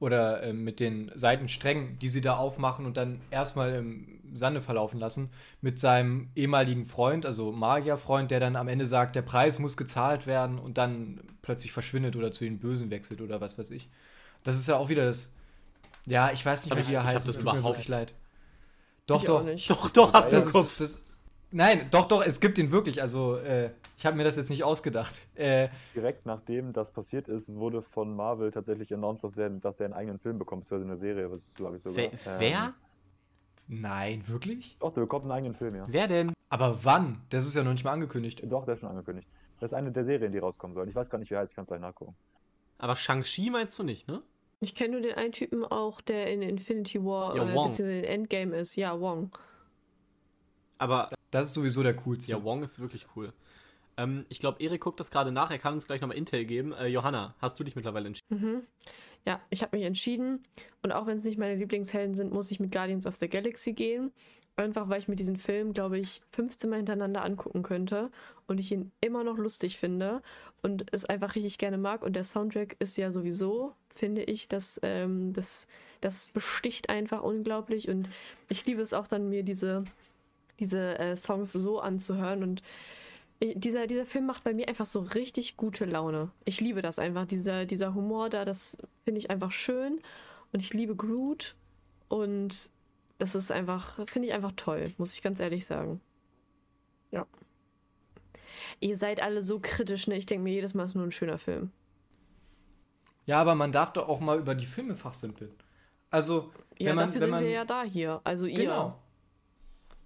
oder 0.00 0.42
ähm, 0.42 0.62
mit 0.64 0.80
den 0.80 1.10
Seitensträngen, 1.14 1.98
die 1.98 2.08
sie 2.08 2.20
da 2.20 2.36
aufmachen 2.36 2.86
und 2.86 2.96
dann 2.96 3.20
erstmal 3.30 3.74
im 3.74 4.20
Sande 4.34 4.60
verlaufen 4.62 5.00
lassen, 5.00 5.30
mit 5.60 5.78
seinem 5.78 6.28
ehemaligen 6.36 6.86
Freund, 6.86 7.26
also 7.26 7.50
Magierfreund, 7.50 8.30
der 8.30 8.40
dann 8.40 8.56
am 8.56 8.68
Ende 8.68 8.86
sagt, 8.86 9.16
der 9.16 9.22
Preis 9.22 9.58
muss 9.58 9.76
gezahlt 9.76 10.26
werden 10.26 10.58
und 10.58 10.78
dann 10.78 11.20
plötzlich 11.42 11.72
verschwindet 11.72 12.14
oder 12.14 12.30
zu 12.30 12.44
den 12.44 12.58
Bösen 12.58 12.90
wechselt 12.90 13.20
oder 13.20 13.40
was 13.40 13.58
weiß 13.58 13.70
ich. 13.72 13.88
Das 14.44 14.56
ist 14.56 14.68
ja 14.68 14.76
auch 14.76 14.88
wieder 14.88 15.04
das. 15.06 15.32
Ja, 16.06 16.30
ich 16.32 16.44
weiß 16.44 16.64
nicht 16.64 16.74
mehr, 16.74 16.86
wie 16.88 16.94
er 16.94 17.04
heißt. 17.04 17.26
das 17.26 17.36
tut 17.36 17.44
mir 17.44 17.50
überhaupt- 17.52 17.74
wirklich 17.76 17.88
leid. 17.88 18.14
Doch, 19.06 19.20
ich 19.20 19.24
doch. 19.26 19.40
Auch 19.40 19.44
nicht. 19.44 19.70
Doch, 19.70 19.90
doch, 19.90 20.12
hast 20.12 20.32
du 20.32 20.36
im 20.36 20.52
Kopf. 20.52 20.80
ist, 20.80 20.94
das, 20.94 21.02
nein, 21.50 21.88
doch, 21.90 22.08
doch, 22.08 22.24
es 22.24 22.40
gibt 22.40 22.58
ihn 22.58 22.70
wirklich. 22.70 23.00
Also, 23.02 23.36
äh, 23.36 23.70
ich 23.96 24.06
habe 24.06 24.16
mir 24.16 24.24
das 24.24 24.36
jetzt 24.36 24.50
nicht 24.50 24.64
ausgedacht. 24.64 25.20
Äh, 25.34 25.68
Direkt 25.94 26.26
nachdem 26.26 26.72
das 26.72 26.90
passiert 26.92 27.28
ist, 27.28 27.52
wurde 27.52 27.82
von 27.82 28.14
Marvel 28.14 28.50
tatsächlich 28.50 28.92
announced, 28.92 29.24
dass 29.24 29.36
er, 29.36 29.50
dass 29.50 29.78
er 29.80 29.86
einen 29.86 29.94
eigenen 29.94 30.18
Film 30.18 30.38
bekommt, 30.38 30.64
beziehungsweise 30.64 30.90
eine 30.90 30.98
Serie, 30.98 31.30
was 31.30 31.40
glaube 31.54 31.76
ich 31.76 31.82
sogar. 31.82 31.96
Wer? 31.96 32.38
wer? 32.38 32.74
nein, 33.68 34.22
wirklich? 34.26 34.76
Doch, 34.78 34.92
der 34.92 35.02
bekommt 35.02 35.24
einen 35.24 35.32
eigenen 35.32 35.54
Film, 35.54 35.74
ja. 35.74 35.84
Wer 35.88 36.08
denn? 36.08 36.32
Aber 36.48 36.84
wann? 36.84 37.20
Das 37.30 37.46
ist 37.46 37.54
ja 37.54 37.62
noch 37.62 37.72
nicht 37.72 37.84
mal 37.84 37.92
angekündigt. 37.92 38.42
Doch, 38.44 38.64
der 38.64 38.74
ist 38.74 38.80
schon 38.80 38.88
angekündigt. 38.88 39.28
Das 39.60 39.72
ist 39.72 39.74
eine 39.74 39.92
der 39.92 40.04
Serien, 40.04 40.32
die 40.32 40.38
rauskommen 40.38 40.74
sollen. 40.74 40.88
Ich 40.88 40.94
weiß 40.94 41.10
gar 41.10 41.18
nicht, 41.18 41.30
wie 41.30 41.34
er 41.34 41.40
heißt, 41.40 41.52
ich 41.52 41.56
kann 41.56 41.64
es 41.64 41.68
gleich 41.68 41.80
nachgucken. 41.80 42.14
Aber 42.78 42.94
Shang-Chi 42.94 43.50
meinst 43.50 43.78
du 43.78 43.82
nicht, 43.82 44.06
ne? 44.08 44.22
Ich 44.60 44.74
kenne 44.74 44.92
nur 44.92 45.00
den 45.00 45.14
einen 45.14 45.32
Typen 45.32 45.64
auch, 45.64 46.00
der 46.00 46.32
in 46.32 46.42
Infinity 46.42 47.04
War 47.04 47.36
Ja, 47.36 47.42
äh, 47.42 47.46
beziehungsweise 47.46 47.92
in 47.92 48.04
Endgame 48.04 48.56
ist. 48.56 48.76
Ja, 48.76 48.98
Wong. 49.00 49.30
Aber 50.78 51.10
Das 51.30 51.48
ist 51.48 51.54
sowieso 51.54 51.82
der 51.82 51.94
coolste. 51.94 52.30
ja, 52.30 52.42
Wong 52.42 52.62
ist 52.62 52.80
wirklich 52.80 53.06
cool. 53.16 53.32
Ähm, 53.98 54.24
ich 54.28 54.38
glaube, 54.38 54.62
Erik 54.62 54.80
guckt 54.80 55.00
das 55.00 55.10
gerade 55.10 55.32
nach. 55.32 55.50
Er 55.50 55.58
kann 55.58 55.74
uns 55.74 55.86
gleich 55.86 56.00
nochmal 56.00 56.16
Intel 56.16 56.44
geben. 56.44 56.72
Äh, 56.72 56.86
Johanna, 56.86 57.34
hast 57.40 57.58
du 57.58 57.64
dich 57.64 57.76
mittlerweile 57.76 58.06
entschieden? 58.06 58.40
Mhm. 58.40 58.62
Ja, 59.26 59.40
ich 59.50 59.62
habe 59.62 59.76
mich 59.76 59.84
entschieden. 59.84 60.42
Und 60.82 60.92
auch 60.92 61.06
wenn 61.06 61.18
es 61.18 61.24
nicht 61.24 61.38
meine 61.38 61.56
Lieblingshelden 61.56 62.14
sind, 62.14 62.32
muss 62.32 62.50
ich 62.50 62.60
mit 62.60 62.72
Guardians 62.72 63.06
of 63.06 63.16
the 63.16 63.28
Galaxy 63.28 63.72
gehen. 63.72 64.12
Einfach 64.56 64.88
weil 64.88 64.98
ich 64.98 65.08
mir 65.08 65.16
diesen 65.16 65.36
Film, 65.36 65.72
glaube 65.72 65.98
ich, 65.98 66.20
15 66.32 66.70
Mal 66.70 66.76
hintereinander 66.76 67.24
angucken 67.24 67.62
könnte 67.62 68.10
und 68.46 68.58
ich 68.58 68.72
ihn 68.72 68.90
immer 69.00 69.22
noch 69.22 69.38
lustig 69.38 69.78
finde 69.78 70.20
und 70.62 70.92
es 70.92 71.04
einfach 71.04 71.36
richtig 71.36 71.58
gerne 71.58 71.78
mag. 71.78 72.02
Und 72.02 72.14
der 72.16 72.24
Soundtrack 72.24 72.76
ist 72.80 72.96
ja 72.96 73.12
sowieso, 73.12 73.74
finde 73.94 74.22
ich, 74.22 74.48
das, 74.48 74.80
ähm, 74.82 75.32
das, 75.32 75.68
das 76.00 76.28
besticht 76.28 76.88
einfach 76.88 77.22
unglaublich. 77.22 77.88
Und 77.88 78.08
ich 78.48 78.66
liebe 78.66 78.82
es 78.82 78.94
auch 78.94 79.06
dann, 79.06 79.28
mir 79.28 79.44
diese, 79.44 79.84
diese 80.60 80.98
äh, 80.98 81.16
Songs 81.16 81.52
so 81.52 81.80
anzuhören. 81.80 82.42
Und 82.42 82.62
ich- 83.40 83.54
dieser, 83.58 83.86
dieser 83.86 84.06
Film 84.06 84.26
macht 84.26 84.44
bei 84.44 84.52
mir 84.54 84.68
einfach 84.68 84.86
so 84.86 85.00
richtig 85.00 85.56
gute 85.56 85.84
Laune. 85.84 86.30
Ich 86.44 86.60
liebe 86.60 86.82
das 86.82 86.98
einfach. 86.98 87.26
Dieser, 87.26 87.66
dieser 87.66 87.94
Humor 87.94 88.28
da, 88.30 88.44
das 88.44 88.76
finde 89.04 89.18
ich 89.18 89.30
einfach 89.30 89.52
schön. 89.52 90.00
Und 90.52 90.60
ich 90.60 90.72
liebe 90.74 90.96
Groot. 90.96 91.54
Und 92.08 92.70
das 93.18 93.34
ist 93.34 93.50
einfach, 93.50 93.96
finde 94.08 94.28
ich 94.28 94.34
einfach 94.34 94.52
toll, 94.56 94.92
muss 94.96 95.12
ich 95.12 95.22
ganz 95.22 95.40
ehrlich 95.40 95.66
sagen. 95.66 96.00
Ja. 97.10 97.26
Ihr 98.80 98.96
seid 98.96 99.20
alle 99.22 99.42
so 99.42 99.58
kritisch, 99.60 100.06
ne? 100.06 100.16
Ich 100.16 100.26
denke 100.26 100.44
mir 100.44 100.52
jedes 100.54 100.74
Mal, 100.74 100.84
es 100.84 100.90
ist 100.90 100.94
nur 100.94 101.04
ein 101.04 101.10
schöner 101.12 101.38
Film. 101.38 101.70
Ja, 103.26 103.40
aber 103.40 103.54
man 103.54 103.72
darf 103.72 103.92
doch 103.92 104.08
auch 104.08 104.20
mal 104.20 104.38
über 104.38 104.54
die 104.54 104.66
Filme 104.66 104.94
fachsimpeln. 104.94 105.50
Also, 106.10 106.50
wenn 106.78 106.86
Ja, 106.86 106.94
man, 106.94 107.06
dafür 107.06 107.14
wenn 107.14 107.20
sind 107.20 107.30
man, 107.30 107.44
wir 107.44 107.50
ja 107.50 107.64
da 107.64 107.82
hier. 107.82 108.20
Also 108.24 108.46
ihr. 108.46 108.58
Genau. 108.60 108.98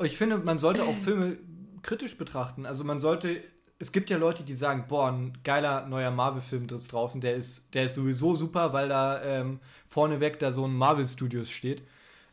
Ich 0.04 0.16
finde, 0.16 0.38
man 0.38 0.58
sollte 0.58 0.84
auch 0.84 0.96
Filme 0.96 1.38
kritisch 1.82 2.16
betrachten. 2.16 2.66
Also 2.66 2.84
man 2.84 3.00
sollte, 3.00 3.42
es 3.78 3.92
gibt 3.92 4.10
ja 4.10 4.16
Leute, 4.16 4.42
die 4.42 4.54
sagen, 4.54 4.86
boah, 4.88 5.08
ein 5.10 5.38
geiler 5.44 5.86
neuer 5.86 6.10
Marvel-Film 6.10 6.66
ist 6.68 6.92
draußen, 6.92 7.20
der 7.20 7.34
ist, 7.34 7.74
der 7.74 7.84
ist 7.84 7.94
sowieso 7.94 8.34
super, 8.34 8.72
weil 8.72 8.88
da 8.88 9.22
ähm, 9.22 9.60
vorneweg 9.88 10.38
da 10.38 10.52
so 10.52 10.64
ein 10.64 10.74
Marvel 10.74 11.06
Studios 11.06 11.50
steht. 11.50 11.82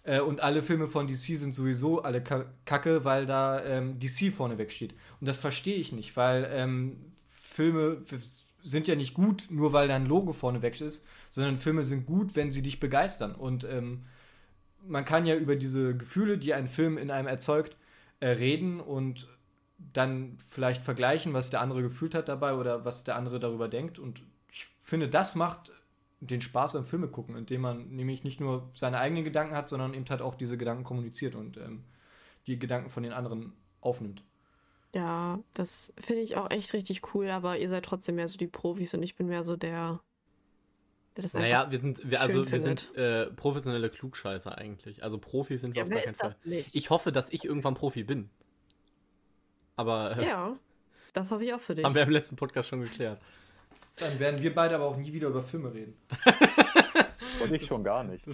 Äh, 0.03 0.21
und 0.21 0.41
alle 0.41 0.61
Filme 0.61 0.87
von 0.87 1.07
DC 1.07 1.37
sind 1.37 1.53
sowieso 1.53 2.01
alle 2.01 2.21
kacke, 2.21 3.05
weil 3.05 3.25
da 3.25 3.63
ähm, 3.63 3.99
DC 3.99 4.33
vorneweg 4.33 4.71
steht. 4.71 4.93
Und 5.19 5.27
das 5.27 5.37
verstehe 5.37 5.75
ich 5.75 5.91
nicht, 5.91 6.15
weil 6.15 6.49
ähm, 6.51 6.97
Filme 7.29 8.03
sind 8.63 8.87
ja 8.87 8.95
nicht 8.95 9.13
gut, 9.13 9.47
nur 9.49 9.73
weil 9.73 9.87
da 9.87 9.95
ein 9.95 10.05
Logo 10.05 10.33
vorneweg 10.33 10.79
ist, 10.81 11.05
sondern 11.29 11.57
Filme 11.57 11.83
sind 11.83 12.05
gut, 12.05 12.35
wenn 12.35 12.51
sie 12.51 12.61
dich 12.61 12.79
begeistern. 12.79 13.35
Und 13.35 13.63
ähm, 13.63 14.05
man 14.87 15.05
kann 15.05 15.25
ja 15.25 15.35
über 15.35 15.55
diese 15.55 15.95
Gefühle, 15.95 16.37
die 16.37 16.53
ein 16.53 16.67
Film 16.67 16.97
in 16.97 17.11
einem 17.11 17.27
erzeugt, 17.27 17.75
äh, 18.19 18.27
reden 18.27 18.79
und 18.79 19.27
dann 19.93 20.37
vielleicht 20.49 20.83
vergleichen, 20.83 21.33
was 21.33 21.49
der 21.49 21.61
andere 21.61 21.81
gefühlt 21.81 22.13
hat 22.13 22.27
dabei 22.27 22.53
oder 22.53 22.85
was 22.85 23.03
der 23.03 23.15
andere 23.15 23.39
darüber 23.39 23.67
denkt. 23.67 23.97
Und 23.97 24.21
ich 24.51 24.67
finde, 24.83 25.07
das 25.07 25.35
macht 25.35 25.71
den 26.21 26.41
Spaß 26.41 26.75
am 26.75 26.85
Filme 26.85 27.07
gucken, 27.07 27.37
indem 27.37 27.61
man 27.61 27.89
nämlich 27.89 28.23
nicht 28.23 28.39
nur 28.39 28.69
seine 28.73 28.99
eigenen 28.99 29.23
Gedanken 29.23 29.55
hat, 29.55 29.69
sondern 29.69 29.93
eben 29.93 30.05
halt 30.09 30.21
auch 30.21 30.35
diese 30.35 30.57
Gedanken 30.57 30.83
kommuniziert 30.83 31.35
und 31.35 31.57
ähm, 31.57 31.83
die 32.45 32.59
Gedanken 32.59 32.89
von 32.89 33.03
den 33.03 33.13
anderen 33.13 33.53
aufnimmt. 33.79 34.23
Ja, 34.93 35.39
das 35.53 35.93
finde 35.99 36.23
ich 36.23 36.35
auch 36.35 36.49
echt 36.49 36.73
richtig 36.73 37.13
cool, 37.13 37.29
aber 37.29 37.57
ihr 37.57 37.69
seid 37.69 37.85
trotzdem 37.85 38.15
mehr 38.15 38.27
so 38.27 38.37
die 38.37 38.47
Profis 38.47 38.93
und 38.93 39.03
ich 39.03 39.15
bin 39.15 39.27
mehr 39.27 39.43
so 39.43 39.55
der, 39.55 40.01
der 40.01 40.08
das 41.21 41.33
Naja, 41.33 41.69
wir 41.69 41.77
sind, 41.77 42.09
wir, 42.09 42.21
also 42.21 42.49
wir 42.49 42.59
sind 42.59 42.95
äh, 42.95 43.27
professionelle 43.27 43.89
Klugscheißer 43.89 44.57
eigentlich. 44.57 45.03
Also 45.03 45.17
Profis 45.17 45.61
sind 45.61 45.75
wir 45.75 45.79
ja, 45.79 45.83
auf 45.83 45.89
gar 45.89 46.01
keinen 46.01 46.15
Fall. 46.15 46.35
Nicht? 46.43 46.75
Ich 46.75 46.89
hoffe, 46.89 47.11
dass 47.11 47.29
ich 47.31 47.45
irgendwann 47.45 47.73
Profi 47.73 48.03
bin. 48.03 48.29
Aber. 49.75 50.17
Äh, 50.17 50.25
ja, 50.25 50.55
das 51.13 51.31
hoffe 51.31 51.45
ich 51.45 51.53
auch 51.53 51.59
für 51.59 51.75
dich. 51.75 51.85
Haben 51.85 51.95
wir 51.95 52.03
im 52.03 52.09
letzten 52.09 52.35
Podcast 52.35 52.69
schon 52.69 52.81
geklärt. 52.81 53.19
Dann 53.97 54.19
werden 54.19 54.41
wir 54.41 54.53
beide 54.53 54.75
aber 54.75 54.85
auch 54.85 54.97
nie 54.97 55.11
wieder 55.11 55.27
über 55.27 55.41
Filme 55.41 55.73
reden. 55.73 55.95
Und 57.43 57.53
ich 57.53 57.65
schon 57.65 57.83
gar 57.83 58.03
nicht. 58.03 58.25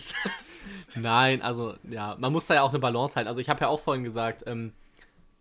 Nein, 0.95 1.41
also 1.41 1.75
ja, 1.89 2.15
man 2.19 2.31
muss 2.31 2.45
da 2.45 2.55
ja 2.55 2.61
auch 2.61 2.69
eine 2.69 2.79
Balance 2.79 3.15
halten. 3.15 3.27
Also 3.27 3.41
ich 3.41 3.49
habe 3.49 3.61
ja 3.61 3.67
auch 3.67 3.79
vorhin 3.79 4.03
gesagt, 4.03 4.43
ähm, 4.47 4.73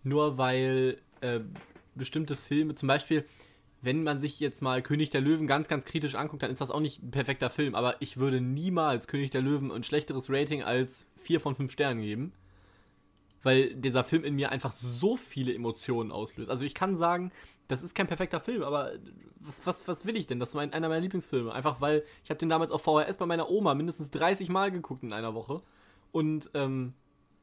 nur 0.03 0.39
weil 0.39 0.99
äh, 1.21 1.41
bestimmte 1.95 2.37
Filme, 2.37 2.75
zum 2.75 2.87
Beispiel, 2.87 3.25
wenn 3.85 4.03
man 4.03 4.19
sich 4.19 4.41
jetzt 4.41 4.63
mal 4.63 4.83
König 4.83 5.11
der 5.11 5.21
Löwen 5.21 5.47
ganz, 5.47 5.69
ganz 5.69 5.85
kritisch 5.85 6.15
anguckt, 6.15 6.43
dann 6.43 6.51
ist 6.51 6.61
das 6.61 6.71
auch 6.71 6.81
nicht 6.81 7.03
ein 7.03 7.11
perfekter 7.11 7.51
Film. 7.51 7.75
Aber 7.75 8.01
ich 8.01 8.17
würde 8.17 8.41
niemals 8.41 9.07
König 9.07 9.31
der 9.31 9.43
Löwen 9.43 9.71
ein 9.71 9.83
schlechteres 9.83 10.31
Rating 10.31 10.63
als 10.63 11.07
4 11.17 11.41
von 11.41 11.55
5 11.55 11.71
Sternen 11.71 12.01
geben 12.01 12.33
weil 13.45 13.75
dieser 13.75 14.03
Film 14.03 14.25
in 14.25 14.35
mir 14.35 14.51
einfach 14.51 14.73
so 14.73 15.17
viele 15.17 15.55
Emotionen 15.55 16.11
auslöst. 16.11 16.51
Also 16.51 16.65
ich 16.65 16.75
kann 16.75 16.97
sagen, 16.97 17.31
das 17.69 17.83
ist 17.83 17.95
kein 17.95 18.07
perfekter 18.07 18.41
Film, 18.41 18.63
aber 18.63 18.93
was, 19.39 19.65
was, 19.67 19.87
was 19.87 20.07
will 20.07 20.17
ich 20.17 20.27
denn? 20.27 20.41
Das 20.41 20.55
war 20.55 20.63
einer 20.63 20.89
meiner 20.89 21.01
Lieblingsfilme. 21.01 21.53
Einfach 21.53 21.81
weil 21.81 22.05
ich 22.25 22.31
habe 22.31 22.39
den 22.39 22.49
damals 22.49 22.73
auf 22.73 22.83
VHS 22.83 23.19
bei 23.19 23.27
meiner 23.27 23.51
Oma 23.51 23.75
mindestens 23.75 24.11
30 24.11 24.49
Mal 24.49 24.73
geguckt 24.73 25.03
in 25.03 25.13
einer 25.13 25.35
Woche. 25.35 25.63
Und 26.11 26.51
ähm, 26.55 26.95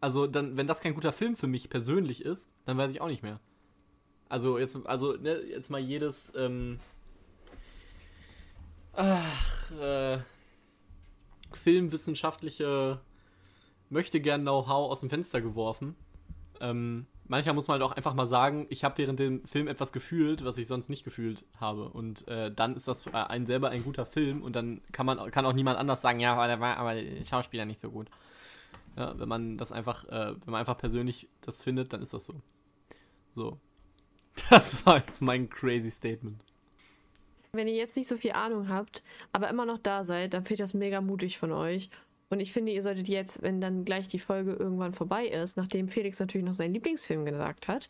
also 0.01 0.25
dann, 0.25 0.57
wenn 0.57 0.67
das 0.67 0.81
kein 0.81 0.95
guter 0.95 1.13
Film 1.13 1.35
für 1.35 1.47
mich 1.47 1.69
persönlich 1.69 2.25
ist, 2.25 2.49
dann 2.65 2.77
weiß 2.77 2.91
ich 2.91 2.99
auch 2.99 3.07
nicht 3.07 3.23
mehr. 3.23 3.39
Also 4.31 4.57
jetzt, 4.57 4.77
also 4.85 5.17
ne, 5.17 5.41
jetzt 5.41 5.69
mal 5.69 5.81
jedes 5.81 6.31
ähm, 6.37 6.79
ach, 8.93 9.71
äh, 9.71 10.19
filmwissenschaftliche 11.51 13.01
möchte 13.89 14.21
gern 14.21 14.43
Know-how 14.43 14.89
aus 14.89 15.01
dem 15.01 15.09
Fenster 15.09 15.41
geworfen. 15.41 15.97
Ähm, 16.61 17.07
manchmal 17.27 17.55
muss 17.55 17.67
man 17.67 17.81
halt 17.81 17.91
auch 17.91 17.93
einfach 17.93 18.13
mal 18.13 18.25
sagen, 18.25 18.67
ich 18.69 18.85
habe 18.85 18.99
während 18.99 19.19
dem 19.19 19.45
Film 19.47 19.67
etwas 19.67 19.91
gefühlt, 19.91 20.45
was 20.45 20.57
ich 20.57 20.67
sonst 20.69 20.87
nicht 20.87 21.03
gefühlt 21.03 21.43
habe. 21.59 21.89
Und 21.89 22.25
äh, 22.29 22.53
dann 22.53 22.77
ist 22.77 22.87
das 22.87 23.03
für 23.03 23.13
einen 23.29 23.45
selber 23.45 23.69
ein 23.71 23.83
guter 23.83 24.05
Film 24.05 24.43
und 24.43 24.55
dann 24.55 24.79
kann 24.93 25.05
man 25.05 25.29
kann 25.31 25.45
auch 25.45 25.51
niemand 25.51 25.77
anders 25.77 26.01
sagen, 26.01 26.21
ja, 26.21 26.35
aber 26.35 26.47
der 26.47 26.61
aber 26.77 26.93
der 26.93 27.25
Schauspieler 27.25 27.65
nicht 27.65 27.81
so 27.81 27.91
gut. 27.91 28.07
Ja, 28.95 29.19
wenn 29.19 29.27
man 29.27 29.57
das 29.57 29.73
einfach, 29.73 30.05
äh, 30.05 30.35
wenn 30.45 30.51
man 30.51 30.61
einfach 30.61 30.77
persönlich 30.77 31.27
das 31.41 31.61
findet, 31.61 31.91
dann 31.91 32.01
ist 32.01 32.13
das 32.13 32.25
so. 32.25 32.35
So. 33.33 33.59
Das 34.49 34.85
war 34.85 34.97
jetzt 34.97 35.21
mein 35.21 35.49
crazy 35.49 35.91
Statement. 35.91 36.43
Wenn 37.53 37.67
ihr 37.67 37.75
jetzt 37.75 37.97
nicht 37.97 38.07
so 38.07 38.15
viel 38.15 38.31
Ahnung 38.31 38.69
habt, 38.69 39.03
aber 39.33 39.49
immer 39.49 39.65
noch 39.65 39.77
da 39.77 40.03
seid, 40.03 40.33
dann 40.33 40.45
fehlt 40.45 40.59
das 40.61 40.73
mega 40.73 41.01
mutig 41.01 41.37
von 41.37 41.51
euch. 41.51 41.89
Und 42.29 42.39
ich 42.39 42.53
finde, 42.53 42.71
ihr 42.71 42.81
solltet 42.81 43.09
jetzt, 43.09 43.41
wenn 43.41 43.59
dann 43.59 43.83
gleich 43.83 44.07
die 44.07 44.19
Folge 44.19 44.53
irgendwann 44.53 44.93
vorbei 44.93 45.27
ist, 45.27 45.57
nachdem 45.57 45.89
Felix 45.89 46.17
natürlich 46.19 46.45
noch 46.45 46.53
seinen 46.53 46.73
Lieblingsfilm 46.73 47.25
gesagt 47.25 47.67
hat, 47.67 47.89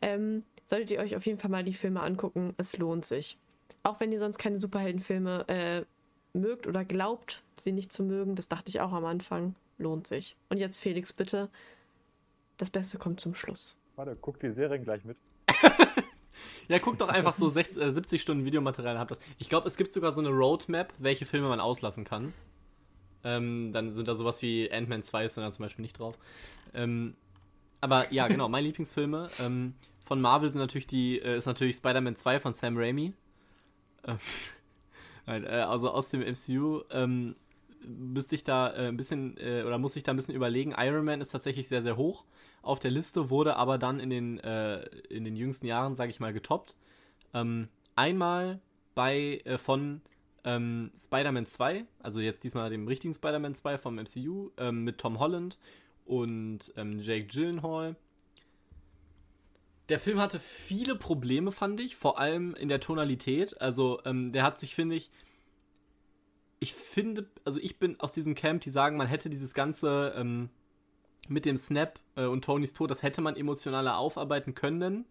ähm, 0.00 0.44
solltet 0.64 0.92
ihr 0.92 1.00
euch 1.00 1.14
auf 1.14 1.26
jeden 1.26 1.38
Fall 1.38 1.50
mal 1.50 1.62
die 1.62 1.74
Filme 1.74 2.00
angucken. 2.00 2.54
Es 2.56 2.76
lohnt 2.78 3.04
sich. 3.04 3.36
Auch 3.82 4.00
wenn 4.00 4.10
ihr 4.10 4.18
sonst 4.18 4.38
keine 4.38 4.58
Superheldenfilme 4.58 5.46
äh, 5.48 5.84
mögt 6.32 6.66
oder 6.66 6.86
glaubt, 6.86 7.42
sie 7.58 7.72
nicht 7.72 7.92
zu 7.92 8.02
mögen, 8.02 8.34
das 8.34 8.48
dachte 8.48 8.70
ich 8.70 8.80
auch 8.80 8.92
am 8.92 9.04
Anfang, 9.04 9.54
lohnt 9.76 10.06
sich. 10.06 10.36
Und 10.48 10.56
jetzt 10.56 10.78
Felix, 10.78 11.12
bitte, 11.12 11.50
das 12.56 12.70
Beste 12.70 12.96
kommt 12.96 13.20
zum 13.20 13.34
Schluss. 13.34 13.76
Warte, 13.96 14.16
guck 14.18 14.40
die 14.40 14.52
Serien 14.52 14.84
gleich 14.84 15.04
mit. 15.04 15.18
ja, 16.68 16.78
guck 16.78 16.98
doch 16.98 17.08
einfach 17.08 17.34
so 17.34 17.48
60, 17.48 17.82
äh, 17.82 17.92
70 17.92 18.20
Stunden 18.20 18.44
Videomaterial. 18.44 18.98
Habt 18.98 19.10
das. 19.10 19.18
Ich 19.38 19.48
glaube, 19.48 19.68
es 19.68 19.76
gibt 19.76 19.92
sogar 19.92 20.12
so 20.12 20.20
eine 20.20 20.30
Roadmap, 20.30 20.92
welche 20.98 21.26
Filme 21.26 21.48
man 21.48 21.60
auslassen 21.60 22.04
kann. 22.04 22.32
Ähm, 23.24 23.72
dann 23.72 23.90
sind 23.90 24.08
da 24.08 24.14
sowas 24.14 24.42
wie 24.42 24.70
Ant-Man 24.70 25.02
2 25.02 25.24
ist 25.24 25.36
dann 25.36 25.52
zum 25.52 25.64
Beispiel 25.64 25.82
nicht 25.82 25.98
drauf. 25.98 26.18
Ähm, 26.74 27.14
aber 27.80 28.12
ja, 28.12 28.28
genau, 28.28 28.48
meine 28.48 28.66
Lieblingsfilme 28.66 29.28
ähm, 29.40 29.74
von 30.04 30.20
Marvel 30.20 30.48
sind 30.50 30.60
natürlich 30.60 30.86
die, 30.86 31.18
äh, 31.18 31.36
ist 31.36 31.46
natürlich 31.46 31.76
Spider-Man 31.76 32.16
2 32.16 32.40
von 32.40 32.52
Sam 32.52 32.76
Raimi. 32.76 33.12
Ähm, 34.04 34.18
äh, 35.26 35.46
also 35.46 35.90
aus 35.90 36.08
dem 36.08 36.20
MCU 36.20 36.82
ähm, 36.90 37.36
müsste 37.84 38.34
ich 38.34 38.44
da 38.44 38.72
äh, 38.72 38.88
ein 38.88 38.96
bisschen, 38.96 39.36
äh, 39.38 39.62
oder 39.64 39.78
muss 39.78 39.96
ich 39.96 40.02
da 40.02 40.12
ein 40.12 40.16
bisschen 40.16 40.34
überlegen. 40.34 40.74
Iron 40.76 41.04
Man 41.04 41.20
ist 41.20 41.30
tatsächlich 41.30 41.68
sehr, 41.68 41.82
sehr 41.82 41.96
hoch 41.96 42.24
auf 42.62 42.78
der 42.78 42.90
Liste, 42.90 43.30
wurde 43.30 43.56
aber 43.56 43.78
dann 43.78 44.00
in 44.00 44.10
den, 44.10 44.38
äh, 44.40 44.84
in 45.08 45.24
den 45.24 45.36
jüngsten 45.36 45.66
Jahren, 45.66 45.94
sage 45.94 46.10
ich 46.10 46.20
mal, 46.20 46.32
getoppt. 46.32 46.76
Ähm, 47.34 47.68
einmal 47.96 48.60
bei, 48.94 49.40
äh, 49.44 49.58
von 49.58 50.00
ähm, 50.44 50.90
Spider-Man 50.96 51.46
2, 51.46 51.84
also 52.00 52.20
jetzt 52.20 52.44
diesmal 52.44 52.70
dem 52.70 52.86
richtigen 52.86 53.14
Spider-Man 53.14 53.54
2 53.54 53.78
vom 53.78 53.96
MCU, 53.96 54.50
ähm, 54.56 54.84
mit 54.84 54.98
Tom 54.98 55.18
Holland 55.18 55.58
und 56.04 56.72
ähm, 56.76 57.00
Jake 57.00 57.26
Gyllenhaal. 57.26 57.96
Der 59.88 59.98
Film 59.98 60.20
hatte 60.20 60.38
viele 60.38 60.96
Probleme, 60.96 61.52
fand 61.52 61.80
ich, 61.80 61.96
vor 61.96 62.18
allem 62.18 62.54
in 62.54 62.68
der 62.68 62.80
Tonalität. 62.80 63.60
Also, 63.60 64.00
ähm, 64.04 64.32
der 64.32 64.42
hat 64.42 64.58
sich, 64.58 64.74
finde 64.74 64.96
ich, 64.96 65.10
ich 66.60 66.74
finde, 66.74 67.28
also 67.44 67.58
ich 67.58 67.78
bin 67.80 67.98
aus 67.98 68.12
diesem 68.12 68.36
Camp, 68.36 68.62
die 68.62 68.70
sagen, 68.70 68.96
man 68.96 69.08
hätte 69.08 69.28
dieses 69.28 69.52
Ganze 69.52 70.14
ähm, 70.16 70.48
mit 71.28 71.44
dem 71.44 71.56
Snap 71.56 71.98
äh, 72.16 72.24
und 72.24 72.44
Tonys 72.44 72.72
Tod, 72.72 72.90
das 72.90 73.02
hätte 73.02 73.20
man 73.20 73.36
emotionaler 73.36 73.98
aufarbeiten 73.98 74.54
können. 74.54 75.04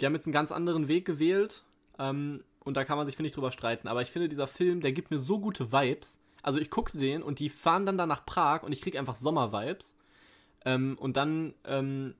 Die 0.00 0.06
haben 0.06 0.14
jetzt 0.14 0.26
einen 0.26 0.32
ganz 0.32 0.52
anderen 0.52 0.88
Weg 0.88 1.04
gewählt. 1.04 1.64
Ähm, 1.98 2.44
und 2.60 2.76
da 2.76 2.84
kann 2.84 2.98
man 2.98 3.06
sich, 3.06 3.16
finde 3.16 3.28
ich, 3.28 3.32
drüber 3.32 3.50
streiten. 3.50 3.88
Aber 3.88 4.02
ich 4.02 4.10
finde, 4.10 4.28
dieser 4.28 4.46
Film, 4.46 4.80
der 4.80 4.92
gibt 4.92 5.10
mir 5.10 5.18
so 5.18 5.40
gute 5.40 5.72
Vibes. 5.72 6.20
Also 6.42 6.60
ich 6.60 6.70
gucke 6.70 6.96
den 6.96 7.22
und 7.22 7.38
die 7.40 7.48
fahren 7.48 7.86
dann 7.86 7.98
da 7.98 8.06
nach 8.06 8.26
Prag 8.26 8.62
und 8.62 8.72
ich 8.72 8.80
kriege 8.80 8.98
einfach 8.98 9.16
Sommer-Vibes. 9.16 9.96
Ähm, 10.64 10.96
und 11.00 11.16
dann 11.16 11.54
ähm, 11.64 12.14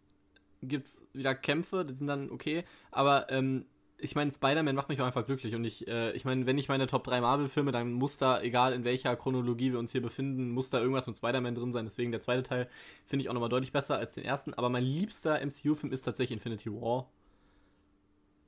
gibt 0.63 0.87
es 0.87 1.07
wieder 1.13 1.35
Kämpfe, 1.35 1.85
die 1.85 1.95
sind 1.95 2.07
dann 2.07 2.31
okay. 2.31 2.65
Aber 2.91 3.31
ähm, 3.31 3.67
ich 4.01 4.15
meine, 4.15 4.31
Spider-Man 4.31 4.77
macht 4.77 4.89
mich 4.89 5.01
auch 5.01 5.07
einfach 5.07 5.27
glücklich. 5.27 5.55
Und 5.55 5.65
ich, 5.65 5.89
äh, 5.89 6.13
ich 6.13 6.25
meine, 6.25 6.47
wenn 6.47 6.57
ich 6.57 6.69
meine 6.69 6.87
Top 6.87 7.05
3 7.05 7.21
Marvel-Filme, 7.21 7.73
dann 7.73 7.93
muss 7.93 8.17
da, 8.17 8.41
egal 8.41 8.73
in 8.73 8.85
welcher 8.85 9.17
Chronologie 9.17 9.73
wir 9.73 9.79
uns 9.79 9.91
hier 9.91 10.01
befinden, 10.03 10.51
muss 10.51 10.71
da 10.71 10.79
irgendwas 10.79 11.07
mit 11.07 11.17
Spider-Man 11.17 11.57
drin 11.57 11.73
sein. 11.73 11.85
Deswegen 11.85 12.13
der 12.13 12.21
zweite 12.21 12.45
Teil 12.45 12.69
finde 13.07 13.23
ich 13.23 13.29
auch 13.29 13.35
nochmal 13.35 13.49
deutlich 13.49 13.73
besser 13.73 13.99
als 13.99 14.13
den 14.13 14.25
ersten. 14.25 14.55
Aber 14.55 14.69
mein 14.69 14.85
liebster 14.85 15.41
MCU-Film 15.45 15.93
ist 15.93 16.03
tatsächlich 16.03 16.37
Infinity 16.37 16.71
War. 16.71 17.11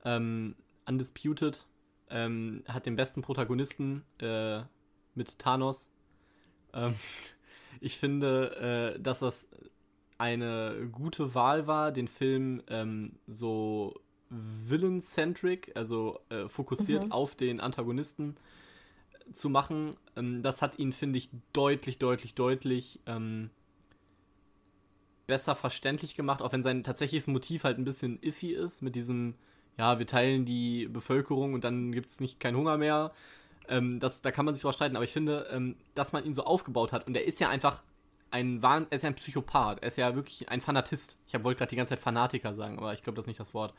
Ähm, 0.05 0.55
Undisputed 0.86 1.66
ähm, 2.11 2.62
hat 2.68 2.86
den 2.86 2.96
besten 2.96 3.22
Protagonisten 3.22 4.05
äh, 4.20 4.62
mit 5.14 5.38
Thanos. 5.40 5.90
Ähm, 6.72 6.94
ich 7.80 7.98
finde, 7.98 8.94
äh, 8.96 9.01
dass 9.01 9.18
das 9.18 9.48
eine 10.16 10.88
gute 10.92 11.34
Wahl 11.34 11.66
war, 11.66 11.90
den 11.90 12.07
Film 12.07 12.62
ähm, 12.68 13.18
so 13.26 14.01
villain-centric, 14.30 15.72
also 15.74 16.20
äh, 16.28 16.48
fokussiert 16.48 17.06
mhm. 17.06 17.12
auf 17.12 17.34
den 17.34 17.60
Antagonisten 17.60 18.36
zu 19.32 19.48
machen. 19.48 19.96
Ähm, 20.16 20.42
das 20.42 20.62
hat 20.62 20.78
ihn, 20.78 20.92
finde 20.92 21.18
ich, 21.18 21.30
deutlich, 21.52 21.98
deutlich, 21.98 22.34
deutlich 22.34 23.00
ähm, 23.06 23.50
besser 25.26 25.54
verständlich 25.54 26.14
gemacht, 26.14 26.42
auch 26.42 26.52
wenn 26.52 26.62
sein 26.62 26.82
tatsächliches 26.82 27.26
Motiv 27.26 27.64
halt 27.64 27.78
ein 27.78 27.84
bisschen 27.84 28.18
iffy 28.22 28.52
ist, 28.52 28.82
mit 28.82 28.94
diesem 28.94 29.34
ja, 29.80 29.98
wir 29.98 30.06
teilen 30.06 30.44
die 30.44 30.88
Bevölkerung 30.88 31.54
und 31.54 31.64
dann 31.64 31.92
gibt 31.92 32.08
es 32.08 32.20
nicht 32.20 32.38
keinen 32.38 32.56
Hunger 32.56 32.76
mehr. 32.76 33.12
Ähm, 33.68 33.98
das, 33.98 34.20
da 34.20 34.30
kann 34.30 34.44
man 34.44 34.52
sich 34.52 34.60
drüber 34.60 34.74
streiten, 34.74 34.94
aber 34.94 35.04
ich 35.04 35.12
finde, 35.12 35.46
ähm, 35.50 35.76
dass 35.94 36.12
man 36.12 36.24
ihn 36.24 36.34
so 36.34 36.44
aufgebaut 36.44 36.92
hat 36.92 37.06
und 37.06 37.16
er 37.16 37.24
ist 37.24 37.40
ja 37.40 37.48
einfach 37.48 37.82
ein 38.30 38.62
Wahn, 38.62 38.86
er 38.90 38.96
ist 38.96 39.02
ja 39.02 39.08
ein 39.08 39.14
Psychopath, 39.14 39.78
er 39.80 39.88
ist 39.88 39.96
ja 39.96 40.14
wirklich 40.14 40.48
ein 40.50 40.60
Fanatist. 40.60 41.16
Ich 41.26 41.32
wollte 41.42 41.58
gerade 41.58 41.70
die 41.70 41.76
ganze 41.76 41.90
Zeit 41.90 42.00
Fanatiker 42.00 42.52
sagen, 42.52 42.78
aber 42.78 42.92
ich 42.92 43.02
glaube, 43.02 43.16
das 43.16 43.24
ist 43.24 43.28
nicht 43.28 43.40
das 43.40 43.54
Wort. 43.54 43.74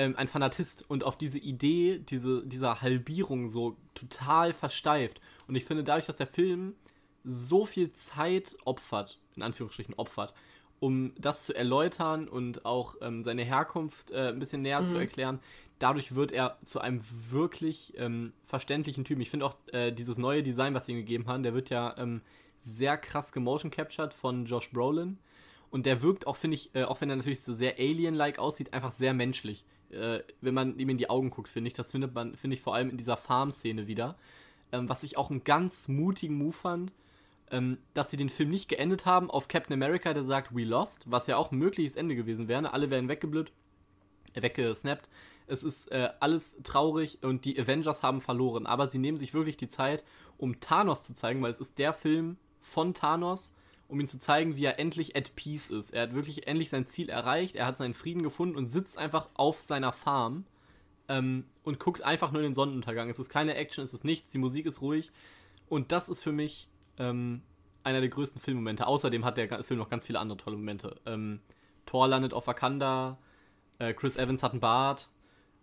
Ähm, 0.00 0.16
ein 0.16 0.28
Fanatist 0.28 0.88
und 0.88 1.04
auf 1.04 1.18
diese 1.18 1.38
Idee, 1.38 1.98
diese, 1.98 2.42
dieser 2.46 2.80
Halbierung 2.80 3.50
so 3.50 3.76
total 3.94 4.54
versteift. 4.54 5.20
Und 5.46 5.56
ich 5.56 5.66
finde, 5.66 5.84
dadurch, 5.84 6.06
dass 6.06 6.16
der 6.16 6.26
Film 6.26 6.74
so 7.22 7.66
viel 7.66 7.92
Zeit 7.92 8.56
opfert, 8.64 9.18
in 9.36 9.42
Anführungsstrichen 9.42 9.92
opfert, 9.98 10.32
um 10.78 11.12
das 11.18 11.44
zu 11.44 11.54
erläutern 11.54 12.28
und 12.28 12.64
auch 12.64 12.94
ähm, 13.02 13.22
seine 13.22 13.44
Herkunft 13.44 14.10
äh, 14.10 14.28
ein 14.28 14.38
bisschen 14.38 14.62
näher 14.62 14.80
mhm. 14.80 14.86
zu 14.86 14.96
erklären. 14.96 15.38
Dadurch 15.78 16.14
wird 16.14 16.32
er 16.32 16.56
zu 16.64 16.80
einem 16.80 17.02
wirklich 17.28 17.92
ähm, 17.98 18.32
verständlichen 18.46 19.04
Typen. 19.04 19.20
Ich 19.20 19.28
finde 19.28 19.44
auch 19.44 19.56
äh, 19.70 19.92
dieses 19.92 20.16
neue 20.16 20.42
Design, 20.42 20.72
was 20.72 20.86
sie 20.86 20.92
ihm 20.92 20.98
gegeben 20.98 21.26
haben, 21.26 21.42
der 21.42 21.52
wird 21.52 21.68
ja 21.68 21.94
ähm, 21.98 22.22
sehr 22.56 22.96
krass 22.96 23.32
gemotion 23.34 23.70
captured 23.70 24.14
von 24.14 24.46
Josh 24.46 24.70
Brolin. 24.70 25.18
Und 25.68 25.84
der 25.84 26.00
wirkt 26.00 26.26
auch, 26.26 26.36
finde 26.36 26.54
ich, 26.54 26.74
äh, 26.74 26.84
auch 26.84 27.02
wenn 27.02 27.10
er 27.10 27.16
natürlich 27.16 27.42
so 27.42 27.52
sehr 27.52 27.78
alien-like 27.78 28.38
aussieht, 28.38 28.72
einfach 28.72 28.92
sehr 28.92 29.12
menschlich. 29.12 29.66
Äh, 29.92 30.20
wenn 30.40 30.54
man 30.54 30.78
ihm 30.78 30.88
in 30.88 30.98
die 30.98 31.10
Augen 31.10 31.30
guckt, 31.30 31.48
finde 31.48 31.68
ich. 31.68 31.74
Das 31.74 31.92
findet 31.92 32.14
man, 32.14 32.36
finde 32.36 32.54
ich, 32.54 32.62
vor 32.62 32.74
allem 32.74 32.90
in 32.90 32.96
dieser 32.96 33.16
Farm-Szene 33.16 33.86
wieder. 33.86 34.16
Ähm, 34.72 34.88
was 34.88 35.02
ich 35.02 35.16
auch 35.16 35.30
einen 35.30 35.44
ganz 35.44 35.88
mutigen 35.88 36.36
Move 36.36 36.52
fand, 36.52 36.92
ähm, 37.50 37.78
dass 37.94 38.10
sie 38.10 38.16
den 38.16 38.28
Film 38.28 38.50
nicht 38.50 38.68
geendet 38.68 39.06
haben 39.06 39.30
auf 39.30 39.48
Captain 39.48 39.74
America, 39.74 40.14
der 40.14 40.22
sagt, 40.22 40.54
we 40.54 40.64
lost, 40.64 41.10
was 41.10 41.26
ja 41.26 41.36
auch 41.36 41.50
ein 41.50 41.58
mögliches 41.58 41.96
Ende 41.96 42.14
gewesen 42.14 42.48
wäre. 42.48 42.72
Alle 42.72 42.90
wären 42.90 43.08
weggeblüht, 43.08 43.52
äh, 44.34 44.42
weggesnappt. 44.42 45.08
Es 45.46 45.64
ist 45.64 45.90
äh, 45.90 46.10
alles 46.20 46.58
traurig 46.62 47.18
und 47.22 47.44
die 47.44 47.58
Avengers 47.58 48.04
haben 48.04 48.20
verloren. 48.20 48.66
Aber 48.66 48.86
sie 48.86 48.98
nehmen 48.98 49.18
sich 49.18 49.34
wirklich 49.34 49.56
die 49.56 49.66
Zeit, 49.66 50.04
um 50.38 50.60
Thanos 50.60 51.02
zu 51.02 51.12
zeigen, 51.12 51.42
weil 51.42 51.50
es 51.50 51.60
ist 51.60 51.78
der 51.78 51.92
Film 51.92 52.36
von 52.60 52.94
Thanos, 52.94 53.52
um 53.90 54.00
ihm 54.00 54.06
zu 54.06 54.18
zeigen, 54.18 54.56
wie 54.56 54.64
er 54.64 54.78
endlich 54.78 55.16
at 55.16 55.34
peace 55.34 55.68
ist. 55.68 55.90
Er 55.90 56.02
hat 56.02 56.14
wirklich 56.14 56.46
endlich 56.46 56.70
sein 56.70 56.86
Ziel 56.86 57.08
erreicht, 57.08 57.56
er 57.56 57.66
hat 57.66 57.76
seinen 57.76 57.94
Frieden 57.94 58.22
gefunden 58.22 58.56
und 58.56 58.66
sitzt 58.66 58.96
einfach 58.96 59.28
auf 59.34 59.58
seiner 59.58 59.92
Farm 59.92 60.44
ähm, 61.08 61.44
und 61.64 61.80
guckt 61.80 62.02
einfach 62.02 62.30
nur 62.30 62.42
den 62.42 62.54
Sonnenuntergang. 62.54 63.10
Es 63.10 63.18
ist 63.18 63.28
keine 63.28 63.56
Action, 63.56 63.82
es 63.82 63.92
ist 63.92 64.04
nichts, 64.04 64.30
die 64.30 64.38
Musik 64.38 64.66
ist 64.66 64.80
ruhig. 64.80 65.10
Und 65.68 65.92
das 65.92 66.08
ist 66.08 66.22
für 66.22 66.32
mich 66.32 66.68
ähm, 66.98 67.42
einer 67.82 68.00
der 68.00 68.08
größten 68.08 68.40
Filmmomente. 68.40 68.86
Außerdem 68.86 69.24
hat 69.24 69.36
der 69.36 69.64
Film 69.64 69.78
noch 69.78 69.90
ganz 69.90 70.06
viele 70.06 70.20
andere 70.20 70.38
tolle 70.38 70.56
Momente. 70.56 71.00
Ähm, 71.04 71.40
Thor 71.84 72.06
landet 72.06 72.32
auf 72.32 72.46
Wakanda, 72.46 73.18
äh, 73.78 73.92
Chris 73.92 74.16
Evans 74.16 74.42
hat 74.42 74.52
einen 74.52 74.60
Bart, 74.60 75.10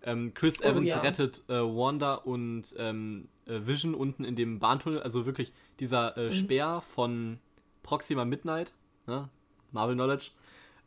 ähm, 0.04 0.34
Chris 0.34 0.60
oh, 0.62 0.66
Evans 0.66 0.90
ja. 0.90 1.00
rettet 1.00 1.44
äh, 1.48 1.54
Wanda 1.54 2.16
und 2.16 2.76
ähm, 2.78 3.30
äh, 3.46 3.60
Vision 3.66 3.96
unten 3.96 4.26
in 4.26 4.36
dem 4.36 4.60
Bahntunnel. 4.60 5.02
Also 5.02 5.26
wirklich 5.26 5.54
dieser 5.80 6.18
äh, 6.18 6.26
mhm. 6.26 6.32
Speer 6.32 6.82
von 6.82 7.40
Proxima 7.88 8.26
Midnight, 8.26 8.74
ne? 9.06 9.30
Marvel 9.72 9.96
Knowledge. 9.96 10.32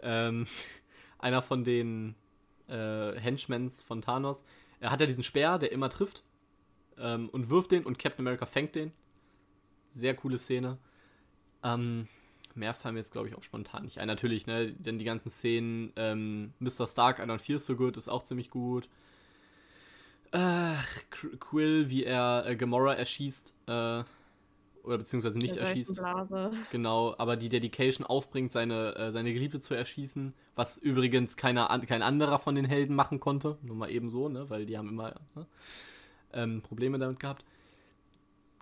Ähm, 0.03 0.47
einer 1.19 1.41
von 1.41 1.65
den 1.65 2.15
äh, 2.69 3.19
Henchmans 3.19 3.83
von 3.83 4.03
Thanos. 4.03 4.45
Er 4.81 4.91
hat 4.91 5.01
ja 5.01 5.07
diesen 5.07 5.25
Speer, 5.25 5.59
der 5.59 5.73
immer 5.73 5.89
trifft. 5.89 6.25
Ähm, 6.99 7.31
und 7.31 7.49
wirft 7.49 7.71
den 7.71 7.87
und 7.87 7.99
Captain 7.99 8.27
America 8.27 8.45
fängt 8.45 8.75
den. 8.75 8.93
Sehr 9.89 10.15
coole 10.15 10.37
Szene. 10.37 10.77
Ähm, 11.65 12.07
mehr 12.55 12.75
fallen 12.75 12.95
mir 12.95 13.01
jetzt, 13.01 13.13
glaube 13.13 13.29
ich, 13.29 13.35
auch 13.35 13.43
spontan 13.43 13.85
nicht 13.85 13.97
ein. 13.97 14.07
Natürlich, 14.07 14.47
ne, 14.47 14.71
denn 14.73 14.99
die 14.99 15.07
ganzen 15.07 15.31
Szenen, 15.31 15.95
ähm, 15.97 16.53
Mr. 16.59 16.87
Stark, 16.87 17.19
I 17.19 17.23
don't 17.23 17.39
feel 17.39 17.59
so 17.59 17.77
good, 17.77 17.97
ist 17.97 18.09
auch 18.11 18.25
ziemlich 18.25 18.51
gut. 18.51 18.91
Ach, 20.33 20.87
Quill, 21.09 21.89
wie 21.89 22.05
er 22.05 22.45
äh, 22.47 22.57
Gamora 22.57 22.93
erschießt, 22.95 23.55
äh, 23.69 24.05
oder 24.83 24.99
beziehungsweise 24.99 25.39
nicht 25.39 25.57
Der 25.57 25.63
erschießt. 25.63 26.01
Genau, 26.73 27.15
aber 27.19 27.37
die 27.37 27.49
Dedication 27.49 28.07
aufbringt, 28.07 28.53
seine, 28.53 28.95
äh, 28.97 29.13
seine 29.13 29.33
Geliebte 29.33 29.61
zu 29.61 29.75
erschießen, 29.75 30.35
was 30.57 30.79
übrigens 30.79 31.37
keiner, 31.37 31.69
kein 31.87 32.03
anderer 32.03 32.39
von 32.39 32.55
den 32.55 32.65
Helden 32.65 32.95
machen 32.95 33.21
konnte. 33.21 33.59
Nur 33.63 33.77
mal 33.77 33.91
eben 33.91 34.11
so, 34.11 34.29
ne, 34.29 34.49
weil 34.49 34.67
die 34.67 34.79
haben 34.79 34.89
immer 34.89 35.15
ne, 35.35 35.47
ähm, 36.33 36.63
Probleme 36.63 36.99
damit 36.99 37.21
gehabt. 37.21 37.45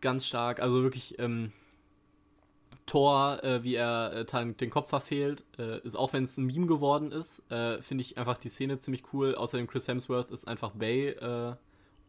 Ganz 0.01 0.27
stark, 0.27 0.61
also 0.61 0.83
wirklich, 0.83 1.19
ähm, 1.19 1.53
Thor, 2.89 3.45
äh, 3.45 3.63
wie 3.63 3.75
er 3.75 4.27
äh, 4.33 4.55
den 4.55 4.71
Kopf 4.71 4.89
verfehlt, 4.89 5.45
äh, 5.59 5.79
ist 5.81 5.95
auch 5.95 6.15
wenn 6.15 6.25
es 6.25 6.39
ein 6.39 6.47
Meme 6.47 6.67
geworden 6.67 7.13
ist, 7.13 7.41
äh, 7.53 7.83
finde 7.83 8.03
ich 8.03 8.17
einfach 8.17 8.39
die 8.39 8.49
Szene 8.49 8.79
ziemlich 8.79 9.13
cool. 9.13 9.35
Außerdem 9.35 9.67
Chris 9.67 9.87
Hemsworth 9.87 10.31
ist 10.31 10.49
einfach 10.49 10.71
Bay 10.71 11.11
äh, 11.11 11.55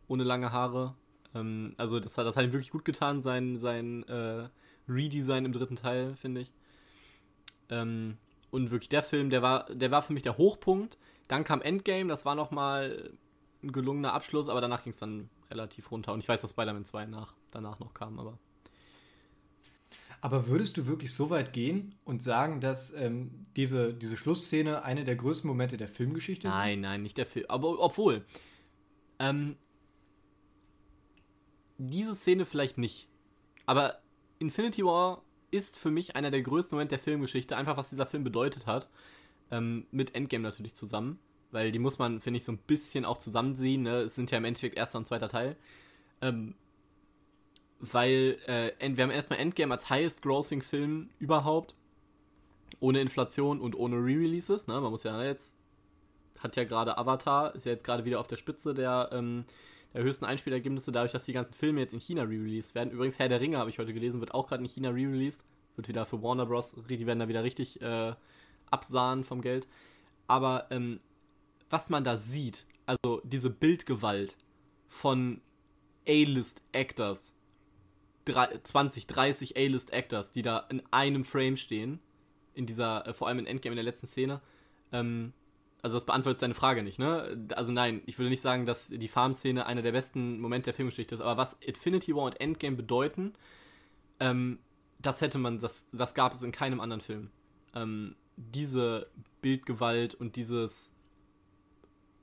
ohne 0.07 0.23
lange 0.23 0.53
Haare. 0.53 0.95
Ähm, 1.35 1.73
also 1.77 1.99
das 1.99 2.17
hat, 2.17 2.25
das 2.25 2.37
hat 2.37 2.43
ihm 2.43 2.51
wirklich 2.53 2.71
gut 2.71 2.85
getan, 2.85 3.21
sein, 3.21 3.57
sein 3.57 4.03
äh, 4.07 4.49
Redesign 4.87 5.45
im 5.45 5.53
dritten 5.53 5.75
Teil, 5.75 6.15
finde 6.15 6.41
ich. 6.41 6.51
Ähm, 7.69 8.17
und 8.51 8.71
wirklich 8.71 8.89
der 8.89 9.03
Film, 9.03 9.29
der 9.29 9.41
war, 9.41 9.65
der 9.73 9.91
war 9.91 10.01
für 10.01 10.13
mich 10.13 10.23
der 10.23 10.37
Hochpunkt. 10.37 10.97
Dann 11.27 11.43
kam 11.43 11.61
Endgame, 11.61 12.09
das 12.09 12.25
war 12.25 12.35
nochmal 12.35 13.11
ein 13.61 13.71
gelungener 13.71 14.13
Abschluss, 14.13 14.49
aber 14.49 14.61
danach 14.61 14.83
ging 14.83 14.91
es 14.91 14.99
dann 14.99 15.29
relativ 15.51 15.91
runter. 15.91 16.13
Und 16.13 16.19
ich 16.19 16.29
weiß, 16.29 16.41
dass 16.41 16.51
Spider-Man 16.51 16.85
2 16.85 17.05
nach, 17.05 17.33
danach 17.51 17.79
noch 17.79 17.93
kam, 17.93 18.19
aber. 18.19 18.39
Aber 20.21 20.47
würdest 20.47 20.75
du 20.75 20.85
wirklich 20.85 21.13
so 21.13 21.29
weit 21.29 21.53
gehen 21.53 21.95
und 22.03 22.21
sagen, 22.21 22.59
dass 22.59 22.91
ähm, 22.93 23.43
diese, 23.55 23.93
diese 23.93 24.17
Schlussszene 24.17 24.83
eine 24.83 25.05
der 25.05 25.15
größten 25.15 25.47
Momente 25.47 25.77
der 25.77 25.87
Filmgeschichte 25.87 26.49
ist? 26.49 26.53
Nein, 26.53 26.81
nein, 26.81 27.03
nicht 27.03 27.17
der 27.17 27.25
Film. 27.25 27.45
Aber 27.47 27.79
obwohl. 27.79 28.25
Ähm, 29.19 29.55
diese 31.79 32.13
Szene 32.13 32.45
vielleicht 32.45 32.77
nicht. 32.77 33.07
Aber 33.65 33.99
Infinity 34.37 34.83
War 34.85 35.23
ist 35.51 35.79
für 35.79 35.89
mich 35.89 36.15
einer 36.15 36.29
der 36.29 36.41
größten 36.41 36.75
Momente 36.75 36.95
der 36.95 37.03
Filmgeschichte. 37.03 37.57
Einfach 37.57 37.77
was 37.77 37.89
dieser 37.89 38.05
Film 38.05 38.23
bedeutet 38.23 38.67
hat. 38.67 38.89
Ähm, 39.49 39.87
mit 39.89 40.13
Endgame 40.13 40.43
natürlich 40.43 40.75
zusammen. 40.75 41.19
Weil 41.51 41.71
die 41.71 41.79
muss 41.79 41.97
man, 41.97 42.21
finde 42.21 42.37
ich, 42.37 42.43
so 42.43 42.51
ein 42.51 42.59
bisschen 42.59 43.05
auch 43.05 43.17
zusammensehen. 43.17 43.81
Ne? 43.81 44.01
Es 44.01 44.15
sind 44.15 44.29
ja 44.29 44.37
im 44.37 44.45
Endeffekt 44.45 44.77
erster 44.77 44.99
und 44.99 45.05
zweiter 45.05 45.29
Teil. 45.29 45.55
Ähm, 46.21 46.53
weil 47.79 48.37
äh, 48.45 48.71
wir 48.95 49.03
haben 49.03 49.11
erstmal 49.11 49.39
Endgame 49.39 49.73
als 49.73 49.89
highest 49.89 50.21
grossing 50.21 50.61
Film 50.61 51.09
überhaupt. 51.17 51.73
Ohne 52.81 53.01
Inflation 53.01 53.59
und 53.61 53.75
ohne 53.75 53.95
Re-Releases. 53.95 54.67
Ne? 54.67 54.79
Man 54.79 54.91
muss 54.91 55.03
ja 55.03 55.23
jetzt. 55.23 55.55
Hat 56.39 56.55
ja 56.55 56.63
gerade 56.63 56.97
Avatar, 56.97 57.53
ist 57.55 57.65
ja 57.65 57.73
jetzt 57.73 57.83
gerade 57.83 58.05
wieder 58.05 58.19
auf 58.19 58.27
der 58.27 58.37
Spitze 58.37 58.73
der, 58.73 59.09
ähm, 59.11 59.43
der 59.93 60.03
höchsten 60.03 60.25
Einspielergebnisse, 60.25 60.91
dadurch, 60.91 61.11
dass 61.11 61.23
die 61.23 61.33
ganzen 61.33 61.53
Filme 61.53 61.81
jetzt 61.81 61.93
in 61.93 61.99
China 61.99 62.23
re-released 62.23 62.75
werden. 62.75 62.91
Übrigens, 62.91 63.17
Herr 63.19 63.27
der 63.27 63.41
Ringe, 63.41 63.57
habe 63.57 63.69
ich 63.69 63.79
heute 63.79 63.93
gelesen, 63.93 64.19
wird 64.19 64.33
auch 64.33 64.47
gerade 64.47 64.63
in 64.63 64.69
China 64.69 64.89
re-released. 64.89 65.43
Wird 65.75 65.87
wieder 65.87 66.05
für 66.05 66.21
Warner 66.21 66.45
Bros. 66.45 66.75
Die 66.89 67.05
werden 67.07 67.19
da 67.19 67.27
wieder 67.27 67.43
richtig 67.43 67.81
äh, 67.81 68.13
absahen 68.69 69.23
vom 69.23 69.41
Geld. 69.41 69.67
Aber 70.27 70.67
ähm, 70.69 70.99
was 71.69 71.89
man 71.89 72.03
da 72.03 72.17
sieht, 72.17 72.65
also 72.85 73.21
diese 73.23 73.49
Bildgewalt 73.49 74.37
von 74.87 75.41
A-List-Actors, 76.07 77.35
20, 78.25 79.07
30 79.07 79.57
A-List-Actors, 79.57 80.31
die 80.31 80.41
da 80.41 80.59
in 80.69 80.83
einem 80.91 81.23
Frame 81.23 81.57
stehen, 81.57 81.99
in 82.53 82.65
dieser, 82.65 83.07
äh, 83.07 83.13
vor 83.13 83.27
allem 83.27 83.39
in 83.39 83.45
Endgame 83.45 83.73
in 83.73 83.77
der 83.77 83.83
letzten 83.83 84.07
Szene. 84.07 84.41
Ähm, 84.91 85.33
also 85.81 85.95
das 85.95 86.05
beantwortet 86.05 86.39
seine 86.39 86.53
Frage 86.53 86.83
nicht, 86.83 86.99
ne? 86.99 87.47
Also 87.55 87.71
nein, 87.71 88.01
ich 88.05 88.17
würde 88.17 88.29
nicht 88.29 88.41
sagen, 88.41 88.65
dass 88.65 88.89
die 88.89 89.07
Farm-Szene 89.07 89.65
einer 89.65 89.81
der 89.81 89.93
besten 89.93 90.39
Momente 90.39 90.65
der 90.65 90.73
Filmgeschichte 90.73 91.15
ist, 91.15 91.21
aber 91.21 91.37
was 91.37 91.53
Infinity 91.61 92.15
War 92.15 92.23
und 92.23 92.41
Endgame 92.41 92.75
bedeuten, 92.75 93.33
ähm, 94.19 94.59
das 94.99 95.21
hätte 95.21 95.37
man, 95.37 95.59
das, 95.59 95.89
das 95.91 96.13
gab 96.13 96.33
es 96.33 96.41
in 96.41 96.51
keinem 96.51 96.81
anderen 96.81 97.01
Film. 97.01 97.29
Ähm, 97.73 98.15
diese 98.35 99.07
Bildgewalt 99.41 100.15
und 100.15 100.35
dieses 100.35 100.93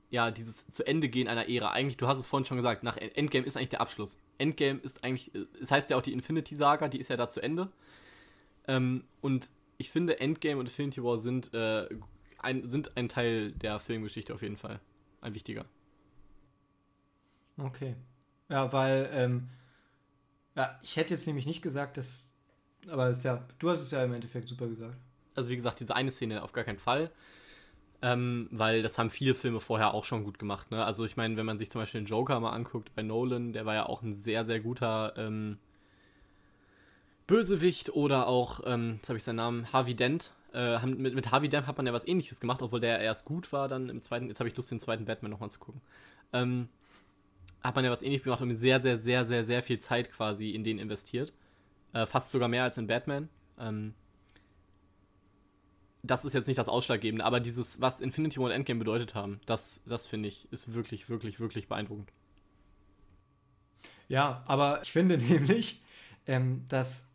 ja, 0.09 0.31
dieses 0.31 0.67
zu 0.67 0.87
Ende 0.87 1.09
gehen 1.09 1.27
einer 1.27 1.49
Ära. 1.49 1.71
Eigentlich, 1.71 1.97
du 1.97 2.07
hast 2.07 2.17
es 2.17 2.27
vorhin 2.27 2.45
schon 2.45 2.57
gesagt, 2.57 2.83
nach 2.83 2.97
Endgame 2.97 3.45
ist 3.45 3.57
eigentlich 3.57 3.69
der 3.69 3.81
Abschluss. 3.81 4.21
Endgame 4.37 4.79
ist 4.79 5.03
eigentlich, 5.03 5.31
es 5.61 5.69
heißt 5.69 5.89
ja 5.89 5.97
auch 5.97 6.01
die 6.01 6.13
Infinity 6.13 6.55
Saga, 6.55 6.87
die 6.87 6.99
ist 6.99 7.09
ja 7.09 7.17
da 7.17 7.27
zu 7.27 7.41
Ende. 7.41 7.69
Ähm, 8.67 9.03
und 9.21 9.49
ich 9.77 9.91
finde, 9.91 10.19
Endgame 10.19 10.59
und 10.59 10.67
Infinity 10.67 11.03
War 11.03 11.17
sind, 11.17 11.53
äh, 11.53 11.89
ein, 12.39 12.65
sind 12.65 12.95
ein 12.97 13.09
Teil 13.09 13.51
der 13.51 13.79
Filmgeschichte 13.79 14.33
auf 14.33 14.41
jeden 14.41 14.57
Fall. 14.57 14.79
Ein 15.21 15.33
wichtiger. 15.33 15.65
Okay. 17.57 17.95
Ja, 18.49 18.71
weil, 18.71 19.09
ähm, 19.11 19.49
ja, 20.55 20.79
ich 20.81 20.95
hätte 20.95 21.11
jetzt 21.11 21.27
nämlich 21.27 21.45
nicht 21.45 21.61
gesagt, 21.61 21.97
dass, 21.97 22.33
aber 22.89 23.09
es 23.09 23.23
ja, 23.23 23.45
du 23.59 23.69
hast 23.69 23.81
es 23.81 23.91
ja 23.91 24.03
im 24.03 24.13
Endeffekt 24.13 24.47
super 24.47 24.67
gesagt. 24.67 24.95
Also 25.35 25.49
wie 25.49 25.55
gesagt, 25.55 25.79
diese 25.79 25.95
eine 25.95 26.11
Szene 26.11 26.43
auf 26.43 26.51
gar 26.51 26.63
keinen 26.63 26.79
Fall. 26.79 27.11
Ähm, 27.99 28.47
weil 28.51 28.83
das 28.83 28.99
haben 28.99 29.09
viele 29.09 29.33
Filme 29.33 29.59
vorher 29.59 29.93
auch 29.95 30.03
schon 30.03 30.23
gut 30.23 30.37
gemacht. 30.37 30.69
Ne? 30.69 30.85
Also 30.85 31.03
ich 31.03 31.17
meine, 31.17 31.35
wenn 31.35 31.47
man 31.47 31.57
sich 31.57 31.71
zum 31.71 31.81
Beispiel 31.81 32.01
den 32.01 32.07
Joker 32.07 32.39
mal 32.39 32.51
anguckt 32.51 32.93
bei 32.95 33.01
Nolan, 33.01 33.53
der 33.53 33.65
war 33.65 33.73
ja 33.73 33.87
auch 33.87 34.03
ein 34.03 34.13
sehr, 34.13 34.45
sehr 34.45 34.59
guter 34.59 35.13
ähm, 35.17 35.57
Bösewicht 37.25 37.89
oder 37.89 38.27
auch, 38.27 38.61
ähm, 38.65 38.95
jetzt 38.97 39.09
habe 39.09 39.17
ich 39.17 39.23
seinen 39.23 39.37
Namen, 39.37 39.73
Harvey 39.73 39.95
Dent. 39.95 40.31
Äh, 40.57 40.83
mit, 40.87 41.13
mit 41.13 41.31
Harvey 41.31 41.49
Dent 41.49 41.67
hat 41.67 41.77
man 41.77 41.85
ja 41.85 41.93
was 41.93 42.07
ähnliches 42.07 42.39
gemacht, 42.39 42.63
obwohl 42.63 42.79
der 42.79 42.99
erst 42.99 43.25
gut 43.25 43.53
war, 43.53 43.67
dann 43.67 43.89
im 43.89 44.01
zweiten, 44.01 44.27
jetzt 44.27 44.39
habe 44.39 44.49
ich 44.49 44.57
Lust, 44.57 44.71
den 44.71 44.79
zweiten 44.79 45.05
Batman 45.05 45.29
nochmal 45.29 45.51
zu 45.51 45.59
gucken. 45.59 45.81
Ähm, 46.33 46.67
hat 47.61 47.75
man 47.75 47.85
ja 47.85 47.91
was 47.91 48.01
ähnliches 48.01 48.23
gemacht 48.23 48.41
und 48.41 48.51
sehr, 48.55 48.81
sehr, 48.81 48.97
sehr, 48.97 49.23
sehr, 49.23 49.43
sehr 49.43 49.61
viel 49.61 49.77
Zeit 49.77 50.11
quasi 50.11 50.49
in 50.49 50.63
den 50.63 50.79
investiert. 50.79 51.31
Äh, 51.93 52.07
fast 52.07 52.31
sogar 52.31 52.49
mehr 52.49 52.63
als 52.63 52.75
in 52.79 52.87
Batman. 52.87 53.29
Ähm, 53.59 53.93
das 56.01 56.25
ist 56.25 56.33
jetzt 56.33 56.47
nicht 56.47 56.57
das 56.57 56.69
Ausschlaggebende, 56.69 57.23
aber 57.23 57.39
dieses, 57.39 57.79
was 57.79 58.01
Infinity 58.01 58.39
War 58.39 58.45
und 58.45 58.51
Endgame 58.51 58.79
bedeutet 58.79 59.13
haben, 59.13 59.39
das, 59.45 59.83
das 59.85 60.07
finde 60.07 60.29
ich, 60.29 60.51
ist 60.51 60.73
wirklich, 60.73 61.07
wirklich, 61.07 61.39
wirklich 61.39 61.67
beeindruckend. 61.67 62.11
Ja, 64.07 64.43
aber 64.47 64.81
ich 64.81 64.91
finde 64.91 65.17
nämlich, 65.19 65.83
ähm, 66.25 66.65
dass 66.67 67.06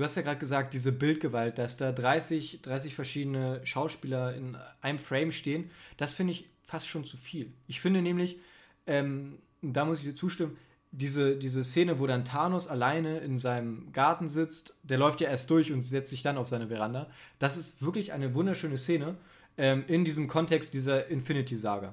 du 0.00 0.04
hast 0.04 0.14
ja 0.14 0.22
gerade 0.22 0.40
gesagt, 0.40 0.72
diese 0.72 0.92
Bildgewalt, 0.92 1.58
dass 1.58 1.76
da 1.76 1.92
30, 1.92 2.62
30 2.62 2.94
verschiedene 2.94 3.60
Schauspieler 3.66 4.34
in 4.34 4.56
einem 4.80 4.98
Frame 4.98 5.30
stehen, 5.30 5.70
das 5.98 6.14
finde 6.14 6.32
ich 6.32 6.46
fast 6.64 6.88
schon 6.88 7.04
zu 7.04 7.18
viel. 7.18 7.52
Ich 7.66 7.82
finde 7.82 8.00
nämlich, 8.00 8.38
ähm, 8.86 9.38
da 9.60 9.84
muss 9.84 9.98
ich 9.98 10.04
dir 10.04 10.14
zustimmen, 10.14 10.56
diese, 10.90 11.36
diese 11.36 11.64
Szene, 11.64 11.98
wo 11.98 12.06
dann 12.06 12.24
Thanos 12.24 12.66
alleine 12.66 13.18
in 13.18 13.36
seinem 13.36 13.92
Garten 13.92 14.26
sitzt, 14.26 14.74
der 14.82 14.96
läuft 14.96 15.20
ja 15.20 15.28
erst 15.28 15.50
durch 15.50 15.70
und 15.70 15.82
setzt 15.82 16.08
sich 16.08 16.22
dann 16.22 16.38
auf 16.38 16.48
seine 16.48 16.68
Veranda. 16.68 17.10
Das 17.38 17.58
ist 17.58 17.82
wirklich 17.82 18.14
eine 18.14 18.34
wunderschöne 18.34 18.78
Szene 18.78 19.18
ähm, 19.58 19.84
in 19.86 20.06
diesem 20.06 20.28
Kontext 20.28 20.72
dieser 20.72 21.08
Infinity-Saga. 21.08 21.92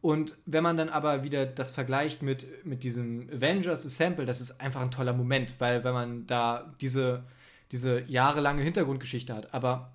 Und 0.00 0.36
wenn 0.46 0.62
man 0.62 0.76
dann 0.76 0.88
aber 0.88 1.22
wieder 1.24 1.44
das 1.44 1.72
vergleicht 1.72 2.22
mit, 2.22 2.64
mit 2.64 2.82
diesem 2.82 3.28
Avengers 3.30 3.84
Assemble, 3.84 4.24
das 4.24 4.40
ist 4.40 4.60
einfach 4.60 4.80
ein 4.80 4.90
toller 4.90 5.12
Moment, 5.12 5.54
weil 5.58 5.84
wenn 5.84 5.92
man 5.92 6.26
da 6.26 6.74
diese, 6.80 7.24
diese 7.70 8.00
jahrelange 8.02 8.62
Hintergrundgeschichte 8.62 9.34
hat. 9.34 9.52
Aber 9.52 9.92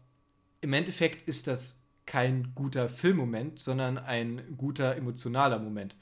im 0.61 0.73
Endeffekt 0.73 1.27
ist 1.27 1.47
das 1.47 1.81
kein 2.05 2.53
guter 2.53 2.87
Filmmoment, 2.87 3.59
sondern 3.59 3.97
ein 3.97 4.55
guter 4.57 4.95
emotionaler 4.95 5.57
Moment. 5.57 5.95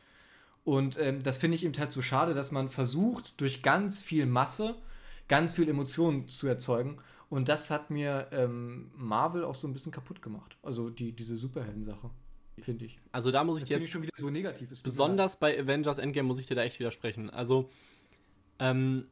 Und 0.66 1.00
ähm, 1.00 1.24
das 1.24 1.38
finde 1.38 1.56
ich 1.56 1.64
eben 1.64 1.78
halt 1.78 1.92
so 1.92 2.02
schade, 2.02 2.34
dass 2.34 2.52
man 2.52 2.70
versucht, 2.70 3.40
durch 3.40 3.64
ganz 3.64 4.02
viel 4.02 4.26
Masse 4.26 4.76
ganz 5.28 5.54
viel 5.54 5.70
Emotionen 5.70 6.28
zu 6.28 6.48
erzeugen. 6.48 6.98
Und 7.30 7.50
das 7.50 7.70
hat 7.70 7.90
mir 7.90 8.28
ähm, 8.32 8.92
Marvel 8.96 9.44
auch 9.44 9.56
so 9.56 9.68
ein 9.68 9.74
bisschen 9.74 9.92
kaputt 9.92 10.22
gemacht. 10.22 10.58
Also 10.62 10.90
die, 10.90 11.12
diese 11.14 11.36
Superhelden-Sache, 11.38 12.10
finde 12.62 12.86
ich. 12.86 13.00
Also 13.12 13.32
da 13.32 13.44
muss 13.44 13.58
ich 13.58 13.64
Das 13.64 13.70
jetzt 13.70 13.86
ich 13.86 13.92
schon 13.92 14.02
wieder 14.02 14.12
so 14.16 14.30
negativ. 14.30 14.70
Mir 14.70 14.78
besonders 14.84 15.38
bei 15.38 15.60
Avengers 15.60 15.98
Endgame 15.98 16.28
muss 16.28 16.40
ich 16.40 16.48
dir 16.48 16.56
da 16.56 16.64
echt 16.64 16.80
widersprechen. 16.80 17.30
Also, 17.30 17.70
ähm, 18.60 19.08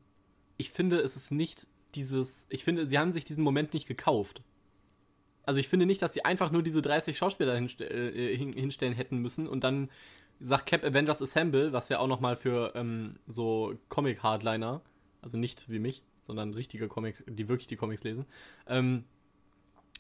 ich 0.58 0.72
finde, 0.72 1.00
es 1.00 1.16
ist 1.16 1.32
nicht 1.32 1.68
dieses. 1.96 2.48
Ich 2.50 2.64
finde, 2.64 2.86
sie 2.86 2.98
haben 3.00 3.12
sich 3.12 3.26
diesen 3.26 3.44
Moment 3.44 3.74
nicht 3.74 3.88
gekauft. 3.88 4.42
Also, 5.44 5.60
ich 5.60 5.68
finde 5.68 5.86
nicht, 5.86 6.02
dass 6.02 6.14
sie 6.14 6.24
einfach 6.24 6.52
nur 6.52 6.62
diese 6.62 6.82
30 6.82 7.18
Schauspieler 7.18 7.56
hinste 7.56 7.86
äh, 7.86 8.36
hin 8.36 8.54
hinstellen 8.54 8.94
hätten 8.94 9.18
müssen 9.18 9.48
und 9.48 9.64
dann 9.64 9.90
sagt 10.40 10.66
Cap 10.66 10.84
Avengers 10.84 11.22
Assemble, 11.22 11.72
was 11.72 11.90
ja 11.90 12.00
auch 12.00 12.08
nochmal 12.08 12.36
für 12.36 12.74
ähm, 12.76 13.18
so 13.28 13.76
Comic-Hardliner, 13.90 14.82
also 15.22 15.38
nicht 15.38 15.70
wie 15.70 15.80
mich, 15.80 16.04
sondern 16.24 16.54
richtige 16.54 16.88
Comic, 16.88 17.24
die 17.28 17.48
wirklich 17.48 17.68
die 17.68 17.76
Comics 17.76 18.04
lesen, 18.04 18.26
ähm, 18.68 19.04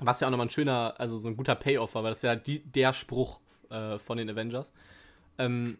was 0.01 0.19
ja 0.19 0.27
auch 0.27 0.31
nochmal 0.31 0.47
ein 0.47 0.51
schöner, 0.51 0.95
also 0.97 1.17
so 1.17 1.29
ein 1.29 1.37
guter 1.37 1.55
Payoff 1.55 1.95
war, 1.95 2.03
weil 2.03 2.11
das 2.11 2.19
ist 2.19 2.23
ja 2.23 2.35
die, 2.35 2.59
der 2.63 2.93
Spruch 2.93 3.39
äh, 3.69 3.99
von 3.99 4.17
den 4.17 4.29
Avengers. 4.29 4.73
Ähm, 5.37 5.77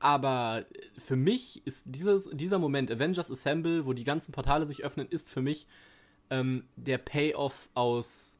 aber 0.00 0.64
für 0.96 1.16
mich 1.16 1.66
ist 1.66 1.84
dieses, 1.86 2.28
dieser 2.32 2.58
Moment, 2.58 2.90
Avengers 2.90 3.30
Assemble, 3.30 3.86
wo 3.86 3.92
die 3.92 4.04
ganzen 4.04 4.32
Portale 4.32 4.64
sich 4.66 4.84
öffnen, 4.84 5.08
ist 5.08 5.30
für 5.30 5.42
mich 5.42 5.66
ähm, 6.30 6.64
der 6.76 6.98
Payoff 6.98 7.68
aus 7.74 8.38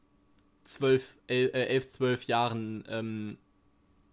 12, 0.65 1.19
el, 1.27 1.51
äh, 1.55 1.67
11, 1.67 1.87
12 1.89 2.25
Jahren 2.25 2.85
ähm, 2.89 3.39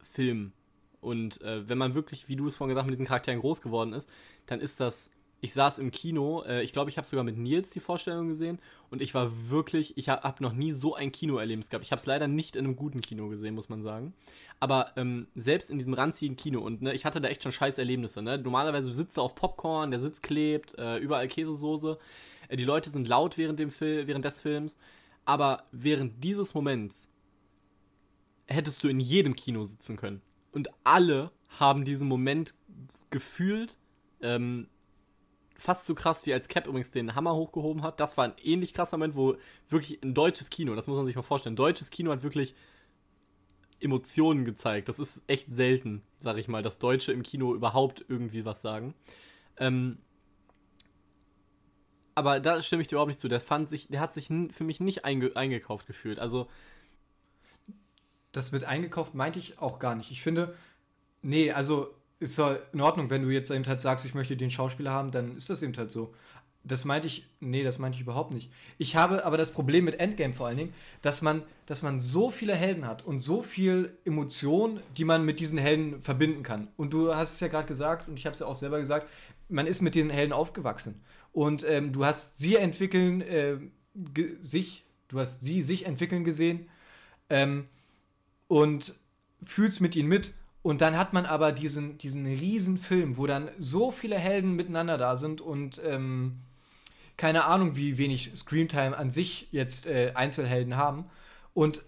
Film. 0.01 0.53
Und 1.01 1.41
äh, 1.41 1.67
wenn 1.69 1.77
man 1.77 1.93
wirklich, 1.93 2.27
wie 2.29 2.35
du 2.35 2.47
es 2.47 2.55
vorhin 2.55 2.69
gesagt 2.69 2.85
hast, 2.85 2.87
mit 2.87 2.93
diesen 2.93 3.05
Charakteren 3.05 3.39
groß 3.39 3.61
geworden 3.61 3.93
ist, 3.93 4.09
dann 4.47 4.59
ist 4.59 4.79
das. 4.79 5.11
Ich 5.45 5.53
saß 5.53 5.77
im 5.77 5.91
Kino, 5.91 6.41
äh, 6.41 6.63
ich 6.63 6.73
glaube, 6.73 6.89
ich 6.89 6.97
habe 6.97 7.05
sogar 7.05 7.23
mit 7.23 7.37
Nils 7.37 7.69
die 7.69 7.79
Vorstellung 7.79 8.29
gesehen 8.29 8.57
und 8.89 8.99
ich 8.99 9.13
war 9.13 9.31
wirklich, 9.51 9.95
ich 9.95 10.09
habe 10.09 10.23
hab 10.23 10.41
noch 10.41 10.53
nie 10.53 10.71
so 10.71 10.95
ein 10.95 11.11
Kinoerlebnis 11.11 11.69
gehabt. 11.69 11.85
Ich 11.85 11.91
habe 11.91 11.99
es 11.99 12.07
leider 12.07 12.27
nicht 12.27 12.55
in 12.55 12.65
einem 12.65 12.75
guten 12.75 12.99
Kino 12.99 13.29
gesehen, 13.29 13.53
muss 13.53 13.69
man 13.69 13.83
sagen. 13.83 14.15
Aber 14.59 14.93
ähm, 14.97 15.27
selbst 15.35 15.69
in 15.69 15.77
diesem 15.77 15.93
ranzigen 15.93 16.35
Kino 16.35 16.61
und 16.61 16.81
ne, 16.81 16.95
ich 16.95 17.05
hatte 17.05 17.21
da 17.21 17.27
echt 17.27 17.43
schon 17.43 17.51
scheiß 17.51 17.77
Erlebnisse. 17.77 18.23
Ne? 18.23 18.39
Normalerweise 18.39 18.91
sitzt 18.91 19.17
du 19.17 19.21
auf 19.21 19.35
Popcorn, 19.35 19.91
der 19.91 19.99
Sitz 19.99 20.23
klebt, 20.23 20.75
äh, 20.79 20.97
überall 20.97 21.27
Käsesoße. 21.27 21.99
Äh, 22.47 22.57
die 22.57 22.65
Leute 22.65 22.89
sind 22.89 23.07
laut 23.07 23.37
während, 23.37 23.59
dem 23.59 23.69
Fil 23.69 24.07
während 24.07 24.25
des 24.25 24.41
Films. 24.41 24.79
Aber 25.25 25.65
während 25.71 26.23
dieses 26.23 26.55
Moments 26.55 27.07
hättest 28.47 28.83
du 28.83 28.87
in 28.87 28.99
jedem 28.99 29.35
Kino 29.35 29.63
sitzen 29.63 29.95
können. 29.95 30.23
Und 30.51 30.69
alle 30.83 31.29
haben 31.59 31.85
diesen 31.85 32.07
Moment 32.07 32.55
gefühlt. 33.11 33.77
Ähm, 34.21 34.69
fast 35.57 35.85
so 35.85 35.95
krass 35.95 36.25
wie 36.25 36.33
als 36.33 36.47
Cap 36.47 36.67
übrigens 36.67 36.91
den 36.91 37.15
Hammer 37.15 37.35
hochgehoben 37.35 37.81
hat. 37.83 37.99
Das 37.99 38.17
war 38.17 38.25
ein 38.25 38.33
ähnlich 38.43 38.73
krasser 38.73 38.97
Moment, 38.97 39.15
wo 39.15 39.37
wirklich 39.69 40.01
ein 40.03 40.13
deutsches 40.13 40.49
Kino, 40.49 40.75
das 40.75 40.87
muss 40.87 40.97
man 40.97 41.05
sich 41.05 41.15
mal 41.15 41.21
vorstellen, 41.21 41.53
ein 41.53 41.57
deutsches 41.57 41.89
Kino 41.91 42.11
hat 42.11 42.23
wirklich 42.23 42.55
Emotionen 43.79 44.45
gezeigt. 44.45 44.89
Das 44.89 44.99
ist 44.99 45.23
echt 45.27 45.49
selten, 45.49 46.01
sag 46.19 46.37
ich 46.37 46.47
mal, 46.47 46.61
dass 46.61 46.79
Deutsche 46.79 47.11
im 47.11 47.23
Kino 47.23 47.53
überhaupt 47.53 48.05
irgendwie 48.07 48.45
was 48.45 48.61
sagen. 48.61 48.93
Ähm, 49.57 49.99
aber 52.15 52.39
da 52.39 52.61
stimme 52.61 52.81
ich 52.81 52.87
dir 52.87 52.95
überhaupt 52.95 53.09
nicht 53.09 53.19
zu. 53.21 53.27
Der 53.27 53.41
fand 53.41 53.67
sich, 53.69 53.87
der 53.89 53.99
hat 53.99 54.13
sich 54.13 54.27
für 54.27 54.63
mich 54.63 54.79
nicht 54.79 55.03
einge 55.05 55.35
eingekauft 55.35 55.85
gefühlt. 55.87 56.19
Also, 56.19 56.47
Das 58.31 58.51
mit 58.51 58.65
eingekauft 58.65 59.15
meinte 59.15 59.39
ich 59.39 59.59
auch 59.59 59.79
gar 59.79 59.95
nicht. 59.95 60.11
Ich 60.11 60.21
finde, 60.21 60.55
nee, 61.21 61.51
also 61.51 61.93
ist 62.31 62.37
ja 62.37 62.57
in 62.73 62.81
Ordnung, 62.81 63.09
wenn 63.09 63.23
du 63.23 63.29
jetzt 63.29 63.51
eben 63.51 63.65
halt 63.65 63.81
sagst, 63.81 64.05
ich 64.05 64.13
möchte 64.13 64.37
den 64.37 64.51
Schauspieler 64.51 64.91
haben, 64.91 65.11
dann 65.11 65.35
ist 65.37 65.49
das 65.49 65.61
eben 65.61 65.75
halt 65.77 65.91
so. 65.91 66.13
Das 66.63 66.83
meinte 66.83 67.07
ich, 67.07 67.27
nee, 67.39 67.63
das 67.63 67.77
meinte 67.77 67.95
ich 67.95 68.01
überhaupt 68.01 68.33
nicht. 68.33 68.51
Ich 68.79 68.95
habe 68.95 69.23
aber 69.23 69.37
das 69.37 69.51
Problem 69.51 69.85
mit 69.85 69.99
Endgame 69.99 70.33
vor 70.33 70.47
allen 70.47 70.57
Dingen, 70.57 70.73
dass 71.03 71.21
man, 71.21 71.43
dass 71.67 71.83
man 71.83 71.99
so 71.99 72.31
viele 72.31 72.55
Helden 72.55 72.87
hat 72.87 73.05
und 73.05 73.19
so 73.19 73.43
viel 73.43 73.95
Emotion, 74.03 74.79
die 74.97 75.05
man 75.05 75.23
mit 75.23 75.39
diesen 75.39 75.59
Helden 75.59 76.01
verbinden 76.01 76.41
kann. 76.41 76.69
Und 76.75 76.91
du 76.93 77.15
hast 77.15 77.33
es 77.33 77.39
ja 77.39 77.49
gerade 77.49 77.67
gesagt, 77.67 78.07
und 78.07 78.17
ich 78.17 78.25
habe 78.25 78.33
es 78.33 78.39
ja 78.39 78.47
auch 78.47 78.55
selber 78.55 78.79
gesagt, 78.79 79.07
man 79.47 79.67
ist 79.67 79.81
mit 79.81 79.93
den 79.93 80.09
Helden 80.09 80.33
aufgewachsen. 80.33 81.03
Und 81.31 81.63
ähm, 81.67 81.93
du 81.93 82.03
hast 82.03 82.39
sie 82.39 82.55
entwickeln, 82.55 83.21
äh, 83.21 83.57
sich, 84.41 84.85
du 85.07 85.19
hast 85.19 85.41
sie 85.43 85.61
sich 85.61 85.85
entwickeln 85.85 86.23
gesehen. 86.23 86.67
Ähm, 87.29 87.67
und 88.47 88.95
fühlst 89.43 89.81
mit 89.81 89.95
ihnen 89.95 90.09
mit. 90.09 90.33
Und 90.65 90.81
dann 90.81 90.97
hat 90.97 91.13
man 91.13 91.27
aber 91.27 91.51
diesen, 91.51 91.99
diesen 91.99 92.25
riesen 92.25 92.79
Film, 92.79 93.17
wo 93.17 93.27
dann 93.27 93.51
so 93.59 93.91
viele 93.91 94.17
Helden 94.17 94.55
miteinander 94.55 94.97
da 94.97 95.15
sind 95.15 95.39
und 95.39 95.79
ähm, 95.85 96.39
keine 97.17 97.45
Ahnung, 97.45 97.75
wie 97.75 97.99
wenig 97.99 98.31
Screentime 98.35 98.97
an 98.97 99.11
sich 99.11 99.47
jetzt 99.51 99.85
äh, 99.85 100.13
Einzelhelden 100.15 100.75
haben. 100.75 101.05
Und 101.53 101.83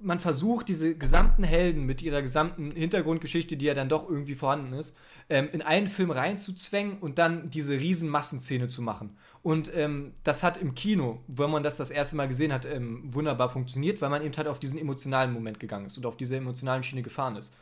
man 0.00 0.18
versucht, 0.18 0.68
diese 0.68 0.96
gesamten 0.96 1.44
Helden 1.44 1.84
mit 1.84 2.02
ihrer 2.02 2.20
gesamten 2.20 2.72
Hintergrundgeschichte, 2.72 3.56
die 3.56 3.66
ja 3.66 3.74
dann 3.74 3.88
doch 3.88 4.10
irgendwie 4.10 4.34
vorhanden 4.34 4.72
ist, 4.72 4.96
ähm, 5.30 5.48
in 5.52 5.62
einen 5.62 5.86
Film 5.86 6.10
reinzuzwängen 6.10 6.98
und 6.98 7.20
dann 7.20 7.50
diese 7.50 7.74
riesen 7.74 8.08
Massenszene 8.08 8.66
zu 8.66 8.82
machen. 8.82 9.16
Und 9.44 9.70
ähm, 9.72 10.14
das 10.24 10.42
hat 10.42 10.56
im 10.56 10.74
Kino, 10.74 11.20
wenn 11.28 11.50
man 11.50 11.62
das 11.62 11.76
das 11.76 11.92
erste 11.92 12.16
Mal 12.16 12.26
gesehen 12.26 12.52
hat, 12.52 12.64
ähm, 12.64 13.04
wunderbar 13.14 13.50
funktioniert, 13.50 14.02
weil 14.02 14.10
man 14.10 14.24
eben 14.24 14.36
halt 14.36 14.48
auf 14.48 14.58
diesen 14.58 14.80
emotionalen 14.80 15.32
Moment 15.32 15.60
gegangen 15.60 15.86
ist 15.86 15.96
und 15.96 16.06
auf 16.06 16.16
diese 16.16 16.36
emotionalen 16.36 16.82
Schiene 16.82 17.02
gefahren 17.02 17.36
ist. 17.36 17.54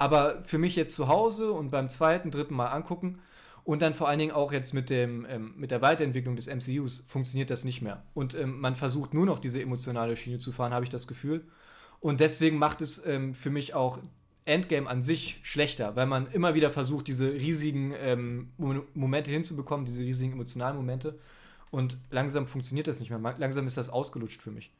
Aber 0.00 0.42
für 0.44 0.58
mich 0.58 0.76
jetzt 0.76 0.96
zu 0.96 1.08
Hause 1.08 1.52
und 1.52 1.70
beim 1.70 1.88
zweiten, 1.90 2.32
dritten 2.32 2.54
Mal 2.56 2.68
angucken 2.68 3.20
und 3.64 3.82
dann 3.82 3.94
vor 3.94 4.08
allen 4.08 4.18
Dingen 4.18 4.32
auch 4.32 4.52
jetzt 4.52 4.74
mit, 4.74 4.90
dem, 4.90 5.26
ähm, 5.28 5.54
mit 5.56 5.70
der 5.70 5.82
Weiterentwicklung 5.82 6.36
des 6.36 6.48
MCUs 6.48 7.04
funktioniert 7.08 7.50
das 7.50 7.64
nicht 7.64 7.82
mehr. 7.82 8.04
Und 8.14 8.34
ähm, 8.34 8.60
man 8.60 8.76
versucht 8.76 9.14
nur 9.14 9.26
noch 9.26 9.38
diese 9.40 9.60
emotionale 9.62 10.16
Schiene 10.16 10.38
zu 10.38 10.52
fahren, 10.52 10.74
habe 10.74 10.84
ich 10.84 10.90
das 10.90 11.06
Gefühl. 11.06 11.46
Und 12.00 12.20
deswegen 12.20 12.58
macht 12.58 12.80
es 12.82 13.04
ähm, 13.06 13.34
für 13.34 13.50
mich 13.50 13.74
auch 13.74 14.00
Endgame 14.46 14.88
an 14.88 15.02
sich 15.02 15.38
schlechter, 15.42 15.96
weil 15.96 16.06
man 16.06 16.30
immer 16.32 16.54
wieder 16.54 16.70
versucht, 16.70 17.08
diese 17.08 17.32
riesigen 17.32 17.94
ähm, 17.98 18.52
Mo- 18.58 18.84
Momente 18.94 19.30
hinzubekommen, 19.30 19.86
diese 19.86 20.00
riesigen 20.02 20.32
emotionalen 20.32 20.76
Momente. 20.76 21.18
Und 21.70 21.98
langsam 22.10 22.46
funktioniert 22.46 22.88
das 22.88 23.00
nicht 23.00 23.10
mehr. 23.10 23.36
Langsam 23.38 23.66
ist 23.66 23.78
das 23.78 23.90
ausgelutscht 23.90 24.42
für 24.42 24.50
mich. 24.52 24.72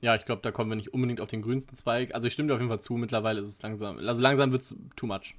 Ja, 0.00 0.14
ich 0.14 0.24
glaube, 0.24 0.42
da 0.42 0.50
kommen 0.52 0.70
wir 0.70 0.76
nicht 0.76 0.94
unbedingt 0.94 1.20
auf 1.20 1.28
den 1.28 1.42
grünsten 1.42 1.74
Zweig. 1.74 2.14
Also, 2.14 2.26
ich 2.26 2.32
stimme 2.32 2.48
dir 2.48 2.54
auf 2.54 2.60
jeden 2.60 2.70
Fall 2.70 2.80
zu. 2.80 2.94
Mittlerweile 2.94 3.40
ist 3.40 3.48
es 3.48 3.62
langsam. 3.62 3.98
Also, 3.98 4.20
langsam 4.20 4.52
wird 4.52 4.62
es 4.62 4.74
too 4.96 5.06
much. 5.06 5.34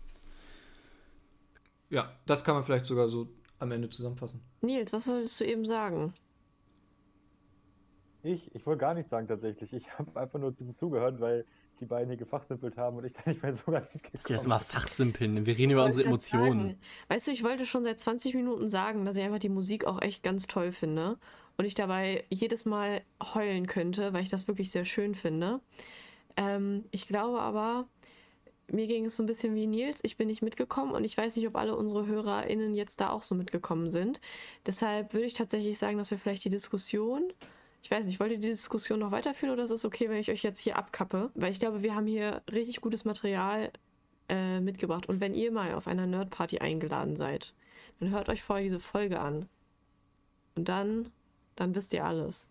Ja, 1.89 2.11
das 2.25 2.43
kann 2.43 2.55
man 2.55 2.63
vielleicht 2.63 2.85
sogar 2.85 3.07
so 3.07 3.27
am 3.57 3.71
Ende 3.71 3.89
zusammenfassen. 3.89 4.41
Nils, 4.61 4.93
was 4.93 5.07
wolltest 5.07 5.39
du 5.39 5.45
eben 5.45 5.65
sagen? 5.65 6.13
Ich, 8.23 8.53
ich 8.53 8.65
wollte 8.65 8.81
gar 8.81 8.93
nichts 8.93 9.09
sagen 9.09 9.27
tatsächlich. 9.27 9.71
Ich 9.73 9.97
habe 9.97 10.19
einfach 10.19 10.39
nur 10.39 10.49
ein 10.51 10.55
bisschen 10.55 10.75
zugehört, 10.75 11.19
weil 11.19 11.45
die 11.79 11.85
beiden 11.85 12.09
hier 12.09 12.17
gefachsimpelt 12.17 12.77
haben 12.77 12.97
und 12.97 13.05
ich 13.05 13.13
da 13.13 13.21
nicht 13.25 13.41
mehr 13.41 13.53
so 13.53 13.71
ganz 13.71 13.87
Das 14.11 14.21
ist 14.21 14.29
jetzt 14.29 14.47
mal 14.47 14.59
fachsimpeln. 14.59 15.45
Wir 15.45 15.57
reden 15.57 15.71
über 15.73 15.85
unsere 15.85 16.05
Emotionen. 16.05 16.59
Sagen, 16.59 16.79
weißt 17.07 17.27
du, 17.27 17.31
ich 17.31 17.43
wollte 17.43 17.65
schon 17.65 17.83
seit 17.83 17.99
20 17.99 18.33
Minuten 18.35 18.67
sagen, 18.67 19.05
dass 19.05 19.17
ich 19.17 19.23
einfach 19.23 19.39
die 19.39 19.49
Musik 19.49 19.85
auch 19.85 20.01
echt 20.01 20.23
ganz 20.23 20.47
toll 20.47 20.71
finde 20.71 21.17
und 21.57 21.65
ich 21.65 21.75
dabei 21.75 22.23
jedes 22.29 22.65
Mal 22.65 23.01
heulen 23.33 23.67
könnte, 23.67 24.13
weil 24.13 24.23
ich 24.23 24.29
das 24.29 24.47
wirklich 24.47 24.71
sehr 24.71 24.85
schön 24.85 25.15
finde. 25.15 25.59
Ähm, 26.37 26.85
ich 26.91 27.07
glaube 27.07 27.41
aber, 27.41 27.87
mir 28.71 28.87
ging 28.87 29.05
es 29.05 29.15
so 29.15 29.23
ein 29.23 29.27
bisschen 29.27 29.55
wie 29.55 29.67
Nils. 29.67 29.99
Ich 30.03 30.17
bin 30.17 30.27
nicht 30.27 30.41
mitgekommen 30.41 30.91
und 30.91 31.03
ich 31.03 31.17
weiß 31.17 31.35
nicht, 31.35 31.47
ob 31.47 31.55
alle 31.55 31.75
unsere 31.75 32.05
HörerInnen 32.05 32.75
jetzt 32.75 33.01
da 33.01 33.09
auch 33.09 33.23
so 33.23 33.35
mitgekommen 33.35 33.91
sind. 33.91 34.21
Deshalb 34.65 35.13
würde 35.13 35.25
ich 35.25 35.33
tatsächlich 35.33 35.77
sagen, 35.77 35.97
dass 35.97 36.11
wir 36.11 36.17
vielleicht 36.17 36.45
die 36.45 36.49
Diskussion. 36.49 37.23
Ich 37.81 37.91
weiß 37.91 38.05
nicht, 38.05 38.19
wollt 38.19 38.31
ihr 38.31 38.39
die 38.39 38.47
Diskussion 38.49 38.99
noch 38.99 39.11
weiterführen 39.11 39.53
oder 39.53 39.63
ist 39.63 39.71
es 39.71 39.85
okay, 39.85 40.09
wenn 40.09 40.17
ich 40.17 40.29
euch 40.29 40.43
jetzt 40.43 40.59
hier 40.59 40.77
abkappe? 40.77 41.31
Weil 41.35 41.51
ich 41.51 41.59
glaube, 41.59 41.81
wir 41.81 41.95
haben 41.95 42.07
hier 42.07 42.41
richtig 42.51 42.81
gutes 42.81 43.05
Material 43.05 43.71
äh, 44.27 44.59
mitgebracht. 44.59 45.07
Und 45.07 45.21
wenn 45.21 45.33
ihr 45.33 45.51
mal 45.51 45.73
auf 45.73 45.87
einer 45.87 46.05
Nerdparty 46.05 46.59
eingeladen 46.59 47.15
seid, 47.15 47.53
dann 47.99 48.11
hört 48.11 48.29
euch 48.29 48.43
vorher 48.43 48.63
diese 48.63 48.79
Folge 48.79 49.19
an. 49.19 49.47
Und 50.55 50.67
dann, 50.69 51.09
dann 51.55 51.73
wisst 51.73 51.93
ihr 51.93 52.05
alles. 52.05 52.49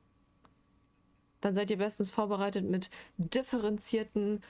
Dann 1.41 1.55
seid 1.55 1.71
ihr 1.71 1.79
bestens 1.79 2.11
vorbereitet 2.11 2.65
mit 2.65 2.91
differenzierten 3.19 4.43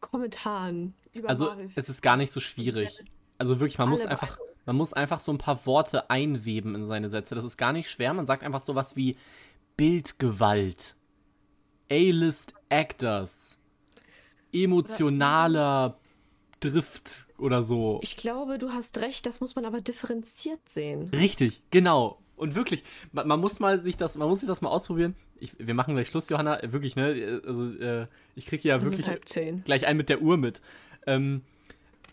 Kommentaren 0.00 0.94
über 1.12 1.28
Also 1.28 1.46
Marvel. 1.46 1.68
es 1.74 1.88
ist 1.88 2.02
gar 2.02 2.16
nicht 2.16 2.30
so 2.30 2.40
schwierig. 2.40 3.04
Also 3.38 3.60
wirklich, 3.60 3.78
man 3.78 3.88
muss 3.88 4.06
einfach, 4.06 4.38
man 4.64 4.76
muss 4.76 4.92
einfach 4.92 5.20
so 5.20 5.32
ein 5.32 5.38
paar 5.38 5.66
Worte 5.66 6.08
einweben 6.08 6.74
in 6.74 6.86
seine 6.86 7.10
Sätze. 7.10 7.34
Das 7.34 7.44
ist 7.44 7.56
gar 7.56 7.72
nicht 7.72 7.90
schwer. 7.90 8.14
Man 8.14 8.24
sagt 8.26 8.42
einfach 8.42 8.60
sowas 8.60 8.96
wie 8.96 9.16
Bildgewalt, 9.76 10.94
A-List 11.90 12.54
Actors, 12.68 13.58
emotionaler 14.52 15.98
Drift 16.60 17.26
oder 17.38 17.62
so. 17.62 18.00
Ich 18.02 18.16
glaube, 18.16 18.58
du 18.58 18.70
hast 18.70 18.98
recht, 18.98 19.26
das 19.26 19.40
muss 19.40 19.54
man 19.54 19.64
aber 19.64 19.80
differenziert 19.80 20.68
sehen. 20.68 21.10
Richtig, 21.14 21.62
genau. 21.70 22.18
Und 22.36 22.54
wirklich, 22.54 22.84
man, 23.12 23.28
man 23.28 23.40
muss 23.40 23.60
mal 23.60 23.80
sich 23.80 23.96
das, 23.96 24.16
man 24.16 24.28
muss 24.28 24.40
sich 24.40 24.48
das 24.48 24.60
mal 24.60 24.70
ausprobieren. 24.70 25.14
Ich, 25.38 25.52
wir 25.58 25.74
machen 25.74 25.94
gleich 25.94 26.08
Schluss, 26.08 26.28
Johanna. 26.28 26.60
Wirklich, 26.62 26.96
ne? 26.96 27.42
Also 27.46 27.66
äh, 27.74 28.06
ich 28.34 28.46
kriege 28.46 28.68
ja 28.68 28.82
wirklich 28.82 29.64
gleich 29.64 29.86
einen 29.86 29.98
mit 29.98 30.08
der 30.08 30.22
Uhr 30.22 30.36
mit. 30.36 30.60
Ähm, 31.06 31.42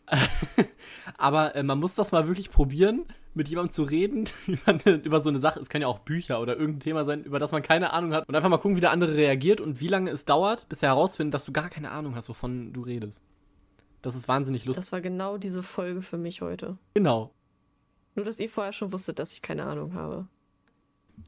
aber 1.18 1.56
äh, 1.56 1.64
man 1.64 1.80
muss 1.80 1.95
das 1.95 2.11
mal 2.11 2.27
wirklich 2.27 2.52
probieren, 2.52 3.06
mit 3.34 3.47
jemandem 3.47 3.73
zu 3.73 3.84
reden 3.84 4.26
über, 5.03 5.19
so 5.19 5.30
eine 5.30 5.39
Sache. 5.39 5.60
Es 5.60 5.69
können 5.69 5.84
ja 5.84 5.88
auch 5.88 5.99
Bücher 5.99 6.39
oder 6.39 6.55
irgendein 6.55 6.80
Thema 6.80 7.05
sein, 7.05 7.23
über 7.23 7.39
das 7.39 7.51
man 7.51 7.64
keine 7.64 7.93
Ahnung 7.93 8.14
hat. 8.14 8.27
Und 8.27 8.35
einfach 8.35 8.49
mal 8.49 8.57
gucken, 8.57 8.76
wie 8.76 8.81
der 8.81 8.91
andere 8.91 9.15
reagiert 9.15 9.61
und 9.61 9.80
wie 9.80 9.88
lange 9.88 10.11
es 10.11 10.26
dauert, 10.26 10.68
bis 10.69 10.84
er 10.84 10.89
herausfindet, 10.89 11.34
dass 11.34 11.45
du 11.45 11.51
gar 11.51 11.69
keine 11.69 11.91
Ahnung 11.91 12.15
hast, 12.15 12.30
wovon 12.30 12.73
du 12.73 12.81
redest. 12.81 13.23
Das 14.01 14.15
ist 14.15 14.27
wahnsinnig 14.27 14.65
lustig. 14.65 14.84
Das 14.84 14.91
war 14.91 15.01
genau 15.01 15.38
diese 15.38 15.64
Folge 15.64 16.01
für 16.01 16.18
mich 16.18 16.41
heute. 16.41 16.77
Genau. 16.93 17.31
Nur, 18.15 18.26
dass 18.26 18.39
ihr 18.39 18.49
vorher 18.49 18.73
schon 18.73 18.91
wusstet, 18.91 19.18
dass 19.18 19.34
ich 19.34 19.41
keine 19.41 19.65
Ahnung 19.65 19.93
habe. 19.93 20.27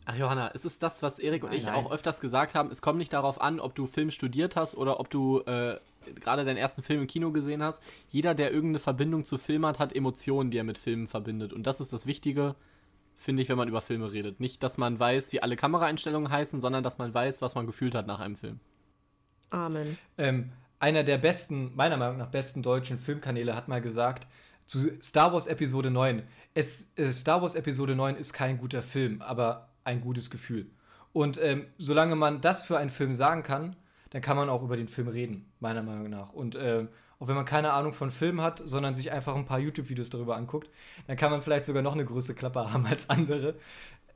Ach 0.06 0.16
Johanna, 0.16 0.52
es 0.54 0.66
ist 0.66 0.84
das, 0.84 1.02
was 1.02 1.20
Erik 1.20 1.44
und 1.44 1.50
Nein, 1.50 1.60
ich 1.60 1.66
nein. 1.66 1.76
auch 1.76 1.92
öfters 1.92 2.20
gesagt 2.20 2.54
haben. 2.54 2.70
Es 2.70 2.82
kommt 2.82 2.98
nicht 2.98 3.14
darauf 3.14 3.40
an, 3.40 3.60
ob 3.60 3.76
du 3.76 3.88
Film 3.88 4.12
studiert 4.12 4.56
hast 4.56 4.76
oder 4.76 5.00
ob 5.00 5.10
du 5.10 5.40
äh, 5.42 5.80
gerade 6.14 6.46
deinen 6.46 6.58
ersten 6.58 6.84
Film 6.84 7.02
im 7.02 7.08
Kino 7.08 7.32
gesehen 7.32 7.64
hast. 7.64 7.82
Jeder, 8.08 8.36
der 8.36 8.52
irgendeine 8.52 8.80
Verbindung 8.80 9.24
zu 9.24 9.38
Film 9.38 9.66
hat, 9.66 9.80
hat 9.80 9.96
Emotionen, 9.96 10.52
die 10.52 10.58
er 10.58 10.64
mit 10.64 10.78
Filmen 10.78 11.08
verbindet. 11.08 11.54
Und 11.54 11.68
das 11.68 11.82
ist 11.82 11.94
das 11.94 12.06
Wichtige, 12.06 12.56
finde 13.16 13.42
ich, 13.42 13.50
wenn 13.50 13.58
man 13.58 13.68
über 13.68 13.82
Filme 13.82 14.12
redet. 14.12 14.40
Nicht, 14.40 14.64
dass 14.64 14.78
man 14.78 15.00
weiß, 15.00 15.34
wie 15.34 15.42
alle 15.42 15.56
Kameraeinstellungen 15.56 16.32
heißen, 16.32 16.60
sondern 16.60 16.84
dass 16.84 16.98
man 16.98 17.14
weiß, 17.14 17.42
was 17.42 17.56
man 17.56 17.66
gefühlt 17.66 17.96
hat 17.96 18.08
nach 18.08 18.20
einem 18.20 18.36
Film. 18.36 18.60
Amen. 19.50 19.98
Ähm, 20.18 20.52
einer 20.80 21.04
der 21.04 21.18
besten, 21.18 21.74
meiner 21.76 21.98
Meinung 21.98 22.18
nach 22.18 22.30
besten 22.30 22.62
deutschen 22.62 23.00
Filmkanäle 23.00 23.56
hat 23.56 23.68
mal 23.68 23.82
gesagt, 23.82 24.28
zu 24.66 24.92
Star 25.02 25.32
Wars 25.32 25.48
Episode 25.48 25.92
9. 25.92 26.24
Es, 26.54 26.92
äh, 26.96 27.12
Star 27.12 27.42
Wars 27.42 27.56
Episode 27.56 27.96
9 27.96 28.16
ist 28.16 28.34
kein 28.34 28.58
guter 28.58 28.82
Film, 28.82 29.22
aber 29.22 29.70
ein 29.84 30.02
gutes 30.02 30.30
Gefühl. 30.30 30.70
Und 31.14 31.40
ähm, 31.42 31.68
solange 31.78 32.16
man 32.16 32.42
das 32.42 32.64
für 32.64 32.78
einen 32.78 32.90
Film 32.90 33.14
sagen 33.14 33.44
kann, 33.44 33.76
dann 34.12 34.22
kann 34.22 34.38
man 34.38 34.50
auch 34.50 34.64
über 34.64 34.78
den 34.78 34.88
Film 34.88 35.08
reden, 35.08 35.52
meiner 35.60 35.84
Meinung 35.84 36.10
nach. 36.10 36.34
Und 36.34 36.58
ähm, 36.60 36.90
auch 37.20 37.28
wenn 37.28 37.36
man 37.36 37.46
keine 37.46 37.74
Ahnung 37.74 37.94
von 37.94 38.12
Film 38.12 38.42
hat, 38.42 38.62
sondern 38.66 38.94
sich 38.94 39.12
einfach 39.12 39.36
ein 39.36 39.46
paar 39.46 39.60
YouTube-Videos 39.60 40.10
darüber 40.10 40.36
anguckt, 40.36 40.70
dann 41.08 41.18
kann 41.18 41.32
man 41.32 41.42
vielleicht 41.42 41.66
sogar 41.66 41.82
noch 41.82 41.94
eine 41.94 42.06
größere 42.06 42.36
Klappe 42.36 42.72
haben 42.74 42.86
als 42.86 43.10
andere. 43.10 43.56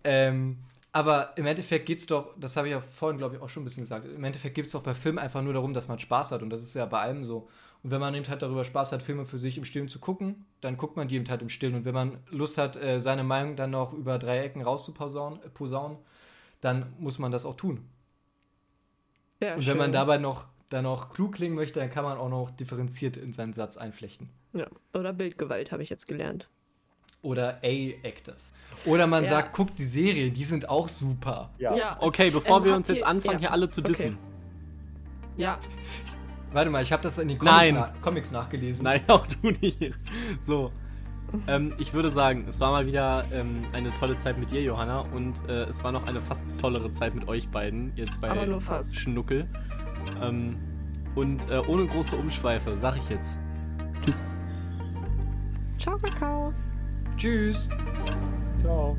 Ähm, 0.04 0.58
aber 0.92 1.38
im 1.38 1.46
Endeffekt 1.46 1.86
geht 1.86 2.00
es 2.00 2.08
doch, 2.08 2.36
das 2.40 2.56
habe 2.58 2.68
ich 2.68 2.72
ja 2.72 2.82
vorhin, 2.82 3.20
glaube 3.20 3.36
ich, 3.36 3.42
auch 3.42 3.50
schon 3.50 3.62
ein 3.62 3.66
bisschen 3.66 3.84
gesagt, 3.84 4.08
im 4.08 4.24
Endeffekt 4.24 4.56
geht 4.56 4.66
es 4.66 4.72
doch 4.72 4.82
bei 4.82 4.96
Filmen 4.96 5.20
einfach 5.20 5.42
nur 5.42 5.54
darum, 5.54 5.74
dass 5.74 5.88
man 5.88 6.00
Spaß 6.00 6.32
hat. 6.32 6.42
Und 6.42 6.50
das 6.50 6.62
ist 6.62 6.74
ja 6.74 6.86
bei 6.88 7.00
allem 7.00 7.24
so. 7.24 7.48
Und 7.84 7.92
wenn 7.92 8.02
man 8.02 8.14
eben 8.16 8.28
halt 8.28 8.42
darüber 8.42 8.66
Spaß 8.66 8.92
hat, 8.92 9.04
Filme 9.04 9.26
für 9.26 9.38
sich 9.38 9.58
im 9.58 9.66
Stillen 9.66 9.88
zu 9.88 10.00
gucken, 10.00 10.46
dann 10.62 10.78
guckt 10.78 10.98
man 10.98 11.08
die 11.08 11.16
eben 11.16 11.30
halt 11.30 11.42
im 11.42 11.50
Stillen. 11.50 11.76
Und 11.76 11.86
wenn 11.86 11.94
man 11.94 12.18
Lust 12.30 12.58
hat, 12.58 12.76
äh, 12.76 13.00
seine 13.00 13.24
Meinung 13.24 13.56
dann 13.56 13.72
noch 13.72 13.94
über 13.94 14.18
drei 14.18 14.40
Ecken 14.40 14.62
rauszuposaunen, 14.62 15.40
äh, 15.40 15.98
dann 16.62 16.94
muss 16.98 17.20
man 17.20 17.32
das 17.32 17.46
auch 17.46 17.56
tun. 17.56 17.88
Sehr 19.40 19.56
Und 19.56 19.62
schön. 19.64 19.72
wenn 19.72 19.78
man 19.78 19.92
dabei 19.92 20.18
noch, 20.18 20.46
dann 20.70 20.84
noch 20.84 21.14
klug 21.14 21.34
klingen 21.36 21.56
möchte, 21.56 21.80
dann 21.80 21.90
kann 21.90 22.04
man 22.04 22.18
auch 22.18 22.30
noch 22.30 22.52
differenziert 22.52 23.18
in 23.18 23.34
seinen 23.34 23.54
Satz 23.54 23.78
einflechten. 23.78 24.30
Ja. 24.54 24.68
Oder 24.94 25.14
Bildgewalt, 25.14 25.72
habe 25.72 25.82
ich 25.84 25.90
jetzt 25.90 26.08
gelernt. 26.08 26.50
Oder 27.22 27.60
A-Actors. 27.64 28.54
Oder 28.86 29.06
man 29.08 29.24
Ja. 29.26 29.30
sagt, 29.32 29.54
guckt 29.56 29.78
die 29.78 29.86
Serien, 29.86 30.34
die 30.34 30.44
sind 30.44 30.70
auch 30.70 30.88
super. 30.88 31.50
Ja. 31.58 31.98
Okay, 32.02 32.30
bevor 32.30 32.58
Ähm, 32.60 32.64
wir 32.66 32.76
uns 32.76 32.88
jetzt 32.90 33.04
anfangen, 33.06 33.36
ja. 33.36 33.40
hier 33.40 33.52
alle 33.52 33.68
zu 33.70 33.82
Okay. 33.82 33.92
dissen. 33.92 34.18
Ja. 35.38 35.60
Warte 36.52 36.70
mal, 36.70 36.82
ich 36.82 36.92
habe 36.92 37.04
das 37.04 37.18
in 37.18 37.28
den 37.28 37.38
Comics, 37.38 37.56
Nein. 37.58 37.74
na 37.76 37.94
Comics 38.02 38.32
nachgelesen. 38.32 38.84
Nein, 38.84 39.02
auch 39.08 39.26
du 39.28 39.50
nicht. 39.52 39.94
So. 40.46 40.72
Ähm, 41.48 41.74
ich 41.78 41.94
würde 41.94 42.10
sagen, 42.10 42.46
es 42.48 42.60
war 42.60 42.72
mal 42.72 42.86
wieder 42.86 43.26
ähm, 43.32 43.62
eine 43.74 43.94
tolle 43.94 44.18
Zeit 44.18 44.38
mit 44.38 44.52
dir, 44.52 44.62
Johanna, 44.62 45.02
und 45.02 45.36
äh, 45.48 45.64
es 45.64 45.84
war 45.84 45.92
noch 45.92 46.08
eine 46.08 46.22
fast 46.22 46.46
tollere 46.60 46.92
Zeit 46.92 47.16
mit 47.16 47.28
euch 47.28 47.50
beiden, 47.50 47.92
jetzt 47.96 48.20
bei 48.22 48.30
Aber 48.30 48.46
nur 48.46 48.62
fast. 48.62 48.98
Schnuckel. 48.98 49.48
Ähm, 50.22 50.58
und 51.16 51.50
äh, 51.50 51.60
ohne 51.68 51.86
große 51.88 52.16
Umschweife 52.16 52.78
sag 52.78 52.98
ich 52.98 53.10
jetzt 53.10 53.40
Tschüss. 54.04 54.24
Ciao, 55.78 55.98
Kakao. 55.98 56.54
Tschüss. 57.18 57.70
Ciao. 58.62 58.98